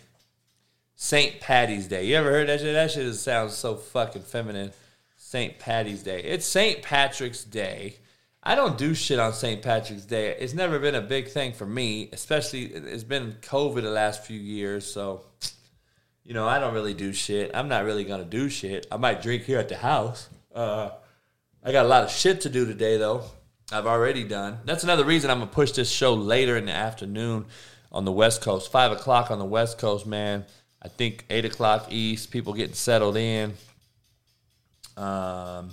St. 0.96 1.40
Patty's 1.40 1.86
Day. 1.86 2.04
You 2.06 2.16
ever 2.16 2.30
heard 2.30 2.48
that 2.48 2.60
shit? 2.60 2.74
That 2.74 2.90
shit 2.90 3.14
sounds 3.14 3.54
so 3.54 3.76
fucking 3.76 4.22
feminine. 4.22 4.72
St. 5.16 5.58
Patty's 5.60 6.02
Day. 6.02 6.20
It's 6.22 6.44
St. 6.44 6.82
Patrick's 6.82 7.44
Day. 7.44 7.94
I 8.42 8.54
don't 8.54 8.76
do 8.76 8.94
shit 8.94 9.20
on 9.20 9.32
St. 9.32 9.62
Patrick's 9.62 10.04
Day. 10.04 10.34
It's 10.38 10.54
never 10.54 10.78
been 10.78 10.96
a 10.96 11.00
big 11.00 11.28
thing 11.28 11.52
for 11.52 11.66
me, 11.66 12.08
especially 12.12 12.64
it's 12.64 13.04
been 13.04 13.36
COVID 13.42 13.82
the 13.82 13.90
last 13.90 14.24
few 14.24 14.40
years, 14.40 14.92
so 14.92 15.22
you 16.30 16.34
know, 16.34 16.46
I 16.46 16.60
don't 16.60 16.74
really 16.74 16.94
do 16.94 17.12
shit. 17.12 17.50
I'm 17.54 17.66
not 17.66 17.84
really 17.84 18.04
gonna 18.04 18.24
do 18.24 18.48
shit. 18.48 18.86
I 18.92 18.98
might 18.98 19.20
drink 19.20 19.42
here 19.42 19.58
at 19.58 19.68
the 19.68 19.76
house. 19.76 20.28
Uh, 20.54 20.90
I 21.64 21.72
got 21.72 21.84
a 21.84 21.88
lot 21.88 22.04
of 22.04 22.10
shit 22.12 22.42
to 22.42 22.48
do 22.48 22.64
today, 22.64 22.98
though. 22.98 23.24
I've 23.72 23.86
already 23.86 24.22
done. 24.22 24.58
That's 24.64 24.84
another 24.84 25.04
reason 25.04 25.28
I'm 25.28 25.40
gonna 25.40 25.50
push 25.50 25.72
this 25.72 25.90
show 25.90 26.14
later 26.14 26.56
in 26.56 26.66
the 26.66 26.72
afternoon 26.72 27.46
on 27.90 28.04
the 28.04 28.12
West 28.12 28.42
Coast. 28.42 28.70
Five 28.70 28.92
o'clock 28.92 29.32
on 29.32 29.40
the 29.40 29.44
West 29.44 29.78
Coast, 29.78 30.06
man. 30.06 30.44
I 30.80 30.86
think 30.86 31.24
eight 31.30 31.44
o'clock 31.44 31.88
East. 31.90 32.30
People 32.30 32.52
getting 32.52 32.74
settled 32.74 33.16
in. 33.16 33.54
Um, 34.96 35.70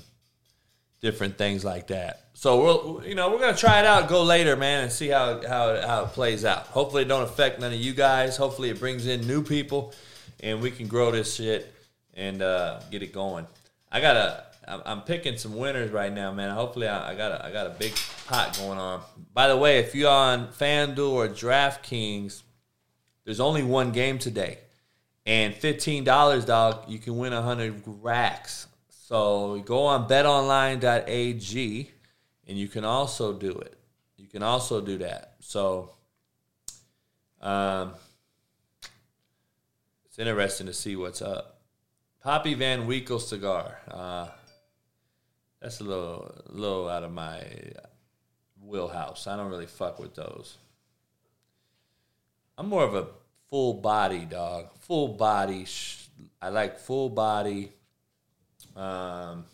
different 1.01 1.38
things 1.38 1.64
like 1.64 1.86
that. 1.89 2.30
So 2.34 2.64
we'll, 2.64 3.08
you 3.08 3.14
know, 3.14 3.30
we're 3.30 3.41
gonna 3.41 3.55
try 3.55 3.78
it 3.78 3.86
out, 3.86 4.10
go 4.10 4.24
later, 4.24 4.55
man, 4.55 4.86
and 4.86 4.91
see 4.91 5.10
how 5.10 5.39
how 5.47 5.80
how 5.86 6.05
it 6.05 6.14
plays 6.14 6.45
out. 6.45 6.66
Hopefully, 6.66 7.03
it 7.03 7.08
don't 7.08 7.22
affect 7.22 7.60
none 7.60 7.74
of 7.74 7.80
you 7.80 7.93
guys. 7.93 8.38
Hopefully, 8.38 8.72
it 8.72 8.80
brings 8.80 9.05
in 9.05 9.28
new 9.28 9.43
people, 9.43 9.93
and 10.41 10.61
we 10.61 10.71
can 10.71 10.88
grow 10.88 11.11
this 11.11 11.35
shit 11.35 11.73
and 12.13 12.41
uh, 12.41 12.79
get 12.91 13.03
it 13.03 13.13
going. 13.13 13.47
I 13.91 14.01
gotta. 14.01 14.43
I'm 14.67 14.81
I'm 14.85 15.01
picking 15.01 15.38
some 15.38 15.55
winners 15.55 15.91
right 15.91 16.11
now, 16.11 16.33
man. 16.33 16.53
Hopefully, 16.53 16.88
I, 16.88 17.11
I 17.11 17.15
got 17.15 17.31
a, 17.31 17.45
I 17.45 17.51
got 17.51 17.67
a 17.67 17.71
big 17.71 17.93
pot 18.25 18.57
going 18.57 18.77
on. 18.77 19.01
By 19.33 19.47
the 19.47 19.55
way, 19.55 19.79
if 19.79 19.95
you're 19.95 20.11
on 20.11 20.49
FanDuel 20.49 21.11
or 21.11 21.27
DraftKings, 21.29 22.41
there's 23.23 23.39
only 23.39 23.63
one 23.63 23.91
game 23.93 24.19
today, 24.19 24.59
and 25.25 25.53
fifteen 25.53 26.03
dollars, 26.03 26.43
dog, 26.43 26.83
you 26.89 26.99
can 26.99 27.17
win 27.17 27.31
hundred 27.31 27.81
racks. 27.85 28.67
So 29.07 29.63
go 29.65 29.85
on 29.85 30.09
betonline.ag 30.09 31.91
and 32.45 32.57
you 32.57 32.67
can 32.67 32.83
also 32.83 33.31
do 33.31 33.51
it. 33.51 33.77
You 34.17 34.27
can 34.27 34.43
also 34.43 34.81
do 34.81 34.97
that. 34.97 35.35
So 35.39 35.91
um, 37.39 37.93
it's 40.18 40.28
interesting 40.28 40.65
to 40.65 40.74
see 40.74 40.95
what's 40.95 41.22
up. 41.22 41.59
Pappy 42.24 42.55
Van 42.55 42.88
Winkle 42.88 43.20
cigar. 43.20 43.78
Uh, 43.88 44.28
that's 45.61 45.80
a 45.80 45.84
little, 45.84 46.36
little 46.49 46.89
out 46.89 47.03
of 47.03 47.11
my 47.11 47.43
wheelhouse. 48.59 49.28
I 49.28 49.38
don't 49.38 49.51
really 49.51 49.68
fuck 49.68 49.99
with 49.99 50.15
those. 50.15 50.57
I'm 52.57 52.68
more 52.68 52.84
of 52.84 52.95
a 52.95 53.09
full 53.51 53.76
body 53.76 54.26
dog. 54.26 54.72
Full 54.80 55.09
body. 55.09 55.65
Sh- 55.65 56.07
I 56.41 56.49
like 56.49 56.80
full 56.80 57.09
body. 57.09 57.72
Um, 58.76 59.45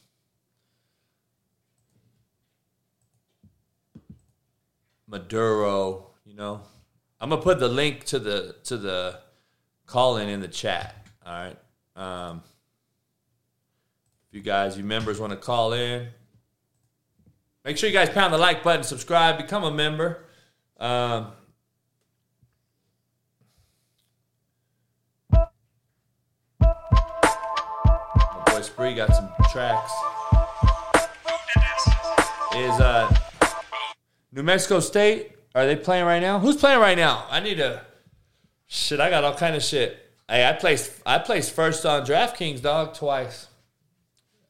Maduro, 5.08 6.12
you 6.26 6.36
know. 6.36 6.62
I'm 7.20 7.32
gonna 7.32 7.42
put 7.42 7.60
the 7.60 7.68
link 7.68 8.06
to 8.06 8.20
the 8.20 8.56
to 8.64 8.78
the 8.78 9.20
call 9.94 10.18
in 10.18 10.28
in 10.28 10.42
the 10.42 10.48
chat. 10.48 10.96
All 11.24 11.32
right. 11.32 11.56
Um, 11.96 12.42
if 14.28 14.36
you 14.36 14.42
guys, 14.42 14.76
you 14.76 14.84
members, 14.84 15.20
want 15.20 15.34
to 15.34 15.38
call 15.38 15.72
in, 15.74 16.08
make 17.64 17.78
sure 17.78 17.88
you 17.88 17.94
guys 17.94 18.10
pound 18.10 18.34
the 18.34 18.40
like 18.40 18.64
button, 18.64 18.82
subscribe, 18.82 19.38
become 19.38 19.64
a 19.64 19.70
member. 19.70 20.26
Um, 20.80 21.34
my 25.32 25.46
boy 28.48 28.62
Spree 28.62 28.96
got 28.96 29.16
some 29.16 29.30
tracks. 29.52 29.92
Is 32.56 32.80
uh 32.80 33.16
New 34.32 34.42
Mexico 34.42 34.80
State? 34.80 35.34
Are 35.54 35.68
they 35.68 35.76
playing 35.76 36.06
right 36.06 36.20
now? 36.20 36.40
Who's 36.40 36.58
playing 36.58 36.80
right 36.80 36.98
now? 36.98 37.28
I 37.30 37.40
need 37.40 37.58
to. 37.58 37.93
Shit, 38.76 39.00
I 39.00 39.12
got 39.12 39.24
all 39.24 39.36
kind 39.36 39.56
of 39.56 39.62
shit. 39.62 40.04
Hey, 40.28 40.44
I 40.50 40.54
placed 40.54 41.00
I 41.06 41.20
placed 41.20 41.52
first 41.52 41.86
on 41.86 42.08
DraftKings, 42.08 42.60
dog, 42.60 42.96
twice. 42.96 43.48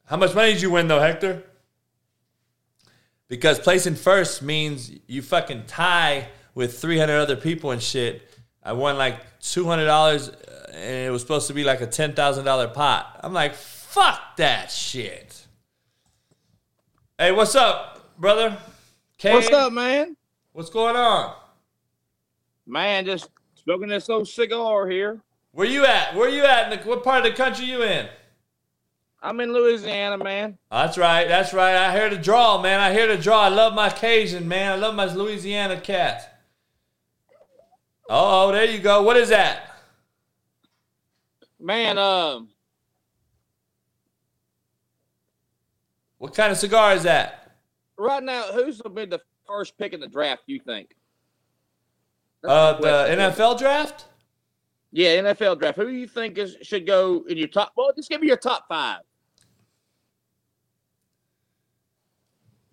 How 0.06 0.16
much 0.16 0.34
money 0.34 0.54
did 0.54 0.62
you 0.62 0.70
win 0.70 0.88
though, 0.88 0.98
Hector? 0.98 1.42
Because 3.28 3.58
placing 3.58 3.96
first 3.96 4.40
means 4.40 4.90
you 5.06 5.20
fucking 5.20 5.64
tie 5.66 6.28
with 6.54 6.80
300 6.80 7.12
other 7.12 7.36
people 7.36 7.70
and 7.70 7.82
shit. 7.82 8.22
I 8.62 8.72
won 8.72 8.96
like 8.96 9.20
$200 9.40 9.86
uh, 9.88 10.72
and 10.72 11.06
it 11.06 11.10
was 11.10 11.20
supposed 11.20 11.48
to 11.48 11.52
be 11.52 11.62
like 11.62 11.82
a 11.82 11.86
$10,000 11.86 12.72
pot. 12.72 13.20
I'm 13.22 13.34
like, 13.34 13.54
fuck 13.54 14.36
that 14.38 14.70
shit. 14.70 15.46
Hey, 17.18 17.30
what's 17.30 17.54
up, 17.54 18.18
brother? 18.18 18.56
Kane? 19.18 19.34
What's 19.34 19.50
up, 19.50 19.70
man? 19.70 20.16
What's 20.52 20.70
going 20.70 20.96
on? 20.96 21.34
Man, 22.66 23.04
just 23.04 23.28
smoking 23.64 23.88
this 23.88 24.08
old 24.08 24.28
cigar 24.28 24.88
here. 24.88 25.20
Where 25.52 25.66
you 25.66 25.84
at? 25.84 26.14
Where 26.14 26.28
you 26.28 26.44
at? 26.44 26.72
In 26.72 26.78
the, 26.78 26.84
what 26.86 27.04
part 27.04 27.24
of 27.24 27.32
the 27.32 27.36
country 27.36 27.66
you 27.66 27.82
in? 27.82 28.08
I'm 29.22 29.40
in 29.40 29.52
Louisiana, 29.52 30.22
man. 30.22 30.58
That's 30.70 30.98
right. 30.98 31.26
That's 31.26 31.54
right. 31.54 31.74
I 31.74 31.92
hear 31.92 32.10
the 32.10 32.18
draw, 32.18 32.60
man. 32.60 32.80
I 32.80 32.92
hear 32.92 33.06
the 33.06 33.20
draw. 33.20 33.40
I 33.42 33.48
love 33.48 33.74
my 33.74 33.88
Cajun, 33.88 34.46
man. 34.46 34.72
I 34.72 34.76
love 34.76 34.94
my 34.94 35.06
Louisiana 35.06 35.80
cat. 35.80 36.42
Oh, 38.08 38.52
there 38.52 38.66
you 38.66 38.80
go. 38.80 39.02
What 39.02 39.16
is 39.16 39.30
that? 39.30 39.70
Man, 41.58 41.96
um, 41.96 42.48
What 46.18 46.34
kind 46.34 46.50
of 46.50 46.56
cigar 46.56 46.94
is 46.94 47.02
that? 47.02 47.40
right 47.98 48.22
now, 48.22 48.44
who's 48.52 48.80
gonna 48.80 48.94
be 48.94 49.04
the 49.04 49.20
first 49.46 49.76
pick 49.76 49.92
in 49.92 50.00
the 50.00 50.06
draft? 50.06 50.42
You 50.46 50.58
think? 50.58 50.94
Uh, 52.44 52.80
the. 52.80 53.16
NFL 53.16 53.58
draft? 53.58 54.06
Yeah, 54.92 55.16
NFL 55.16 55.58
draft. 55.58 55.76
Who 55.76 55.86
do 55.86 55.92
you 55.92 56.06
think 56.06 56.38
is 56.38 56.56
should 56.62 56.86
go 56.86 57.24
in 57.28 57.36
your 57.36 57.48
top? 57.48 57.72
Well, 57.76 57.92
just 57.96 58.08
give 58.08 58.20
me 58.20 58.28
your 58.28 58.36
top 58.36 58.68
five. 58.68 59.00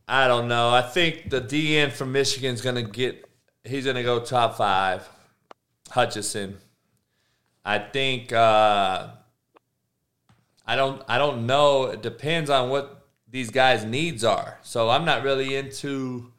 I 0.07 0.27
don't 0.27 0.47
know. 0.47 0.69
I 0.69 0.81
think 0.81 1.29
the 1.29 1.41
DN 1.41 1.91
from 1.91 2.11
Michigan's 2.11 2.61
gonna 2.61 2.83
get. 2.83 3.25
He's 3.63 3.85
gonna 3.85 4.03
go 4.03 4.19
top 4.19 4.57
five. 4.57 5.07
Hutchinson. 5.89 6.57
I 7.65 7.79
think. 7.79 8.33
Uh, 8.33 9.07
I 10.67 10.75
don't. 10.75 11.01
I 11.07 11.17
don't 11.17 11.45
know. 11.47 11.85
It 11.85 12.01
depends 12.01 12.49
on 12.49 12.69
what 12.69 13.07
these 13.29 13.49
guys' 13.49 13.85
needs 13.85 14.23
are. 14.23 14.59
So 14.61 14.89
I'm 14.89 15.05
not 15.05 15.23
really 15.23 15.55
into. 15.55 16.30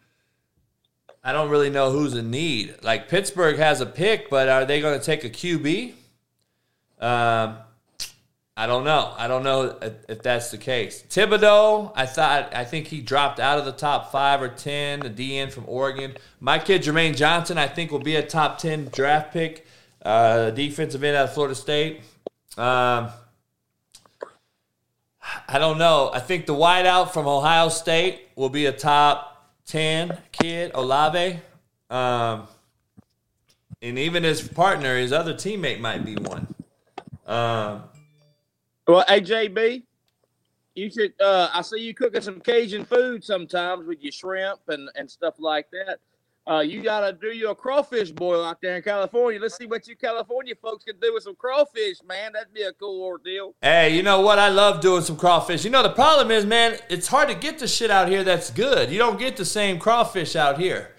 I 1.24 1.32
don't 1.32 1.50
really 1.50 1.70
know 1.70 1.90
who's 1.90 2.14
in 2.14 2.30
need. 2.30 2.76
Like 2.82 3.08
Pittsburgh 3.08 3.56
has 3.58 3.80
a 3.80 3.86
pick, 3.86 4.28
but 4.28 4.48
are 4.48 4.64
they 4.64 4.80
going 4.80 4.98
to 4.98 5.04
take 5.04 5.24
a 5.24 5.30
QB? 5.30 5.92
Um, 7.00 7.58
I 8.56 8.66
don't 8.66 8.84
know. 8.84 9.14
I 9.16 9.28
don't 9.28 9.44
know 9.44 9.78
if, 10.08 10.22
that's 10.22 10.50
the 10.50 10.58
case. 10.58 11.02
Thibodeaux, 11.08 11.92
I 11.94 12.06
thought, 12.06 12.54
I 12.54 12.64
think 12.64 12.88
he 12.88 13.00
dropped 13.00 13.40
out 13.40 13.58
of 13.58 13.64
the 13.64 13.72
top 13.72 14.12
five 14.12 14.42
or 14.42 14.48
ten. 14.48 15.00
The 15.00 15.10
DN 15.10 15.50
from 15.50 15.64
Oregon. 15.66 16.16
My 16.40 16.58
kid 16.58 16.82
Jermaine 16.82 17.16
Johnson, 17.16 17.56
I 17.56 17.68
think 17.68 17.90
will 17.90 17.98
be 17.98 18.16
a 18.16 18.22
top 18.22 18.58
ten 18.58 18.88
draft 18.92 19.32
pick. 19.32 19.66
Uh, 20.04 20.50
defensive 20.50 21.02
end 21.04 21.16
out 21.16 21.24
of 21.26 21.34
Florida 21.34 21.54
State. 21.54 22.00
Um, 22.58 23.08
I 25.48 25.58
don't 25.58 25.78
know. 25.78 26.10
I 26.12 26.18
think 26.18 26.46
the 26.46 26.54
wideout 26.54 27.12
from 27.12 27.26
Ohio 27.26 27.68
State 27.68 28.28
will 28.34 28.48
be 28.48 28.66
a 28.66 28.72
top 28.72 29.31
10 29.66 30.18
kid, 30.32 30.72
Olave. 30.74 31.40
Um, 31.90 32.46
and 33.80 33.98
even 33.98 34.22
his 34.22 34.46
partner, 34.46 34.96
his 34.96 35.12
other 35.12 35.34
teammate, 35.34 35.80
might 35.80 36.04
be 36.04 36.14
one. 36.14 36.54
Um, 37.26 37.84
Well, 38.86 39.04
AJB, 39.08 39.82
you 40.74 40.90
should. 40.90 41.12
Uh, 41.20 41.50
I 41.52 41.62
see 41.62 41.80
you 41.80 41.94
cooking 41.94 42.20
some 42.22 42.40
Cajun 42.40 42.84
food 42.84 43.22
sometimes 43.24 43.86
with 43.86 44.02
your 44.02 44.12
shrimp 44.12 44.60
and 44.68 44.88
and 44.94 45.10
stuff 45.10 45.34
like 45.38 45.70
that. 45.70 45.98
Uh, 46.50 46.58
you 46.58 46.82
gotta 46.82 47.12
do 47.12 47.28
your 47.28 47.54
crawfish 47.54 48.10
boil 48.10 48.44
out 48.44 48.60
there 48.60 48.76
in 48.76 48.82
California. 48.82 49.38
Let's 49.40 49.56
see 49.56 49.66
what 49.66 49.86
you 49.86 49.94
California 49.94 50.54
folks 50.60 50.82
can 50.84 50.98
do 51.00 51.14
with 51.14 51.22
some 51.22 51.36
crawfish, 51.36 51.98
man. 52.04 52.32
That'd 52.32 52.52
be 52.52 52.62
a 52.62 52.72
cool 52.72 53.04
ordeal. 53.04 53.54
hey, 53.62 53.94
you 53.96 54.02
know 54.02 54.20
what? 54.22 54.40
I 54.40 54.48
love 54.48 54.80
doing 54.80 55.02
some 55.02 55.16
crawfish. 55.16 55.64
You 55.64 55.70
know, 55.70 55.84
the 55.84 55.90
problem 55.90 56.32
is, 56.32 56.44
man, 56.44 56.78
it's 56.88 57.06
hard 57.06 57.28
to 57.28 57.36
get 57.36 57.60
the 57.60 57.68
shit 57.68 57.92
out 57.92 58.08
here 58.08 58.24
that's 58.24 58.50
good. 58.50 58.90
You 58.90 58.98
don't 58.98 59.20
get 59.20 59.36
the 59.36 59.44
same 59.44 59.78
crawfish 59.78 60.34
out 60.34 60.58
here. 60.58 60.96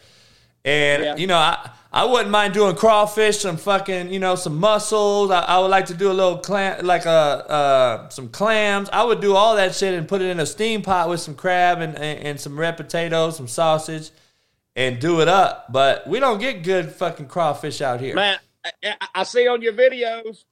And, 0.63 1.03
Yeah. 1.03 1.15
you 1.17 1.27
know, 1.27 1.35
I, 1.37 1.71
I 1.91 2.05
wouldn't 2.05 2.29
mind 2.31 2.53
doing 2.53 2.77
crawfish, 2.77 3.39
some 3.39 3.57
fucking, 3.57 4.13
you 4.13 4.19
know, 4.19 4.35
some 4.35 4.57
mussels. 4.57 5.29
I, 5.29 5.41
I 5.41 5.59
would 5.59 5.67
like 5.71 5.87
to 5.87 5.93
do 5.93 6.09
a 6.09 6.13
little 6.13 6.37
clam, 6.37 6.85
like 6.85 7.05
a 7.05 7.09
uh, 7.09 8.09
some 8.09 8.29
clams. 8.29 8.89
I 8.93 9.03
would 9.03 9.19
do 9.19 9.35
all 9.35 9.57
that 9.57 9.75
shit 9.75 9.93
and 9.93 10.07
put 10.07 10.21
it 10.21 10.29
in 10.29 10.39
a 10.39 10.45
steam 10.45 10.83
pot 10.83 11.09
with 11.09 11.19
some 11.19 11.35
crab 11.35 11.81
and, 11.81 11.95
and, 11.95 12.19
and 12.27 12.39
some 12.39 12.57
red 12.57 12.77
potatoes, 12.77 13.35
some 13.35 13.49
sausage, 13.49 14.09
and 14.75 14.99
do 14.99 15.21
it 15.21 15.27
up. 15.27 15.71
But 15.71 16.07
we 16.07 16.19
don't 16.19 16.39
get 16.39 16.63
good 16.63 16.91
fucking 16.91 17.27
crawfish 17.27 17.81
out 17.81 17.99
here, 18.01 18.15
Man, 18.15 18.37
I, 18.65 18.71
I- 19.01 19.07
I 19.15 19.23
see 19.23 19.47
on 19.47 19.61
your 19.61 19.73
videos. 19.73 20.45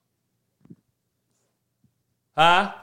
huh? 2.38 2.74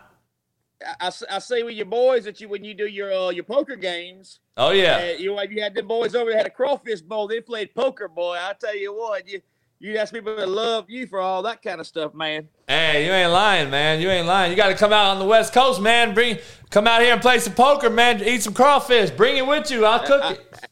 I, 1.01 1.11
I 1.31 1.39
see- 1.41 1.63
with 1.65 1.75
your 1.75 1.87
boys 1.87 2.25
that 2.25 2.41
you 2.41 2.49
when 2.49 2.63
you 2.65 2.73
do 2.75 2.87
your 2.87 3.13
uh, 3.13 3.31
your 3.31 3.45
poker 3.45 3.77
games. 3.77 4.41
Oh 4.57 4.71
yeah. 4.71 4.97
Uh, 4.97 5.19
you 5.19 5.39
you 5.51 5.61
had 5.63 5.75
them 5.75 5.89
boys 5.89 6.15
over 6.15 6.31
there 6.31 6.39
had 6.39 6.47
a 6.47 6.51
crawfish 6.51 7.01
bowl. 7.01 7.27
They 7.29 7.41
played 7.41 7.75
poker, 7.75 8.09
boy. 8.09 8.37
I 8.41 8.53
tell 8.59 8.77
you 8.77 8.95
what, 8.95 9.29
you 9.29 9.41
you 9.81 9.97
ask 9.97 10.13
people 10.13 10.35
that 10.37 10.49
love 10.49 10.89
you 10.89 11.07
for 11.07 11.21
all 11.21 11.43
that 11.43 11.63
kind 11.63 11.81
of 11.81 11.87
stuff, 11.87 12.13
man. 12.15 12.49
Hey, 12.67 13.07
you 13.07 13.13
ain't 13.13 13.31
lying, 13.33 13.71
man. 13.71 14.01
You 14.01 14.11
ain't 14.11 14.27
lying. 14.27 14.51
You 14.51 14.57
got 14.57 14.69
to 14.69 14.75
come 14.75 14.93
out 14.93 15.07
on 15.13 15.21
the 15.21 15.25
West 15.25 15.53
Coast, 15.53 15.81
man. 15.81 16.15
Bring, 16.15 16.39
come 16.71 16.89
out 16.89 17.01
here 17.01 17.13
and 17.13 17.23
play 17.23 17.39
some 17.39 17.55
poker, 17.55 17.89
man. 17.89 18.21
Eat 18.25 18.43
some 18.43 18.55
crawfish. 18.55 19.11
Bring 19.11 19.37
it 19.37 19.47
with 19.47 19.71
you. 19.71 19.85
I'll 19.87 20.05
cook 20.05 20.33
it. 20.33 20.68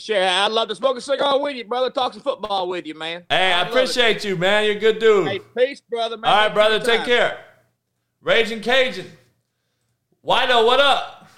Sure, 0.00 0.16
I'd 0.26 0.50
love 0.50 0.68
to 0.68 0.74
smoke 0.74 0.96
a 0.96 1.00
cigar 1.02 1.38
with 1.38 1.56
you, 1.56 1.64
brother. 1.64 1.90
Talk 1.90 2.14
some 2.14 2.22
football 2.22 2.68
with 2.68 2.86
you, 2.86 2.94
man. 2.94 3.24
Hey, 3.28 3.52
I 3.52 3.58
love 3.58 3.66
it, 3.66 3.70
appreciate 3.70 4.24
you, 4.24 4.34
man. 4.34 4.64
You're 4.64 4.76
a 4.76 4.80
good 4.80 4.98
dude. 4.98 5.28
Hey, 5.28 5.40
peace, 5.54 5.82
brother, 5.82 6.16
man. 6.16 6.30
All 6.30 6.36
right, 6.36 6.44
Thank 6.44 6.54
brother. 6.54 6.78
Take 6.78 7.00
time. 7.00 7.06
care. 7.06 7.44
Raging 8.22 8.62
Cajun. 8.62 9.04
Whido, 10.24 10.64
what 10.64 10.80
up? 10.80 11.28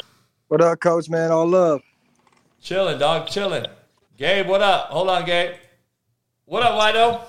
What 0.46 0.60
up, 0.60 0.78
coach, 0.78 1.08
man? 1.08 1.32
All 1.32 1.48
love. 1.48 1.82
Chilling, 2.60 3.00
dog. 3.00 3.26
Chilling. 3.26 3.66
Gabe, 4.16 4.46
what 4.46 4.62
up? 4.62 4.90
Hold 4.90 5.08
on, 5.08 5.24
Gabe. 5.24 5.56
What 6.44 6.62
up, 6.62 6.80
Whido? 6.80 7.20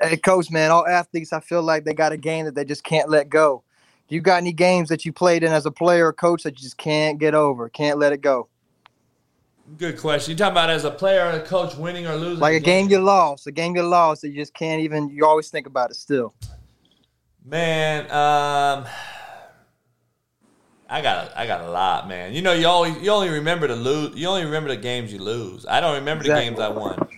Hey, 0.00 0.16
coach, 0.16 0.50
man, 0.50 0.72
all 0.72 0.84
athletes, 0.84 1.32
I 1.32 1.38
feel 1.38 1.62
like 1.62 1.84
they 1.84 1.94
got 1.94 2.10
a 2.10 2.16
game 2.16 2.44
that 2.46 2.56
they 2.56 2.64
just 2.64 2.82
can't 2.82 3.08
let 3.08 3.28
go. 3.28 3.62
Do 4.08 4.16
you 4.16 4.20
got 4.20 4.38
any 4.38 4.52
games 4.52 4.88
that 4.88 5.04
you 5.04 5.12
played 5.12 5.44
in 5.44 5.52
as 5.52 5.64
a 5.64 5.70
player 5.70 6.08
or 6.08 6.12
coach 6.12 6.42
that 6.42 6.58
you 6.58 6.62
just 6.64 6.76
can't 6.76 7.20
get 7.20 7.34
over, 7.34 7.68
can't 7.68 8.00
let 8.00 8.12
it 8.12 8.20
go? 8.20 8.48
Good 9.78 9.98
question. 9.98 10.32
You 10.32 10.36
talking 10.36 10.52
about 10.52 10.70
as 10.70 10.84
a 10.84 10.90
player 10.90 11.24
or 11.24 11.30
a 11.30 11.40
coach 11.40 11.76
winning 11.76 12.06
or 12.06 12.16
losing? 12.16 12.40
Like 12.40 12.54
a 12.54 12.60
game 12.60 12.88
you 12.88 12.98
lost, 12.98 13.46
a 13.46 13.52
game 13.52 13.74
you 13.76 13.82
lost 13.82 14.22
that 14.22 14.28
you 14.28 14.36
just 14.36 14.54
can't 14.54 14.82
even, 14.82 15.08
you 15.08 15.24
always 15.24 15.50
think 15.50 15.66
about 15.66 15.90
it 15.90 15.94
still. 15.94 16.34
Man, 17.44 18.04
um, 18.10 18.86
I 20.88 21.00
got 21.00 21.28
a, 21.28 21.40
I 21.40 21.46
got 21.46 21.62
a 21.62 21.70
lot, 21.70 22.06
man. 22.06 22.34
You 22.34 22.42
know, 22.42 22.52
you 22.52 22.66
always 22.66 22.96
you 22.98 23.10
only 23.10 23.30
remember 23.30 23.66
the 23.66 23.74
lose. 23.76 24.14
You 24.14 24.28
only 24.28 24.44
remember 24.44 24.68
the 24.68 24.76
games 24.76 25.12
you 25.12 25.18
lose. 25.18 25.64
I 25.66 25.80
don't 25.80 25.94
remember 25.94 26.22
the 26.22 26.34
games 26.34 26.60
I 26.60 26.68
won. 26.68 27.08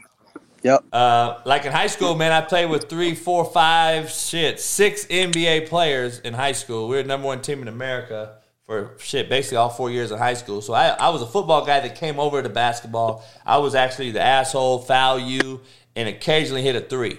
Yep. 0.63 0.85
Uh, 0.93 1.41
like 1.45 1.67
in 1.67 1.73
high 1.73 1.89
school, 1.89 2.15
man, 2.15 2.33
I 2.33 2.41
played 2.41 2.71
with 2.71 2.89
three, 2.89 3.15
four, 3.15 3.45
five, 3.45 4.11
shit, 4.11 4.61
six 4.61 5.05
NBA 5.07 5.69
players 5.69 6.21
in 6.21 6.33
high 6.33 6.53
school. 6.53 6.89
We 6.89 6.97
were 6.97 7.03
the 7.03 7.09
number 7.09 7.27
one 7.27 7.43
team 7.43 7.61
in 7.61 7.69
America 7.69 8.39
for 8.67 8.95
shit, 8.99 9.29
basically 9.29 9.59
all 9.59 9.69
four 9.69 9.91
years 9.91 10.11
of 10.11 10.19
high 10.19 10.35
school. 10.35 10.63
So 10.63 10.73
I, 10.73 10.89
I 10.89 11.11
was 11.11 11.23
a 11.23 11.27
football 11.27 11.65
guy 11.67 11.81
that 11.81 11.97
came 11.97 12.19
over 12.19 12.43
to 12.43 12.49
basketball. 12.49 13.25
I 13.45 13.59
was 13.59 13.75
actually 13.75 14.11
the 14.11 14.23
asshole, 14.23 14.79
foul 14.79 15.19
you, 15.19 15.61
and 15.95 16.09
occasionally 16.09 16.63
hit 16.63 16.77
a 16.77 16.81
three. 16.81 17.19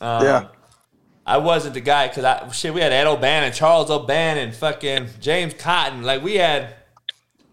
Um, 0.00 0.24
Yeah. 0.24 0.48
I 1.28 1.38
wasn't 1.38 1.74
the 1.74 1.80
guy 1.80 2.06
because 2.06 2.22
I 2.22 2.48
shit. 2.52 2.72
We 2.72 2.80
had 2.80 2.92
Ed 2.92 3.08
O'Bannon, 3.08 3.52
Charles 3.52 3.90
O'Bannon, 3.90 4.52
fucking 4.52 5.08
James 5.20 5.54
Cotton. 5.54 6.02
Like 6.04 6.22
we 6.22 6.36
had 6.36 6.76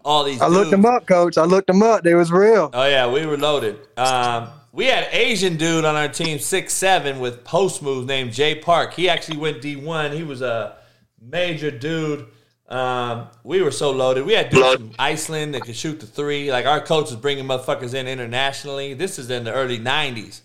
all 0.04 0.22
these. 0.22 0.40
I 0.40 0.46
looked 0.46 0.70
them 0.70 0.86
up, 0.86 1.08
coach. 1.08 1.36
I 1.36 1.44
looked 1.44 1.66
them 1.66 1.82
up. 1.82 2.04
They 2.04 2.14
was 2.14 2.30
real. 2.30 2.70
Oh 2.72 2.86
yeah, 2.86 3.10
we 3.10 3.26
were 3.26 3.36
loaded. 3.36 3.80
Um, 3.96 4.50
we 4.70 4.84
had 4.86 5.08
Asian 5.10 5.56
dude 5.56 5.84
on 5.84 5.96
our 5.96 6.06
team, 6.06 6.38
six 6.38 6.72
seven, 6.72 7.18
with 7.18 7.42
post 7.42 7.82
moves 7.82 8.06
named 8.06 8.32
Jay 8.32 8.54
Park. 8.54 8.94
He 8.94 9.08
actually 9.08 9.38
went 9.38 9.60
D 9.60 9.74
one. 9.74 10.12
He 10.12 10.22
was 10.22 10.40
a 10.40 10.76
major 11.20 11.72
dude. 11.72 12.26
Um, 12.68 13.28
we 13.42 13.60
were 13.60 13.70
so 13.70 13.90
loaded. 13.90 14.24
We 14.24 14.32
had 14.32 14.50
dudes 14.50 14.76
from 14.76 14.92
Iceland 14.98 15.54
that 15.54 15.62
could 15.62 15.76
shoot 15.76 16.00
the 16.00 16.06
three. 16.06 16.50
Like 16.50 16.66
our 16.66 16.80
coach 16.80 17.10
was 17.10 17.16
bringing 17.16 17.44
motherfuckers 17.44 17.94
in 17.94 18.08
internationally. 18.08 18.94
This 18.94 19.18
is 19.18 19.30
in 19.30 19.44
the 19.44 19.52
early 19.52 19.78
'90s, 19.78 20.40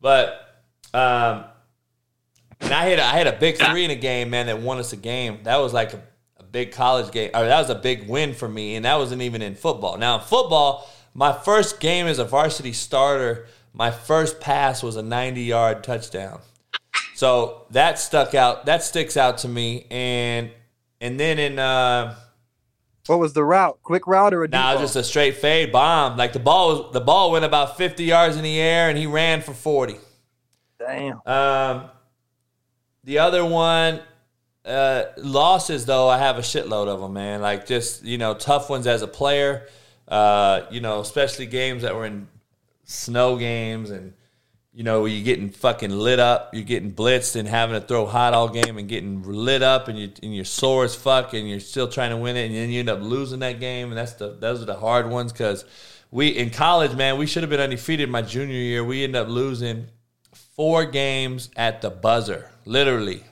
but 0.00 0.62
um, 0.92 1.44
and 2.60 2.72
I 2.72 2.88
hit 2.88 2.98
a, 2.98 3.04
I 3.04 3.18
hit 3.18 3.26
a 3.26 3.36
big 3.38 3.56
three 3.56 3.84
in 3.84 3.90
a 3.90 3.96
game, 3.96 4.30
man, 4.30 4.46
that 4.46 4.60
won 4.60 4.78
us 4.78 4.92
a 4.92 4.96
game. 4.96 5.40
That 5.44 5.56
was 5.58 5.72
like 5.72 5.94
a, 5.94 6.02
a 6.38 6.42
big 6.42 6.72
college 6.72 7.12
game, 7.12 7.30
or 7.34 7.44
that 7.44 7.60
was 7.60 7.70
a 7.70 7.74
big 7.76 8.08
win 8.08 8.34
for 8.34 8.48
me, 8.48 8.74
and 8.74 8.84
that 8.84 8.98
wasn't 8.98 9.22
even 9.22 9.40
in 9.40 9.54
football. 9.54 9.96
Now 9.96 10.18
in 10.18 10.24
football, 10.24 10.90
my 11.14 11.32
first 11.32 11.80
game 11.80 12.06
as 12.06 12.18
a 12.18 12.24
varsity 12.24 12.72
starter, 12.72 13.46
my 13.72 13.90
first 13.90 14.40
pass 14.40 14.82
was 14.82 14.96
a 14.96 15.02
90 15.02 15.42
yard 15.42 15.84
touchdown. 15.84 16.40
So 17.14 17.66
that 17.70 17.98
stuck 17.98 18.34
out. 18.34 18.66
That 18.66 18.82
sticks 18.82 19.16
out 19.16 19.38
to 19.38 19.48
me, 19.48 19.86
and 19.90 20.50
and 21.00 21.18
then 21.18 21.38
in 21.38 21.58
uh, 21.58 22.14
What 23.06 23.18
was 23.18 23.32
the 23.32 23.44
route? 23.44 23.78
Quick 23.82 24.06
route 24.06 24.34
or 24.34 24.42
a 24.44 24.48
deep 24.48 24.52
now 24.52 24.72
ball? 24.74 24.82
just 24.82 24.96
a 24.96 25.02
straight 25.04 25.36
fade 25.36 25.72
bomb. 25.72 26.16
Like 26.16 26.32
the 26.32 26.38
ball 26.38 26.68
was 26.84 26.92
the 26.92 27.00
ball 27.00 27.30
went 27.32 27.44
about 27.44 27.76
50 27.76 28.04
yards 28.04 28.36
in 28.36 28.42
the 28.42 28.58
air, 28.60 28.88
and 28.88 28.96
he 28.98 29.06
ran 29.06 29.42
for 29.42 29.52
40. 29.54 29.96
Damn. 30.78 31.20
Um, 31.26 31.90
the 33.04 33.18
other 33.18 33.44
one, 33.44 34.00
uh, 34.64 35.04
losses 35.16 35.86
though, 35.86 36.08
I 36.08 36.18
have 36.18 36.36
a 36.38 36.42
shitload 36.42 36.88
of 36.88 37.00
them, 37.00 37.12
man. 37.14 37.40
Like 37.40 37.66
just 37.66 38.04
you 38.04 38.18
know, 38.18 38.34
tough 38.34 38.68
ones 38.70 38.86
as 38.86 39.02
a 39.02 39.08
player. 39.08 39.68
Uh, 40.08 40.62
you 40.70 40.80
know, 40.80 41.00
especially 41.00 41.46
games 41.46 41.82
that 41.82 41.94
were 41.94 42.04
in 42.04 42.26
snow 42.84 43.36
games 43.36 43.90
and 43.90 44.12
you 44.80 44.84
know, 44.84 45.04
you're 45.04 45.22
getting 45.22 45.50
fucking 45.50 45.90
lit 45.90 46.18
up, 46.18 46.54
you're 46.54 46.64
getting 46.64 46.90
blitzed 46.90 47.36
and 47.36 47.46
having 47.46 47.78
to 47.78 47.86
throw 47.86 48.06
hot 48.06 48.32
all 48.32 48.48
game 48.48 48.78
and 48.78 48.88
getting 48.88 49.22
lit 49.24 49.62
up 49.62 49.88
and 49.88 49.98
you 49.98 50.10
and 50.22 50.34
you're 50.34 50.42
sore 50.42 50.84
as 50.84 50.94
fuck 50.94 51.34
and 51.34 51.46
you're 51.46 51.60
still 51.60 51.86
trying 51.86 52.08
to 52.08 52.16
win 52.16 52.34
it 52.34 52.46
and 52.46 52.54
then 52.54 52.70
you 52.70 52.80
end 52.80 52.88
up 52.88 53.02
losing 53.02 53.40
that 53.40 53.60
game 53.60 53.90
and 53.90 53.98
that's 53.98 54.14
the 54.14 54.38
those 54.40 54.62
are 54.62 54.64
the 54.64 54.74
hard 54.74 55.10
ones 55.10 55.32
because 55.32 55.66
we 56.10 56.28
in 56.28 56.48
college, 56.48 56.96
man, 56.96 57.18
we 57.18 57.26
should 57.26 57.42
have 57.42 57.50
been 57.50 57.60
undefeated 57.60 58.08
my 58.08 58.22
junior 58.22 58.56
year. 58.56 58.82
We 58.82 59.04
end 59.04 59.14
up 59.16 59.28
losing 59.28 59.88
four 60.32 60.86
games 60.86 61.50
at 61.56 61.82
the 61.82 61.90
buzzer, 61.90 62.50
literally. 62.64 63.22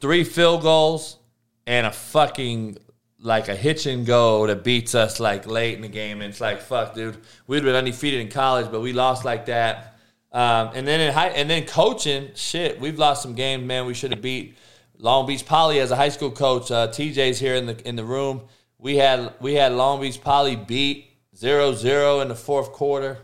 Three 0.00 0.24
field 0.24 0.62
goals 0.62 1.18
and 1.66 1.86
a 1.86 1.92
fucking 1.92 2.78
like 3.20 3.48
a 3.48 3.54
hitch 3.54 3.84
and 3.84 4.06
go 4.06 4.46
that 4.46 4.64
beats 4.64 4.94
us 4.94 5.20
like 5.20 5.46
late 5.46 5.74
in 5.74 5.82
the 5.82 5.88
game. 5.88 6.22
And 6.22 6.30
it's 6.30 6.40
like, 6.40 6.62
fuck, 6.62 6.94
dude, 6.94 7.18
we'd 7.46 7.62
been 7.62 7.74
undefeated 7.74 8.20
in 8.20 8.30
college, 8.30 8.70
but 8.70 8.80
we 8.80 8.94
lost 8.94 9.26
like 9.26 9.44
that. 9.46 9.96
Um, 10.32 10.70
and 10.74 10.86
then 10.86 11.00
in 11.00 11.12
high, 11.12 11.28
and 11.28 11.48
then 11.48 11.66
coaching, 11.66 12.30
shit, 12.34 12.80
we've 12.80 12.98
lost 12.98 13.22
some 13.22 13.34
games, 13.34 13.64
man. 13.64 13.86
We 13.86 13.94
should 13.94 14.10
have 14.10 14.20
beat 14.20 14.56
Long 14.98 15.26
Beach 15.26 15.46
Poly 15.46 15.80
as 15.80 15.90
a 15.90 15.96
high 15.96 16.10
school 16.10 16.30
coach. 16.30 16.70
Uh, 16.70 16.88
TJ's 16.88 17.38
here 17.38 17.54
in 17.54 17.66
the 17.66 17.88
in 17.88 17.96
the 17.96 18.04
room. 18.04 18.42
We 18.78 18.96
had 18.96 19.32
we 19.40 19.54
had 19.54 19.72
Long 19.72 20.00
Beach 20.00 20.20
Poly 20.20 20.56
beat 20.56 21.10
0-0 21.34 22.22
in 22.22 22.28
the 22.28 22.34
fourth 22.34 22.72
quarter. 22.72 23.18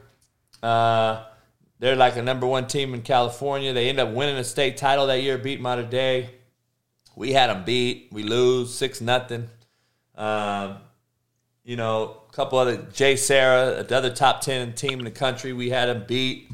Uh, 0.62 1.24
they're 1.78 1.96
like 1.96 2.16
a 2.16 2.22
number 2.22 2.46
one 2.46 2.66
team 2.66 2.94
in 2.94 3.02
California. 3.02 3.72
They 3.72 3.88
end 3.88 4.00
up 4.00 4.10
winning 4.10 4.36
a 4.36 4.44
state 4.44 4.76
title 4.76 5.06
that 5.08 5.22
year, 5.22 5.36
beat 5.36 5.60
Mater 5.60 5.82
Dei. 5.82 6.30
We 7.16 7.32
had 7.32 7.50
them 7.50 7.64
beat. 7.64 8.08
We 8.12 8.22
lose 8.22 8.72
six 8.72 9.00
nothing. 9.00 9.48
Um, 10.14 10.78
you 11.64 11.76
know, 11.76 12.22
a 12.28 12.32
couple 12.32 12.58
other 12.58 12.78
JSerra, 12.78 13.86
the 13.86 13.96
other 13.96 14.10
top 14.10 14.40
ten 14.40 14.74
team 14.74 14.98
in 14.98 15.04
the 15.04 15.10
country. 15.10 15.52
We 15.52 15.70
had 15.70 15.86
them 15.88 16.04
beat. 16.06 16.50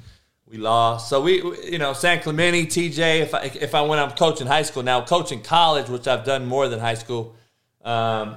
We 0.51 0.57
lost. 0.59 1.09
So 1.09 1.21
we, 1.21 1.41
we- 1.43 1.71
you 1.73 1.79
know, 1.79 1.93
San 1.93 2.21
Clemente, 2.21 2.67
TJ. 2.67 3.21
If 3.21 3.35
I 3.35 3.43
if 3.43 3.75
I 3.75 3.83
went, 3.83 4.01
I'm 4.03 4.17
coaching 4.17 4.47
high 4.49 4.63
school 4.63 4.83
now. 4.83 5.01
Coaching 5.03 5.43
college, 5.43 5.89
which 5.89 6.09
I've 6.09 6.25
done 6.25 6.47
more 6.47 6.67
than 6.69 6.81
high 6.81 6.95
school. 6.95 7.37
Um, 7.85 8.37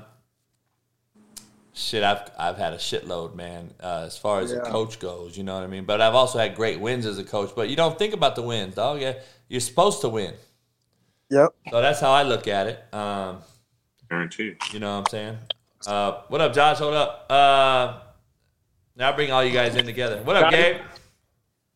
shit, 1.74 2.04
I've 2.04 2.30
I've 2.38 2.58
had 2.58 2.74
a 2.74 2.78
shitload, 2.78 3.34
man. 3.36 3.74
Uh, 3.82 4.04
as 4.06 4.16
far 4.18 4.42
as 4.42 4.52
a 4.52 4.60
coach 4.62 5.00
goes, 5.00 5.36
you 5.36 5.44
know 5.44 5.56
what 5.56 5.64
I 5.64 5.68
mean. 5.68 5.86
But 5.86 6.02
I've 6.02 6.14
also 6.14 6.38
had 6.38 6.56
great 6.56 6.80
wins 6.80 7.06
as 7.08 7.18
a 7.18 7.24
coach. 7.24 7.52
But 7.56 7.70
you 7.70 7.76
don't 7.76 7.98
think 7.98 8.14
about 8.14 8.36
the 8.36 8.44
wins, 8.44 8.76
dog. 8.76 9.02
Yeah, 9.02 9.14
you're 9.50 9.60
supposed 9.60 10.02
to 10.02 10.10
win. 10.10 10.36
Yep. 11.32 11.50
So 11.72 11.82
that's 11.82 12.00
how 12.00 12.12
I 12.12 12.22
look 12.24 12.48
at 12.48 12.68
it. 12.68 12.94
Um, 12.94 13.40
Guaranteed. 14.08 14.58
you 14.72 14.80
know 14.80 14.92
what 15.00 15.08
I'm 15.08 15.10
saying? 15.10 15.38
Uh, 15.88 16.22
what 16.28 16.42
up, 16.42 16.54
Josh? 16.54 16.78
Hold 16.78 16.94
up. 16.94 17.26
Uh, 17.28 18.00
now 18.96 19.16
bring 19.16 19.32
all 19.32 19.44
you 19.44 19.52
guys 19.52 19.76
in 19.76 19.86
together. 19.88 20.22
What 20.22 20.36
up, 20.36 20.52
Gabe? 20.52 20.78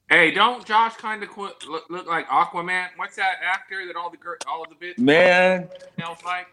Hey, 0.10 0.32
don't 0.32 0.66
Josh 0.66 0.95
kind 0.95 1.22
of 1.22 1.30
qu- 1.30 1.51
look, 1.68 1.89
look 1.89 2.08
like 2.08 2.28
Aquaman? 2.28 2.88
What's 2.95 3.18
that 3.18 3.39
actor 3.43 3.86
that 3.88 3.97
all 3.97 4.10
the 4.10 4.16
gir- 4.18 4.38
all 4.47 4.64
of 4.64 4.70
the 4.70 4.76
bits 4.76 4.99
Man, 4.99 5.68
else 5.99 6.24
like? 6.24 6.47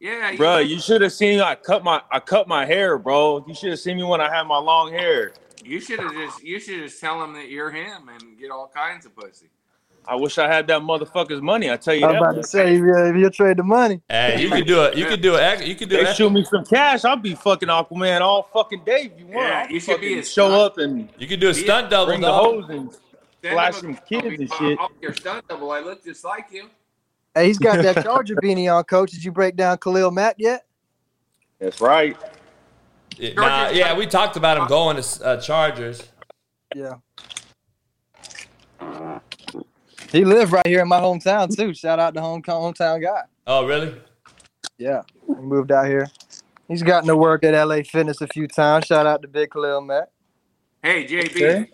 Yeah, 0.00 0.36
bro, 0.36 0.58
you 0.58 0.78
should 0.78 1.02
have 1.02 1.12
seen 1.12 1.40
I 1.40 1.56
cut 1.56 1.82
my 1.82 2.00
I 2.12 2.20
cut 2.20 2.46
my 2.46 2.64
hair, 2.64 2.96
bro. 2.98 3.44
You 3.48 3.54
should 3.54 3.70
have 3.70 3.80
seen 3.80 3.96
me 3.96 4.04
when 4.04 4.20
I 4.20 4.32
had 4.32 4.44
my 4.44 4.58
long 4.58 4.92
hair. 4.92 5.32
You 5.64 5.80
should 5.80 5.98
have 5.98 6.12
just 6.12 6.44
you 6.44 6.60
should 6.60 6.82
just 6.84 7.00
tell 7.00 7.22
him 7.24 7.32
that 7.34 7.48
you're 7.48 7.70
him 7.70 8.08
and 8.08 8.38
get 8.38 8.52
all 8.52 8.70
kinds 8.72 9.06
of 9.06 9.16
pussy. 9.16 9.50
I 10.08 10.16
wish 10.16 10.38
I 10.38 10.48
had 10.48 10.66
that 10.68 10.80
motherfucker's 10.82 11.40
money. 11.42 11.70
I 11.70 11.76
tell 11.76 11.94
you 11.94 12.04
I'm 12.06 12.14
that. 12.14 12.22
about 12.22 12.34
to 12.36 12.42
say, 12.42 12.74
if 12.74 12.78
you, 12.80 12.96
if 12.96 13.16
you 13.16 13.30
trade 13.30 13.58
the 13.58 13.62
money, 13.62 14.00
Hey, 14.08 14.42
you 14.42 14.50
could 14.50 14.66
do 14.66 14.82
it. 14.84 14.96
You 14.96 15.06
could 15.06 15.20
do 15.20 15.36
it. 15.36 15.66
You 15.66 15.74
could 15.76 15.88
do 15.88 15.96
They 16.02 16.10
it. 16.10 16.16
shoot 16.16 16.30
me 16.30 16.42
some 16.44 16.64
cash. 16.64 17.04
I'll 17.04 17.16
be 17.16 17.34
fucking 17.34 17.68
Aquaman 17.68 18.20
all 18.20 18.42
fucking 18.52 18.82
day 18.84 19.10
if 19.12 19.18
you 19.20 19.26
want. 19.26 19.46
Yeah, 19.48 19.68
you 19.68 19.78
should 19.78 20.00
be 20.00 20.08
fucking 20.08 20.18
a 20.20 20.24
show 20.24 20.48
stunt. 20.48 20.62
up 20.62 20.78
and 20.78 21.08
You 21.18 21.28
could 21.28 21.38
do 21.40 21.50
a 21.50 21.54
stunt 21.54 21.90
double, 21.90 22.06
bring 22.06 22.20
the 22.22 22.26
dog. 22.28 22.44
hose 22.64 22.70
and 22.70 22.96
flash 23.42 23.76
some 23.76 23.94
kids 24.08 24.26
and 24.40 24.52
shit. 24.54 24.78
I'll 24.80 24.88
your 25.00 25.14
stunt 25.14 25.46
double. 25.48 25.70
I 25.70 25.80
look 25.80 26.02
just 26.04 26.24
like 26.24 26.46
you. 26.50 26.68
hey, 27.34 27.46
he's 27.46 27.58
got 27.58 27.82
that 27.82 28.02
Charger 28.04 28.34
beanie 28.36 28.74
on, 28.74 28.82
coach. 28.84 29.12
Did 29.12 29.22
you 29.24 29.32
break 29.32 29.54
down 29.54 29.78
Khalil 29.78 30.10
Mack 30.10 30.36
yet? 30.38 30.64
That's 31.60 31.80
right. 31.80 32.16
Yeah, 33.16 33.34
nah, 33.34 33.68
yeah, 33.68 33.94
we 33.96 34.06
talked 34.06 34.36
about 34.36 34.56
him 34.56 34.66
going 34.66 35.00
to 35.00 35.24
uh, 35.24 35.40
Chargers. 35.40 36.02
Yeah. 36.74 36.94
He 40.12 40.24
lived 40.24 40.52
right 40.52 40.66
here 40.66 40.80
in 40.80 40.88
my 40.88 41.00
hometown 41.00 41.54
too. 41.54 41.72
Shout 41.74 41.98
out 41.98 42.14
to 42.14 42.20
home 42.20 42.42
hometown 42.42 43.02
guy. 43.02 43.22
Oh, 43.46 43.66
really? 43.66 43.94
Yeah, 44.78 45.02
he 45.26 45.34
moved 45.34 45.70
out 45.72 45.86
here. 45.86 46.08
He's 46.68 46.82
gotten 46.82 47.08
to 47.08 47.16
work 47.16 47.44
at 47.44 47.52
LA 47.54 47.82
Fitness 47.82 48.20
a 48.20 48.26
few 48.28 48.46
times. 48.46 48.86
Shout 48.86 49.06
out 49.06 49.22
to 49.22 49.28
Big 49.28 49.50
Khalil 49.50 49.80
Matt. 49.80 50.10
Hey, 50.82 51.04
JB, 51.06 51.30
Okay. 51.36 51.70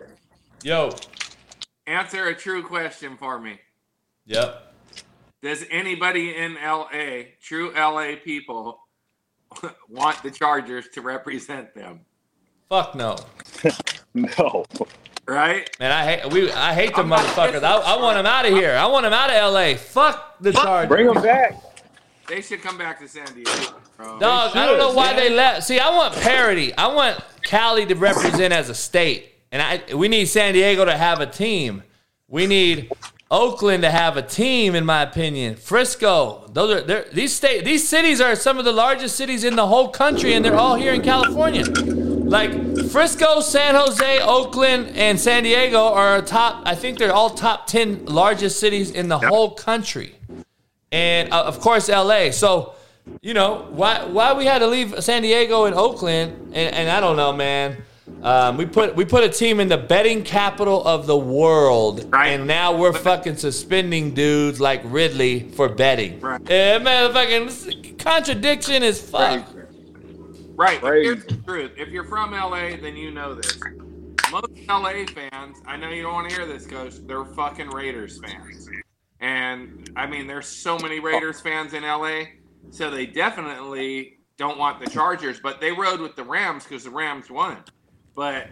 Yo. 0.62 0.91
answer 1.87 2.26
a 2.26 2.34
true 2.34 2.62
question 2.62 3.16
for 3.16 3.39
me. 3.39 3.61
Yep. 4.26 4.74
Does 5.43 5.64
anybody 5.70 6.34
in 6.34 6.55
LA, 6.55 7.24
true 7.41 7.72
LA 7.74 8.14
people, 8.22 8.80
want 9.89 10.22
the 10.22 10.30
Chargers 10.30 10.89
to 10.95 11.01
represent 11.03 11.74
them? 11.74 12.01
Fuck 12.68 12.97
no. 12.97 13.16
no. 14.14 14.64
Right? 15.26 15.68
Man, 15.80 15.90
I 15.90 16.04
hate 16.04 16.32
we. 16.32 16.52
I 16.52 16.72
hate 16.72 16.94
the 16.94 17.02
motherfuckers. 17.02 17.62
I, 17.62 17.76
I 17.78 18.00
want 18.00 18.16
them 18.16 18.26
out 18.26 18.46
of 18.46 18.52
here. 18.52 18.74
I 18.76 18.86
want 18.86 19.04
them 19.04 19.12
out 19.12 19.28
of 19.30 19.52
LA. 19.52 19.74
Fuck 19.74 20.38
the 20.40 20.52
Chargers. 20.52 20.88
Bring 20.88 21.06
them 21.06 21.20
back. 21.20 21.60
They 22.28 22.40
should 22.40 22.62
come 22.62 22.78
back 22.78 23.00
to 23.00 23.08
San 23.08 23.26
Diego. 23.34 23.50
Bro. 23.96 24.18
Dog, 24.20 24.54
I 24.56 24.66
don't 24.66 24.78
know 24.78 24.92
why 24.92 25.14
they 25.14 25.30
left. 25.30 25.64
See, 25.64 25.78
I 25.80 25.90
want 25.90 26.14
parity. 26.14 26.72
I 26.76 26.88
want 26.88 27.18
Cali 27.42 27.86
to 27.86 27.94
represent 27.94 28.52
as 28.52 28.68
a 28.68 28.74
state, 28.74 29.32
and 29.50 29.60
I 29.60 29.94
we 29.94 30.06
need 30.06 30.26
San 30.26 30.54
Diego 30.54 30.84
to 30.84 30.96
have 30.96 31.20
a 31.20 31.26
team. 31.26 31.82
We 32.28 32.46
need 32.46 32.92
Oakland 33.28 33.82
to 33.82 33.90
have 33.90 34.16
a 34.16 34.22
team, 34.22 34.76
in 34.76 34.84
my 34.84 35.02
opinion. 35.02 35.56
Frisco, 35.56 36.48
those 36.52 36.86
they're- 36.86 37.06
these 37.12 37.34
state 37.34 37.64
these 37.64 37.88
cities 37.88 38.20
are 38.20 38.36
some 38.36 38.58
of 38.58 38.64
the 38.64 38.72
largest 38.72 39.16
cities 39.16 39.42
in 39.42 39.56
the 39.56 39.66
whole 39.66 39.88
country, 39.88 40.34
and 40.34 40.44
they're 40.44 40.56
all 40.56 40.76
here 40.76 40.92
in 40.92 41.02
California. 41.02 41.64
Like 42.28 42.52
Frisco, 42.90 43.40
San 43.40 43.74
Jose, 43.74 44.20
Oakland, 44.20 44.92
and 44.96 45.18
San 45.18 45.44
Diego 45.44 45.78
are 45.78 46.20
top. 46.22 46.62
I 46.66 46.74
think 46.74 46.98
they're 46.98 47.12
all 47.12 47.30
top 47.30 47.66
ten 47.66 48.04
largest 48.06 48.58
cities 48.60 48.90
in 48.90 49.08
the 49.08 49.18
whole 49.18 49.54
country 49.54 50.16
and 50.92 51.32
uh, 51.32 51.44
of 51.44 51.60
course 51.60 51.88
LA. 51.88 52.30
So, 52.30 52.74
you 53.20 53.34
know, 53.34 53.66
why 53.70 54.04
why 54.04 54.32
we 54.32 54.44
had 54.44 54.58
to 54.60 54.66
leave 54.66 55.02
San 55.02 55.22
Diego 55.22 55.64
and 55.64 55.74
Oakland, 55.74 56.52
and, 56.54 56.74
and 56.74 56.90
I 56.90 57.00
don't 57.00 57.16
know, 57.16 57.32
man. 57.32 57.82
Um, 58.22 58.56
we 58.56 58.66
put 58.66 58.94
we 58.94 59.04
put 59.04 59.24
a 59.24 59.28
team 59.28 59.60
in 59.60 59.68
the 59.68 59.76
betting 59.76 60.22
capital 60.22 60.84
of 60.86 61.06
the 61.06 61.16
world, 61.16 62.08
and 62.14 62.46
now 62.46 62.76
we're 62.76 62.92
fucking 62.92 63.36
suspending 63.36 64.14
dudes 64.14 64.60
like 64.60 64.80
Ridley 64.84 65.50
for 65.50 65.68
betting. 65.68 66.20
Right. 66.20 66.40
Yeah, 66.48 66.78
man, 66.78 67.12
fucking 67.12 67.96
contradiction 67.98 68.82
is 68.82 69.00
fuck. 69.00 69.46
Right. 69.54 69.65
But 70.80 70.94
Here's 70.94 71.24
the 71.24 71.36
truth. 71.36 71.72
If 71.76 71.88
you're 71.88 72.04
from 72.04 72.32
LA, 72.32 72.76
then 72.80 72.96
you 72.96 73.11
know 73.11 73.34
this. 73.34 73.59
Most 74.30 74.48
LA 74.68 75.04
fans, 75.07 75.59
I 75.66 75.76
know 75.76 75.90
you 75.90 76.02
don't 76.02 76.14
want 76.14 76.30
to 76.30 76.34
hear 76.34 76.46
this, 76.46 76.66
Coach, 76.66 76.94
they're 77.07 77.24
fucking 77.24 77.68
Raiders 77.68 78.20
fans. 78.20 78.68
And 79.20 79.90
I 79.96 80.07
mean, 80.07 80.26
there's 80.26 80.46
so 80.46 80.78
many 80.78 80.98
Raiders 80.98 81.40
fans 81.40 81.74
in 81.74 81.82
LA, 81.82 82.22
so 82.70 82.90
they 82.90 83.07
definitely 83.07 84.18
don't 84.36 84.59
want 84.59 84.84
the 84.84 84.90
Chargers, 84.90 85.40
but 85.40 85.61
they 85.61 85.72
rode 85.72 86.00
with 86.00 86.16
the 86.16 86.24
Rams 86.24 86.64
because 86.64 86.84
the 86.84 86.90
Rams 86.90 87.30
won. 87.30 87.59
But 88.14 88.48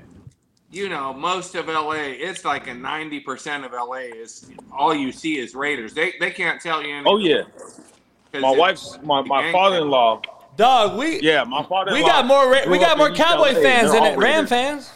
you 0.71 0.89
know, 0.89 1.13
most 1.13 1.55
of 1.55 1.69
LA, 1.69 1.93
it's 1.93 2.45
like 2.45 2.67
a 2.67 2.73
90% 2.73 3.65
of 3.65 3.73
LA 3.73 4.21
is 4.21 4.51
all 4.73 4.95
you 4.95 5.13
see 5.13 5.39
is 5.39 5.55
Raiders. 5.55 5.95
They 5.95 6.15
they 6.21 6.31
can't 6.31 6.61
tell 6.61 6.83
you 6.83 6.95
oh, 7.07 7.17
anything. 7.17 7.43
Oh 7.43 8.37
yeah. 8.37 8.41
My 8.41 8.51
wife's 8.51 8.99
my, 9.03 9.23
my 9.23 9.53
father-in-law. 9.53 10.23
Dog, 10.57 10.99
we 10.99 11.21
yeah, 11.21 11.45
my 11.45 11.63
father-in-law. 11.65 12.01
we 12.01 12.07
got 12.07 12.27
more 12.27 12.51
Ra- 12.51 12.69
we 12.71 12.79
got 12.79 12.97
more 12.99 13.11
Cowboy 13.11 13.53
LA. 13.53 13.61
fans 13.61 13.93
than 13.93 14.03
all 14.03 14.17
Ram 14.17 14.19
Raiders. 14.45 14.49
fans. 14.49 14.91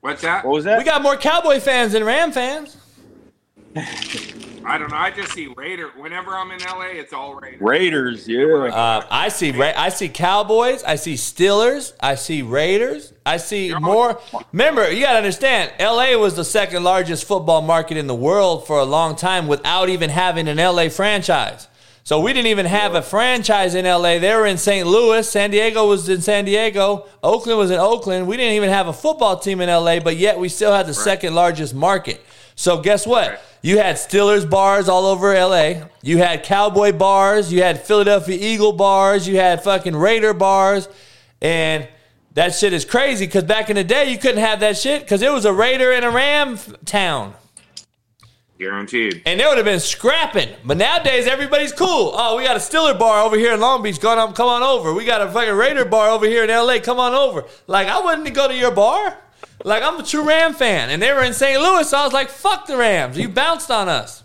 What's 0.00 0.22
that? 0.22 0.44
What 0.44 0.52
was 0.54 0.64
that? 0.64 0.78
We 0.78 0.84
got 0.84 1.02
more 1.02 1.16
Cowboy 1.16 1.60
fans 1.60 1.92
than 1.92 2.04
Ram 2.04 2.32
fans. 2.32 2.76
I 4.66 4.78
don't 4.78 4.90
know. 4.90 4.96
I 4.96 5.10
just 5.10 5.32
see 5.32 5.46
Raider. 5.48 5.88
Whenever 5.96 6.30
I'm 6.34 6.50
in 6.50 6.58
LA, 6.60 6.86
it's 6.92 7.12
all 7.12 7.34
Raiders. 7.34 7.60
Raiders, 7.60 8.26
yeah. 8.28 8.44
Uh, 8.46 9.06
I 9.10 9.28
see 9.28 9.50
Ra- 9.50 9.74
I 9.76 9.90
see 9.90 10.08
Cowboys. 10.08 10.82
I 10.84 10.96
see 10.96 11.14
Steelers. 11.14 11.92
I 12.00 12.14
see 12.14 12.40
Raiders. 12.40 13.12
I 13.26 13.36
see 13.36 13.74
more. 13.74 14.18
Remember, 14.52 14.90
you 14.90 15.02
got 15.02 15.12
to 15.12 15.18
understand, 15.18 15.70
LA 15.78 16.16
was 16.16 16.34
the 16.34 16.44
second 16.46 16.82
largest 16.82 17.26
football 17.26 17.60
market 17.60 17.98
in 17.98 18.06
the 18.06 18.14
world 18.14 18.66
for 18.66 18.78
a 18.78 18.84
long 18.84 19.16
time 19.16 19.48
without 19.48 19.90
even 19.90 20.08
having 20.08 20.48
an 20.48 20.56
LA 20.56 20.88
franchise. 20.88 21.68
So 22.06 22.20
we 22.20 22.34
didn't 22.34 22.48
even 22.48 22.66
have 22.66 22.94
a 22.94 23.00
franchise 23.00 23.74
in 23.74 23.86
LA. 23.86 24.18
They 24.18 24.34
were 24.34 24.44
in 24.44 24.58
St. 24.58 24.86
Louis. 24.86 25.26
San 25.26 25.50
Diego 25.50 25.88
was 25.88 26.06
in 26.10 26.20
San 26.20 26.44
Diego. 26.44 27.06
Oakland 27.22 27.58
was 27.58 27.70
in 27.70 27.80
Oakland. 27.80 28.26
We 28.26 28.36
didn't 28.36 28.56
even 28.56 28.68
have 28.68 28.88
a 28.88 28.92
football 28.92 29.38
team 29.38 29.62
in 29.62 29.70
LA, 29.70 30.00
but 30.00 30.18
yet 30.18 30.38
we 30.38 30.50
still 30.50 30.70
had 30.70 30.86
the 30.86 30.92
second 30.92 31.34
largest 31.34 31.74
market. 31.74 32.22
So 32.56 32.82
guess 32.82 33.06
what? 33.06 33.42
You 33.62 33.78
had 33.78 33.96
Steelers 33.96 34.48
bars 34.48 34.86
all 34.86 35.06
over 35.06 35.32
LA. 35.32 35.86
You 36.02 36.18
had 36.18 36.42
Cowboy 36.42 36.92
bars. 36.92 37.50
You 37.50 37.62
had 37.62 37.80
Philadelphia 37.80 38.36
Eagle 38.38 38.74
bars. 38.74 39.26
You 39.26 39.36
had 39.36 39.64
fucking 39.64 39.96
Raider 39.96 40.34
bars. 40.34 40.90
And 41.40 41.88
that 42.34 42.54
shit 42.54 42.74
is 42.74 42.84
crazy 42.84 43.24
because 43.24 43.44
back 43.44 43.70
in 43.70 43.76
the 43.76 43.84
day, 43.84 44.10
you 44.10 44.18
couldn't 44.18 44.42
have 44.42 44.60
that 44.60 44.76
shit 44.76 45.00
because 45.00 45.22
it 45.22 45.32
was 45.32 45.46
a 45.46 45.52
Raider 45.54 45.90
and 45.90 46.04
a 46.04 46.10
Ram 46.10 46.58
town. 46.84 47.32
Guaranteed. 48.58 49.22
And 49.26 49.40
they 49.40 49.44
would 49.44 49.56
have 49.56 49.64
been 49.64 49.80
scrapping. 49.80 50.48
But 50.64 50.76
nowadays, 50.76 51.26
everybody's 51.26 51.72
cool. 51.72 52.12
Oh, 52.14 52.36
we 52.36 52.44
got 52.44 52.56
a 52.56 52.60
Steeler 52.60 52.96
bar 52.96 53.22
over 53.24 53.36
here 53.36 53.52
in 53.54 53.60
Long 53.60 53.82
Beach. 53.82 54.00
Going 54.00 54.18
on, 54.18 54.28
um, 54.28 54.34
come 54.34 54.48
on 54.48 54.62
over. 54.62 54.94
We 54.94 55.04
got 55.04 55.20
a 55.22 55.30
fucking 55.30 55.54
Raider 55.54 55.84
bar 55.84 56.08
over 56.10 56.26
here 56.26 56.44
in 56.44 56.50
LA. 56.50 56.78
Come 56.78 57.00
on 57.00 57.14
over. 57.14 57.44
Like, 57.66 57.88
I 57.88 58.00
wouldn't 58.00 58.32
go 58.32 58.46
to 58.46 58.54
your 58.54 58.70
bar. 58.70 59.18
Like, 59.64 59.82
I'm 59.82 59.98
a 59.98 60.04
true 60.04 60.22
Ram 60.22 60.54
fan. 60.54 60.90
And 60.90 61.02
they 61.02 61.12
were 61.12 61.22
in 61.22 61.34
St. 61.34 61.60
Louis. 61.60 61.88
So 61.88 61.98
I 61.98 62.04
was 62.04 62.12
like, 62.12 62.28
fuck 62.28 62.66
the 62.66 62.76
Rams. 62.76 63.18
You 63.18 63.28
bounced 63.28 63.70
on 63.72 63.88
us. 63.88 64.22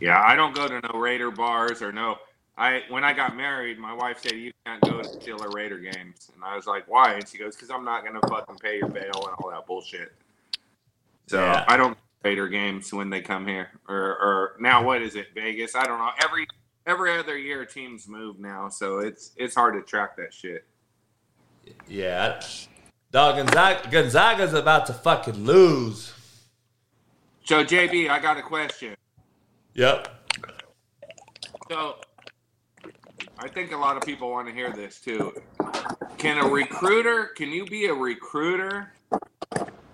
Yeah, 0.00 0.22
I 0.24 0.36
don't 0.36 0.54
go 0.54 0.68
to 0.68 0.80
no 0.80 0.98
Raider 0.98 1.30
bars 1.30 1.82
or 1.82 1.92
no. 1.92 2.16
I 2.56 2.82
when 2.90 3.04
I 3.04 3.12
got 3.12 3.36
married, 3.36 3.78
my 3.78 3.92
wife 3.92 4.20
said 4.20 4.32
you 4.32 4.52
can't 4.66 4.80
go 4.82 5.00
to 5.00 5.08
Steeler 5.08 5.52
Raider 5.54 5.78
games, 5.78 6.30
and 6.34 6.44
I 6.44 6.56
was 6.56 6.66
like, 6.66 6.84
why? 6.88 7.14
And 7.14 7.26
she 7.26 7.38
goes, 7.38 7.56
because 7.56 7.70
I'm 7.70 7.84
not 7.84 8.04
gonna 8.04 8.20
fucking 8.28 8.56
pay 8.56 8.78
your 8.78 8.88
bail 8.88 9.12
and 9.14 9.34
all 9.38 9.50
that 9.50 9.66
bullshit. 9.66 10.12
So 11.26 11.38
Yeah. 11.40 11.64
I 11.68 11.76
don't 11.76 11.96
Raider 12.22 12.48
games 12.48 12.92
when 12.92 13.08
they 13.08 13.22
come 13.22 13.46
here, 13.46 13.70
or 13.88 13.96
or 13.96 14.56
now 14.60 14.84
what 14.84 15.00
is 15.00 15.16
it, 15.16 15.28
Vegas? 15.34 15.74
I 15.74 15.84
don't 15.84 15.98
know. 15.98 16.10
Every 16.22 16.46
every 16.86 17.16
other 17.18 17.38
year 17.38 17.64
teams 17.64 18.06
move 18.08 18.38
now, 18.38 18.68
so 18.68 18.98
it's 18.98 19.32
it's 19.36 19.54
hard 19.54 19.74
to 19.74 19.82
track 19.82 20.16
that 20.16 20.34
shit. 20.34 20.66
Yeah. 21.88 22.42
Dog, 23.10 23.36
Gonzaga, 23.36 23.90
Gonzaga's 23.90 24.54
about 24.54 24.86
to 24.86 24.92
fucking 24.92 25.44
lose. 25.44 26.12
So 27.44 27.64
JB, 27.64 28.08
I 28.08 28.20
got 28.20 28.36
a 28.36 28.42
question. 28.42 28.94
Yep. 29.74 30.08
So, 31.68 31.96
I 33.38 33.48
think 33.48 33.72
a 33.72 33.76
lot 33.76 33.96
of 33.96 34.02
people 34.02 34.30
want 34.30 34.48
to 34.48 34.54
hear 34.54 34.72
this 34.72 35.00
too. 35.00 35.32
Can 36.18 36.38
a 36.38 36.46
recruiter, 36.46 37.26
can 37.36 37.50
you 37.50 37.64
be 37.64 37.86
a 37.86 37.94
recruiter 37.94 38.92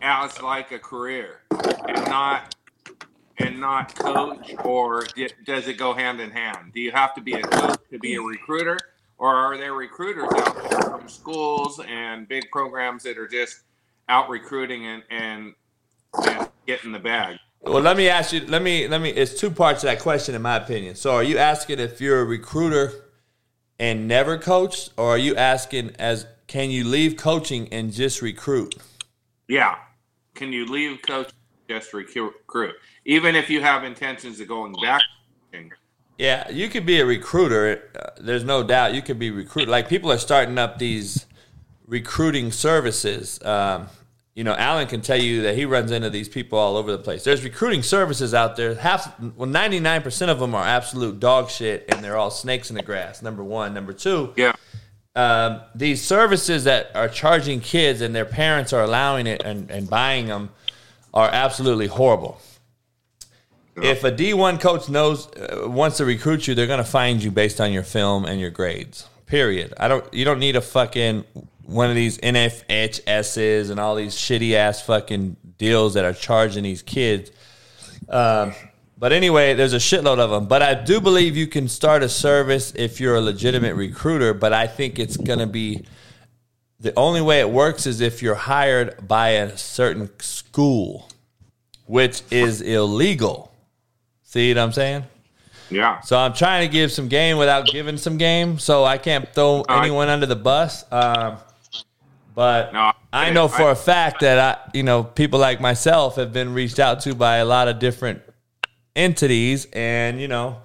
as 0.01 0.41
like 0.43 0.73
a 0.73 0.79
career 0.79 1.41
and 1.89 2.05
not 2.07 2.55
and 3.39 3.61
not 3.61 3.95
coach 3.95 4.55
or 4.65 5.07
does 5.45 5.69
it 5.69 5.75
go 5.79 5.93
hand 5.93 6.21
in 6.21 6.31
hand? 6.31 6.73
Do 6.73 6.81
you 6.81 6.93
have 6.93 7.15
to 7.15 7.21
be 7.21 7.35
a 7.35 7.43
coach 7.43 7.79
to 7.91 7.99
be 7.99 8.15
a 8.15 8.23
recruiter 8.23 8.79
or 9.19 9.35
are 9.35 9.57
there 9.57 9.75
recruiters 9.75 10.25
out 10.25 10.71
there 10.71 10.83
from 10.83 11.09
schools 11.09 11.81
and 11.89 12.29
big 12.29 12.51
programs 12.51 13.03
that 13.05 13.19
are 13.19 13.29
just 13.29 13.61
out 14.09 14.29
recruiting 14.29 14.87
and 14.87 15.03
and, 15.11 15.55
and 16.27 16.49
getting 16.67 16.93
the 16.93 16.99
bag? 16.99 17.39
Well, 17.63 17.83
let 17.83 17.97
me 17.97 18.09
ask 18.09 18.33
you. 18.33 18.47
Let 18.47 18.63
me 18.63 18.87
let 18.87 19.01
me. 19.01 19.11
It's 19.11 19.39
two 19.39 19.51
parts 19.51 19.81
to 19.81 19.87
that 19.87 19.99
question, 19.99 20.35
in 20.35 20.43
my 20.43 20.57
opinion. 20.57 20.95
So, 20.95 21.15
are 21.15 21.23
you 21.23 21.39
asking 21.39 21.81
if 21.81 22.01
you're 22.01 22.21
a 22.21 22.25
recruiter 22.25 22.93
and 23.79 24.07
never 24.07 24.39
coached, 24.39 24.93
or 24.97 25.11
are 25.11 25.19
you 25.19 25.35
asking 25.35 25.97
as 25.99 26.27
can 26.47 26.71
you 26.71 26.85
leave 26.85 27.17
coaching 27.17 27.69
and 27.73 27.93
just 27.93 28.23
recruit? 28.23 28.77
Yeah. 29.49 29.77
Can 30.37 30.53
you 30.53 30.67
leave 30.67 31.03
coach 31.03 31.33
just 31.69 31.93
recruit? 31.93 32.75
Even 33.05 33.35
if 33.35 33.51
you 33.51 33.61
have 33.63 33.85
intentions 33.85 34.39
of 34.41 34.49
going 34.49 34.75
back. 34.81 35.03
Yeah, 36.19 36.49
you 36.51 36.69
could 36.69 36.87
be 36.87 37.01
a 37.01 37.07
recruiter. 37.07 37.91
Uh, 37.95 38.11
there's 38.21 38.45
no 38.45 38.63
doubt 38.63 38.95
you 38.95 39.03
could 39.03 39.19
be 39.19 39.31
recruit. 39.31 39.69
Like 39.69 39.89
people 39.89 40.11
are 40.13 40.19
starting 40.19 40.57
up 40.59 40.79
these 40.79 41.27
recruiting 41.87 42.53
services. 42.53 43.43
Um, 43.45 43.89
you 44.35 44.45
know, 44.45 44.55
Alan 44.55 44.87
can 44.87 45.01
tell 45.01 45.21
you 45.21 45.43
that 45.43 45.57
he 45.57 45.65
runs 45.65 45.91
into 45.91 46.11
these 46.11 46.29
people 46.29 46.59
all 46.59 46.77
over 46.77 46.93
the 46.93 46.99
place. 46.99 47.25
There's 47.25 47.43
recruiting 47.43 47.83
services 47.83 48.35
out 48.35 48.57
there. 48.57 48.75
Half, 48.75 49.19
well, 49.19 49.49
99% 49.49 50.29
of 50.29 50.39
them 50.39 50.55
are 50.55 50.65
absolute 50.65 51.19
dog 51.19 51.49
shit, 51.49 51.87
and 51.89 52.05
they're 52.05 52.19
all 52.19 52.31
snakes 52.31 52.69
in 52.69 52.77
the 52.77 52.83
grass. 52.83 53.23
Number 53.23 53.43
one. 53.43 53.73
Number 53.73 53.95
two. 53.95 54.35
Yeah. 54.37 54.53
Um, 55.17 55.63
these 55.75 56.05
services 56.05 56.65
that 56.65 56.91
are 56.95 57.09
charging 57.09 57.61
kids 57.61 58.03
and 58.03 58.15
their 58.15 58.27
parents 58.27 58.75
are 58.75 58.83
allowing 58.85 59.27
it 59.27 59.43
and, 59.43 59.71
and 59.71 59.89
buying 59.89 60.27
them 60.27 60.51
are 61.15 61.31
absolutely 61.33 61.87
horrible. 61.87 62.39
If 63.77 64.05
a 64.05 64.13
D1 64.13 64.61
coach 64.61 64.89
knows 64.89 65.27
uh, 65.37 65.69
wants 65.69 65.99
to 65.99 66.05
recruit 66.05 66.47
you, 66.47 66.55
they're 66.55 66.67
going 66.67 66.85
to 66.85 66.91
find 66.91 67.23
you 67.23 67.31
based 67.31 67.61
on 67.61 67.73
your 67.73 67.83
film 67.83 68.25
and 68.25 68.41
your 68.41 68.51
grades. 68.51 69.09
Period. 69.27 69.75
I 69.79 69.89
don't. 69.89 70.13
You 70.15 70.25
don't 70.25 70.39
need 70.39 70.57
a 70.57 70.61
fucking 70.61 71.25
one 71.65 71.91
of 71.91 71.97
these 71.97 72.17
NFHSs 72.19 73.71
and 73.71 73.81
all 73.81 73.97
these 73.97 74.15
shitty 74.15 74.55
ass 74.55 74.81
fucking 74.83 75.37
deals 75.59 75.95
that 75.95 76.05
are 76.05 76.13
charging 76.13 76.63
these 76.63 76.81
kids. 76.81 77.31
Um, 78.09 78.55
but 78.99 79.13
anyway, 79.13 79.55
there's 79.55 79.75
a 79.75 79.79
shitload 79.79 80.19
of 80.19 80.31
them. 80.31 80.47
But 80.47 80.63
I 80.63 80.75
do 80.75 81.01
believe 81.01 81.37
you 81.37 81.47
can 81.47 81.69
start 81.69 82.03
a 82.03 82.09
service 82.09 82.73
if 82.75 83.01
you're 83.01 83.17
a 83.17 83.21
legitimate 83.21 83.75
recruiter. 83.75 84.33
But 84.33 84.53
I 84.53 84.67
think 84.67 84.99
it's 84.99 85.17
going 85.17 85.39
to 85.39 85.47
be 85.47 85.85
the 86.81 86.95
only 86.97 87.21
way 87.21 87.41
it 87.41 87.51
works 87.51 87.87
is 87.87 88.01
if 88.01 88.23
you're 88.23 88.35
hired 88.35 89.07
by 89.07 89.31
a 89.31 89.57
certain 89.57 90.11
school, 90.21 91.11
which 91.87 92.23
is 92.31 92.63
illegal. 92.63 93.53
See 94.23 94.51
what 94.51 94.59
I'm 94.59 94.73
saying? 94.73 95.05
Yeah. 95.71 96.01
So 96.01 96.17
I'm 96.17 96.33
trying 96.33 96.67
to 96.67 96.73
give 96.73 96.91
some 96.91 97.09
game 97.09 97.37
without 97.37 97.67
giving 97.67 97.99
some 97.99 98.17
game. 98.17 98.59
So 98.59 98.85
I 98.85 98.97
can't 98.99 99.29
throw 99.35 99.63
anyone 99.69 100.09
under 100.09 100.27
the 100.27 100.37
bus. 100.37 100.85
Um, 100.91 101.37
but 102.35 102.71
I 103.13 103.31
know 103.31 103.49
for 103.49 103.71
a 103.71 103.77
fact 103.77 104.21
that 104.21 104.39
I, 104.39 104.71
you 104.73 104.83
know, 104.83 105.05
people 105.05 105.39
like 105.39 105.61
myself 105.61 106.17
have 106.17 106.33
been 106.33 106.55
reached 106.55 106.79
out 106.79 107.01
to 107.01 107.15
by 107.15 107.37
a 107.37 107.45
lot 107.45 107.69
of 107.69 107.79
different 107.79 108.23
entities, 108.97 109.69
and 109.73 110.21
you 110.21 110.27
know, 110.27 110.59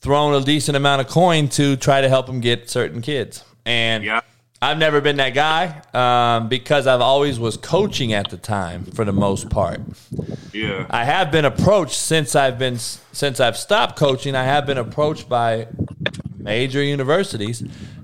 thrown 0.00 0.34
a 0.34 0.44
decent 0.44 0.76
amount 0.76 1.00
of 1.00 1.08
coin 1.08 1.48
to 1.50 1.76
try 1.76 2.00
to 2.00 2.08
help 2.08 2.26
them 2.26 2.40
get 2.40 2.68
certain 2.68 3.00
kids. 3.00 3.44
And 3.64 4.04
yeah. 4.04 4.20
I've 4.60 4.78
never 4.78 5.00
been 5.00 5.16
that 5.16 5.34
guy 5.34 5.82
um, 5.92 6.48
because 6.48 6.86
I've 6.86 7.00
always 7.00 7.38
was 7.38 7.56
coaching 7.56 8.12
at 8.12 8.30
the 8.30 8.36
time 8.36 8.84
for 8.84 9.04
the 9.04 9.12
most 9.12 9.50
part. 9.50 9.80
Yeah. 10.52 10.86
I 10.88 11.04
have 11.04 11.30
been 11.30 11.44
approached 11.44 11.96
since 11.96 12.34
I've 12.34 12.58
been 12.58 12.78
since 12.78 13.40
I've 13.40 13.56
stopped 13.56 13.96
coaching. 13.96 14.34
I 14.34 14.44
have 14.44 14.66
been 14.66 14.78
approached 14.78 15.28
by 15.28 15.68
major 16.38 16.82
universities 16.82 17.62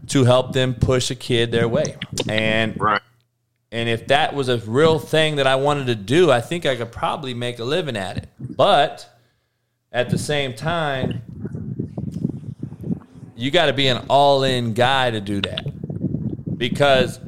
to 0.08 0.24
help 0.24 0.52
them 0.52 0.74
push 0.74 1.10
a 1.10 1.14
kid 1.14 1.52
their 1.52 1.68
way. 1.68 1.96
And 2.28 2.78
right. 2.80 3.00
And 3.70 3.88
if 3.88 4.08
that 4.08 4.34
was 4.34 4.50
a 4.50 4.58
real 4.58 4.98
thing 4.98 5.36
that 5.36 5.46
I 5.46 5.56
wanted 5.56 5.86
to 5.86 5.94
do, 5.94 6.30
I 6.30 6.42
think 6.42 6.66
I 6.66 6.76
could 6.76 6.92
probably 6.92 7.32
make 7.32 7.58
a 7.58 7.64
living 7.64 7.96
at 7.96 8.18
it. 8.18 8.28
But 8.38 9.08
at 9.92 10.10
the 10.10 10.18
same 10.18 10.54
time, 10.54 11.22
you 13.36 13.50
got 13.50 13.66
to 13.66 13.72
be 13.72 13.88
an 13.88 14.06
all-in 14.08 14.72
guy 14.72 15.10
to 15.10 15.20
do 15.20 15.40
that. 15.42 16.58
Because 16.58 17.18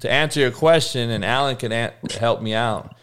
to 0.00 0.10
answer 0.10 0.40
your 0.40 0.50
question, 0.50 1.10
and 1.10 1.24
Alan 1.24 1.56
can 1.56 1.72
an- 1.72 1.92
help 2.18 2.42
me 2.42 2.54
out. 2.54 2.94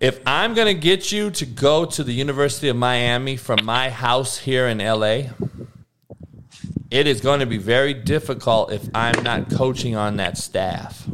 If 0.00 0.20
I'm 0.26 0.54
going 0.54 0.74
to 0.74 0.80
get 0.80 1.12
you 1.12 1.30
to 1.32 1.44
go 1.44 1.84
to 1.84 2.02
the 2.02 2.12
University 2.12 2.68
of 2.68 2.76
Miami 2.76 3.36
from 3.36 3.64
my 3.64 3.90
house 3.90 4.38
here 4.38 4.66
in 4.66 4.78
LA, 4.78 5.24
it 6.90 7.06
is 7.06 7.20
going 7.20 7.40
to 7.40 7.46
be 7.46 7.58
very 7.58 7.92
difficult 7.92 8.72
if 8.72 8.88
I'm 8.94 9.22
not 9.22 9.50
coaching 9.50 9.96
on 9.96 10.16
that 10.16 10.38
staff. 10.38 11.06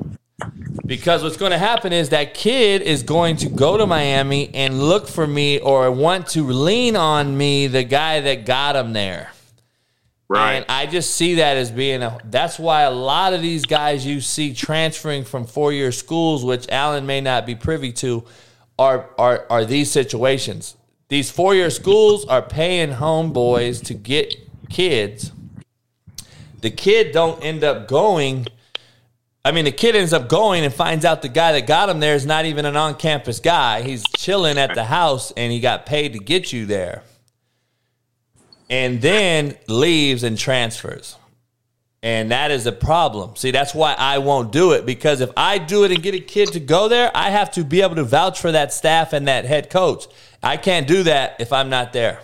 Because 0.86 1.22
what's 1.22 1.36
going 1.36 1.50
to 1.52 1.58
happen 1.58 1.92
is 1.92 2.10
that 2.10 2.34
kid 2.34 2.80
is 2.82 3.02
going 3.02 3.36
to 3.38 3.48
go 3.48 3.76
to 3.76 3.86
Miami 3.86 4.54
and 4.54 4.80
look 4.80 5.08
for 5.08 5.26
me 5.26 5.58
or 5.58 5.90
want 5.90 6.28
to 6.28 6.44
lean 6.44 6.94
on 6.94 7.36
me, 7.36 7.66
the 7.66 7.82
guy 7.82 8.20
that 8.20 8.46
got 8.46 8.76
him 8.76 8.92
there. 8.92 9.30
Right. 10.28 10.54
And 10.54 10.66
I 10.68 10.86
just 10.86 11.14
see 11.14 11.36
that 11.36 11.56
as 11.56 11.70
being 11.70 12.02
a. 12.02 12.18
That's 12.24 12.58
why 12.58 12.82
a 12.82 12.90
lot 12.90 13.32
of 13.32 13.42
these 13.42 13.64
guys 13.64 14.04
you 14.04 14.20
see 14.20 14.54
transferring 14.54 15.24
from 15.24 15.44
four 15.44 15.72
year 15.72 15.92
schools, 15.92 16.44
which 16.44 16.68
Alan 16.68 17.06
may 17.06 17.20
not 17.20 17.46
be 17.46 17.54
privy 17.54 17.92
to, 17.94 18.24
are 18.76 19.08
are 19.18 19.46
are 19.48 19.64
these 19.64 19.90
situations. 19.90 20.76
These 21.08 21.30
four 21.30 21.54
year 21.54 21.70
schools 21.70 22.24
are 22.26 22.42
paying 22.42 22.90
homeboys 22.90 23.84
to 23.84 23.94
get 23.94 24.34
kids. 24.68 25.30
The 26.60 26.70
kid 26.70 27.12
don't 27.12 27.42
end 27.44 27.62
up 27.62 27.86
going. 27.86 28.48
I 29.46 29.52
mean, 29.52 29.64
the 29.64 29.70
kid 29.70 29.94
ends 29.94 30.12
up 30.12 30.28
going 30.28 30.64
and 30.64 30.74
finds 30.74 31.04
out 31.04 31.22
the 31.22 31.28
guy 31.28 31.52
that 31.52 31.68
got 31.68 31.88
him 31.88 32.00
there 32.00 32.16
is 32.16 32.26
not 32.26 32.46
even 32.46 32.64
an 32.64 32.76
on 32.76 32.96
campus 32.96 33.38
guy. 33.38 33.82
He's 33.82 34.02
chilling 34.16 34.58
at 34.58 34.74
the 34.74 34.82
house 34.82 35.30
and 35.36 35.52
he 35.52 35.60
got 35.60 35.86
paid 35.86 36.14
to 36.14 36.18
get 36.18 36.52
you 36.52 36.66
there 36.66 37.04
and 38.68 39.00
then 39.00 39.56
leaves 39.68 40.24
and 40.24 40.36
transfers. 40.36 41.14
And 42.02 42.32
that 42.32 42.50
is 42.50 42.66
a 42.66 42.72
problem. 42.72 43.36
See, 43.36 43.52
that's 43.52 43.72
why 43.72 43.94
I 43.96 44.18
won't 44.18 44.50
do 44.50 44.72
it 44.72 44.84
because 44.84 45.20
if 45.20 45.30
I 45.36 45.58
do 45.58 45.84
it 45.84 45.92
and 45.92 46.02
get 46.02 46.16
a 46.16 46.20
kid 46.20 46.48
to 46.54 46.58
go 46.58 46.88
there, 46.88 47.12
I 47.14 47.30
have 47.30 47.52
to 47.52 47.62
be 47.62 47.82
able 47.82 47.94
to 47.94 48.04
vouch 48.04 48.40
for 48.40 48.50
that 48.50 48.72
staff 48.72 49.12
and 49.12 49.28
that 49.28 49.44
head 49.44 49.70
coach. 49.70 50.06
I 50.42 50.56
can't 50.56 50.88
do 50.88 51.04
that 51.04 51.36
if 51.38 51.52
I'm 51.52 51.70
not 51.70 51.92
there. 51.92 52.18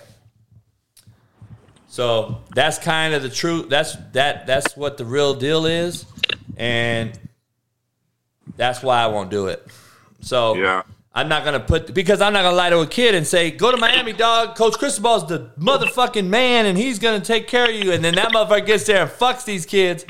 So 1.86 2.42
that's 2.52 2.78
kind 2.78 3.14
of 3.14 3.22
the 3.22 3.30
truth. 3.30 3.68
That's 3.68 3.94
that 4.10 4.48
that's 4.48 4.76
what 4.76 4.96
the 4.96 5.04
real 5.04 5.34
deal 5.34 5.66
is. 5.66 6.04
And 6.56 7.18
that's 8.56 8.82
why 8.82 9.02
I 9.02 9.06
won't 9.06 9.30
do 9.30 9.46
it. 9.46 9.66
So 10.20 10.54
yeah. 10.54 10.82
I'm 11.14 11.28
not 11.28 11.44
gonna 11.44 11.60
put 11.60 11.92
because 11.92 12.20
I'm 12.20 12.32
not 12.32 12.42
gonna 12.42 12.56
lie 12.56 12.70
to 12.70 12.80
a 12.80 12.86
kid 12.86 13.14
and 13.14 13.26
say, 13.26 13.50
"Go 13.50 13.70
to 13.70 13.76
Miami, 13.76 14.12
dog." 14.12 14.56
Coach 14.56 14.74
Cristobal's 14.78 15.28
the 15.28 15.50
motherfucking 15.58 16.26
man, 16.26 16.66
and 16.66 16.78
he's 16.78 16.98
gonna 16.98 17.20
take 17.20 17.48
care 17.48 17.64
of 17.64 17.74
you. 17.74 17.92
And 17.92 18.04
then 18.04 18.14
that 18.14 18.32
motherfucker 18.32 18.66
gets 18.66 18.84
there 18.84 19.02
and 19.02 19.10
fucks 19.10 19.44
these 19.44 19.66
kids. 19.66 20.06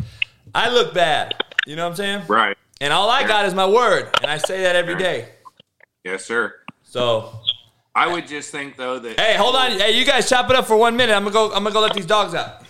I 0.54 0.70
look 0.70 0.94
bad. 0.94 1.34
You 1.66 1.76
know 1.76 1.84
what 1.84 1.90
I'm 1.90 1.96
saying? 1.96 2.22
Right. 2.28 2.56
And 2.80 2.92
all 2.92 3.10
I 3.10 3.26
got 3.26 3.46
is 3.46 3.54
my 3.54 3.66
word, 3.66 4.10
and 4.22 4.30
I 4.30 4.38
say 4.38 4.62
that 4.62 4.76
every 4.76 4.96
day. 4.96 5.28
Yes, 6.04 6.24
sir. 6.24 6.54
So 6.82 7.40
I 7.94 8.12
would 8.12 8.26
just 8.26 8.50
think 8.50 8.76
though 8.76 8.98
that 8.98 9.18
Hey, 9.18 9.36
hold 9.36 9.56
on. 9.56 9.72
Hey, 9.72 9.98
you 9.98 10.04
guys 10.04 10.28
chop 10.28 10.50
it 10.50 10.56
up 10.56 10.66
for 10.66 10.76
one 10.76 10.96
minute. 10.96 11.14
I'm 11.14 11.22
gonna 11.24 11.32
go. 11.32 11.46
I'm 11.46 11.62
gonna 11.62 11.72
go 11.72 11.80
let 11.80 11.94
these 11.94 12.06
dogs 12.06 12.34
out. 12.34 12.62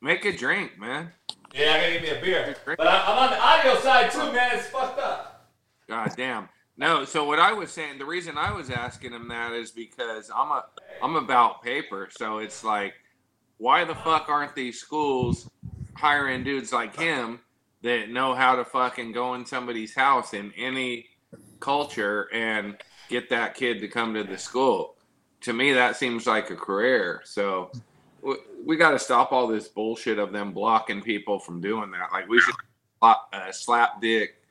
make 0.00 0.24
a 0.24 0.32
drink, 0.36 0.78
man. 0.78 1.12
Yeah, 1.54 1.74
I 1.74 1.80
gotta 1.80 1.92
give 1.92 2.02
me 2.02 2.08
a 2.08 2.20
beer. 2.20 2.56
But 2.76 2.88
I'm, 2.88 3.02
I'm 3.06 3.18
on 3.18 3.30
the 3.30 3.40
audio 3.40 3.80
side 3.80 4.10
too, 4.10 4.32
man. 4.32 4.50
It's 4.58 4.66
fucked 4.66 4.98
up. 4.98 5.48
God 5.88 6.12
damn. 6.16 6.48
No, 6.76 7.04
so 7.04 7.24
what 7.24 7.38
I 7.38 7.52
was 7.52 7.70
saying, 7.70 7.98
the 7.98 8.04
reason 8.04 8.36
I 8.36 8.50
was 8.50 8.70
asking 8.70 9.12
him 9.12 9.28
that 9.28 9.52
is 9.52 9.70
because 9.70 10.32
I'm 10.34 10.50
a 10.50 10.64
I'm 11.00 11.14
about 11.14 11.62
paper. 11.62 12.08
So 12.10 12.38
it's 12.38 12.64
like, 12.64 12.94
why 13.58 13.84
the 13.84 13.94
fuck 13.94 14.28
aren't 14.28 14.56
these 14.56 14.80
schools 14.80 15.48
hiring 15.94 16.42
dudes 16.42 16.72
like 16.72 16.96
him 16.96 17.38
that 17.82 18.10
know 18.10 18.34
how 18.34 18.56
to 18.56 18.64
fucking 18.64 19.12
go 19.12 19.34
in 19.34 19.46
somebody's 19.46 19.94
house 19.94 20.34
in 20.34 20.52
any 20.56 21.06
culture 21.60 22.28
and 22.32 22.76
get 23.08 23.30
that 23.30 23.54
kid 23.54 23.80
to 23.80 23.86
come 23.86 24.12
to 24.14 24.24
the 24.24 24.38
school? 24.38 24.96
To 25.42 25.52
me, 25.52 25.72
that 25.74 25.94
seems 25.94 26.26
like 26.26 26.50
a 26.50 26.56
career. 26.56 27.20
So 27.24 27.70
we, 28.64 28.76
got 28.76 28.92
to 28.92 28.98
stop 28.98 29.32
all 29.32 29.46
this 29.46 29.68
bullshit 29.68 30.18
of 30.18 30.32
them 30.32 30.52
blocking 30.52 31.02
people 31.02 31.38
from 31.38 31.60
doing 31.60 31.90
that. 31.90 32.10
Like 32.12 32.28
we 32.28 32.40
should 32.40 32.54
slap, 32.98 33.18
uh, 33.32 33.52
slap 33.52 34.00
dick 34.00 34.42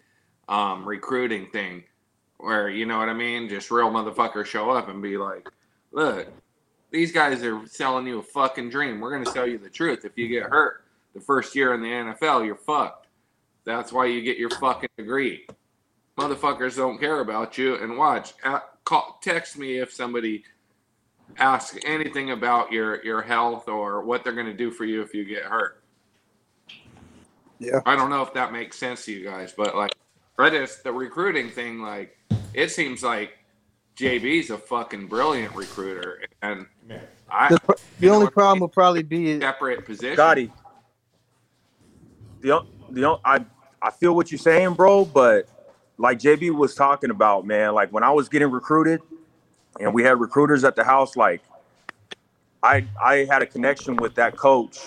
um, 0.48 0.86
recruiting 0.86 1.48
thing 1.48 1.84
where 2.38 2.70
you 2.70 2.86
know 2.86 3.00
what 3.00 3.10
I 3.10 3.14
mean, 3.14 3.48
just 3.50 3.72
real 3.72 3.90
motherfuckers 3.90 4.46
show 4.46 4.70
up 4.70 4.90
and 4.90 5.02
be 5.02 5.18
like, 5.18 5.48
"Look, 5.92 6.28
these 6.92 7.12
guys 7.12 7.42
are 7.44 7.66
selling 7.68 8.06
you 8.06 8.20
a 8.20 8.24
fucking 8.24 8.70
dream. 8.70 9.00
We're 9.00 9.12
gonna 9.12 9.32
sell 9.32 9.48
you 9.48 9.58
the 9.58 9.70
truth. 9.70 10.06
If 10.06 10.18
you 10.18 10.28
get 10.28 10.44
hurt 10.44 10.84
the 11.14 11.22
first 11.22 11.56
year 11.56 11.74
in 11.74 11.82
the 11.82 11.88
NFL, 11.88 12.46
you're 12.46 12.56
fucked. 12.56 13.08
That's 13.64 13.94
why 13.94 14.06
you 14.06 14.22
get 14.22 14.38
your 14.38 14.50
fucking 14.50 14.90
degree. 14.98 15.48
Motherfuckers 16.18 16.76
don't 16.76 17.00
care 17.00 17.22
about 17.22 17.58
you. 17.58 17.76
And 17.78 17.98
watch, 17.98 18.34
at, 18.44 18.64
call, 18.84 19.20
text 19.24 19.58
me 19.58 19.78
if 19.78 19.92
somebody 19.92 20.44
asks 21.38 21.78
anything 21.86 22.32
about 22.32 22.72
your 22.72 23.04
your 23.04 23.22
health 23.22 23.68
or 23.68 24.04
what 24.04 24.24
they're 24.24 24.34
gonna 24.34 24.54
do 24.54 24.72
for 24.72 24.86
you 24.86 25.02
if 25.02 25.14
you 25.14 25.26
get 25.26 25.44
hurt. 25.44 25.84
Yeah. 27.60 27.80
I 27.86 27.96
don't 27.96 28.10
know 28.10 28.22
if 28.22 28.34
that 28.34 28.52
makes 28.52 28.78
sense 28.78 29.06
to 29.06 29.14
you 29.14 29.24
guys, 29.24 29.54
but 29.56 29.76
like, 29.76 29.92
I 30.38 30.50
just 30.50 30.84
the 30.84 30.92
recruiting 30.92 31.50
thing, 31.50 31.82
like, 31.82 32.18
it 32.54 32.72
seems 32.72 33.04
like 33.04 33.32
JB's 33.98 34.50
a 34.50 34.58
fucking 34.58 35.08
brilliant 35.08 35.56
recruiter, 35.56 36.24
and 36.42 36.66
I 37.30 37.50
The, 37.50 37.60
the 38.00 38.10
only 38.10 38.28
problem 38.28 38.60
will 38.60 38.68
probably 38.68 39.04
be 39.04 39.40
separate 39.40 39.86
position. 39.86 40.16
Scotty, 40.16 40.52
the 42.42 42.52
o- 42.52 42.68
I 42.94 43.06
o- 43.06 43.22
I 43.24 43.46
I 43.82 43.92
feel 43.92 44.16
what 44.16 44.32
you're 44.32 44.40
saying, 44.40 44.74
bro, 44.74 45.06
but 45.06 45.48
like 45.98 46.20
JB 46.20 46.52
was 46.56 46.74
talking 46.76 47.10
about, 47.12 47.46
man, 47.46 47.74
like 47.74 47.92
when 47.92 48.04
I 48.04 48.12
was 48.12 48.30
getting 48.30 48.50
recruited 48.50 49.02
and 49.80 49.94
we 49.94 50.04
had 50.04 50.20
recruiters 50.20 50.64
at 50.64 50.76
the 50.76 50.84
house, 50.84 51.16
like 51.16 51.42
I 52.62 52.88
I 53.02 53.26
had 53.30 53.42
a 53.42 53.46
connection 53.46 53.96
with 53.98 54.16
that 54.16 54.36
coach, 54.38 54.78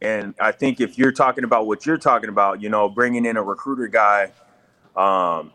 and 0.00 0.34
I 0.40 0.52
think 0.52 0.80
if 0.80 0.98
you're 0.98 1.12
talking 1.12 1.44
about 1.44 1.66
what 1.66 1.86
you're 1.86 1.98
talking 1.98 2.28
about, 2.28 2.60
you 2.60 2.68
know, 2.68 2.88
bringing 2.88 3.24
in 3.26 3.36
a 3.36 3.42
recruiter 3.42 3.86
guy, 3.86 4.32
um, 4.96 5.52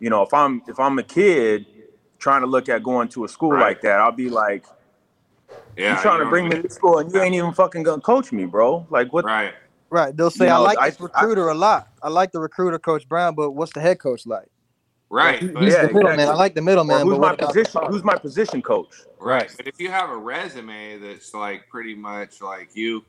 you 0.00 0.10
know, 0.10 0.22
if 0.22 0.32
I'm 0.34 0.62
if 0.68 0.78
I'm 0.80 0.98
a 0.98 1.02
kid 1.02 1.66
trying 2.18 2.40
to 2.40 2.46
look 2.48 2.68
at 2.68 2.82
going 2.82 3.08
to 3.08 3.24
a 3.24 3.28
school 3.28 3.52
Right. 3.52 3.60
like 3.60 3.80
that, 3.82 4.00
I'll 4.00 4.10
be 4.12 4.28
like, 4.28 4.64
Yeah, 5.76 5.94
you 5.96 6.02
trying 6.02 6.18
you 6.18 6.24
to 6.24 6.30
bring 6.30 6.48
me 6.48 6.60
to 6.60 6.68
school 6.70 6.98
and 6.98 7.12
you 7.12 7.20
ain't 7.20 7.34
even 7.34 7.52
fucking 7.52 7.84
gonna 7.84 8.02
coach 8.02 8.32
me, 8.32 8.44
bro. 8.44 8.86
Like 8.90 9.12
what? 9.12 9.24
Right. 9.24 9.54
Right. 9.90 10.14
They'll 10.16 10.30
say, 10.30 10.46
You 10.46 10.52
I 10.52 10.56
like 10.58 10.78
I- 10.78 10.90
this 10.90 11.00
recruiter 11.00 11.48
a 11.48 11.54
lot. 11.54 11.88
I 12.02 12.08
like 12.08 12.32
the 12.32 12.40
recruiter, 12.40 12.78
Coach 12.78 13.08
Brown, 13.08 13.34
but 13.34 13.52
what's 13.52 13.72
the 13.72 13.80
head 13.80 13.98
coach 14.00 14.26
like? 14.26 14.48
Right. 15.10 15.40
He- 15.40 15.48
He's 15.48 15.74
Yeah, 15.74 15.86
the 15.86 15.92
middleman. 15.94 16.28
I 16.28 16.34
like 16.34 16.54
the 16.54 16.62
middleman, 16.62 17.02
who's 17.06 17.14
but 17.14 17.20
my 17.20 17.28
what 17.30 17.38
the 17.38 17.46
position? 17.46 17.80
Who's 17.88 18.04
my 18.04 18.16
position 18.16 18.62
coach? 18.62 18.94
Right. 19.18 19.52
But 19.56 19.66
if 19.68 19.80
you 19.80 19.90
have 19.90 20.10
a 20.10 20.16
resume 20.16 20.98
that's 20.98 21.34
like 21.34 21.68
pretty 21.68 21.94
much 21.94 22.40
like 22.42 22.70
you, 22.74 23.04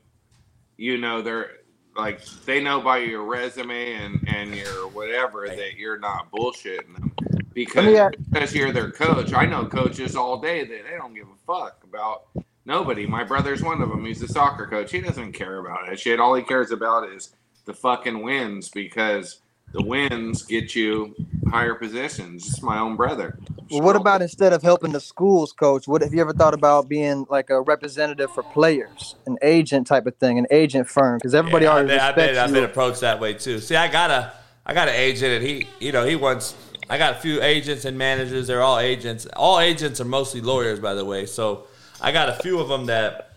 you 0.76 0.98
know, 0.98 1.22
they're 1.22 1.50
like 1.96 2.24
they 2.46 2.62
know 2.62 2.80
by 2.80 2.98
your 2.98 3.24
resume 3.24 3.94
and 3.94 4.24
and 4.28 4.54
your 4.54 4.88
whatever 4.88 5.46
that 5.48 5.76
you're 5.76 5.98
not 5.98 6.30
bullshitting 6.32 6.94
them 6.94 7.12
because 7.52 7.84
Let 7.84 7.96
ask- 7.96 8.14
because 8.32 8.54
you're 8.54 8.72
their 8.72 8.90
coach. 8.90 9.32
I 9.34 9.44
know 9.46 9.66
coaches 9.66 10.16
all 10.16 10.40
day 10.40 10.64
that 10.64 10.84
they 10.90 10.96
don't 10.96 11.14
give 11.14 11.26
a 11.28 11.36
fuck 11.46 11.84
about 11.84 12.28
nobody. 12.64 13.06
My 13.06 13.24
brother's 13.24 13.62
one 13.62 13.82
of 13.82 13.90
them. 13.90 14.04
He's 14.06 14.22
a 14.22 14.28
soccer 14.28 14.66
coach. 14.66 14.90
He 14.92 15.00
doesn't 15.00 15.32
care 15.32 15.58
about 15.58 15.80
that 15.88 16.00
shit. 16.00 16.20
All 16.20 16.34
he 16.34 16.42
cares 16.42 16.70
about 16.70 17.10
is 17.10 17.34
the 17.66 17.74
fucking 17.74 18.22
wins 18.22 18.70
because 18.70 19.40
the 19.72 19.82
wins 19.82 20.42
get 20.42 20.74
you 20.74 21.14
higher 21.48 21.74
positions. 21.74 22.46
It's 22.46 22.62
my 22.62 22.78
own 22.78 22.96
brother. 22.96 23.38
Well, 23.70 23.82
what 23.82 23.96
about 23.96 24.20
instead 24.20 24.52
of 24.52 24.62
helping 24.62 24.92
the 24.92 25.00
schools 25.00 25.52
coach? 25.52 25.86
What 25.86 26.02
have 26.02 26.12
you 26.12 26.20
ever 26.20 26.32
thought 26.32 26.54
about 26.54 26.88
being 26.88 27.26
like 27.30 27.50
a 27.50 27.60
representative 27.60 28.30
for 28.32 28.42
players, 28.42 29.14
an 29.26 29.38
agent 29.42 29.86
type 29.86 30.06
of 30.06 30.16
thing, 30.16 30.38
an 30.38 30.46
agent 30.50 30.88
firm? 30.88 31.18
Because 31.18 31.34
everybody 31.34 31.66
Yeah, 31.66 31.70
I've 31.70 31.76
already 31.76 31.88
been, 31.88 32.00
I've 32.00 32.16
respects 32.16 32.32
been, 32.32 32.44
I've 32.44 32.52
been 32.52 32.64
approached 32.64 33.00
that 33.02 33.20
way 33.20 33.34
too. 33.34 33.60
See, 33.60 33.76
I 33.76 33.86
got 33.88 34.10
a, 34.10 34.32
I 34.66 34.74
got 34.74 34.88
an 34.88 34.94
agent, 34.94 35.32
and 35.32 35.44
he, 35.46 35.66
you 35.78 35.92
know, 35.92 36.04
he 36.04 36.16
wants. 36.16 36.54
I 36.88 36.98
got 36.98 37.16
a 37.16 37.20
few 37.20 37.40
agents 37.40 37.84
and 37.84 37.96
managers. 37.96 38.48
They're 38.48 38.62
all 38.62 38.80
agents. 38.80 39.26
All 39.36 39.60
agents 39.60 40.00
are 40.00 40.04
mostly 40.04 40.40
lawyers, 40.40 40.80
by 40.80 40.94
the 40.94 41.04
way. 41.04 41.26
So 41.26 41.66
I 42.00 42.10
got 42.10 42.28
a 42.28 42.34
few 42.42 42.58
of 42.58 42.68
them 42.68 42.86
that 42.86 43.29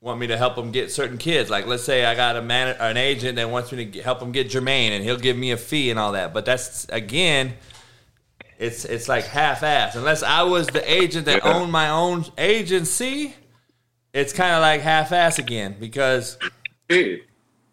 want 0.00 0.18
me 0.18 0.26
to 0.28 0.36
help 0.36 0.56
them 0.56 0.70
get 0.70 0.90
certain 0.90 1.18
kids. 1.18 1.50
Like, 1.50 1.66
let's 1.66 1.84
say 1.84 2.04
I 2.04 2.14
got 2.14 2.36
a 2.36 2.42
man, 2.42 2.74
an 2.80 2.96
agent 2.96 3.36
that 3.36 3.50
wants 3.50 3.70
me 3.70 3.86
to 3.86 4.02
help 4.02 4.22
him 4.22 4.32
get 4.32 4.48
Jermaine, 4.48 4.90
and 4.90 5.04
he'll 5.04 5.18
give 5.18 5.36
me 5.36 5.50
a 5.50 5.56
fee 5.56 5.90
and 5.90 5.98
all 5.98 6.12
that. 6.12 6.32
But 6.32 6.46
that's 6.46 6.86
again, 6.88 7.54
it's 8.58 8.84
it's 8.84 9.08
like 9.08 9.24
half-assed. 9.24 9.96
Unless 9.96 10.22
I 10.22 10.42
was 10.42 10.68
the 10.68 10.90
agent 10.90 11.26
that 11.26 11.44
owned 11.44 11.70
my 11.70 11.90
own 11.90 12.24
agency, 12.38 13.34
it's 14.12 14.32
kind 14.32 14.54
of 14.54 14.62
like 14.62 14.80
half 14.80 15.12
ass 15.12 15.38
again 15.38 15.76
because. 15.78 16.38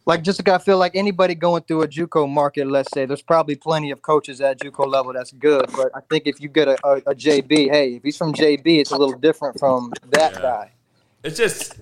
Like 0.06 0.24
just 0.24 0.40
like 0.40 0.48
I 0.48 0.58
feel 0.64 0.78
like 0.78 0.95
anybody 0.95 1.36
going 1.36 1.64
through 1.64 1.82
a 1.82 1.88
JUCO 1.88 2.30
market, 2.30 2.66
let's 2.66 2.90
say, 2.94 3.06
there's 3.06 3.22
probably 3.22 3.56
plenty 3.56 3.91
of 3.91 4.02
coaches 4.02 4.40
at 4.40 4.58
JUCO 4.58 4.88
level 4.88 5.12
that's 5.12 5.34
good. 5.34 5.66
But 5.76 5.91
I 5.94 5.99
think 5.99 6.28
if 6.28 6.40
you 6.40 6.48
get 6.48 6.70
a, 6.70 6.78
a, 6.88 6.95
a 6.98 7.14
JB, 7.14 7.70
hey, 7.70 7.95
if 7.95 8.04
he's 8.04 8.16
from 8.16 8.32
JB, 8.32 8.80
it's 8.80 8.91
a 8.91 8.98
little 8.98 9.20
different 9.20 9.60
from 9.60 9.91
that 10.12 10.36
guy. 10.36 10.72
It's 11.26 11.36
just 11.36 11.76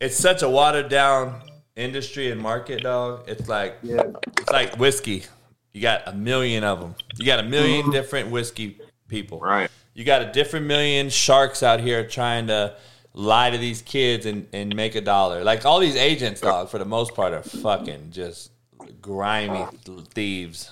it's 0.00 0.16
such 0.16 0.42
a 0.42 0.48
watered 0.48 0.88
down 0.88 1.40
industry 1.76 2.30
and 2.30 2.40
market, 2.40 2.82
dog. 2.82 3.24
It's 3.28 3.48
like 3.48 3.78
it's 3.82 4.50
like 4.50 4.78
whiskey. 4.78 5.24
You 5.72 5.82
got 5.82 6.02
a 6.06 6.12
million 6.12 6.64
of 6.64 6.80
them. 6.80 6.94
You 7.18 7.26
got 7.26 7.40
a 7.40 7.42
1000000 7.42 7.50
mm-hmm. 7.50 7.90
different 7.90 8.30
whiskey 8.30 8.78
people. 9.08 9.40
Right. 9.40 9.70
You 9.94 10.04
got 10.04 10.22
a 10.22 10.32
different 10.32 10.66
million 10.66 11.10
sharks 11.10 11.62
out 11.62 11.80
here 11.80 12.06
trying 12.06 12.46
to 12.48 12.76
lie 13.12 13.50
to 13.50 13.58
these 13.58 13.82
kids 13.82 14.26
and, 14.26 14.46
and 14.52 14.74
make 14.74 14.94
a 14.94 15.00
dollar. 15.00 15.42
Like 15.42 15.64
all 15.64 15.80
these 15.80 15.96
agents, 15.96 16.40
dog, 16.40 16.68
for 16.68 16.78
the 16.78 16.84
most 16.84 17.14
part, 17.14 17.32
are 17.32 17.42
fucking 17.42 18.10
just 18.10 18.52
grimy 19.00 19.66
thieves. 20.14 20.70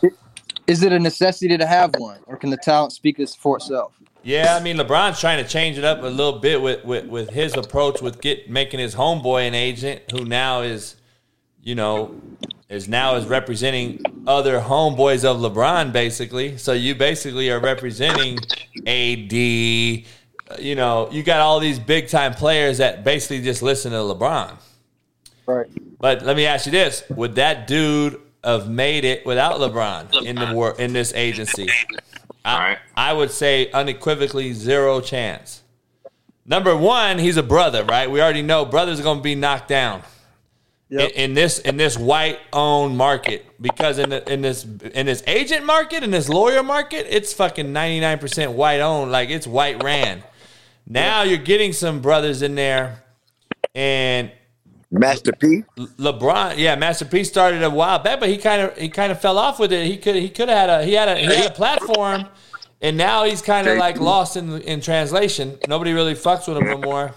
Is 0.67 0.83
it 0.83 0.93
a 0.93 0.99
necessity 0.99 1.59
to 1.59 1.67
have 1.67 1.95
one, 1.99 2.21
or 2.27 2.37
can 2.37 2.51
the 2.51 2.57
talent 2.57 2.93
speak 2.93 3.21
as 3.21 3.35
for 3.35 3.57
itself? 3.57 4.01
Yeah, 4.25 4.57
I 4.59 4.63
mean 4.63 4.79
LeBron's 4.79 5.21
trying 5.21 5.43
to 5.45 5.49
change 5.49 5.77
it 5.77 5.85
up 5.85 6.03
a 6.03 6.07
little 6.07 6.39
bit 6.39 6.61
with, 6.61 6.83
with, 6.85 7.07
with 7.07 7.31
his 7.31 7.55
approach 7.57 8.01
with 8.01 8.23
get 8.23 8.49
making 8.49 8.81
his 8.81 8.95
homeboy 8.95 9.47
an 9.47 9.55
agent 9.55 10.03
who 10.11 10.25
now 10.25 10.63
is, 10.63 10.97
you 11.63 11.75
know, 11.75 12.19
is 12.71 12.89
now 12.89 13.17
is 13.17 13.27
representing 13.27 14.01
other 14.27 14.61
homeboys 14.61 15.25
of 15.25 15.37
LeBron 15.37 15.93
basically. 15.93 16.57
So 16.57 16.73
you 16.73 16.95
basically 16.95 17.51
are 17.51 17.61
representing 17.61 18.39
AD. 18.87 19.33
You 20.59 20.75
know, 20.75 21.09
you 21.11 21.23
got 21.23 21.41
all 21.41 21.61
these 21.61 21.79
big 21.79 22.09
time 22.09 22.33
players 22.33 22.79
that 22.79 23.05
basically 23.05 23.43
just 23.43 23.63
listen 23.63 23.93
to 23.93 23.99
LeBron. 23.99 24.57
Right. 25.47 25.67
But 26.01 26.23
let 26.23 26.37
me 26.37 26.47
ask 26.47 26.65
you 26.65 26.73
this: 26.73 27.03
Would 27.11 27.35
that 27.35 27.67
dude 27.67 28.21
have 28.43 28.71
made 28.71 29.05
it 29.05 29.27
without 29.27 29.57
LeBron 29.57 30.25
in 30.25 30.37
the 30.37 30.53
war 30.55 30.75
in 30.79 30.95
this 30.95 31.13
agency? 31.15 31.69
I, 32.45 32.79
I 32.97 33.13
would 33.13 33.31
say 33.31 33.71
unequivocally 33.71 34.53
zero 34.53 35.01
chance. 35.01 35.63
Number 36.47 36.77
one, 36.77 37.19
he's 37.19 37.39
a 37.39 37.43
brother, 37.43 37.85
right? 37.85 38.11
We 38.11 38.21
already 38.21 38.43
know 38.43 38.65
brothers 38.67 39.01
are 39.01 39.03
going 39.03 39.19
to 39.19 39.23
be 39.23 39.35
knocked 39.35 39.69
down 39.69 40.03
in, 40.91 41.11
in 41.11 41.35
this 41.35 41.59
in 41.59 41.77
this 41.77 41.97
white 41.97 42.39
owned 42.53 42.97
market 42.97 43.47
because 43.61 43.99
in 43.99 44.11
the, 44.11 44.31
in 44.31 44.43
this 44.43 44.65
in 44.65 45.07
this 45.07 45.23
agent 45.27 45.65
market 45.65 46.03
in 46.03 46.11
this 46.11 46.29
lawyer 46.29 46.63
market, 46.63 47.07
it's 47.09 47.33
fucking 47.33 47.73
ninety 47.73 48.01
nine 48.01 48.19
percent 48.19 48.53
white 48.53 48.81
owned, 48.81 49.11
like 49.11 49.31
it's 49.31 49.47
white 49.47 49.83
ran. 49.83 50.23
Now 50.87 51.23
you're 51.23 51.39
getting 51.39 51.73
some 51.73 52.01
brothers 52.01 52.43
in 52.43 52.55
there, 52.57 53.03
and 53.75 54.31
Master 54.95 55.33
P. 55.33 55.65
LeBron, 55.77 56.57
yeah, 56.57 56.77
Master 56.77 57.05
P 57.05 57.25
started 57.25 57.63
a 57.63 57.71
while 57.71 57.99
back, 57.99 58.21
but 58.21 58.29
he 58.29 58.39
kind 58.39 58.63
of 58.63 58.79
he 58.79 58.89
kind 58.89 59.11
of 59.11 59.21
fell 59.21 59.39
off 59.39 59.59
with 59.59 59.73
it. 59.73 59.87
He 59.87 59.97
could 59.97 60.15
he 60.15 60.29
could 60.29 60.49
have 60.49 60.69
had 60.69 60.71
a 60.71 60.85
he 60.85 60.93
had 60.95 61.09
a 61.09 61.17
he 61.17 61.25
had 61.27 61.51
a 61.51 61.55
platform, 61.55 62.27
and 62.81 62.97
now 62.97 63.25
he's 63.25 63.43
kind 63.43 63.67
of 63.67 63.77
like 63.77 63.99
lost 63.99 64.37
in 64.37 64.61
in 64.63 64.81
translation. 64.81 65.59
Nobody 65.67 65.93
really 65.93 66.15
fucks 66.15 66.47
with 66.47 66.59
him 66.59 66.67
no 66.67 66.79
more. 66.79 67.13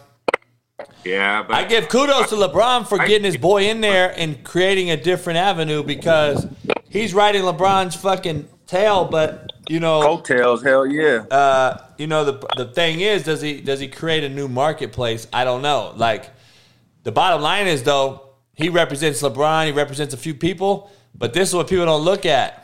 Yeah, 1.04 1.44
but 1.44 1.56
I 1.56 1.66
give 1.66 1.88
kudos 1.88 2.30
to 2.30 2.36
LeBron 2.36 2.88
for 2.88 2.98
getting 2.98 3.24
his 3.24 3.38
boy 3.38 3.70
in 3.70 3.82
there 3.82 4.14
and 4.18 4.44
creating 4.44 4.90
a 4.90 4.98
different 4.98 5.38
avenue 5.38 5.84
because 5.84 6.48
he's 6.90 7.14
riding 7.14 7.44
LeBron's 7.44 7.96
fucking 7.96 8.48
tail, 8.66 9.06
but 9.06 9.52
you 9.70 9.80
know, 9.80 10.02
coattails. 10.02 10.64
Hell 10.64 10.88
yeah. 10.88 11.26
Uh, 11.30 11.78
you 12.00 12.08
know 12.08 12.26
the 12.26 12.48
the 12.58 12.66
thing 12.66 13.02
is, 13.02 13.24
does 13.24 13.42
he 13.42 13.62
does 13.62 13.80
he 13.80 13.88
create 13.88 14.24
a 14.24 14.30
new 14.30 14.48
marketplace? 14.48 15.28
I 15.32 15.44
don't 15.44 15.62
know. 15.62 15.94
Like 15.96 16.32
the 17.04 17.12
bottom 17.12 17.42
line 17.42 17.68
is 17.68 17.84
though, 17.84 18.24
he 18.54 18.70
represents 18.70 19.22
LeBron. 19.22 19.68
He 19.68 19.72
represents 19.72 20.14
a 20.14 20.18
few 20.18 20.34
people, 20.34 20.92
but 21.16 21.34
this 21.34 21.50
is 21.50 21.56
what 21.56 21.68
people 21.68 21.86
don't 21.86 22.04
look 22.04 22.26
at. 22.26 22.64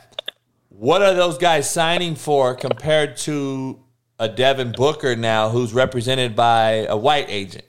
What 0.68 1.02
are 1.02 1.14
those 1.14 1.38
guys 1.38 1.70
signing 1.70 2.16
for 2.16 2.54
compared 2.54 3.16
to 3.18 3.78
a 4.18 4.28
Devin 4.28 4.72
Booker 4.72 5.14
now, 5.14 5.50
who's 5.50 5.72
represented 5.72 6.34
by 6.34 6.86
a 6.88 6.96
white 6.96 7.26
agent? 7.28 7.64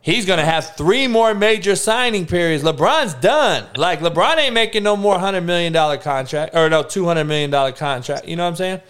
He's 0.00 0.26
gonna 0.26 0.44
have 0.44 0.76
three 0.76 1.06
more 1.06 1.34
major 1.34 1.76
signing 1.76 2.26
periods. 2.26 2.62
LeBron's 2.62 3.14
done. 3.14 3.66
Like 3.74 4.00
LeBron 4.00 4.36
ain't 4.36 4.52
making 4.52 4.82
no 4.82 4.96
more 4.96 5.18
hundred 5.18 5.42
million 5.42 5.72
dollar 5.72 5.96
contract 5.96 6.54
or 6.54 6.68
no 6.68 6.82
two 6.82 7.06
hundred 7.06 7.24
million 7.24 7.50
dollar 7.50 7.72
contract. 7.72 8.28
You 8.28 8.36
know 8.36 8.44
what 8.44 8.50
I'm 8.50 8.56
saying? 8.56 8.80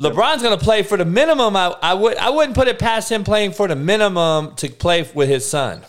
LeBron's 0.00 0.42
gonna 0.42 0.56
play 0.56 0.82
for 0.82 0.96
the 0.96 1.04
minimum. 1.04 1.56
I, 1.56 1.76
I 1.82 1.92
would 1.92 2.16
I 2.16 2.30
wouldn't 2.30 2.54
put 2.54 2.68
it 2.68 2.78
past 2.78 3.12
him 3.12 3.22
playing 3.22 3.52
for 3.52 3.68
the 3.68 3.76
minimum 3.76 4.54
to 4.56 4.70
play 4.70 5.06
with 5.14 5.28
his 5.28 5.46
son. 5.46 5.82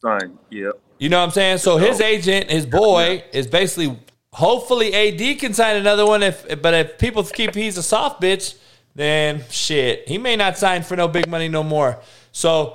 Son, 0.00 0.38
yep. 0.50 0.74
You 0.98 1.08
know 1.08 1.18
what 1.18 1.26
I'm 1.26 1.30
saying? 1.30 1.58
So 1.58 1.76
his 1.76 2.00
agent, 2.00 2.50
his 2.50 2.66
boy, 2.66 3.24
is 3.32 3.46
basically 3.46 3.98
hopefully 4.32 4.94
AD 4.94 5.38
can 5.38 5.54
sign 5.54 5.76
another 5.76 6.06
one. 6.06 6.22
If 6.22 6.60
but 6.62 6.74
if 6.74 6.98
people 6.98 7.22
keep 7.24 7.54
he's 7.54 7.76
a 7.78 7.82
soft 7.82 8.20
bitch, 8.20 8.56
then 8.94 9.44
shit, 9.50 10.08
he 10.08 10.18
may 10.18 10.36
not 10.36 10.58
sign 10.58 10.82
for 10.82 10.96
no 10.96 11.08
big 11.08 11.28
money 11.28 11.48
no 11.48 11.62
more. 11.62 12.00
So 12.32 12.74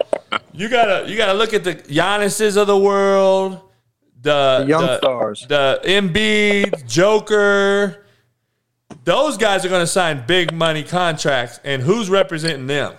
you 0.53 0.69
gotta 0.69 1.09
you 1.09 1.17
gotta 1.17 1.33
look 1.33 1.53
at 1.53 1.63
the 1.63 1.75
Giannis's 1.75 2.55
of 2.55 2.67
the 2.67 2.77
world, 2.77 3.59
the, 4.21 4.59
The 4.59 4.65
young 4.67 4.97
stars. 4.97 5.45
the 5.47 5.79
Embiid, 5.83 6.87
Joker. 6.87 8.05
Those 9.05 9.37
guys 9.37 9.65
are 9.65 9.69
gonna 9.69 9.87
sign 9.87 10.25
big 10.25 10.53
money 10.53 10.83
contracts, 10.83 11.59
and 11.63 11.81
who's 11.81 12.09
representing 12.09 12.67
them? 12.67 12.95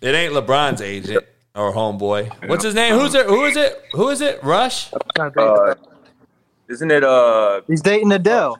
It 0.00 0.14
ain't 0.14 0.32
LeBron's 0.32 0.80
agent 0.80 1.24
or 1.56 1.72
homeboy. 1.72 2.48
What's 2.48 2.64
his 2.64 2.74
name? 2.74 2.94
Who's 2.98 3.14
it? 3.14 3.26
Who 3.26 3.44
is 3.44 3.56
it? 3.56 3.82
Who 3.92 4.08
is 4.10 4.20
it? 4.20 4.42
Rush. 4.44 4.92
Uh, 5.18 5.74
isn't 6.68 6.90
it? 6.90 7.02
Uh, 7.02 7.62
He's 7.66 7.80
dating 7.80 8.12
Adele. 8.12 8.58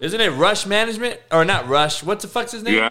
Isn't 0.00 0.20
it 0.20 0.30
Rush 0.30 0.66
Management 0.66 1.20
or 1.32 1.44
not 1.44 1.66
Rush? 1.68 2.02
What 2.02 2.20
the 2.20 2.28
fuck's 2.28 2.52
his 2.52 2.62
name? 2.62 2.74
yeah, 2.74 2.88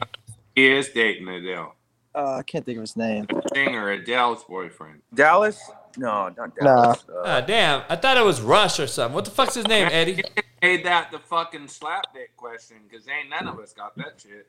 he 0.55 0.71
is 0.71 0.89
dating 0.89 1.27
Adele. 1.27 1.73
Uh, 2.15 2.37
I 2.39 2.43
can't 2.43 2.65
think 2.65 2.77
of 2.77 2.81
his 2.81 2.97
name. 2.97 3.27
Singer 3.53 3.91
Adele's 3.91 4.43
boyfriend. 4.43 5.01
Dallas? 5.13 5.59
No, 5.97 6.29
not 6.35 6.51
Nah. 6.59 6.83
Dallas. 6.83 7.05
Uh, 7.07 7.21
Ah, 7.23 7.41
damn. 7.41 7.83
I 7.89 7.95
thought 7.95 8.17
it 8.17 8.25
was 8.25 8.41
Rush 8.41 8.79
or 8.79 8.87
something. 8.87 9.13
What 9.13 9.25
the 9.25 9.31
fuck's 9.31 9.53
his 9.55 9.67
name, 9.67 9.87
Eddie? 9.91 10.23
Made 10.61 10.83
that 10.85 11.11
the 11.11 11.19
fucking 11.19 11.67
slap 11.67 12.05
dick 12.13 12.35
question 12.35 12.77
because 12.89 13.07
ain't 13.07 13.29
none 13.29 13.47
of 13.47 13.59
us 13.59 13.71
got 13.73 13.95
that 13.97 14.19
shit. 14.21 14.47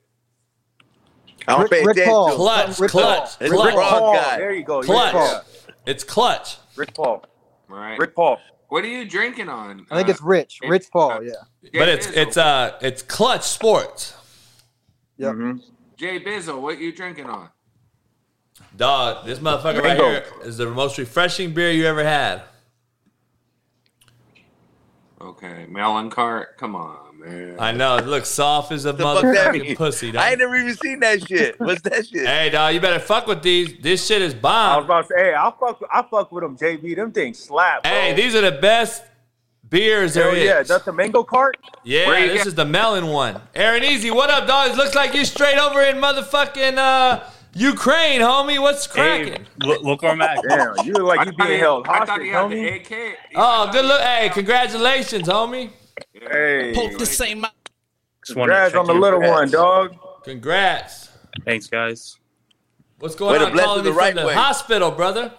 I 1.48 1.52
don't 1.52 1.62
Rick- 1.62 1.70
pay 1.70 1.84
Rick 1.84 1.96
attention. 1.96 2.12
Paul. 2.12 2.26
to 2.26 2.32
him. 2.32 2.36
Clutch, 2.38 2.78
Rick 2.80 2.90
clutch, 2.90 3.28
It's 3.40 3.40
Rick 3.40 3.50
clutch, 3.52 3.74
Paul 3.74 3.90
Paul. 4.00 4.14
guy. 4.14 4.36
There 4.38 4.52
you 4.52 4.62
go. 4.64 4.82
clutch. 4.82 5.14
Yeah, 5.14 5.40
It's 5.86 6.04
clutch. 6.04 6.56
Rick 6.76 6.94
Paul. 6.94 7.24
Right. 7.68 7.98
Rick 7.98 8.14
Paul. 8.14 8.38
What 8.68 8.84
are 8.84 8.88
you 8.88 9.08
drinking 9.08 9.48
on? 9.48 9.86
I 9.90 9.96
think 9.96 10.10
it's 10.10 10.20
uh, 10.22 10.26
Rich. 10.26 10.58
Rich 10.62 10.86
Paul. 10.92 11.12
Uh, 11.12 11.20
yeah. 11.20 11.32
But 11.72 11.88
it's 11.88 12.06
it's 12.08 12.36
uh 12.36 12.76
it's 12.82 13.02
Clutch 13.02 13.44
Sports. 13.44 14.14
Yep. 15.16 15.32
Mm-hmm. 15.34 15.58
Jay 15.96 16.20
Bizzle. 16.20 16.60
What 16.60 16.78
you 16.78 16.92
drinking 16.92 17.26
on? 17.26 17.48
Dog, 18.76 19.24
this 19.26 19.38
motherfucker 19.38 19.82
right 19.82 19.96
here 19.96 20.24
is 20.44 20.58
the 20.58 20.66
most 20.66 20.98
refreshing 20.98 21.52
beer 21.54 21.70
you 21.72 21.86
ever 21.86 22.04
had. 22.04 22.42
Okay, 25.20 25.66
melon 25.68 26.10
cart. 26.10 26.58
Come 26.58 26.76
on, 26.76 27.07
man. 27.18 27.56
I 27.58 27.72
know 27.72 27.96
it 27.96 28.06
looks 28.06 28.28
soft 28.28 28.72
as 28.72 28.84
a 28.84 28.92
The 28.92 29.02
fuck 29.02 29.22
that 29.22 29.54
motherfucking 29.54 29.76
pussy. 29.76 30.12
Dog. 30.12 30.22
I 30.22 30.30
ain't 30.30 30.38
never 30.38 30.56
even 30.56 30.74
seen 30.76 31.00
that 31.00 31.26
shit. 31.26 31.58
What's 31.60 31.82
that 31.82 32.06
shit? 32.06 32.26
Hey, 32.26 32.50
dog, 32.50 32.74
you 32.74 32.80
better 32.80 32.98
fuck 33.00 33.26
with 33.26 33.42
these. 33.42 33.74
This 33.80 34.06
shit 34.06 34.22
is 34.22 34.34
bomb. 34.34 34.72
I 34.72 34.76
was 34.76 34.84
about 34.84 35.02
to 35.02 35.14
say, 35.14 35.24
hey, 35.24 35.34
I 35.34 35.52
fuck, 35.58 35.80
I 35.92 36.02
fuck 36.02 36.32
with 36.32 36.42
them, 36.44 36.56
JB. 36.56 36.96
Them 36.96 37.12
things 37.12 37.38
slap. 37.38 37.82
Bro. 37.82 37.92
Hey, 37.92 38.14
these 38.14 38.34
are 38.34 38.40
the 38.40 38.52
best 38.52 39.02
beers 39.68 40.14
there 40.14 40.24
Hell 40.30 40.34
is. 40.34 40.44
yeah, 40.44 40.62
that's 40.62 40.84
the 40.84 40.92
mango 40.92 41.22
cart. 41.22 41.56
Yeah, 41.84 42.08
this 42.26 42.38
get- 42.38 42.46
is 42.46 42.54
the 42.54 42.64
melon 42.64 43.08
one. 43.08 43.40
Aaron 43.54 43.84
Easy, 43.84 44.10
what 44.10 44.30
up, 44.30 44.46
dog? 44.46 44.70
It 44.70 44.76
looks 44.76 44.94
like 44.94 45.14
you 45.14 45.24
straight 45.24 45.58
over 45.58 45.82
in 45.82 45.96
motherfucking 45.96 46.78
uh, 46.78 47.24
Ukraine, 47.54 48.20
homie. 48.20 48.60
What's 48.60 48.86
cracking? 48.86 49.46
Look, 49.58 49.82
look 49.82 50.02
where 50.02 50.12
I'm 50.12 50.22
at. 50.22 50.38
Damn, 50.48 50.74
you 50.86 50.92
look 50.94 51.16
like 51.16 51.26
you 51.26 51.32
being 51.32 51.58
held 51.60 51.86
I 51.86 51.98
thought 51.98 52.08
hostage, 52.08 52.24
he 52.26 52.30
had 52.30 52.50
the 52.50 52.54
homie. 52.56 53.10
AK. 53.10 53.18
Oh, 53.34 53.70
good 53.72 53.84
look. 53.84 54.00
Hey, 54.00 54.30
congratulations, 54.32 55.28
homie. 55.28 55.70
Hey, 56.12 56.72
Just 56.74 57.20
wanted 57.20 57.40
to 57.40 58.34
congrats 58.34 58.72
check 58.72 58.80
on 58.80 58.86
the 58.86 58.94
in. 58.94 59.00
little 59.00 59.20
one, 59.20 59.50
dog. 59.50 59.96
Congrats. 60.24 61.08
Thanks, 61.44 61.66
guys. 61.68 62.18
What's 62.98 63.14
going 63.14 63.32
Way 63.34 63.38
to 63.38 63.52
on? 63.52 63.58
Calling 63.58 63.80
it 63.80 63.84
me 63.84 63.90
the 63.90 63.96
right 63.96 64.12
from 64.14 64.22
the 64.22 64.26
way. 64.28 64.34
hospital, 64.34 64.90
brother. 64.90 65.32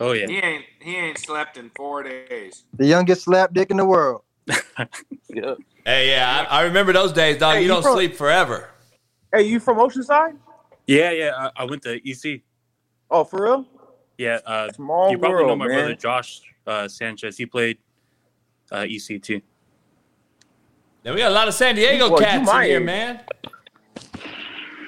Oh 0.00 0.12
yeah. 0.12 0.26
He 0.26 0.38
ain't 0.38 0.64
he 0.80 0.96
ain't 0.96 1.18
slept 1.18 1.56
in 1.56 1.70
four 1.76 2.02
days. 2.02 2.64
The 2.74 2.86
youngest 2.86 3.22
slap 3.24 3.52
dick 3.52 3.70
in 3.70 3.76
the 3.76 3.84
world. 3.84 4.22
Yeah. 5.32 5.54
Hey, 5.86 6.10
yeah, 6.10 6.46
I, 6.50 6.58
I 6.58 6.62
remember 6.64 6.92
those 6.92 7.12
days, 7.12 7.38
dog. 7.38 7.54
Hey, 7.54 7.60
you 7.60 7.68
you 7.68 7.68
don't 7.72 7.82
from- 7.82 7.94
sleep 7.94 8.16
forever. 8.16 8.70
Hey, 9.32 9.42
you 9.44 9.60
from 9.60 9.76
Oceanside? 9.78 10.36
Yeah, 10.88 11.12
yeah. 11.12 11.48
I, 11.56 11.62
I 11.62 11.64
went 11.66 11.82
to 11.82 12.00
EC. 12.10 12.40
Oh, 13.08 13.22
for 13.22 13.44
real? 13.44 13.64
Yeah. 14.18 14.40
Uh, 14.44 14.72
Small 14.72 15.12
you 15.12 15.18
probably 15.18 15.46
know 15.46 15.54
my 15.54 15.68
man. 15.68 15.76
brother 15.78 15.94
Josh 15.94 16.40
uh, 16.66 16.88
Sanchez. 16.88 17.36
He 17.36 17.46
played 17.46 17.78
uh, 18.72 18.86
EC 18.88 19.22
too. 19.22 19.40
Now, 21.04 21.12
we 21.14 21.18
got 21.18 21.30
a 21.30 21.34
lot 21.34 21.48
of 21.48 21.54
San 21.54 21.74
Diego 21.74 22.10
Well, 22.10 22.18
cats 22.20 22.50
in 22.50 22.62
here, 22.62 22.80
man. 22.80 23.20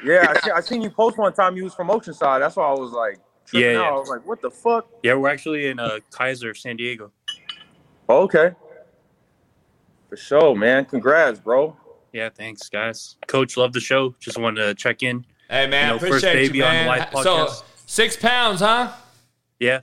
Yeah, 0.04 0.26
I, 0.36 0.40
see, 0.40 0.50
I 0.50 0.60
seen 0.60 0.82
you 0.82 0.90
post 0.90 1.16
one 1.16 1.32
time. 1.32 1.56
You 1.56 1.64
was 1.64 1.74
from 1.74 1.88
Oceanside. 1.88 2.40
That's 2.40 2.56
why 2.56 2.64
I 2.66 2.72
was 2.72 2.90
like 2.92 3.18
tripping 3.46 3.70
Yeah, 3.70 3.78
out. 3.78 3.82
yeah. 3.82 3.88
I 3.88 3.92
was 3.92 4.08
like, 4.08 4.26
what 4.26 4.42
the 4.42 4.50
fuck? 4.50 4.86
Yeah, 5.02 5.14
we're 5.14 5.28
actually 5.30 5.68
in 5.68 5.78
uh, 5.78 5.98
Kaiser, 6.10 6.54
San 6.54 6.76
Diego. 6.76 7.12
Okay. 8.10 8.50
For 10.08 10.16
sure, 10.16 10.54
man. 10.56 10.84
Congrats, 10.84 11.38
bro. 11.38 11.76
Yeah, 12.12 12.28
thanks, 12.28 12.68
guys. 12.68 13.16
Coach, 13.26 13.56
love 13.56 13.72
the 13.72 13.80
show. 13.80 14.14
Just 14.20 14.36
wanted 14.38 14.62
to 14.66 14.74
check 14.74 15.02
in. 15.02 15.24
Hey, 15.48 15.66
man, 15.66 15.94
You 15.94 16.00
know, 16.00 16.10
first 16.12 16.24
baby 16.24 16.58
you, 16.58 16.64
on 16.64 16.72
man. 16.72 16.84
the 17.10 17.16
live 17.16 17.24
so, 17.24 17.48
six 17.86 18.16
pounds, 18.16 18.60
huh? 18.60 18.92
Yeah. 19.60 19.80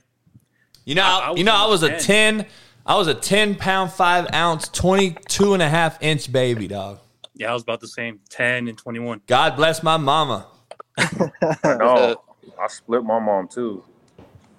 You 0.84 0.94
know, 0.94 1.02
I- 1.02 1.30
I 1.30 1.34
you 1.34 1.44
know, 1.44 1.54
I 1.54 1.66
was 1.66 1.82
was 1.82 1.90
a 1.90 1.98
10. 1.98 2.38
10, 2.38 2.46
I 2.86 2.96
was 2.96 3.08
a 3.08 3.14
10 3.14 3.56
pound, 3.56 3.92
5 3.92 4.28
ounce, 4.32 4.68
22 4.68 5.54
and 5.54 5.62
a 5.62 5.68
half 5.68 6.02
inch 6.02 6.32
baby, 6.32 6.66
dog. 6.66 6.98
Yeah, 7.34 7.50
I 7.50 7.54
was 7.54 7.62
about 7.62 7.80
the 7.80 7.88
same. 7.88 8.20
10 8.30 8.68
and 8.68 8.76
21. 8.76 9.22
God 9.26 9.56
bless 9.56 9.82
my 9.82 9.96
mama. 9.96 10.46
I 10.98 11.28
know. 11.62 11.76
Uh, 11.78 12.14
I 12.60 12.68
split 12.68 13.02
my 13.04 13.18
mom 13.18 13.48
too. 13.48 13.84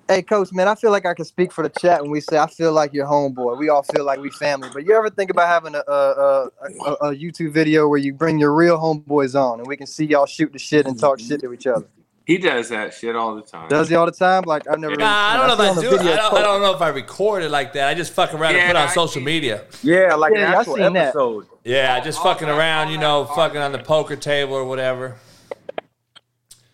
Hey, 0.07 0.21
coach, 0.21 0.51
man, 0.51 0.67
I 0.67 0.75
feel 0.75 0.91
like 0.91 1.05
I 1.05 1.13
can 1.13 1.23
speak 1.23 1.51
for 1.53 1.63
the 1.63 1.69
chat 1.79 2.01
when 2.01 2.11
we 2.11 2.19
say 2.19 2.37
I 2.37 2.47
feel 2.47 2.73
like 2.73 2.93
your 2.93 3.05
homeboy. 3.05 3.57
We 3.57 3.69
all 3.69 3.83
feel 3.83 4.03
like 4.03 4.19
we 4.19 4.29
family. 4.31 4.69
But 4.73 4.85
you 4.85 4.95
ever 4.95 5.09
think 5.09 5.29
about 5.29 5.47
having 5.47 5.75
a 5.75 5.83
a, 5.87 5.91
a, 5.91 6.49
a, 6.85 6.93
a 6.93 7.15
YouTube 7.15 7.53
video 7.53 7.87
where 7.87 7.99
you 7.99 8.13
bring 8.13 8.37
your 8.37 8.53
real 8.53 8.77
homeboys 8.77 9.39
on 9.39 9.59
and 9.59 9.67
we 9.67 9.77
can 9.77 9.87
see 9.87 10.05
y'all 10.05 10.25
shoot 10.25 10.51
the 10.51 10.59
shit 10.59 10.85
and 10.85 10.99
talk 10.99 11.19
shit 11.19 11.39
to 11.41 11.53
each 11.53 11.67
other? 11.67 11.87
He 12.25 12.37
does 12.37 12.69
that 12.69 12.93
shit 12.93 13.15
all 13.15 13.35
the 13.35 13.41
time. 13.41 13.67
Does 13.67 13.89
he 13.89 13.95
all 13.95 14.05
the 14.05 14.11
time? 14.11 14.43
Like 14.45 14.67
I've 14.69 14.79
never. 14.79 14.95
Nah, 14.95 15.05
I 15.07 15.47
don't 15.47 15.57
know 15.57 15.81
see 15.81 15.87
if 15.87 15.93
I 15.99 16.03
do. 16.03 16.09
I 16.11 16.15
don't, 16.15 16.33
I 16.37 16.41
don't 16.41 16.61
know 16.61 16.73
if 16.75 16.81
I 16.81 16.89
record 16.89 17.43
it 17.43 17.49
like 17.49 17.73
that. 17.73 17.87
I 17.87 17.93
just 17.93 18.13
fuck 18.13 18.33
around 18.33 18.55
and 18.55 18.67
put 18.67 18.75
it 18.77 18.81
on 18.81 18.87
I- 18.89 18.93
social 18.93 19.21
media. 19.21 19.65
Yeah, 19.83 20.13
like 20.15 20.33
Yeah, 20.33 20.49
an 20.49 20.53
I 20.53 20.59
actual 20.59 20.75
seen 20.75 20.93
that. 20.93 21.07
episode. 21.07 21.47
Yeah, 21.63 21.99
just 21.99 22.21
fucking 22.21 22.47
around, 22.47 22.91
you 22.91 22.97
know, 22.99 23.25
fucking 23.25 23.59
on 23.59 23.71
the 23.71 23.79
poker 23.79 24.15
table 24.15 24.53
or 24.53 24.65
whatever. 24.65 25.15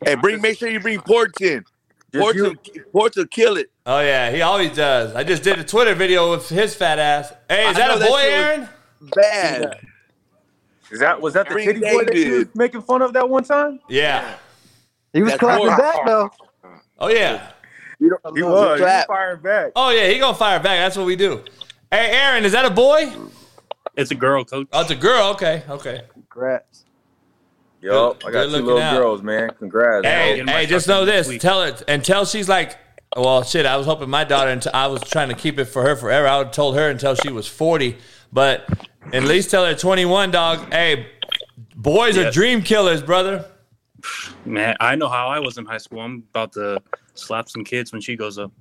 Hey, 0.03 0.15
bring. 0.15 0.41
Make 0.41 0.57
sure 0.57 0.69
you 0.69 0.79
bring 0.79 0.99
Ports 1.01 1.41
in. 1.41 1.63
Just 2.13 2.21
Ports, 2.21 2.39
will, 2.39 2.53
Ports 2.91 3.17
will 3.17 3.25
kill 3.27 3.57
it. 3.57 3.71
Oh 3.85 3.99
yeah, 4.01 4.29
he 4.31 4.41
always 4.41 4.75
does. 4.75 5.15
I 5.15 5.23
just 5.23 5.43
did 5.43 5.59
a 5.59 5.63
Twitter 5.63 5.95
video 5.95 6.31
with 6.31 6.47
his 6.49 6.75
fat 6.75 6.99
ass. 6.99 7.33
Hey, 7.49 7.69
is 7.69 7.77
that 7.77 7.89
a 7.97 7.99
boy, 7.99 8.05
shit 8.05 8.09
was- 8.09 8.23
Aaron? 8.23 8.69
Bad. 9.15 9.79
Is 10.91 10.99
that 10.99 11.19
was 11.21 11.33
that 11.33 11.47
the 11.47 11.53
Bring 11.53 11.67
titty 11.67 11.79
boy 11.81 12.03
that 12.05 12.15
you 12.15 12.31
was 12.39 12.47
making 12.55 12.81
fun 12.81 13.01
of 13.01 13.13
that 13.13 13.27
one 13.29 13.43
time? 13.43 13.79
Yeah. 13.89 14.35
He 15.13 15.21
was 15.21 15.31
That's 15.31 15.39
clapping 15.39 15.67
more- 15.67 15.77
back 15.77 16.05
though. 16.05 16.29
Oh 16.99 17.09
yeah. 17.09 17.51
He 17.99 18.05
was. 18.05 18.19
He 18.35 18.43
was 18.43 18.79
clap. 18.79 19.07
firing 19.07 19.41
back. 19.41 19.71
Oh 19.75 19.89
yeah, 19.89 20.07
he 20.07 20.19
gonna 20.19 20.37
fire 20.37 20.59
back. 20.59 20.77
That's 20.79 20.97
what 20.97 21.05
we 21.05 21.15
do. 21.15 21.43
Hey, 21.91 22.11
Aaron, 22.11 22.45
is 22.45 22.51
that 22.51 22.65
a 22.65 22.69
boy? 22.69 23.11
It's 23.95 24.11
a 24.11 24.15
girl, 24.15 24.43
coach. 24.45 24.67
Oh, 24.71 24.81
it's 24.81 24.91
a 24.91 24.95
girl. 24.95 25.29
Okay, 25.31 25.63
okay. 25.69 26.01
Congrats. 26.13 26.85
Yup, 27.81 28.19
Good- 28.19 28.29
I 28.29 28.31
got 28.31 28.49
good 28.49 28.59
two 28.59 28.65
little 28.65 28.81
out. 28.81 28.97
girls, 28.97 29.21
man. 29.23 29.49
Congrats. 29.57 30.05
Hey, 30.05 30.31
getting 30.31 30.45
my 30.45 30.51
hey, 30.51 30.65
just 30.65 30.87
know 30.87 31.05
this 31.05 31.25
this. 31.25 31.27
week. 31.29 31.41
Tell 31.41 31.63
her 31.63 31.75
until 31.87 32.25
she's 32.25 32.49
like, 32.49 32.77
well, 33.15 33.43
shit. 33.43 33.65
I 33.65 33.77
was 33.77 33.85
hoping 33.87 34.09
my 34.09 34.23
daughter. 34.23 34.51
Until 34.51 34.71
I 34.75 34.87
was 34.87 35.01
trying 35.03 35.29
to 35.29 35.35
keep 35.35 35.57
it 35.57 35.65
for 35.65 35.81
her 35.83 35.95
forever. 35.95 36.27
I 36.27 36.37
would 36.37 36.47
have 36.47 36.55
told 36.55 36.75
her 36.75 36.89
until 36.89 37.15
she 37.15 37.31
was 37.31 37.47
forty. 37.47 37.97
But 38.31 38.67
at 39.13 39.23
least 39.23 39.49
tell 39.49 39.65
her 39.65 39.73
twenty 39.73 40.05
one, 40.05 40.29
dog. 40.31 40.71
Hey, 40.71 41.07
boys 41.75 42.17
are 42.17 42.29
dream 42.29 42.61
killers, 42.61 43.01
brother. 43.01 43.45
Man, 44.45 44.75
I 44.79 44.95
know 44.95 45.07
how 45.09 45.27
I 45.27 45.39
was 45.39 45.57
in 45.57 45.65
high 45.65 45.77
school. 45.77 46.01
I'm 46.01 46.23
about 46.29 46.53
to 46.53 46.81
slap 47.15 47.49
some 47.49 47.63
kids 47.63 47.91
when 47.91 48.01
she 48.01 48.15
goes 48.15 48.37
up. 48.37 48.51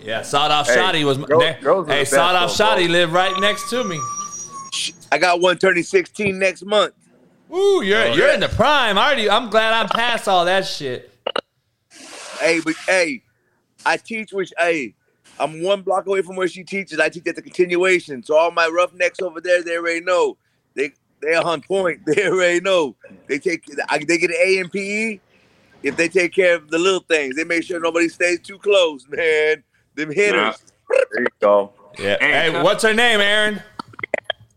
Yeah, 0.00 0.22
sawed 0.22 0.50
off 0.50 0.66
Hey, 0.66 0.76
Shotty 0.76 1.04
was. 1.04 1.18
girls- 1.18 1.40
there- 1.42 1.58
girls 1.62 1.84
are 1.84 1.88
the 1.88 1.94
hey, 1.94 2.00
best, 2.00 2.10
sawed 2.12 2.34
off 2.34 2.56
though. 2.56 2.64
Shotty 2.64 2.88
lived 2.88 3.12
right 3.12 3.38
next 3.40 3.70
to 3.70 3.84
me. 3.84 4.00
I 5.12 5.18
got 5.18 5.40
one 5.40 5.58
turning 5.58 5.84
16 5.84 6.38
next 6.38 6.64
month. 6.64 6.94
Ooh, 7.54 7.82
you're 7.84 8.02
Oh, 8.02 8.14
you're 8.14 8.28
yeah. 8.28 8.34
in 8.34 8.40
the 8.40 8.48
prime. 8.48 8.96
I 8.98 9.04
already. 9.06 9.28
I'm 9.30 9.50
glad 9.50 9.72
I'm 9.74 9.88
past 9.90 10.26
all 10.26 10.44
that 10.46 10.66
shit. 10.66 11.10
Hey, 12.40 12.60
but 12.64 12.74
hey, 12.88 13.22
I 13.86 13.96
teach 13.98 14.32
which 14.32 14.52
hey, 14.58 14.94
I'm 15.38 15.62
one 15.62 15.82
block 15.82 16.06
away 16.06 16.22
from 16.22 16.34
where 16.36 16.48
she 16.48 16.64
teaches. 16.64 16.98
I 16.98 17.08
teach 17.10 17.26
at 17.26 17.36
the 17.36 17.42
continuation. 17.42 18.22
So 18.22 18.36
all 18.36 18.50
my 18.50 18.66
roughnecks 18.68 19.20
over 19.20 19.40
there, 19.40 19.62
they 19.62 19.76
already 19.76 20.00
know. 20.00 20.36
They 21.22 21.30
they 21.30 21.36
on 21.36 21.62
point. 21.62 22.00
They 22.06 22.28
already 22.28 22.60
know. 22.60 22.96
They 23.28 23.38
take 23.38 23.64
they 23.66 24.18
get 24.18 24.30
an 24.30 24.36
A 24.44 24.58
and 24.58 24.70
PE. 24.70 25.20
If 25.82 25.96
they 25.96 26.08
take 26.08 26.32
care 26.32 26.54
of 26.56 26.70
the 26.70 26.78
little 26.78 27.00
things, 27.00 27.36
they 27.36 27.44
make 27.44 27.64
sure 27.64 27.80
nobody 27.80 28.08
stays 28.08 28.40
too 28.40 28.58
close, 28.58 29.06
man. 29.08 29.62
Them 29.94 30.12
hitters. 30.12 30.62
There 30.88 31.22
you 31.22 31.26
go. 31.40 31.72
Yeah. 31.98 32.16
Hey, 32.20 32.50
Hey, 32.50 32.54
uh, 32.54 32.62
what's 32.62 32.82
her 32.84 32.94
name, 32.94 33.20
Aaron? 33.20 33.60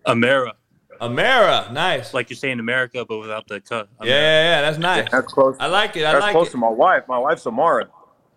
Amara. 0.06 0.54
Amara. 1.02 1.70
Nice. 1.72 2.14
Like 2.14 2.30
you're 2.30 2.38
saying 2.38 2.60
America, 2.60 3.06
but 3.06 3.18
without 3.18 3.48
the 3.48 3.60
cut. 3.60 3.90
Yeah, 4.02 4.08
yeah, 4.08 4.44
yeah, 4.44 4.62
that's 4.62 4.78
nice. 4.78 5.10
That's 5.12 5.34
close. 5.34 5.58
I 5.60 5.68
like 5.68 5.98
it. 5.98 6.06
I 6.06 6.14
That's 6.14 6.24
like 6.24 6.32
close 6.34 6.48
it. 6.48 6.52
to 6.52 6.58
my 6.58 6.70
wife. 6.70 7.04
My 7.08 7.18
wife's 7.18 7.46
Amara. 7.48 7.90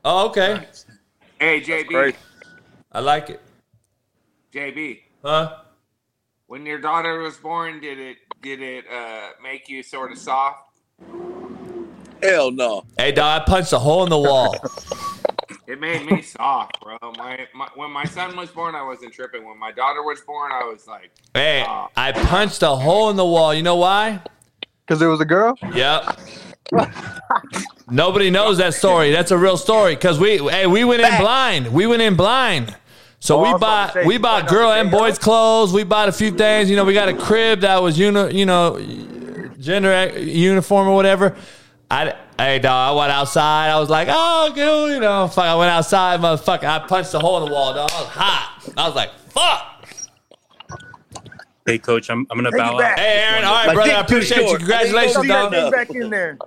Oh, 0.04 0.28
okay. 0.28 0.66
Hey, 1.38 1.60
JB. 1.60 2.14
I 2.90 3.00
like 3.00 3.30
it. 3.30 3.40
JB. 4.52 5.00
Huh? 5.22 5.58
When 6.48 6.64
your 6.64 6.78
daughter 6.78 7.18
was 7.18 7.36
born, 7.36 7.78
did 7.78 7.98
it 7.98 8.16
did 8.40 8.62
it 8.62 8.86
uh, 8.90 9.32
make 9.42 9.68
you 9.68 9.82
sort 9.82 10.12
of 10.12 10.16
soft? 10.16 10.80
Hell 12.22 12.50
no. 12.50 12.86
Hey, 12.96 13.12
dog, 13.12 13.42
I 13.42 13.44
punched 13.44 13.74
a 13.74 13.78
hole 13.78 14.02
in 14.02 14.10
the 14.10 14.18
wall. 14.18 14.56
It 15.66 15.80
made 15.80 16.10
me 16.10 16.22
soft, 16.22 16.80
bro. 16.80 16.96
My, 17.18 17.46
my 17.54 17.68
when 17.74 17.90
my 17.90 18.04
son 18.04 18.34
was 18.36 18.50
born, 18.50 18.74
I 18.74 18.82
wasn't 18.82 19.12
tripping. 19.12 19.46
When 19.46 19.58
my 19.58 19.70
daughter 19.70 20.02
was 20.02 20.18
born, 20.22 20.50
I 20.50 20.64
was 20.64 20.86
like, 20.86 21.10
hey, 21.34 21.62
I 21.66 22.12
punched 22.12 22.62
a 22.62 22.68
hole 22.68 23.10
in 23.10 23.16
the 23.16 23.26
wall. 23.26 23.52
You 23.52 23.62
know 23.62 23.76
why? 23.76 24.22
Because 24.86 25.02
it 25.02 25.06
was 25.06 25.20
a 25.20 25.26
girl. 25.26 25.58
Yep. 25.74 26.18
Nobody 27.90 28.30
knows 28.30 28.56
that 28.58 28.72
story. 28.72 29.10
That's 29.10 29.30
a 29.30 29.36
real 29.36 29.58
story. 29.58 29.94
Cause 29.96 30.18
we, 30.18 30.38
hey, 30.38 30.66
we 30.66 30.84
went 30.84 31.02
in 31.02 31.20
blind. 31.20 31.72
We 31.72 31.86
went 31.86 32.00
in 32.00 32.16
blind. 32.16 32.74
So 33.20 33.38
Oh, 33.38 33.42
we 33.42 33.52
was 33.52 33.60
bought 33.60 33.92
say, 33.94 34.04
we 34.06 34.14
you 34.14 34.20
bought 34.20 34.48
girl 34.48 34.70
and 34.72 34.90
boys 34.90 35.14
of? 35.14 35.20
clothes. 35.20 35.72
We 35.72 35.82
bought 35.84 36.08
a 36.08 36.12
few 36.12 36.30
things. 36.30 36.70
You 36.70 36.76
know, 36.76 36.84
we 36.84 36.94
got 36.94 37.08
a 37.08 37.14
crib 37.14 37.60
that 37.60 37.82
was 37.82 37.98
uni, 37.98 38.36
you 38.38 38.46
know, 38.46 38.78
gender 39.58 40.18
uniform 40.18 40.88
or 40.88 40.94
whatever. 40.94 41.36
I 41.90 42.14
hey 42.38 42.58
dog, 42.60 42.94
I 42.94 42.98
went 43.00 43.10
outside. 43.12 43.70
I 43.70 43.80
was 43.80 43.88
like, 43.90 44.08
oh, 44.10 44.52
cool, 44.54 44.90
you 44.92 45.00
know, 45.00 45.26
fuck. 45.26 45.44
I 45.44 45.54
went 45.56 45.70
outside, 45.70 46.20
motherfucker. 46.20 46.64
I 46.64 46.78
punched 46.86 47.12
a 47.14 47.18
hole 47.18 47.42
in 47.42 47.48
the 47.48 47.54
wall, 47.54 47.74
dog. 47.74 47.90
I 47.92 48.00
was 48.00 48.08
hot. 48.10 48.72
I 48.76 48.86
was 48.86 48.94
like, 48.94 49.10
fuck. 49.30 49.64
Hey, 51.66 51.78
coach, 51.78 52.08
I'm, 52.10 52.26
I'm 52.30 52.38
gonna 52.38 52.50
Take 52.50 52.60
bow 52.60 52.80
out. 52.80 52.98
Hey, 52.98 53.24
Aaron. 53.28 53.44
All 53.44 53.52
right, 53.54 53.66
My 53.66 53.74
brother. 53.74 53.92
I 53.92 54.00
appreciate 54.00 54.48
you. 54.48 54.56
Congratulations, 54.58 55.16
I 55.16 55.22
Throw 55.26 55.50
think 55.50 55.50
that 55.50 55.60
dog. 55.60 55.72
back 55.72 55.90
in 55.90 56.08
there. 56.10 56.38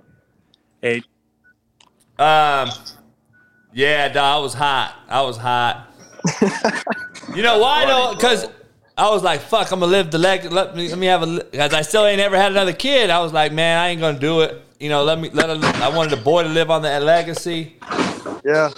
Hey, 0.80 1.02
Um, 2.18 2.70
yeah, 3.72 4.08
dog. 4.08 4.16
I 4.16 4.42
was 4.42 4.54
hot. 4.54 4.94
I 5.08 5.22
was 5.22 5.36
hot. 5.36 5.91
You 7.34 7.42
know 7.42 7.58
why 7.60 7.86
though? 7.86 8.14
Because 8.14 8.46
I 8.98 9.08
was 9.08 9.22
like, 9.22 9.40
"Fuck, 9.40 9.72
I'm 9.72 9.80
gonna 9.80 9.90
live 9.90 10.10
the 10.10 10.18
leg. 10.18 10.44
Let 10.52 10.76
me 10.76 10.88
let 10.88 10.98
me 10.98 11.06
have 11.06 11.22
a." 11.22 11.44
Because 11.44 11.72
I 11.72 11.80
still 11.82 12.04
ain't 12.04 12.20
ever 12.20 12.36
had 12.36 12.52
another 12.52 12.74
kid. 12.74 13.08
I 13.08 13.20
was 13.20 13.32
like, 13.32 13.52
"Man, 13.52 13.78
I 13.78 13.88
ain't 13.88 14.00
gonna 14.00 14.18
do 14.18 14.42
it." 14.42 14.60
You 14.78 14.90
know, 14.90 15.02
let 15.02 15.18
me 15.18 15.30
let. 15.30 15.48
A, 15.48 15.54
I 15.82 15.88
wanted 15.88 16.10
the 16.18 16.22
boy 16.22 16.42
to 16.42 16.48
live 16.50 16.70
on 16.70 16.82
that 16.82 17.02
legacy. 17.02 17.76
Yeah. 18.44 18.70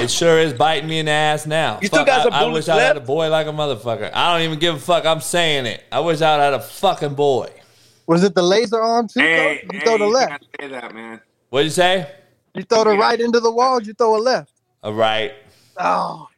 It 0.00 0.10
sure 0.10 0.38
is 0.38 0.52
biting 0.54 0.88
me 0.88 1.00
in 1.00 1.06
the 1.06 1.12
ass 1.12 1.46
now. 1.46 1.78
You 1.82 1.88
still 1.88 1.98
Fuck, 2.00 2.06
got 2.06 2.20
I, 2.20 2.22
some 2.24 2.32
I 2.32 2.44
bullets 2.44 2.68
wish 2.68 2.74
I 2.74 2.80
had 2.80 2.96
a 2.96 3.00
boy 3.00 3.28
like 3.28 3.46
a 3.48 3.50
motherfucker. 3.50 4.10
I 4.14 4.32
don't 4.32 4.46
even 4.46 4.58
give 4.58 4.76
a 4.76 4.78
fuck. 4.78 5.04
I'm 5.04 5.20
saying 5.20 5.66
it. 5.66 5.82
I 5.92 6.00
wish 6.00 6.22
I 6.22 6.42
had 6.42 6.54
a 6.54 6.60
fucking 6.60 7.14
boy. 7.14 7.50
Was 8.06 8.22
it 8.24 8.34
the 8.34 8.42
laser 8.42 8.80
arm 8.80 9.08
too? 9.08 9.20
Hey, 9.20 9.60
you 9.70 9.78
hey, 9.78 9.84
throw 9.84 9.98
the 9.98 10.06
you 10.06 10.14
left. 10.14 10.46
say 10.60 10.68
that, 10.68 10.94
man. 10.94 11.20
What'd 11.50 11.66
you 11.66 11.70
say? 11.70 12.10
You 12.54 12.62
throw 12.62 12.84
the 12.84 12.96
right 12.96 13.20
into 13.20 13.40
the 13.40 13.50
wall. 13.50 13.82
You 13.82 13.92
throw 13.92 14.16
a 14.16 14.22
left. 14.22 14.52
All 14.82 14.94
right, 14.94 15.34
Oh, 15.76 16.28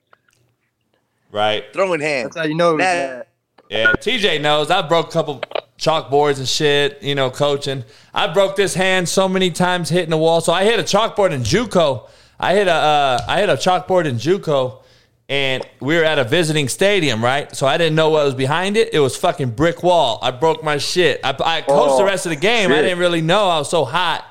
right. 1.32 1.65
Throwing 1.73 2.01
hands. 2.01 2.35
that's 2.35 2.44
how 2.44 2.44
you 2.48 2.55
know. 2.55 2.74
it 2.78 2.78
was 2.78 3.24
Yeah, 3.70 3.93
TJ 3.93 4.40
knows. 4.40 4.70
I 4.70 4.82
broke 4.86 5.09
a 5.09 5.12
couple 5.12 5.43
chalkboards 5.78 6.39
and 6.39 6.48
shit, 6.48 7.02
you 7.02 7.15
know, 7.15 7.31
coaching. 7.31 7.85
I 8.12 8.32
broke 8.32 8.57
this 8.57 8.74
hand 8.74 9.09
so 9.09 9.28
many 9.28 9.51
times 9.51 9.89
hitting 9.89 10.11
the 10.11 10.19
wall. 10.19 10.40
So 10.40 10.52
I 10.52 10.65
hit 10.65 10.78
a 10.78 10.82
chalkboard 10.82 11.31
in 11.32 11.43
JUCO. 11.43 12.09
I 12.39 12.55
hit 12.55 12.69
a 12.69 12.73
uh, 12.73 13.24
I 13.28 13.40
hit 13.40 13.48
a 13.48 13.55
chalkboard 13.55 14.07
in 14.07 14.16
JUCO 14.16 14.82
and 15.28 15.65
we 15.81 15.97
were 15.97 16.02
at 16.05 16.19
a 16.19 16.24
visiting 16.24 16.69
stadium, 16.69 17.23
right? 17.23 17.55
So 17.55 17.66
I 17.66 17.78
didn't 17.78 17.94
know 17.94 18.11
what 18.11 18.24
was 18.24 18.35
behind 18.35 18.77
it. 18.77 18.93
It 18.93 18.98
was 18.98 19.16
fucking 19.16 19.51
brick 19.51 19.82
wall. 19.82 20.19
I 20.23 20.32
broke 20.32 20.65
my 20.65 20.78
shit. 20.78 21.20
I, 21.23 21.31
I 21.31 21.61
coached 21.62 21.97
the 21.98 22.02
Oh, 22.02 22.05
rest 22.05 22.27
of 22.27 22.31
the 22.31 22.36
game. 22.36 22.73
I 22.73 22.82
didn't 22.82 22.98
really 22.98 23.20
know. 23.20 23.48
I 23.48 23.59
was 23.59 23.70
so 23.70 23.85
hot. 23.85 24.24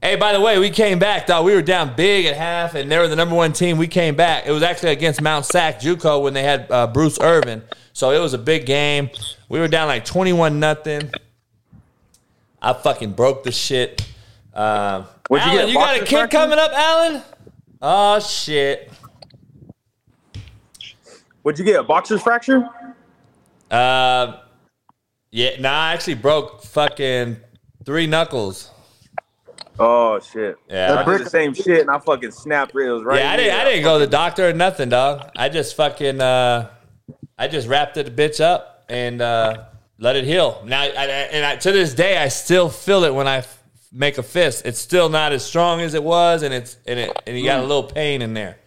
Hey, 0.00 0.14
by 0.14 0.32
the 0.32 0.40
way, 0.40 0.58
we 0.60 0.70
came 0.70 1.00
back, 1.00 1.26
though. 1.26 1.42
We 1.42 1.54
were 1.54 1.62
down 1.62 1.96
big 1.96 2.24
at 2.26 2.36
half, 2.36 2.76
and 2.76 2.90
they 2.90 2.98
were 2.98 3.08
the 3.08 3.16
number 3.16 3.34
one 3.34 3.52
team. 3.52 3.78
We 3.78 3.88
came 3.88 4.14
back. 4.14 4.46
It 4.46 4.52
was 4.52 4.62
actually 4.62 4.92
against 4.92 5.20
Mount 5.20 5.44
Sac 5.44 5.80
JUCO 5.80 6.22
when 6.22 6.34
they 6.34 6.44
had 6.44 6.70
uh, 6.70 6.86
Bruce 6.86 7.18
Irvin. 7.20 7.64
So 7.92 8.12
it 8.12 8.20
was 8.20 8.32
a 8.32 8.38
big 8.38 8.64
game. 8.64 9.10
We 9.48 9.58
were 9.58 9.66
down 9.66 9.88
like 9.88 10.04
twenty-one 10.04 10.60
nothing. 10.60 11.10
I 12.62 12.74
fucking 12.74 13.12
broke 13.12 13.42
the 13.42 13.50
shit. 13.50 14.06
Um, 14.54 15.06
What'd 15.28 15.46
you 15.46 15.58
get, 15.58 15.68
you 15.68 15.74
got 15.74 16.00
a 16.00 16.04
kid 16.04 16.30
coming 16.30 16.58
up, 16.58 16.72
Alan? 16.72 17.22
Oh 17.82 18.20
shit. 18.20 18.92
What'd 21.42 21.58
you 21.58 21.64
get? 21.64 21.80
A 21.80 21.82
boxer's 21.82 22.22
fracture? 22.22 22.68
Uh, 23.70 24.38
yeah, 25.30 25.60
nah, 25.60 25.70
I 25.70 25.92
actually 25.94 26.14
broke 26.14 26.62
fucking 26.62 27.36
three 27.84 28.06
knuckles. 28.06 28.70
Oh 29.78 30.18
shit. 30.20 30.56
Yeah. 30.68 30.94
I 30.94 31.04
did 31.04 31.26
the 31.26 31.30
same 31.30 31.54
shit 31.54 31.80
and 31.82 31.90
I 31.90 31.98
fucking 31.98 32.32
snapped 32.32 32.74
reels 32.74 33.04
right. 33.04 33.20
yeah, 33.20 33.30
I 33.32 33.36
didn't. 33.36 33.54
I 33.60 33.64
didn't 33.64 33.84
go 33.84 33.98
to 33.98 34.04
the 34.04 34.10
doctor 34.10 34.48
or 34.48 34.52
nothing, 34.52 34.88
dog. 34.88 35.30
I 35.36 35.48
just 35.48 35.76
fucking. 35.76 36.20
Uh, 36.20 36.70
I 37.38 37.46
just 37.48 37.68
wrapped 37.68 37.96
it 37.96 38.16
bitch 38.16 38.40
up 38.40 38.84
and 38.88 39.20
uh, 39.22 39.64
let 39.98 40.16
it 40.16 40.24
heal. 40.24 40.62
Now, 40.66 40.80
I, 40.82 40.86
I, 40.86 40.88
and 41.06 41.46
I, 41.46 41.56
to 41.56 41.70
this 41.70 41.94
day, 41.94 42.18
I 42.18 42.26
still 42.28 42.68
feel 42.68 43.04
it 43.04 43.14
when 43.14 43.28
I 43.28 43.36
f- 43.38 43.62
make 43.92 44.18
a 44.18 44.24
fist. 44.24 44.66
It's 44.66 44.80
still 44.80 45.08
not 45.08 45.32
as 45.32 45.44
strong 45.44 45.80
as 45.80 45.94
it 45.94 46.02
was, 46.02 46.42
and 46.42 46.52
it's 46.52 46.76
and 46.86 46.98
it 46.98 47.22
and 47.26 47.38
you 47.38 47.44
got 47.44 47.60
a 47.60 47.62
little 47.62 47.84
pain 47.84 48.22
in 48.22 48.34
there. 48.34 48.58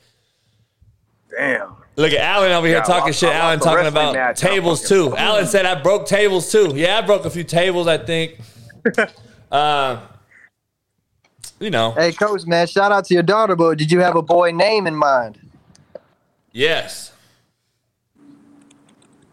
Damn. 1.37 1.75
Look 1.97 2.13
at 2.13 2.19
Alan 2.19 2.51
over 2.53 2.65
here 2.67 2.77
Yeah, 2.77 2.83
talking 2.83 3.07
lost- 3.07 3.19
shit. 3.19 3.29
I 3.29 3.33
lost 3.33 3.43
Alan 3.43 3.59
talking 3.59 3.87
about 3.87 4.13
match. 4.13 4.43
I'm 4.43 4.49
tables 4.51 4.81
fucking- 4.83 5.11
too. 5.11 5.17
Alan 5.17 5.45
said 5.45 5.65
I 5.65 5.81
broke 5.81 6.07
tables 6.07 6.49
too. 6.51 6.71
Yeah, 6.75 6.97
I 6.97 7.01
broke 7.01 7.25
a 7.25 7.29
few 7.29 7.43
tables. 7.43 7.87
I 7.87 7.97
think. 7.97 8.39
uh, 9.51 9.99
you 11.61 11.69
know. 11.69 11.91
Hey, 11.91 12.11
coach, 12.11 12.45
man, 12.45 12.67
shout 12.67 12.91
out 12.91 13.05
to 13.05 13.13
your 13.13 13.23
daughter, 13.23 13.55
but 13.55 13.77
did 13.77 13.91
you 13.91 13.99
have 13.99 14.15
a 14.15 14.21
boy 14.21 14.51
name 14.51 14.87
in 14.87 14.95
mind? 14.95 15.39
Yes. 16.51 17.13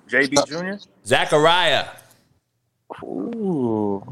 JB 0.09 0.46
Jr. 0.46 0.84
Zachariah. 1.05 1.86
Ooh. 3.02 4.05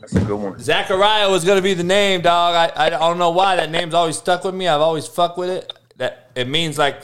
That's 0.00 0.14
a 0.14 0.20
good 0.20 0.36
one. 0.36 0.58
Zachariah 0.58 1.30
was 1.30 1.44
gonna 1.44 1.62
be 1.62 1.74
the 1.74 1.84
name, 1.84 2.22
dog. 2.22 2.54
I, 2.54 2.86
I 2.86 2.90
don't 2.90 3.18
know 3.18 3.30
why 3.30 3.56
that 3.56 3.70
name's 3.70 3.94
always 3.94 4.16
stuck 4.16 4.44
with 4.44 4.54
me. 4.54 4.66
I've 4.66 4.80
always 4.80 5.06
fucked 5.06 5.38
with 5.38 5.50
it. 5.50 5.72
That 5.96 6.30
it 6.34 6.48
means 6.48 6.78
like 6.78 7.02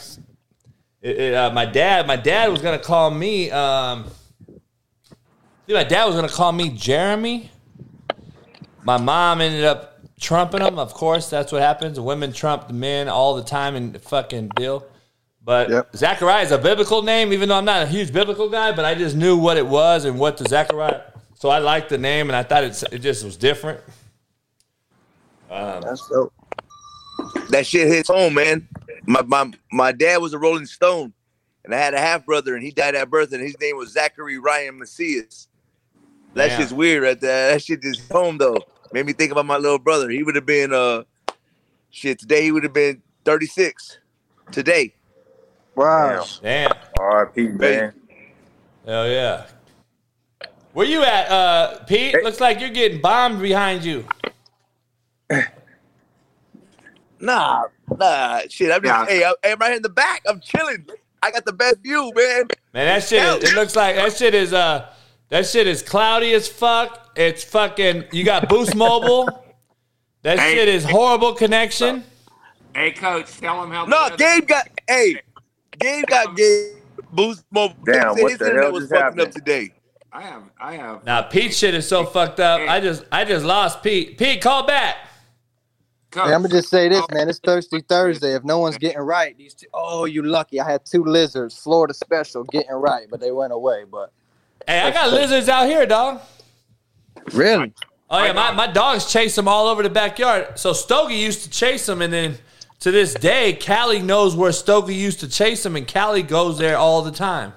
it, 1.02 1.16
it, 1.16 1.34
uh, 1.34 1.50
my 1.50 1.64
dad. 1.64 2.06
My 2.06 2.16
dad 2.16 2.50
was 2.50 2.60
gonna 2.60 2.78
call 2.78 3.10
me. 3.10 3.50
Um, 3.50 4.06
see, 5.66 5.74
my 5.74 5.84
dad 5.84 6.06
was 6.06 6.16
gonna 6.16 6.28
call 6.28 6.52
me 6.52 6.70
Jeremy. 6.70 7.50
My 8.84 8.96
mom 8.96 9.40
ended 9.40 9.64
up 9.64 9.98
trumping 10.20 10.60
him. 10.60 10.78
Of 10.78 10.94
course, 10.94 11.28
that's 11.28 11.52
what 11.52 11.62
happens. 11.62 11.98
Women 11.98 12.32
trump 12.32 12.68
the 12.68 12.74
men 12.74 13.08
all 13.08 13.34
the 13.34 13.42
time 13.42 13.76
in 13.76 13.92
the 13.92 13.98
fucking 13.98 14.48
deal. 14.56 14.84
But 15.44 15.70
Yep. 15.70 15.96
Zachariah 15.96 16.44
is 16.44 16.52
a 16.52 16.58
biblical 16.58 17.02
name, 17.02 17.32
even 17.32 17.48
though 17.48 17.56
I'm 17.56 17.64
not 17.64 17.82
a 17.82 17.86
huge 17.86 18.12
biblical 18.12 18.48
guy. 18.48 18.72
But 18.72 18.84
I 18.84 18.94
just 18.94 19.16
knew 19.16 19.36
what 19.36 19.56
it 19.56 19.66
was 19.66 20.04
and 20.04 20.18
what 20.18 20.36
the 20.36 20.48
Zachariah. 20.48 21.02
So 21.34 21.48
I 21.48 21.58
liked 21.58 21.88
the 21.88 21.98
name, 21.98 22.28
and 22.28 22.36
I 22.36 22.42
thought 22.42 22.64
it 22.64 22.82
it 22.92 22.98
just 22.98 23.24
was 23.24 23.36
different. 23.36 23.80
Um, 25.50 25.80
That's 25.82 26.06
dope. 26.08 26.32
That 27.50 27.66
shit 27.66 27.88
hits 27.88 28.08
home, 28.08 28.34
man. 28.34 28.68
My 29.06 29.22
my 29.22 29.50
my 29.72 29.92
dad 29.92 30.18
was 30.18 30.34
a 30.34 30.38
Rolling 30.38 30.66
Stone, 30.66 31.12
and 31.64 31.74
I 31.74 31.78
had 31.78 31.94
a 31.94 32.00
half 32.00 32.26
brother, 32.26 32.54
and 32.54 32.62
he 32.62 32.70
died 32.70 32.94
at 32.94 33.08
birth, 33.08 33.32
and 33.32 33.42
his 33.42 33.58
name 33.60 33.76
was 33.76 33.92
Zachary 33.92 34.38
Ryan 34.38 34.78
Macias. 34.78 35.47
That 36.34 36.48
Damn. 36.48 36.60
shit's 36.60 36.72
weird 36.72 37.02
right 37.02 37.20
there. 37.20 37.52
That 37.52 37.62
shit 37.62 37.82
just 37.82 38.10
home 38.10 38.38
though. 38.38 38.58
Made 38.92 39.06
me 39.06 39.12
think 39.12 39.32
about 39.32 39.46
my 39.46 39.56
little 39.56 39.78
brother. 39.78 40.08
He 40.10 40.22
would 40.22 40.34
have 40.34 40.46
been 40.46 40.72
uh 40.72 41.04
shit 41.90 42.18
today. 42.18 42.42
He 42.42 42.52
would 42.52 42.64
have 42.64 42.72
been 42.72 43.02
36 43.24 43.98
today. 44.52 44.94
Wow. 45.74 46.24
Damn. 46.42 46.72
R.I.P. 46.98 47.48
Man. 47.48 47.92
Hell 48.84 49.08
yeah. 49.08 49.46
Where 50.72 50.86
you 50.86 51.02
at, 51.02 51.30
uh, 51.30 51.78
Pete? 51.84 52.14
Looks 52.22 52.40
like 52.40 52.60
you're 52.60 52.70
getting 52.70 53.00
bombed 53.00 53.40
behind 53.40 53.84
you. 53.84 54.04
Nah, 57.20 57.64
nah, 57.96 58.42
shit. 58.48 58.70
I'm 58.70 58.82
just 58.82 58.84
Yeah. 58.84 59.06
hey, 59.06 59.24
I, 59.24 59.34
am 59.48 59.58
right 59.58 59.76
in 59.76 59.82
the 59.82 59.88
back. 59.88 60.22
I'm 60.28 60.40
chilling. 60.40 60.86
I 61.20 61.32
got 61.32 61.44
the 61.44 61.52
best 61.52 61.78
view, 61.78 62.12
man. 62.14 62.44
Man, 62.72 62.86
that 62.86 63.02
shit 63.02 63.42
is, 63.42 63.50
it 63.50 63.56
looks 63.56 63.74
like 63.74 63.96
that 63.96 64.16
shit 64.16 64.34
is 64.34 64.52
uh 64.52 64.88
that 65.30 65.46
shit 65.46 65.66
is 65.66 65.82
cloudy 65.82 66.32
as 66.34 66.48
fuck. 66.48 67.10
It's 67.16 67.44
fucking 67.44 68.04
you 68.12 68.24
got 68.24 68.48
Boost 68.48 68.74
Mobile. 68.74 69.44
That 70.22 70.38
Hey. 70.38 70.54
shit 70.54 70.68
is 70.68 70.84
horrible 70.84 71.34
connection. 71.34 72.04
Hey, 72.74 72.90
coach, 72.92 73.38
tell 73.38 73.62
him 73.62 73.70
how. 73.70 73.86
No, 73.86 74.02
weather- 74.04 74.16
Gabe 74.16 74.46
got 74.46 74.68
hey, 74.88 75.20
Gabe 75.78 76.04
got 76.06 76.36
Gabe 76.36 76.74
boost 77.12 77.44
mobile. 77.50 77.76
Damn, 77.84 78.14
Said 78.14 78.22
what 78.22 78.38
the 78.38 78.44
internet 78.46 78.62
hell 78.64 78.72
was 78.72 78.82
just 78.82 78.90
fucking 78.92 79.02
happened? 79.04 79.20
up 79.22 79.30
today. 79.32 79.72
I 80.12 80.22
have. 80.22 80.42
I 80.60 80.74
have. 80.74 81.04
Now 81.04 81.22
Pete's 81.22 81.56
shit 81.56 81.74
is 81.74 81.86
so 81.88 82.04
fucked 82.04 82.40
up. 82.40 82.60
I 82.68 82.80
just 82.80 83.04
I 83.12 83.24
just 83.24 83.44
lost 83.44 83.82
Pete. 83.82 84.18
Pete, 84.18 84.40
call 84.40 84.66
back. 84.66 84.96
Coach, 86.10 86.26
Hey, 86.28 86.34
I'm 86.34 86.42
gonna 86.42 86.54
just 86.54 86.68
say 86.70 86.88
this, 86.88 87.04
man. 87.12 87.28
It's 87.28 87.38
Thirsty 87.38 87.82
Thursday. 87.82 88.34
If 88.34 88.42
no 88.44 88.58
one's 88.58 88.78
getting 88.78 89.00
right, 89.00 89.36
these 89.36 89.54
two, 89.54 89.66
oh, 89.74 90.04
you 90.06 90.22
lucky. 90.22 90.60
I 90.60 90.70
had 90.70 90.84
two 90.84 91.04
lizards, 91.04 91.56
Florida 91.58 91.92
special, 91.94 92.44
getting 92.44 92.72
right, 92.72 93.06
but 93.10 93.20
they 93.20 93.30
went 93.30 93.52
away. 93.52 93.84
But 93.90 94.10
Hey, 94.66 94.80
I 94.80 94.90
got 94.90 95.12
lizards 95.12 95.48
out 95.48 95.66
here, 95.66 95.86
dog. 95.86 96.20
really, 97.32 97.72
Oh 98.10 98.24
yeah, 98.24 98.32
my, 98.32 98.52
my 98.52 98.66
dogs 98.66 99.10
chase 99.10 99.34
them 99.36 99.48
all 99.48 99.66
over 99.66 99.82
the 99.82 99.90
backyard. 99.90 100.58
So 100.58 100.72
Stogie 100.72 101.16
used 101.16 101.42
to 101.42 101.50
chase 101.50 101.84
them, 101.84 102.00
and 102.00 102.12
then 102.12 102.38
to 102.80 102.90
this 102.90 103.12
day, 103.12 103.52
Callie 103.52 104.00
knows 104.00 104.34
where 104.34 104.52
Stogie 104.52 104.94
used 104.94 105.20
to 105.20 105.28
chase 105.28 105.62
them, 105.62 105.76
and 105.76 105.86
Callie 105.86 106.22
goes 106.22 106.58
there 106.58 106.78
all 106.78 107.02
the 107.02 107.10
time. 107.10 107.52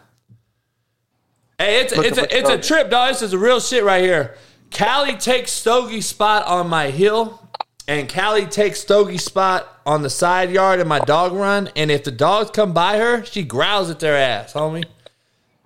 Hey, 1.57 1.81
it's 1.81 1.93
it's 1.93 2.17
a 2.17 2.37
it's 2.37 2.49
a 2.49 2.57
trip, 2.57 2.89
dog. 2.89 3.13
This 3.13 3.21
is 3.21 3.33
a 3.33 3.37
real 3.37 3.59
shit 3.59 3.83
right 3.83 4.03
here. 4.03 4.35
Callie 4.75 5.15
takes 5.15 5.51
Stogie's 5.51 6.05
spot 6.05 6.45
on 6.47 6.67
my 6.67 6.89
hill, 6.89 7.47
and 7.87 8.11
Callie 8.11 8.45
takes 8.45 8.83
Stogie's 8.83 9.23
spot 9.23 9.81
on 9.85 10.01
the 10.01 10.09
side 10.09 10.49
yard 10.51 10.79
in 10.79 10.87
my 10.87 10.99
dog 10.99 11.31
run. 11.31 11.69
And 11.75 11.91
if 11.91 12.03
the 12.03 12.11
dogs 12.11 12.49
come 12.51 12.73
by 12.73 12.97
her, 12.97 13.23
she 13.23 13.43
growls 13.43 13.89
at 13.89 13.99
their 13.99 14.17
ass, 14.17 14.53
homie. 14.53 14.85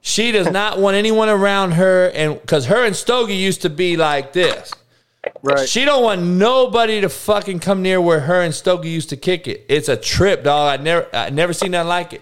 She 0.08 0.32
does 0.32 0.52
not 0.52 0.78
want 0.78 0.96
anyone 0.96 1.30
around 1.30 1.72
her, 1.72 2.10
and 2.14 2.40
because 2.40 2.68
her 2.68 2.86
and 2.86 2.96
Stogie 2.96 3.34
used 3.38 3.64
to 3.64 3.72
be 3.72 3.98
like 3.98 4.34
this. 4.34 4.72
right? 5.42 5.68
She 5.68 5.84
don't 5.84 6.04
want 6.04 6.22
nobody 6.22 7.02
to 7.02 7.10
fucking 7.10 7.60
come 7.60 7.82
near 7.82 8.00
where 8.00 8.20
her 8.20 8.42
and 8.42 8.54
Stogie 8.54 8.90
used 8.92 9.10
to 9.10 9.18
kick 9.18 9.48
it. 9.48 9.66
It's 9.68 9.90
a 9.90 9.98
trip, 9.98 10.44
dog. 10.44 10.80
I 10.80 10.84
never, 10.84 11.08
I 11.12 11.32
never 11.32 11.54
seen 11.54 11.72
nothing 11.72 11.88
like 11.90 12.14
it. 12.14 12.22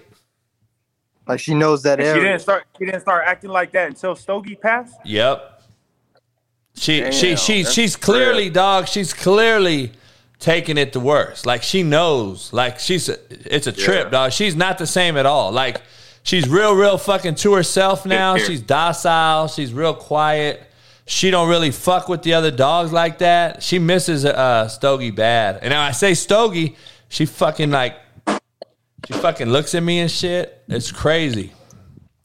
Like 1.27 1.41
she 1.41 1.53
knows 1.53 1.83
that 1.83 1.99
And 1.99 2.15
she 2.17 2.23
didn't 2.23 2.39
start. 2.39 2.63
She 2.79 2.85
didn't 2.85 3.01
start 3.01 3.25
acting 3.27 3.49
like 3.49 3.73
that 3.73 3.89
until 3.89 4.15
Stogie 4.15 4.55
passed. 4.55 4.95
Yep. 5.03 5.61
She, 6.75 7.01
Damn, 7.01 7.11
she, 7.11 7.35
she, 7.35 7.63
she's 7.65 7.97
clearly, 7.97 8.45
trip. 8.45 8.53
dog. 8.53 8.87
She's 8.87 9.13
clearly 9.13 9.91
taking 10.39 10.77
it 10.77 10.93
the 10.93 11.01
worst. 11.01 11.45
Like 11.45 11.63
she 11.63 11.83
knows. 11.83 12.53
Like 12.53 12.79
she's, 12.79 13.09
it's 13.09 13.67
a 13.67 13.73
trip, 13.73 14.05
Yeah. 14.05 14.09
dog. 14.09 14.31
She's 14.31 14.55
not 14.55 14.77
the 14.77 14.87
same 14.87 15.17
at 15.17 15.25
all. 15.25 15.51
Like 15.51 15.81
she's 16.23 16.47
real, 16.49 16.73
real 16.73 16.97
fucking 16.97 17.35
to 17.35 17.53
herself 17.53 18.05
now. 18.05 18.37
She's 18.37 18.61
docile. 18.61 19.47
She's 19.47 19.73
real 19.73 19.93
quiet. 19.93 20.63
She 21.05 21.31
don't 21.31 21.49
really 21.49 21.71
fuck 21.71 22.07
with 22.07 22.23
the 22.23 22.33
other 22.33 22.51
dogs 22.51 22.91
like 22.93 23.19
that. 23.19 23.61
She 23.61 23.77
misses 23.79 24.25
uh 24.25 24.67
Stogie 24.69 25.11
bad. 25.11 25.59
And 25.61 25.69
now 25.71 25.81
I 25.81 25.91
say 25.91 26.13
Stogie, 26.13 26.75
she 27.09 27.25
fucking 27.25 27.71
like 27.71 27.97
She 29.05 29.13
fucking 29.13 29.49
looks 29.49 29.75
at 29.75 29.83
me 29.83 29.99
and 29.99 30.09
shit. 30.09 30.63
It's 30.69 30.91
crazy. 30.91 31.51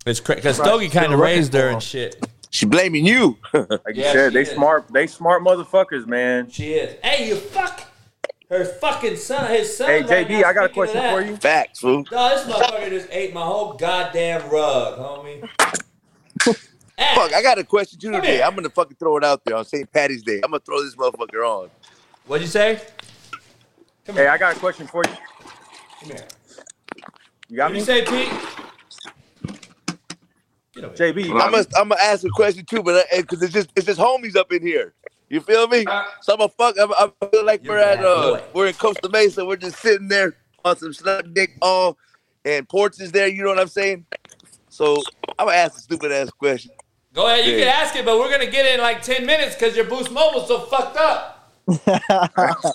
It's 0.07 0.21
crazy 0.21 0.39
because 0.41 0.57
Stogie 0.57 0.89
kind 0.91 1.13
of 1.13 1.19
raised 1.19 1.53
her 1.55 1.69
and 1.69 1.83
shit. 1.83 2.25
She 2.51 2.65
blaming 2.67 3.05
you. 3.05 3.37
Like 3.53 3.95
you 3.95 4.03
Yeah, 4.05 4.13
said, 4.13 4.33
they 4.33 4.43
is. 4.43 4.51
smart. 4.51 4.87
They 4.93 5.07
smart 5.07 5.43
motherfuckers, 5.43 6.07
man. 6.07 6.49
She 6.49 6.75
is. 6.75 6.97
Hey, 7.03 7.29
you 7.29 7.37
fuck. 7.37 7.83
Her 8.51 8.65
fucking 8.65 9.17
son, 9.17 9.51
his 9.51 9.77
son. 9.77 9.89
Hey, 9.89 10.03
right 10.03 10.27
JB, 10.27 10.41
now, 10.41 10.49
I 10.49 10.53
got 10.55 10.65
a 10.65 10.69
question 10.71 11.03
for 11.03 11.21
you. 11.21 11.37
Facts, 11.37 11.81
fool. 11.81 12.05
No, 12.11 12.29
this 12.31 12.47
motherfucker 12.47 12.89
just 12.89 13.09
ate 13.11 13.35
my 13.35 13.43
whole 13.43 13.75
goddamn 13.75 14.49
rug, 14.49 14.99
homie. 14.99 15.47
Fuck, 17.15 17.33
I 17.33 17.43
got 17.43 17.59
a 17.59 17.65
question 17.65 17.99
too 17.99 18.11
Come 18.11 18.23
today. 18.23 18.43
I'm 18.43 18.55
gonna 18.55 18.71
fucking 18.71 18.97
throw 18.97 19.17
it 19.19 19.25
out 19.25 19.45
there 19.45 19.57
on 19.57 19.65
St. 19.65 19.91
Patty's 19.93 20.23
Day. 20.23 20.41
I'm 20.43 20.51
gonna 20.51 20.61
throw 20.61 20.83
this 20.83 20.97
motherfucker 20.97 21.47
on. 21.47 21.71
What'd 22.27 22.43
you 22.43 22.51
say? 22.51 22.81
Hey, 24.05 24.27
I 24.27 24.39
got 24.39 24.57
a 24.57 24.59
question 24.59 24.87
for 24.87 25.03
you. 25.07 25.13
Come 26.01 26.11
here. 26.11 26.27
You 27.49 27.57
got 27.57 27.71
What'd 27.71 27.75
me? 27.75 27.79
you 27.81 27.85
say, 27.85 28.05
Pete? 28.05 28.33
JB, 30.75 31.31
I'm 31.31 31.51
gonna 31.51 31.67
I'm 31.77 31.89
gonna 31.89 32.01
ask 32.01 32.25
a 32.25 32.29
question 32.31 32.65
too, 32.65 32.83
but 32.83 32.95
uh, 32.95 33.21
because 33.21 33.43
it's 33.43 33.53
just 33.53 33.71
it's 33.77 33.87
just 33.87 34.01
homies 34.01 34.37
up 34.37 34.53
in 34.53 34.63
here. 34.63 34.95
You 35.31 35.41
feel 35.41 35.67
me? 35.69 35.85
So 36.23 36.35
I'm 36.35 36.41
a 36.41 36.49
fuck. 36.49 36.77
I'm, 36.81 36.93
I 36.93 37.11
feel 37.31 37.45
like 37.45 37.63
we're 37.67 37.79
at 37.79 38.03
uh 38.03 38.41
we're 38.55 38.69
in 38.69 38.75
Costa 38.75 39.09
Mesa. 39.11 39.45
We're 39.45 39.57
just 39.57 39.79
sitting 39.79 40.09
there 40.09 40.35
on 40.65 40.77
some 40.77 40.93
snug 40.93 41.35
dick 41.35 41.51
all, 41.61 41.99
and 42.45 42.69
Ports 42.69 43.01
is 43.01 43.13
there. 43.13 43.29
You 43.29 43.43
know 43.43 43.51
what 43.51 43.59
I'm 43.61 43.69
saying? 43.69 44.07
So 44.71 45.03
I'm 45.39 45.47
gonna 45.47 45.57
ask 45.59 45.77
a 45.77 45.81
stupid 45.81 46.13
ass 46.13 46.31
question. 46.31 46.73
Go 47.15 47.27
ahead, 47.27 47.45
you 47.47 47.53
Yeah. 47.53 47.65
can 47.65 47.69
ask 47.69 47.97
it, 47.97 48.05
but 48.05 48.19
we're 48.19 48.31
gonna 48.31 48.51
get 48.51 48.65
it 48.67 48.75
in 48.75 48.81
like 48.81 49.03
ten 49.03 49.27
minutes 49.27 49.55
because 49.55 49.77
your 49.77 49.87
Boost 49.87 50.11
Mobile's 50.11 50.49
so 50.49 50.61
fucked 50.61 50.97
up. 50.97 51.53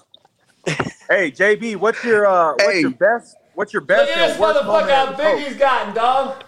Hey, 1.09 1.29
JB, 1.29 1.75
what's 1.75 2.01
your 2.05 2.25
uh, 2.25 2.53
what's 2.55 2.81
your 2.81 2.91
best? 2.91 3.35
What's 3.53 3.73
your 3.73 3.81
best? 3.81 3.99
Look 3.99 4.15
best 4.15 4.17
at 4.17 4.29
and 4.31 4.39
this 4.39 4.61
motherfucker, 4.63 4.65
moment 4.65 4.91
how 4.91 5.13
big 5.13 5.47
he's 5.47 5.57
gotten, 5.57 5.93
dog. 5.93 6.43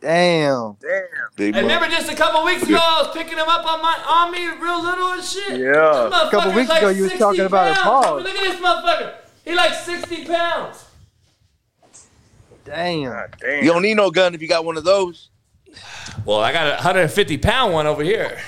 Damn. 0.00 0.76
Damn. 0.80 1.02
Big 1.36 1.54
And 1.54 1.66
remember 1.66 1.86
just 1.88 2.10
a 2.10 2.16
couple 2.16 2.42
weeks 2.44 2.62
ago, 2.62 2.78
I 2.80 3.02
was 3.02 3.14
picking 3.14 3.36
him 3.36 3.48
up 3.48 3.66
on 3.66 3.82
my 3.82 4.02
on 4.08 4.32
me 4.32 4.46
real 4.62 4.82
little 4.82 5.12
and 5.12 5.22
shit. 5.22 5.60
Yeah. 5.60 6.26
A 6.26 6.30
couple 6.30 6.52
weeks 6.52 6.70
like 6.70 6.78
ago, 6.82 6.88
you 6.88 7.02
was 7.02 7.12
60 7.12 7.18
talking 7.18 7.44
about 7.44 7.72
a 7.72 7.74
pounds. 7.80 8.06
paws. 8.06 8.22
Look 8.24 8.34
at 8.34 8.42
this 8.42 8.60
motherfucker. 8.60 9.14
He 9.44 9.54
like 9.54 9.74
60 9.74 10.24
pounds. 10.24 10.86
Damn. 12.64 13.28
Damn. 13.40 13.64
You 13.64 13.72
don't 13.72 13.82
need 13.82 13.96
no 13.96 14.10
gun 14.10 14.34
if 14.34 14.40
you 14.40 14.48
got 14.48 14.64
one 14.64 14.76
of 14.76 14.84
those. 14.84 15.28
Well, 16.24 16.40
I 16.40 16.52
got 16.52 16.66
a 16.68 16.70
150 16.74 17.38
pound 17.38 17.72
one 17.72 17.86
over 17.86 18.02
here. 18.02 18.40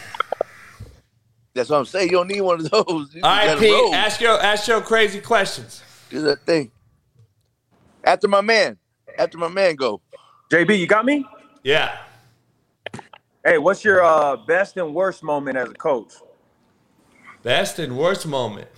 That's 1.54 1.68
what 1.68 1.76
I'm 1.78 1.84
saying. 1.84 2.06
You 2.10 2.16
don't 2.16 2.28
need 2.28 2.40
one 2.40 2.60
of 2.60 2.70
those. 2.70 3.14
You 3.14 3.20
All 3.22 3.30
right, 3.30 3.58
Pete, 3.58 3.72
roll. 3.72 3.94
ask 3.94 4.20
your 4.20 4.40
ask 4.40 4.66
your 4.68 4.80
crazy 4.80 5.20
questions. 5.20 5.82
Do 6.08 6.22
that 6.22 6.40
thing. 6.46 6.70
After 8.04 8.26
my 8.26 8.40
man. 8.40 8.78
After 9.18 9.36
my 9.38 9.48
man 9.48 9.76
go. 9.76 10.00
JB, 10.50 10.78
you 10.78 10.86
got 10.86 11.04
me? 11.04 11.26
Yeah. 11.62 11.97
Hey, 13.44 13.59
what's 13.59 13.84
your 13.84 14.02
uh, 14.02 14.36
best 14.36 14.76
and 14.76 14.94
worst 14.94 15.22
moment 15.22 15.56
as 15.56 15.70
a 15.70 15.74
coach? 15.74 16.12
Best 17.43 17.78
and 17.78 17.97
worst 17.97 18.26
moment. 18.26 18.68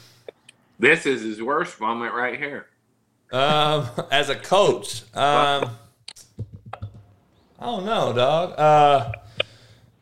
This 0.78 1.06
is 1.06 1.22
his 1.22 1.42
worst 1.42 1.80
moment 1.80 2.12
right 2.12 2.38
here. 2.38 2.66
Um, 3.32 3.88
as 4.10 4.28
a 4.28 4.36
coach, 4.36 5.02
um, 5.14 5.70
I 7.58 7.64
don't 7.64 7.86
know, 7.86 8.12
dog. 8.12 8.58
Uh, 8.58 9.12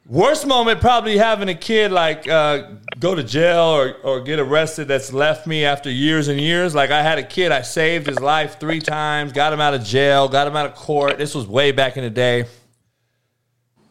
worst 0.06 0.46
moment 0.46 0.80
probably 0.80 1.18
having 1.18 1.48
a 1.48 1.54
kid 1.54 1.92
like 1.92 2.28
uh, 2.28 2.70
go 2.98 3.14
to 3.14 3.22
jail 3.22 3.60
or, 3.60 3.94
or 4.02 4.20
get 4.20 4.40
arrested 4.40 4.88
that's 4.88 5.12
left 5.12 5.46
me 5.46 5.64
after 5.64 5.88
years 5.88 6.26
and 6.26 6.40
years. 6.40 6.74
Like 6.74 6.90
I 6.90 7.02
had 7.02 7.18
a 7.18 7.22
kid, 7.22 7.52
I 7.52 7.62
saved 7.62 8.08
his 8.08 8.18
life 8.18 8.58
three 8.58 8.80
times, 8.80 9.32
got 9.32 9.52
him 9.52 9.60
out 9.60 9.74
of 9.74 9.84
jail, 9.84 10.28
got 10.28 10.48
him 10.48 10.56
out 10.56 10.66
of 10.66 10.74
court. 10.74 11.18
This 11.18 11.34
was 11.34 11.46
way 11.46 11.70
back 11.70 11.96
in 11.96 12.02
the 12.02 12.10
day, 12.10 12.46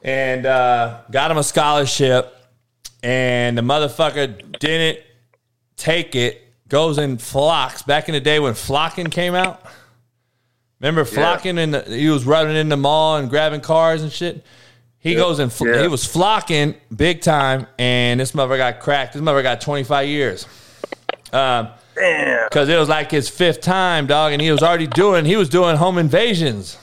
and 0.03 0.45
uh, 0.45 1.01
got 1.11 1.31
him 1.31 1.37
a 1.37 1.43
scholarship. 1.43 2.35
And 3.03 3.57
the 3.57 3.61
motherfucker 3.63 4.59
didn't 4.59 4.99
take 5.75 6.15
it, 6.15 6.41
goes 6.67 6.97
and 6.99 7.19
flocks. 7.21 7.81
Back 7.81 8.07
in 8.09 8.13
the 8.13 8.19
day 8.19 8.39
when 8.39 8.53
flocking 8.53 9.07
came 9.07 9.33
out, 9.33 9.63
remember 10.79 11.03
flocking? 11.03 11.57
And 11.57 11.75
he 11.87 12.09
was 12.09 12.25
running 12.25 12.55
in 12.55 12.69
the 12.69 12.77
mall 12.77 13.17
and 13.17 13.27
grabbing 13.29 13.61
cars 13.61 14.03
and 14.03 14.11
shit. 14.11 14.45
He 14.99 15.13
Yeah. 15.13 15.17
goes 15.17 15.39
and 15.39 15.51
fl- 15.51 15.73
he 15.73 15.87
was 15.87 16.05
flocking 16.05 16.75
big 16.95 17.21
time, 17.21 17.65
and 17.79 18.19
this 18.19 18.35
mother 18.35 18.55
got 18.55 18.79
cracked. 18.79 19.13
This 19.13 19.21
mother 19.23 19.41
got 19.41 19.59
twenty 19.59 19.83
five 19.83 20.07
years. 20.07 20.45
Um, 21.33 21.69
Damn. 21.95 22.45
because 22.49 22.69
it 22.69 22.77
was 22.77 22.87
like 22.87 23.09
his 23.09 23.27
fifth 23.27 23.61
time, 23.61 24.05
dog, 24.05 24.31
and 24.31 24.39
he 24.39 24.51
was 24.51 24.61
already 24.61 24.85
doing 24.85 25.25
he 25.25 25.35
was 25.37 25.49
doing 25.49 25.75
home 25.75 25.97
invasions. 25.97 26.77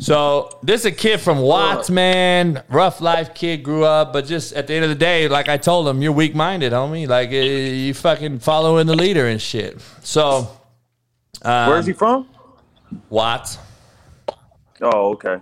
So 0.00 0.58
this 0.62 0.82
is 0.82 0.86
a 0.86 0.92
kid 0.92 1.20
from 1.20 1.38
Watts, 1.38 1.90
man, 1.90 2.62
rough 2.68 3.00
life 3.00 3.34
kid, 3.34 3.62
grew 3.62 3.84
up, 3.84 4.12
but 4.12 4.26
just 4.26 4.52
at 4.52 4.66
the 4.66 4.74
end 4.74 4.84
of 4.84 4.90
the 4.90 4.96
day, 4.96 5.28
like 5.28 5.48
I 5.48 5.56
told 5.56 5.88
him, 5.88 6.02
you're 6.02 6.12
weak 6.12 6.34
minded, 6.34 6.72
homie. 6.72 7.08
Like 7.08 7.30
eh, 7.30 7.42
you 7.42 7.94
fucking 7.94 8.38
following 8.38 8.86
the 8.86 8.96
leader 8.96 9.26
and 9.26 9.40
shit. 9.40 9.80
So 10.02 10.50
um, 11.42 11.70
Where's 11.70 11.86
he 11.86 11.92
from? 11.92 12.28
Watts. 13.10 13.58
Oh, 14.80 15.12
okay. 15.12 15.38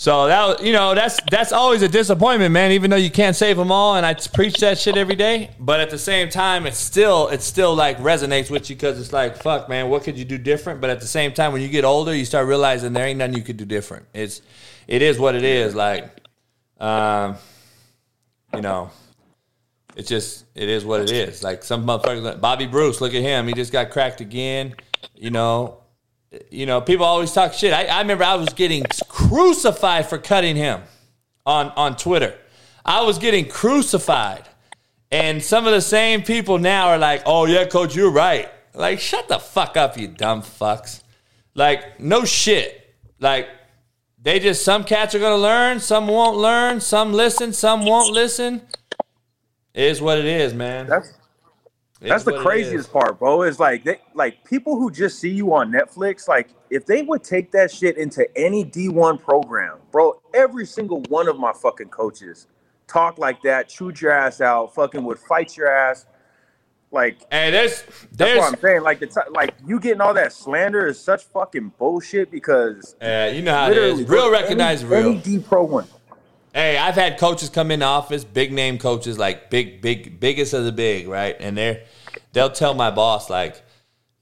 So 0.00 0.28
that 0.28 0.64
you 0.64 0.72
know 0.72 0.94
that's 0.94 1.18
that's 1.30 1.52
always 1.52 1.82
a 1.82 1.88
disappointment, 1.88 2.52
man. 2.52 2.72
Even 2.72 2.88
though 2.90 2.96
you 2.96 3.10
can't 3.10 3.36
save 3.36 3.58
them 3.58 3.70
all, 3.70 3.96
and 3.96 4.06
I 4.06 4.14
preach 4.14 4.54
that 4.60 4.78
shit 4.78 4.96
every 4.96 5.14
day, 5.14 5.50
but 5.60 5.78
at 5.78 5.90
the 5.90 5.98
same 5.98 6.30
time, 6.30 6.64
it's 6.64 6.78
still 6.78 7.28
it 7.28 7.42
still 7.42 7.74
like 7.74 7.98
resonates 7.98 8.50
with 8.50 8.70
you 8.70 8.76
because 8.76 8.98
it's 8.98 9.12
like 9.12 9.36
fuck, 9.36 9.68
man. 9.68 9.90
What 9.90 10.02
could 10.02 10.16
you 10.16 10.24
do 10.24 10.38
different? 10.38 10.80
But 10.80 10.88
at 10.88 11.00
the 11.00 11.06
same 11.06 11.34
time, 11.34 11.52
when 11.52 11.60
you 11.60 11.68
get 11.68 11.84
older, 11.84 12.16
you 12.16 12.24
start 12.24 12.46
realizing 12.46 12.94
there 12.94 13.04
ain't 13.04 13.18
nothing 13.18 13.36
you 13.36 13.42
could 13.42 13.58
do 13.58 13.66
different. 13.66 14.06
It's 14.14 14.40
it 14.88 15.02
is 15.02 15.18
what 15.18 15.34
it 15.34 15.44
is. 15.44 15.74
Like, 15.74 16.08
um, 16.80 17.36
you 18.54 18.62
know, 18.62 18.88
it's 19.96 20.08
just 20.08 20.46
it 20.54 20.70
is 20.70 20.82
what 20.82 21.02
it 21.02 21.10
is. 21.10 21.42
Like 21.42 21.62
some 21.62 21.86
motherfuckers, 21.86 22.22
like 22.22 22.40
Bobby 22.40 22.66
Bruce, 22.66 23.02
look 23.02 23.12
at 23.12 23.20
him. 23.20 23.46
He 23.48 23.52
just 23.52 23.70
got 23.70 23.90
cracked 23.90 24.22
again. 24.22 24.76
You 25.14 25.28
know, 25.28 25.80
you 26.50 26.64
know, 26.64 26.80
people 26.80 27.04
always 27.04 27.32
talk 27.32 27.52
shit. 27.52 27.72
I, 27.72 27.86
I 27.86 28.00
remember 28.00 28.24
I 28.24 28.36
was 28.36 28.50
getting 28.50 28.84
crucified 29.28 30.06
for 30.06 30.18
cutting 30.18 30.56
him 30.56 30.82
on 31.46 31.68
on 31.76 31.96
Twitter. 31.96 32.36
I 32.84 33.02
was 33.02 33.18
getting 33.18 33.46
crucified, 33.48 34.48
and 35.10 35.42
some 35.42 35.66
of 35.66 35.72
the 35.72 35.80
same 35.80 36.22
people 36.22 36.58
now 36.58 36.88
are 36.88 36.98
like, 36.98 37.22
"Oh 37.26 37.46
yeah, 37.46 37.64
coach, 37.66 37.94
you're 37.94 38.10
right." 38.10 38.48
Like, 38.74 39.00
shut 39.00 39.28
the 39.28 39.38
fuck 39.38 39.76
up, 39.76 39.98
you 39.98 40.08
dumb 40.08 40.42
fucks. 40.42 41.02
Like, 41.54 41.98
no 41.98 42.24
shit. 42.24 42.94
Like, 43.18 43.48
they 44.22 44.38
just 44.38 44.64
some 44.64 44.84
cats 44.84 45.14
are 45.14 45.18
gonna 45.18 45.42
learn, 45.42 45.80
some 45.80 46.06
won't 46.06 46.36
learn, 46.36 46.80
some 46.80 47.12
listen, 47.12 47.52
some 47.52 47.84
won't 47.84 48.12
listen. 48.12 48.62
It 49.74 49.84
is 49.84 50.00
what 50.00 50.18
it 50.18 50.24
is, 50.24 50.54
man. 50.54 50.86
That's 50.86 51.12
That's 52.00 52.24
the 52.24 52.38
craziest 52.38 52.92
part, 52.92 53.18
bro. 53.18 53.42
Is 53.42 53.60
like 53.60 53.84
they 53.84 54.00
like 54.14 54.42
people 54.44 54.76
who 54.76 54.90
just 54.90 55.18
see 55.18 55.30
you 55.30 55.54
on 55.54 55.70
Netflix. 55.70 56.28
Like 56.28 56.50
if 56.70 56.86
they 56.86 57.02
would 57.02 57.22
take 57.22 57.52
that 57.52 57.70
shit 57.70 57.96
into 57.96 58.26
any 58.36 58.64
D1 58.64 59.22
program, 59.22 59.78
bro. 59.92 60.20
Every 60.32 60.66
single 60.66 61.02
one 61.08 61.28
of 61.28 61.38
my 61.38 61.52
fucking 61.52 61.88
coaches 61.88 62.46
talk 62.86 63.18
like 63.18 63.42
that, 63.42 63.68
chewed 63.68 64.00
your 64.00 64.12
ass 64.12 64.40
out, 64.40 64.74
fucking 64.74 65.04
would 65.04 65.18
fight 65.18 65.56
your 65.56 65.68
ass. 65.68 66.06
Like, 66.92 67.18
hey, 67.30 67.52
there's 67.52 67.84
that's 68.12 68.38
what 68.38 68.52
I'm 68.52 68.60
saying. 68.60 68.82
Like 68.82 68.98
the 68.98 69.06
t- 69.06 69.20
like 69.30 69.54
you 69.64 69.78
getting 69.78 70.00
all 70.00 70.14
that 70.14 70.32
slander 70.32 70.86
is 70.86 70.98
such 70.98 71.22
fucking 71.24 71.72
bullshit 71.78 72.30
because 72.30 72.96
Yeah, 73.00 73.28
you 73.28 73.42
know 73.42 73.54
how 73.54 73.70
it 73.70 73.76
is. 73.76 74.08
Real 74.08 74.30
recognize 74.30 74.82
any, 74.82 74.90
real. 74.90 75.10
Any 75.10 75.20
D 75.20 75.38
pro 75.38 75.62
one. 75.62 75.86
Hey, 76.52 76.76
I've 76.76 76.96
had 76.96 77.18
coaches 77.18 77.48
come 77.48 77.70
in 77.70 77.80
the 77.80 77.86
office, 77.86 78.24
big 78.24 78.52
name 78.52 78.78
coaches, 78.78 79.18
like 79.18 79.50
big, 79.50 79.80
big, 79.80 80.18
biggest 80.18 80.52
of 80.52 80.64
the 80.64 80.72
big, 80.72 81.06
right? 81.06 81.36
And 81.38 81.56
they're 81.56 81.82
they'll 82.32 82.50
tell 82.50 82.74
my 82.74 82.90
boss, 82.90 83.30
like, 83.30 83.62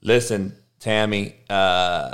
listen, 0.01 0.55
Tammy, 0.79 1.35
uh, 1.49 2.11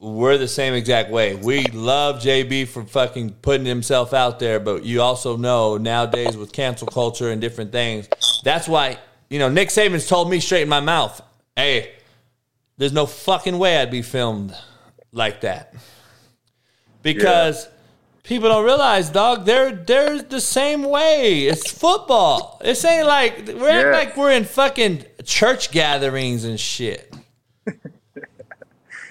we're 0.00 0.38
the 0.38 0.48
same 0.48 0.74
exact 0.74 1.10
way. 1.10 1.34
We 1.34 1.64
love 1.66 2.22
JB 2.22 2.68
for 2.68 2.84
fucking 2.84 3.34
putting 3.42 3.66
himself 3.66 4.14
out 4.14 4.38
there, 4.38 4.60
but 4.60 4.84
you 4.84 5.02
also 5.02 5.36
know 5.36 5.76
nowadays 5.76 6.36
with 6.36 6.52
cancel 6.52 6.86
culture 6.86 7.30
and 7.30 7.40
different 7.40 7.72
things, 7.72 8.08
that's 8.44 8.68
why, 8.68 8.98
you 9.28 9.38
know, 9.38 9.48
Nick 9.48 9.68
Saban's 9.68 10.08
told 10.08 10.30
me 10.30 10.40
straight 10.40 10.62
in 10.62 10.68
my 10.68 10.80
mouth, 10.80 11.20
hey, 11.56 11.92
there's 12.78 12.92
no 12.92 13.06
fucking 13.06 13.58
way 13.58 13.76
I'd 13.76 13.90
be 13.90 14.02
filmed 14.02 14.56
like 15.12 15.40
that. 15.42 15.74
Because 17.02 17.68
people 18.28 18.48
don't 18.50 18.64
realize, 18.64 19.08
dog, 19.10 19.44
they're 19.46 19.72
they're 19.72 20.22
the 20.22 20.40
same 20.40 20.84
way. 20.84 21.46
It's 21.46 21.70
football. 21.86 22.60
This 22.62 22.84
ain't 22.84 23.06
like 23.06 23.48
we're 23.48 23.90
Yeah. 23.90 23.96
like 23.96 24.16
we're 24.16 24.30
in 24.32 24.44
fucking 24.44 25.04
church 25.24 25.70
gatherings 25.72 26.44
and 26.44 26.60
shit. 26.60 27.12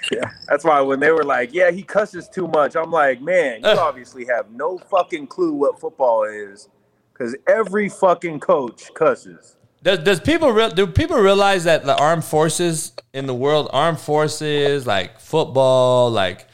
Yeah, 0.10 0.32
that's 0.48 0.64
why 0.64 0.80
when 0.80 1.02
they 1.02 1.12
were 1.12 1.26
like, 1.26 1.54
"Yeah, 1.54 1.70
he 1.70 1.84
cusses 1.84 2.30
too 2.30 2.48
much," 2.48 2.78
I'm 2.78 2.92
like, 2.92 3.20
"Man, 3.22 3.60
you 3.62 3.68
obviously 3.88 4.26
have 4.28 4.50
no 4.52 4.78
fucking 4.78 5.28
clue 5.28 5.52
what 5.52 5.82
football 5.82 6.24
is, 6.24 6.70
because 7.12 7.36
every 7.46 7.90
fucking 7.90 8.40
coach 8.40 8.94
cusses." 8.94 9.58
Does, 9.84 10.00
does 10.00 10.22
people 10.22 10.52
real, 10.54 10.70
do 10.70 10.88
people 10.88 11.18
realize 11.18 11.66
that 11.66 11.84
the 11.84 11.94
armed 11.98 12.24
forces 12.24 12.94
in 13.14 13.26
the 13.28 13.34
world, 13.36 13.68
armed 13.74 14.00
forces 14.00 14.88
like 14.88 15.20
football, 15.20 16.10
like 16.10 16.48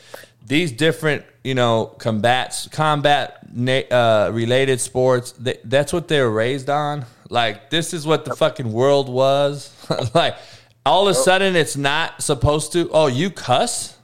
these 0.43 0.71
different 0.71 1.23
you 1.43 1.55
know 1.55 1.85
combats, 1.97 2.67
combat 2.69 3.39
uh, 3.91 4.29
related 4.33 4.79
sports, 4.79 5.33
th- 5.33 5.59
that's 5.65 5.93
what 5.93 6.07
they 6.07 6.21
were 6.21 6.31
raised 6.31 6.69
on. 6.69 7.05
Like 7.29 7.69
this 7.69 7.93
is 7.93 8.05
what 8.05 8.25
the 8.25 8.35
fucking 8.35 8.71
world 8.71 9.09
was. 9.09 9.71
like 10.13 10.35
all 10.85 11.07
of 11.07 11.11
a 11.11 11.19
sudden 11.19 11.55
it's 11.55 11.77
not 11.77 12.21
supposed 12.21 12.73
to. 12.73 12.89
Oh, 12.91 13.07
you 13.07 13.29
cuss? 13.29 13.97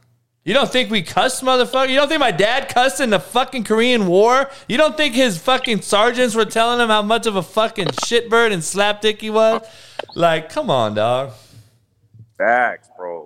You 0.45 0.53
don't 0.53 0.71
think 0.71 0.89
we 0.89 1.03
cuss, 1.03 1.41
motherfucker? 1.41 1.89
You 1.89 1.95
don't 1.97 2.07
think 2.07 2.21
my 2.21 2.31
dad 2.31 2.69
cussed 2.69 3.01
in 3.01 3.09
the 3.09 3.19
fucking 3.19 3.65
Korean 3.65 4.07
War? 4.07 4.49
You 4.67 4.77
don't 4.77 4.97
think 4.97 5.13
his 5.13 5.37
fucking 5.37 5.81
sergeants 5.81 6.33
were 6.33 6.45
telling 6.45 6.79
him 6.79 6.87
how 6.87 7.01
much 7.01 7.27
of 7.27 7.35
a 7.35 7.43
fucking 7.43 7.87
shitbird 7.87 8.53
and 8.53 8.63
slapdick 8.63 9.21
he 9.21 9.29
was? 9.29 9.61
Like, 10.15 10.49
come 10.49 10.69
on, 10.71 10.95
dog. 10.95 11.33
Facts, 12.37 12.89
bro. 12.97 13.18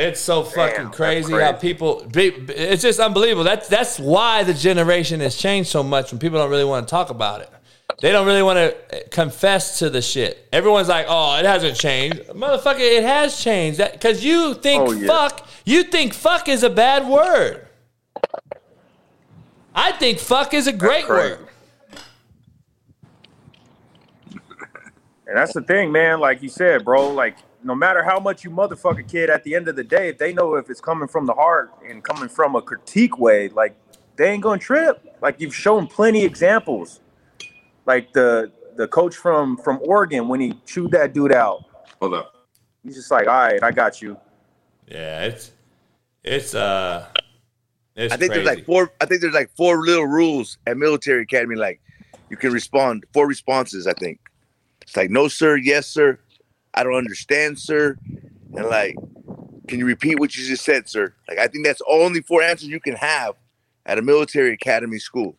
It's 0.00 0.20
so 0.20 0.44
fucking 0.44 0.76
Damn, 0.76 0.84
that's 0.86 0.96
crazy, 0.96 1.32
how 1.32 1.52
people. 1.52 2.04
be- 2.12 2.28
It's 2.28 2.82
just 2.82 3.00
unbelievable. 3.00 3.42
That's 3.42 3.66
that's 3.66 3.98
why 3.98 4.44
the 4.44 4.54
generation 4.54 5.18
has 5.20 5.34
changed 5.36 5.70
so 5.70 5.82
much. 5.82 6.12
When 6.12 6.20
people 6.20 6.38
don't 6.38 6.50
really 6.50 6.64
want 6.64 6.86
to 6.86 6.90
talk 6.90 7.10
about 7.10 7.40
it, 7.40 7.50
they 8.00 8.12
don't 8.12 8.24
really 8.24 8.44
want 8.44 8.58
to 8.58 8.94
eh, 8.94 9.08
confess 9.10 9.80
to 9.80 9.90
the 9.90 10.00
shit. 10.00 10.46
Everyone's 10.52 10.86
like, 10.88 11.06
"Oh, 11.08 11.36
it 11.40 11.44
hasn't 11.44 11.76
changed, 11.76 12.20
motherfucker. 12.28 12.78
It 12.78 13.02
has 13.02 13.40
changed." 13.42 13.80
That 13.80 13.90
because 13.92 14.24
you 14.24 14.54
think 14.54 14.84
Oh, 14.88 14.92
yeah. 14.92 15.08
fuck, 15.08 15.48
you 15.64 15.82
think 15.82 16.14
fuck 16.14 16.48
is 16.48 16.62
a 16.62 16.70
bad 16.70 17.08
word. 17.08 17.66
I 19.74 19.90
think 19.92 20.20
fuck 20.20 20.54
is 20.54 20.68
a 20.68 20.72
great 20.72 21.08
word. 21.08 21.40
And 25.26 25.36
that's 25.36 25.52
the 25.54 25.62
thing, 25.62 25.90
man. 25.90 26.20
Like 26.20 26.40
you 26.42 26.48
said, 26.48 26.84
bro. 26.84 27.10
Like 27.10 27.36
no 27.68 27.74
matter 27.74 28.02
how 28.02 28.18
much 28.18 28.44
you 28.44 28.50
motherfucker 28.50 29.06
kid, 29.06 29.28
at 29.28 29.44
the 29.44 29.54
end 29.54 29.68
of 29.68 29.76
the 29.76 29.84
day, 29.84 30.08
if 30.08 30.16
they 30.16 30.32
know 30.32 30.54
if 30.54 30.70
it's 30.70 30.80
coming 30.80 31.06
from 31.06 31.26
the 31.26 31.34
heart 31.34 31.70
and 31.86 32.02
coming 32.02 32.28
from 32.28 32.56
a 32.56 32.62
critique 32.62 33.18
way, 33.18 33.48
like 33.50 33.76
they 34.16 34.30
ain't 34.30 34.42
gonna 34.42 34.58
trip. 34.58 35.04
Like 35.20 35.38
you've 35.38 35.54
shown 35.54 35.86
plenty 35.86 36.24
examples. 36.24 37.00
Like 37.84 38.12
the 38.14 38.50
the 38.76 38.88
coach 38.88 39.14
from 39.14 39.58
from 39.58 39.80
Oregon 39.82 40.28
when 40.28 40.40
he 40.40 40.54
chewed 40.64 40.92
that 40.92 41.12
dude 41.12 41.32
out. 41.32 41.64
Hold 42.00 42.14
up. 42.14 42.34
He's 42.82 42.96
just 42.96 43.10
like, 43.10 43.26
all 43.26 43.34
right, 43.34 43.62
I 43.62 43.70
got 43.70 44.00
you. 44.00 44.16
Yeah, 44.86 45.24
it's 45.24 45.52
it's 46.24 46.54
uh, 46.54 47.06
it's 47.94 48.14
I 48.14 48.16
think 48.16 48.32
crazy. 48.32 48.44
there's 48.44 48.56
like 48.56 48.64
four. 48.64 48.90
I 48.98 49.04
think 49.04 49.20
there's 49.20 49.34
like 49.34 49.50
four 49.56 49.82
little 49.82 50.06
rules 50.06 50.56
at 50.66 50.78
military 50.78 51.22
academy. 51.22 51.56
Like 51.56 51.82
you 52.30 52.38
can 52.38 52.50
respond 52.50 53.04
four 53.12 53.26
responses. 53.26 53.86
I 53.86 53.92
think 53.92 54.20
it's 54.80 54.96
like 54.96 55.10
no 55.10 55.28
sir, 55.28 55.56
yes 55.56 55.86
sir, 55.86 56.18
I 56.74 56.82
don't 56.82 56.94
understand 56.94 57.58
sir, 57.58 57.96
and 58.54 58.66
like 58.66 58.96
can 59.68 59.78
you 59.78 59.86
repeat 59.86 60.18
what 60.18 60.34
you 60.36 60.44
just 60.44 60.64
said, 60.64 60.88
sir? 60.88 61.14
Like 61.28 61.38
I 61.38 61.46
think 61.46 61.64
that's 61.64 61.82
only 61.88 62.22
four 62.22 62.42
answers 62.42 62.68
you 62.68 62.80
can 62.80 62.96
have 62.96 63.34
at 63.86 63.98
a 63.98 64.02
military 64.02 64.52
academy 64.52 64.98
school. 64.98 65.36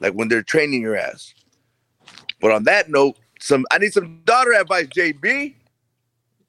Like 0.00 0.12
when 0.12 0.28
they're 0.28 0.42
training 0.42 0.82
your 0.82 0.96
ass. 0.96 1.34
But 2.40 2.52
on 2.52 2.64
that 2.64 2.88
note, 2.88 3.16
some 3.40 3.64
I 3.70 3.78
need 3.78 3.92
some 3.92 4.22
daughter 4.24 4.52
advice, 4.52 4.86
JB. 4.86 5.54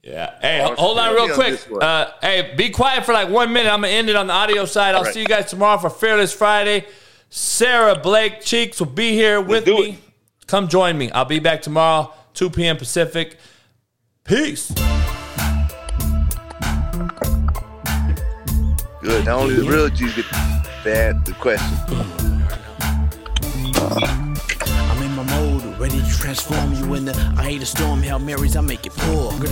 Yeah. 0.03 0.39
Hey, 0.39 0.61
Oh, 0.63 0.75
hold 0.75 0.99
on 0.99 1.15
real 1.15 1.33
quick. 1.33 1.59
Uh, 1.81 2.11
hey, 2.21 2.53
be 2.55 2.69
quiet 2.69 3.05
for 3.05 3.13
like 3.13 3.29
one 3.29 3.51
minute. 3.51 3.71
I'm 3.71 3.81
gonna 3.81 3.93
end 3.93 4.09
it 4.09 4.15
on 4.15 4.27
the 4.27 4.33
audio 4.33 4.65
side. 4.65 4.95
I'll 4.95 5.03
right. 5.03 5.13
see 5.13 5.21
you 5.21 5.27
guys 5.27 5.49
tomorrow 5.49 5.77
for 5.77 5.89
Fearless 5.89 6.31
Friday. 6.31 6.85
Sarah 7.29 7.97
Blake 7.97 8.41
Cheeks 8.41 8.79
will 8.79 8.87
be 8.87 9.11
here 9.11 9.41
with 9.41 9.65
me. 9.67 9.97
Come 10.45 10.69
join 10.69 10.97
me. 10.97 11.11
I'll 11.11 11.25
be 11.25 11.39
back 11.39 11.61
tomorrow, 11.61 12.13
2 12.35 12.51
p.m. 12.51 12.77
Pacific. 12.77 13.37
Peace. 14.27 14.73
Good. 19.01 19.23
Not 19.23 19.39
only 19.39 19.55
the 19.55 19.65
real 19.65 19.87
G's 19.87 20.13
get 20.15 20.25
bad 20.83 21.23
the 21.23 21.31
question. 21.39 21.77
I'm 24.91 25.01
in 25.01 25.11
my 25.15 25.23
mode, 25.23 25.79
ready 25.79 26.01
to 26.01 26.19
transform 26.19 26.73
you 26.73 26.95
in 26.95 27.05
the 27.05 27.13
I 27.37 27.43
hate 27.43 27.61
a 27.61 27.65
storm, 27.65 28.03
Hail 28.03 28.19
Marys, 28.19 28.57
I 28.57 28.61
make 28.61 28.85
it 28.85 28.91
pour. 28.97 29.31
Good 29.31 29.45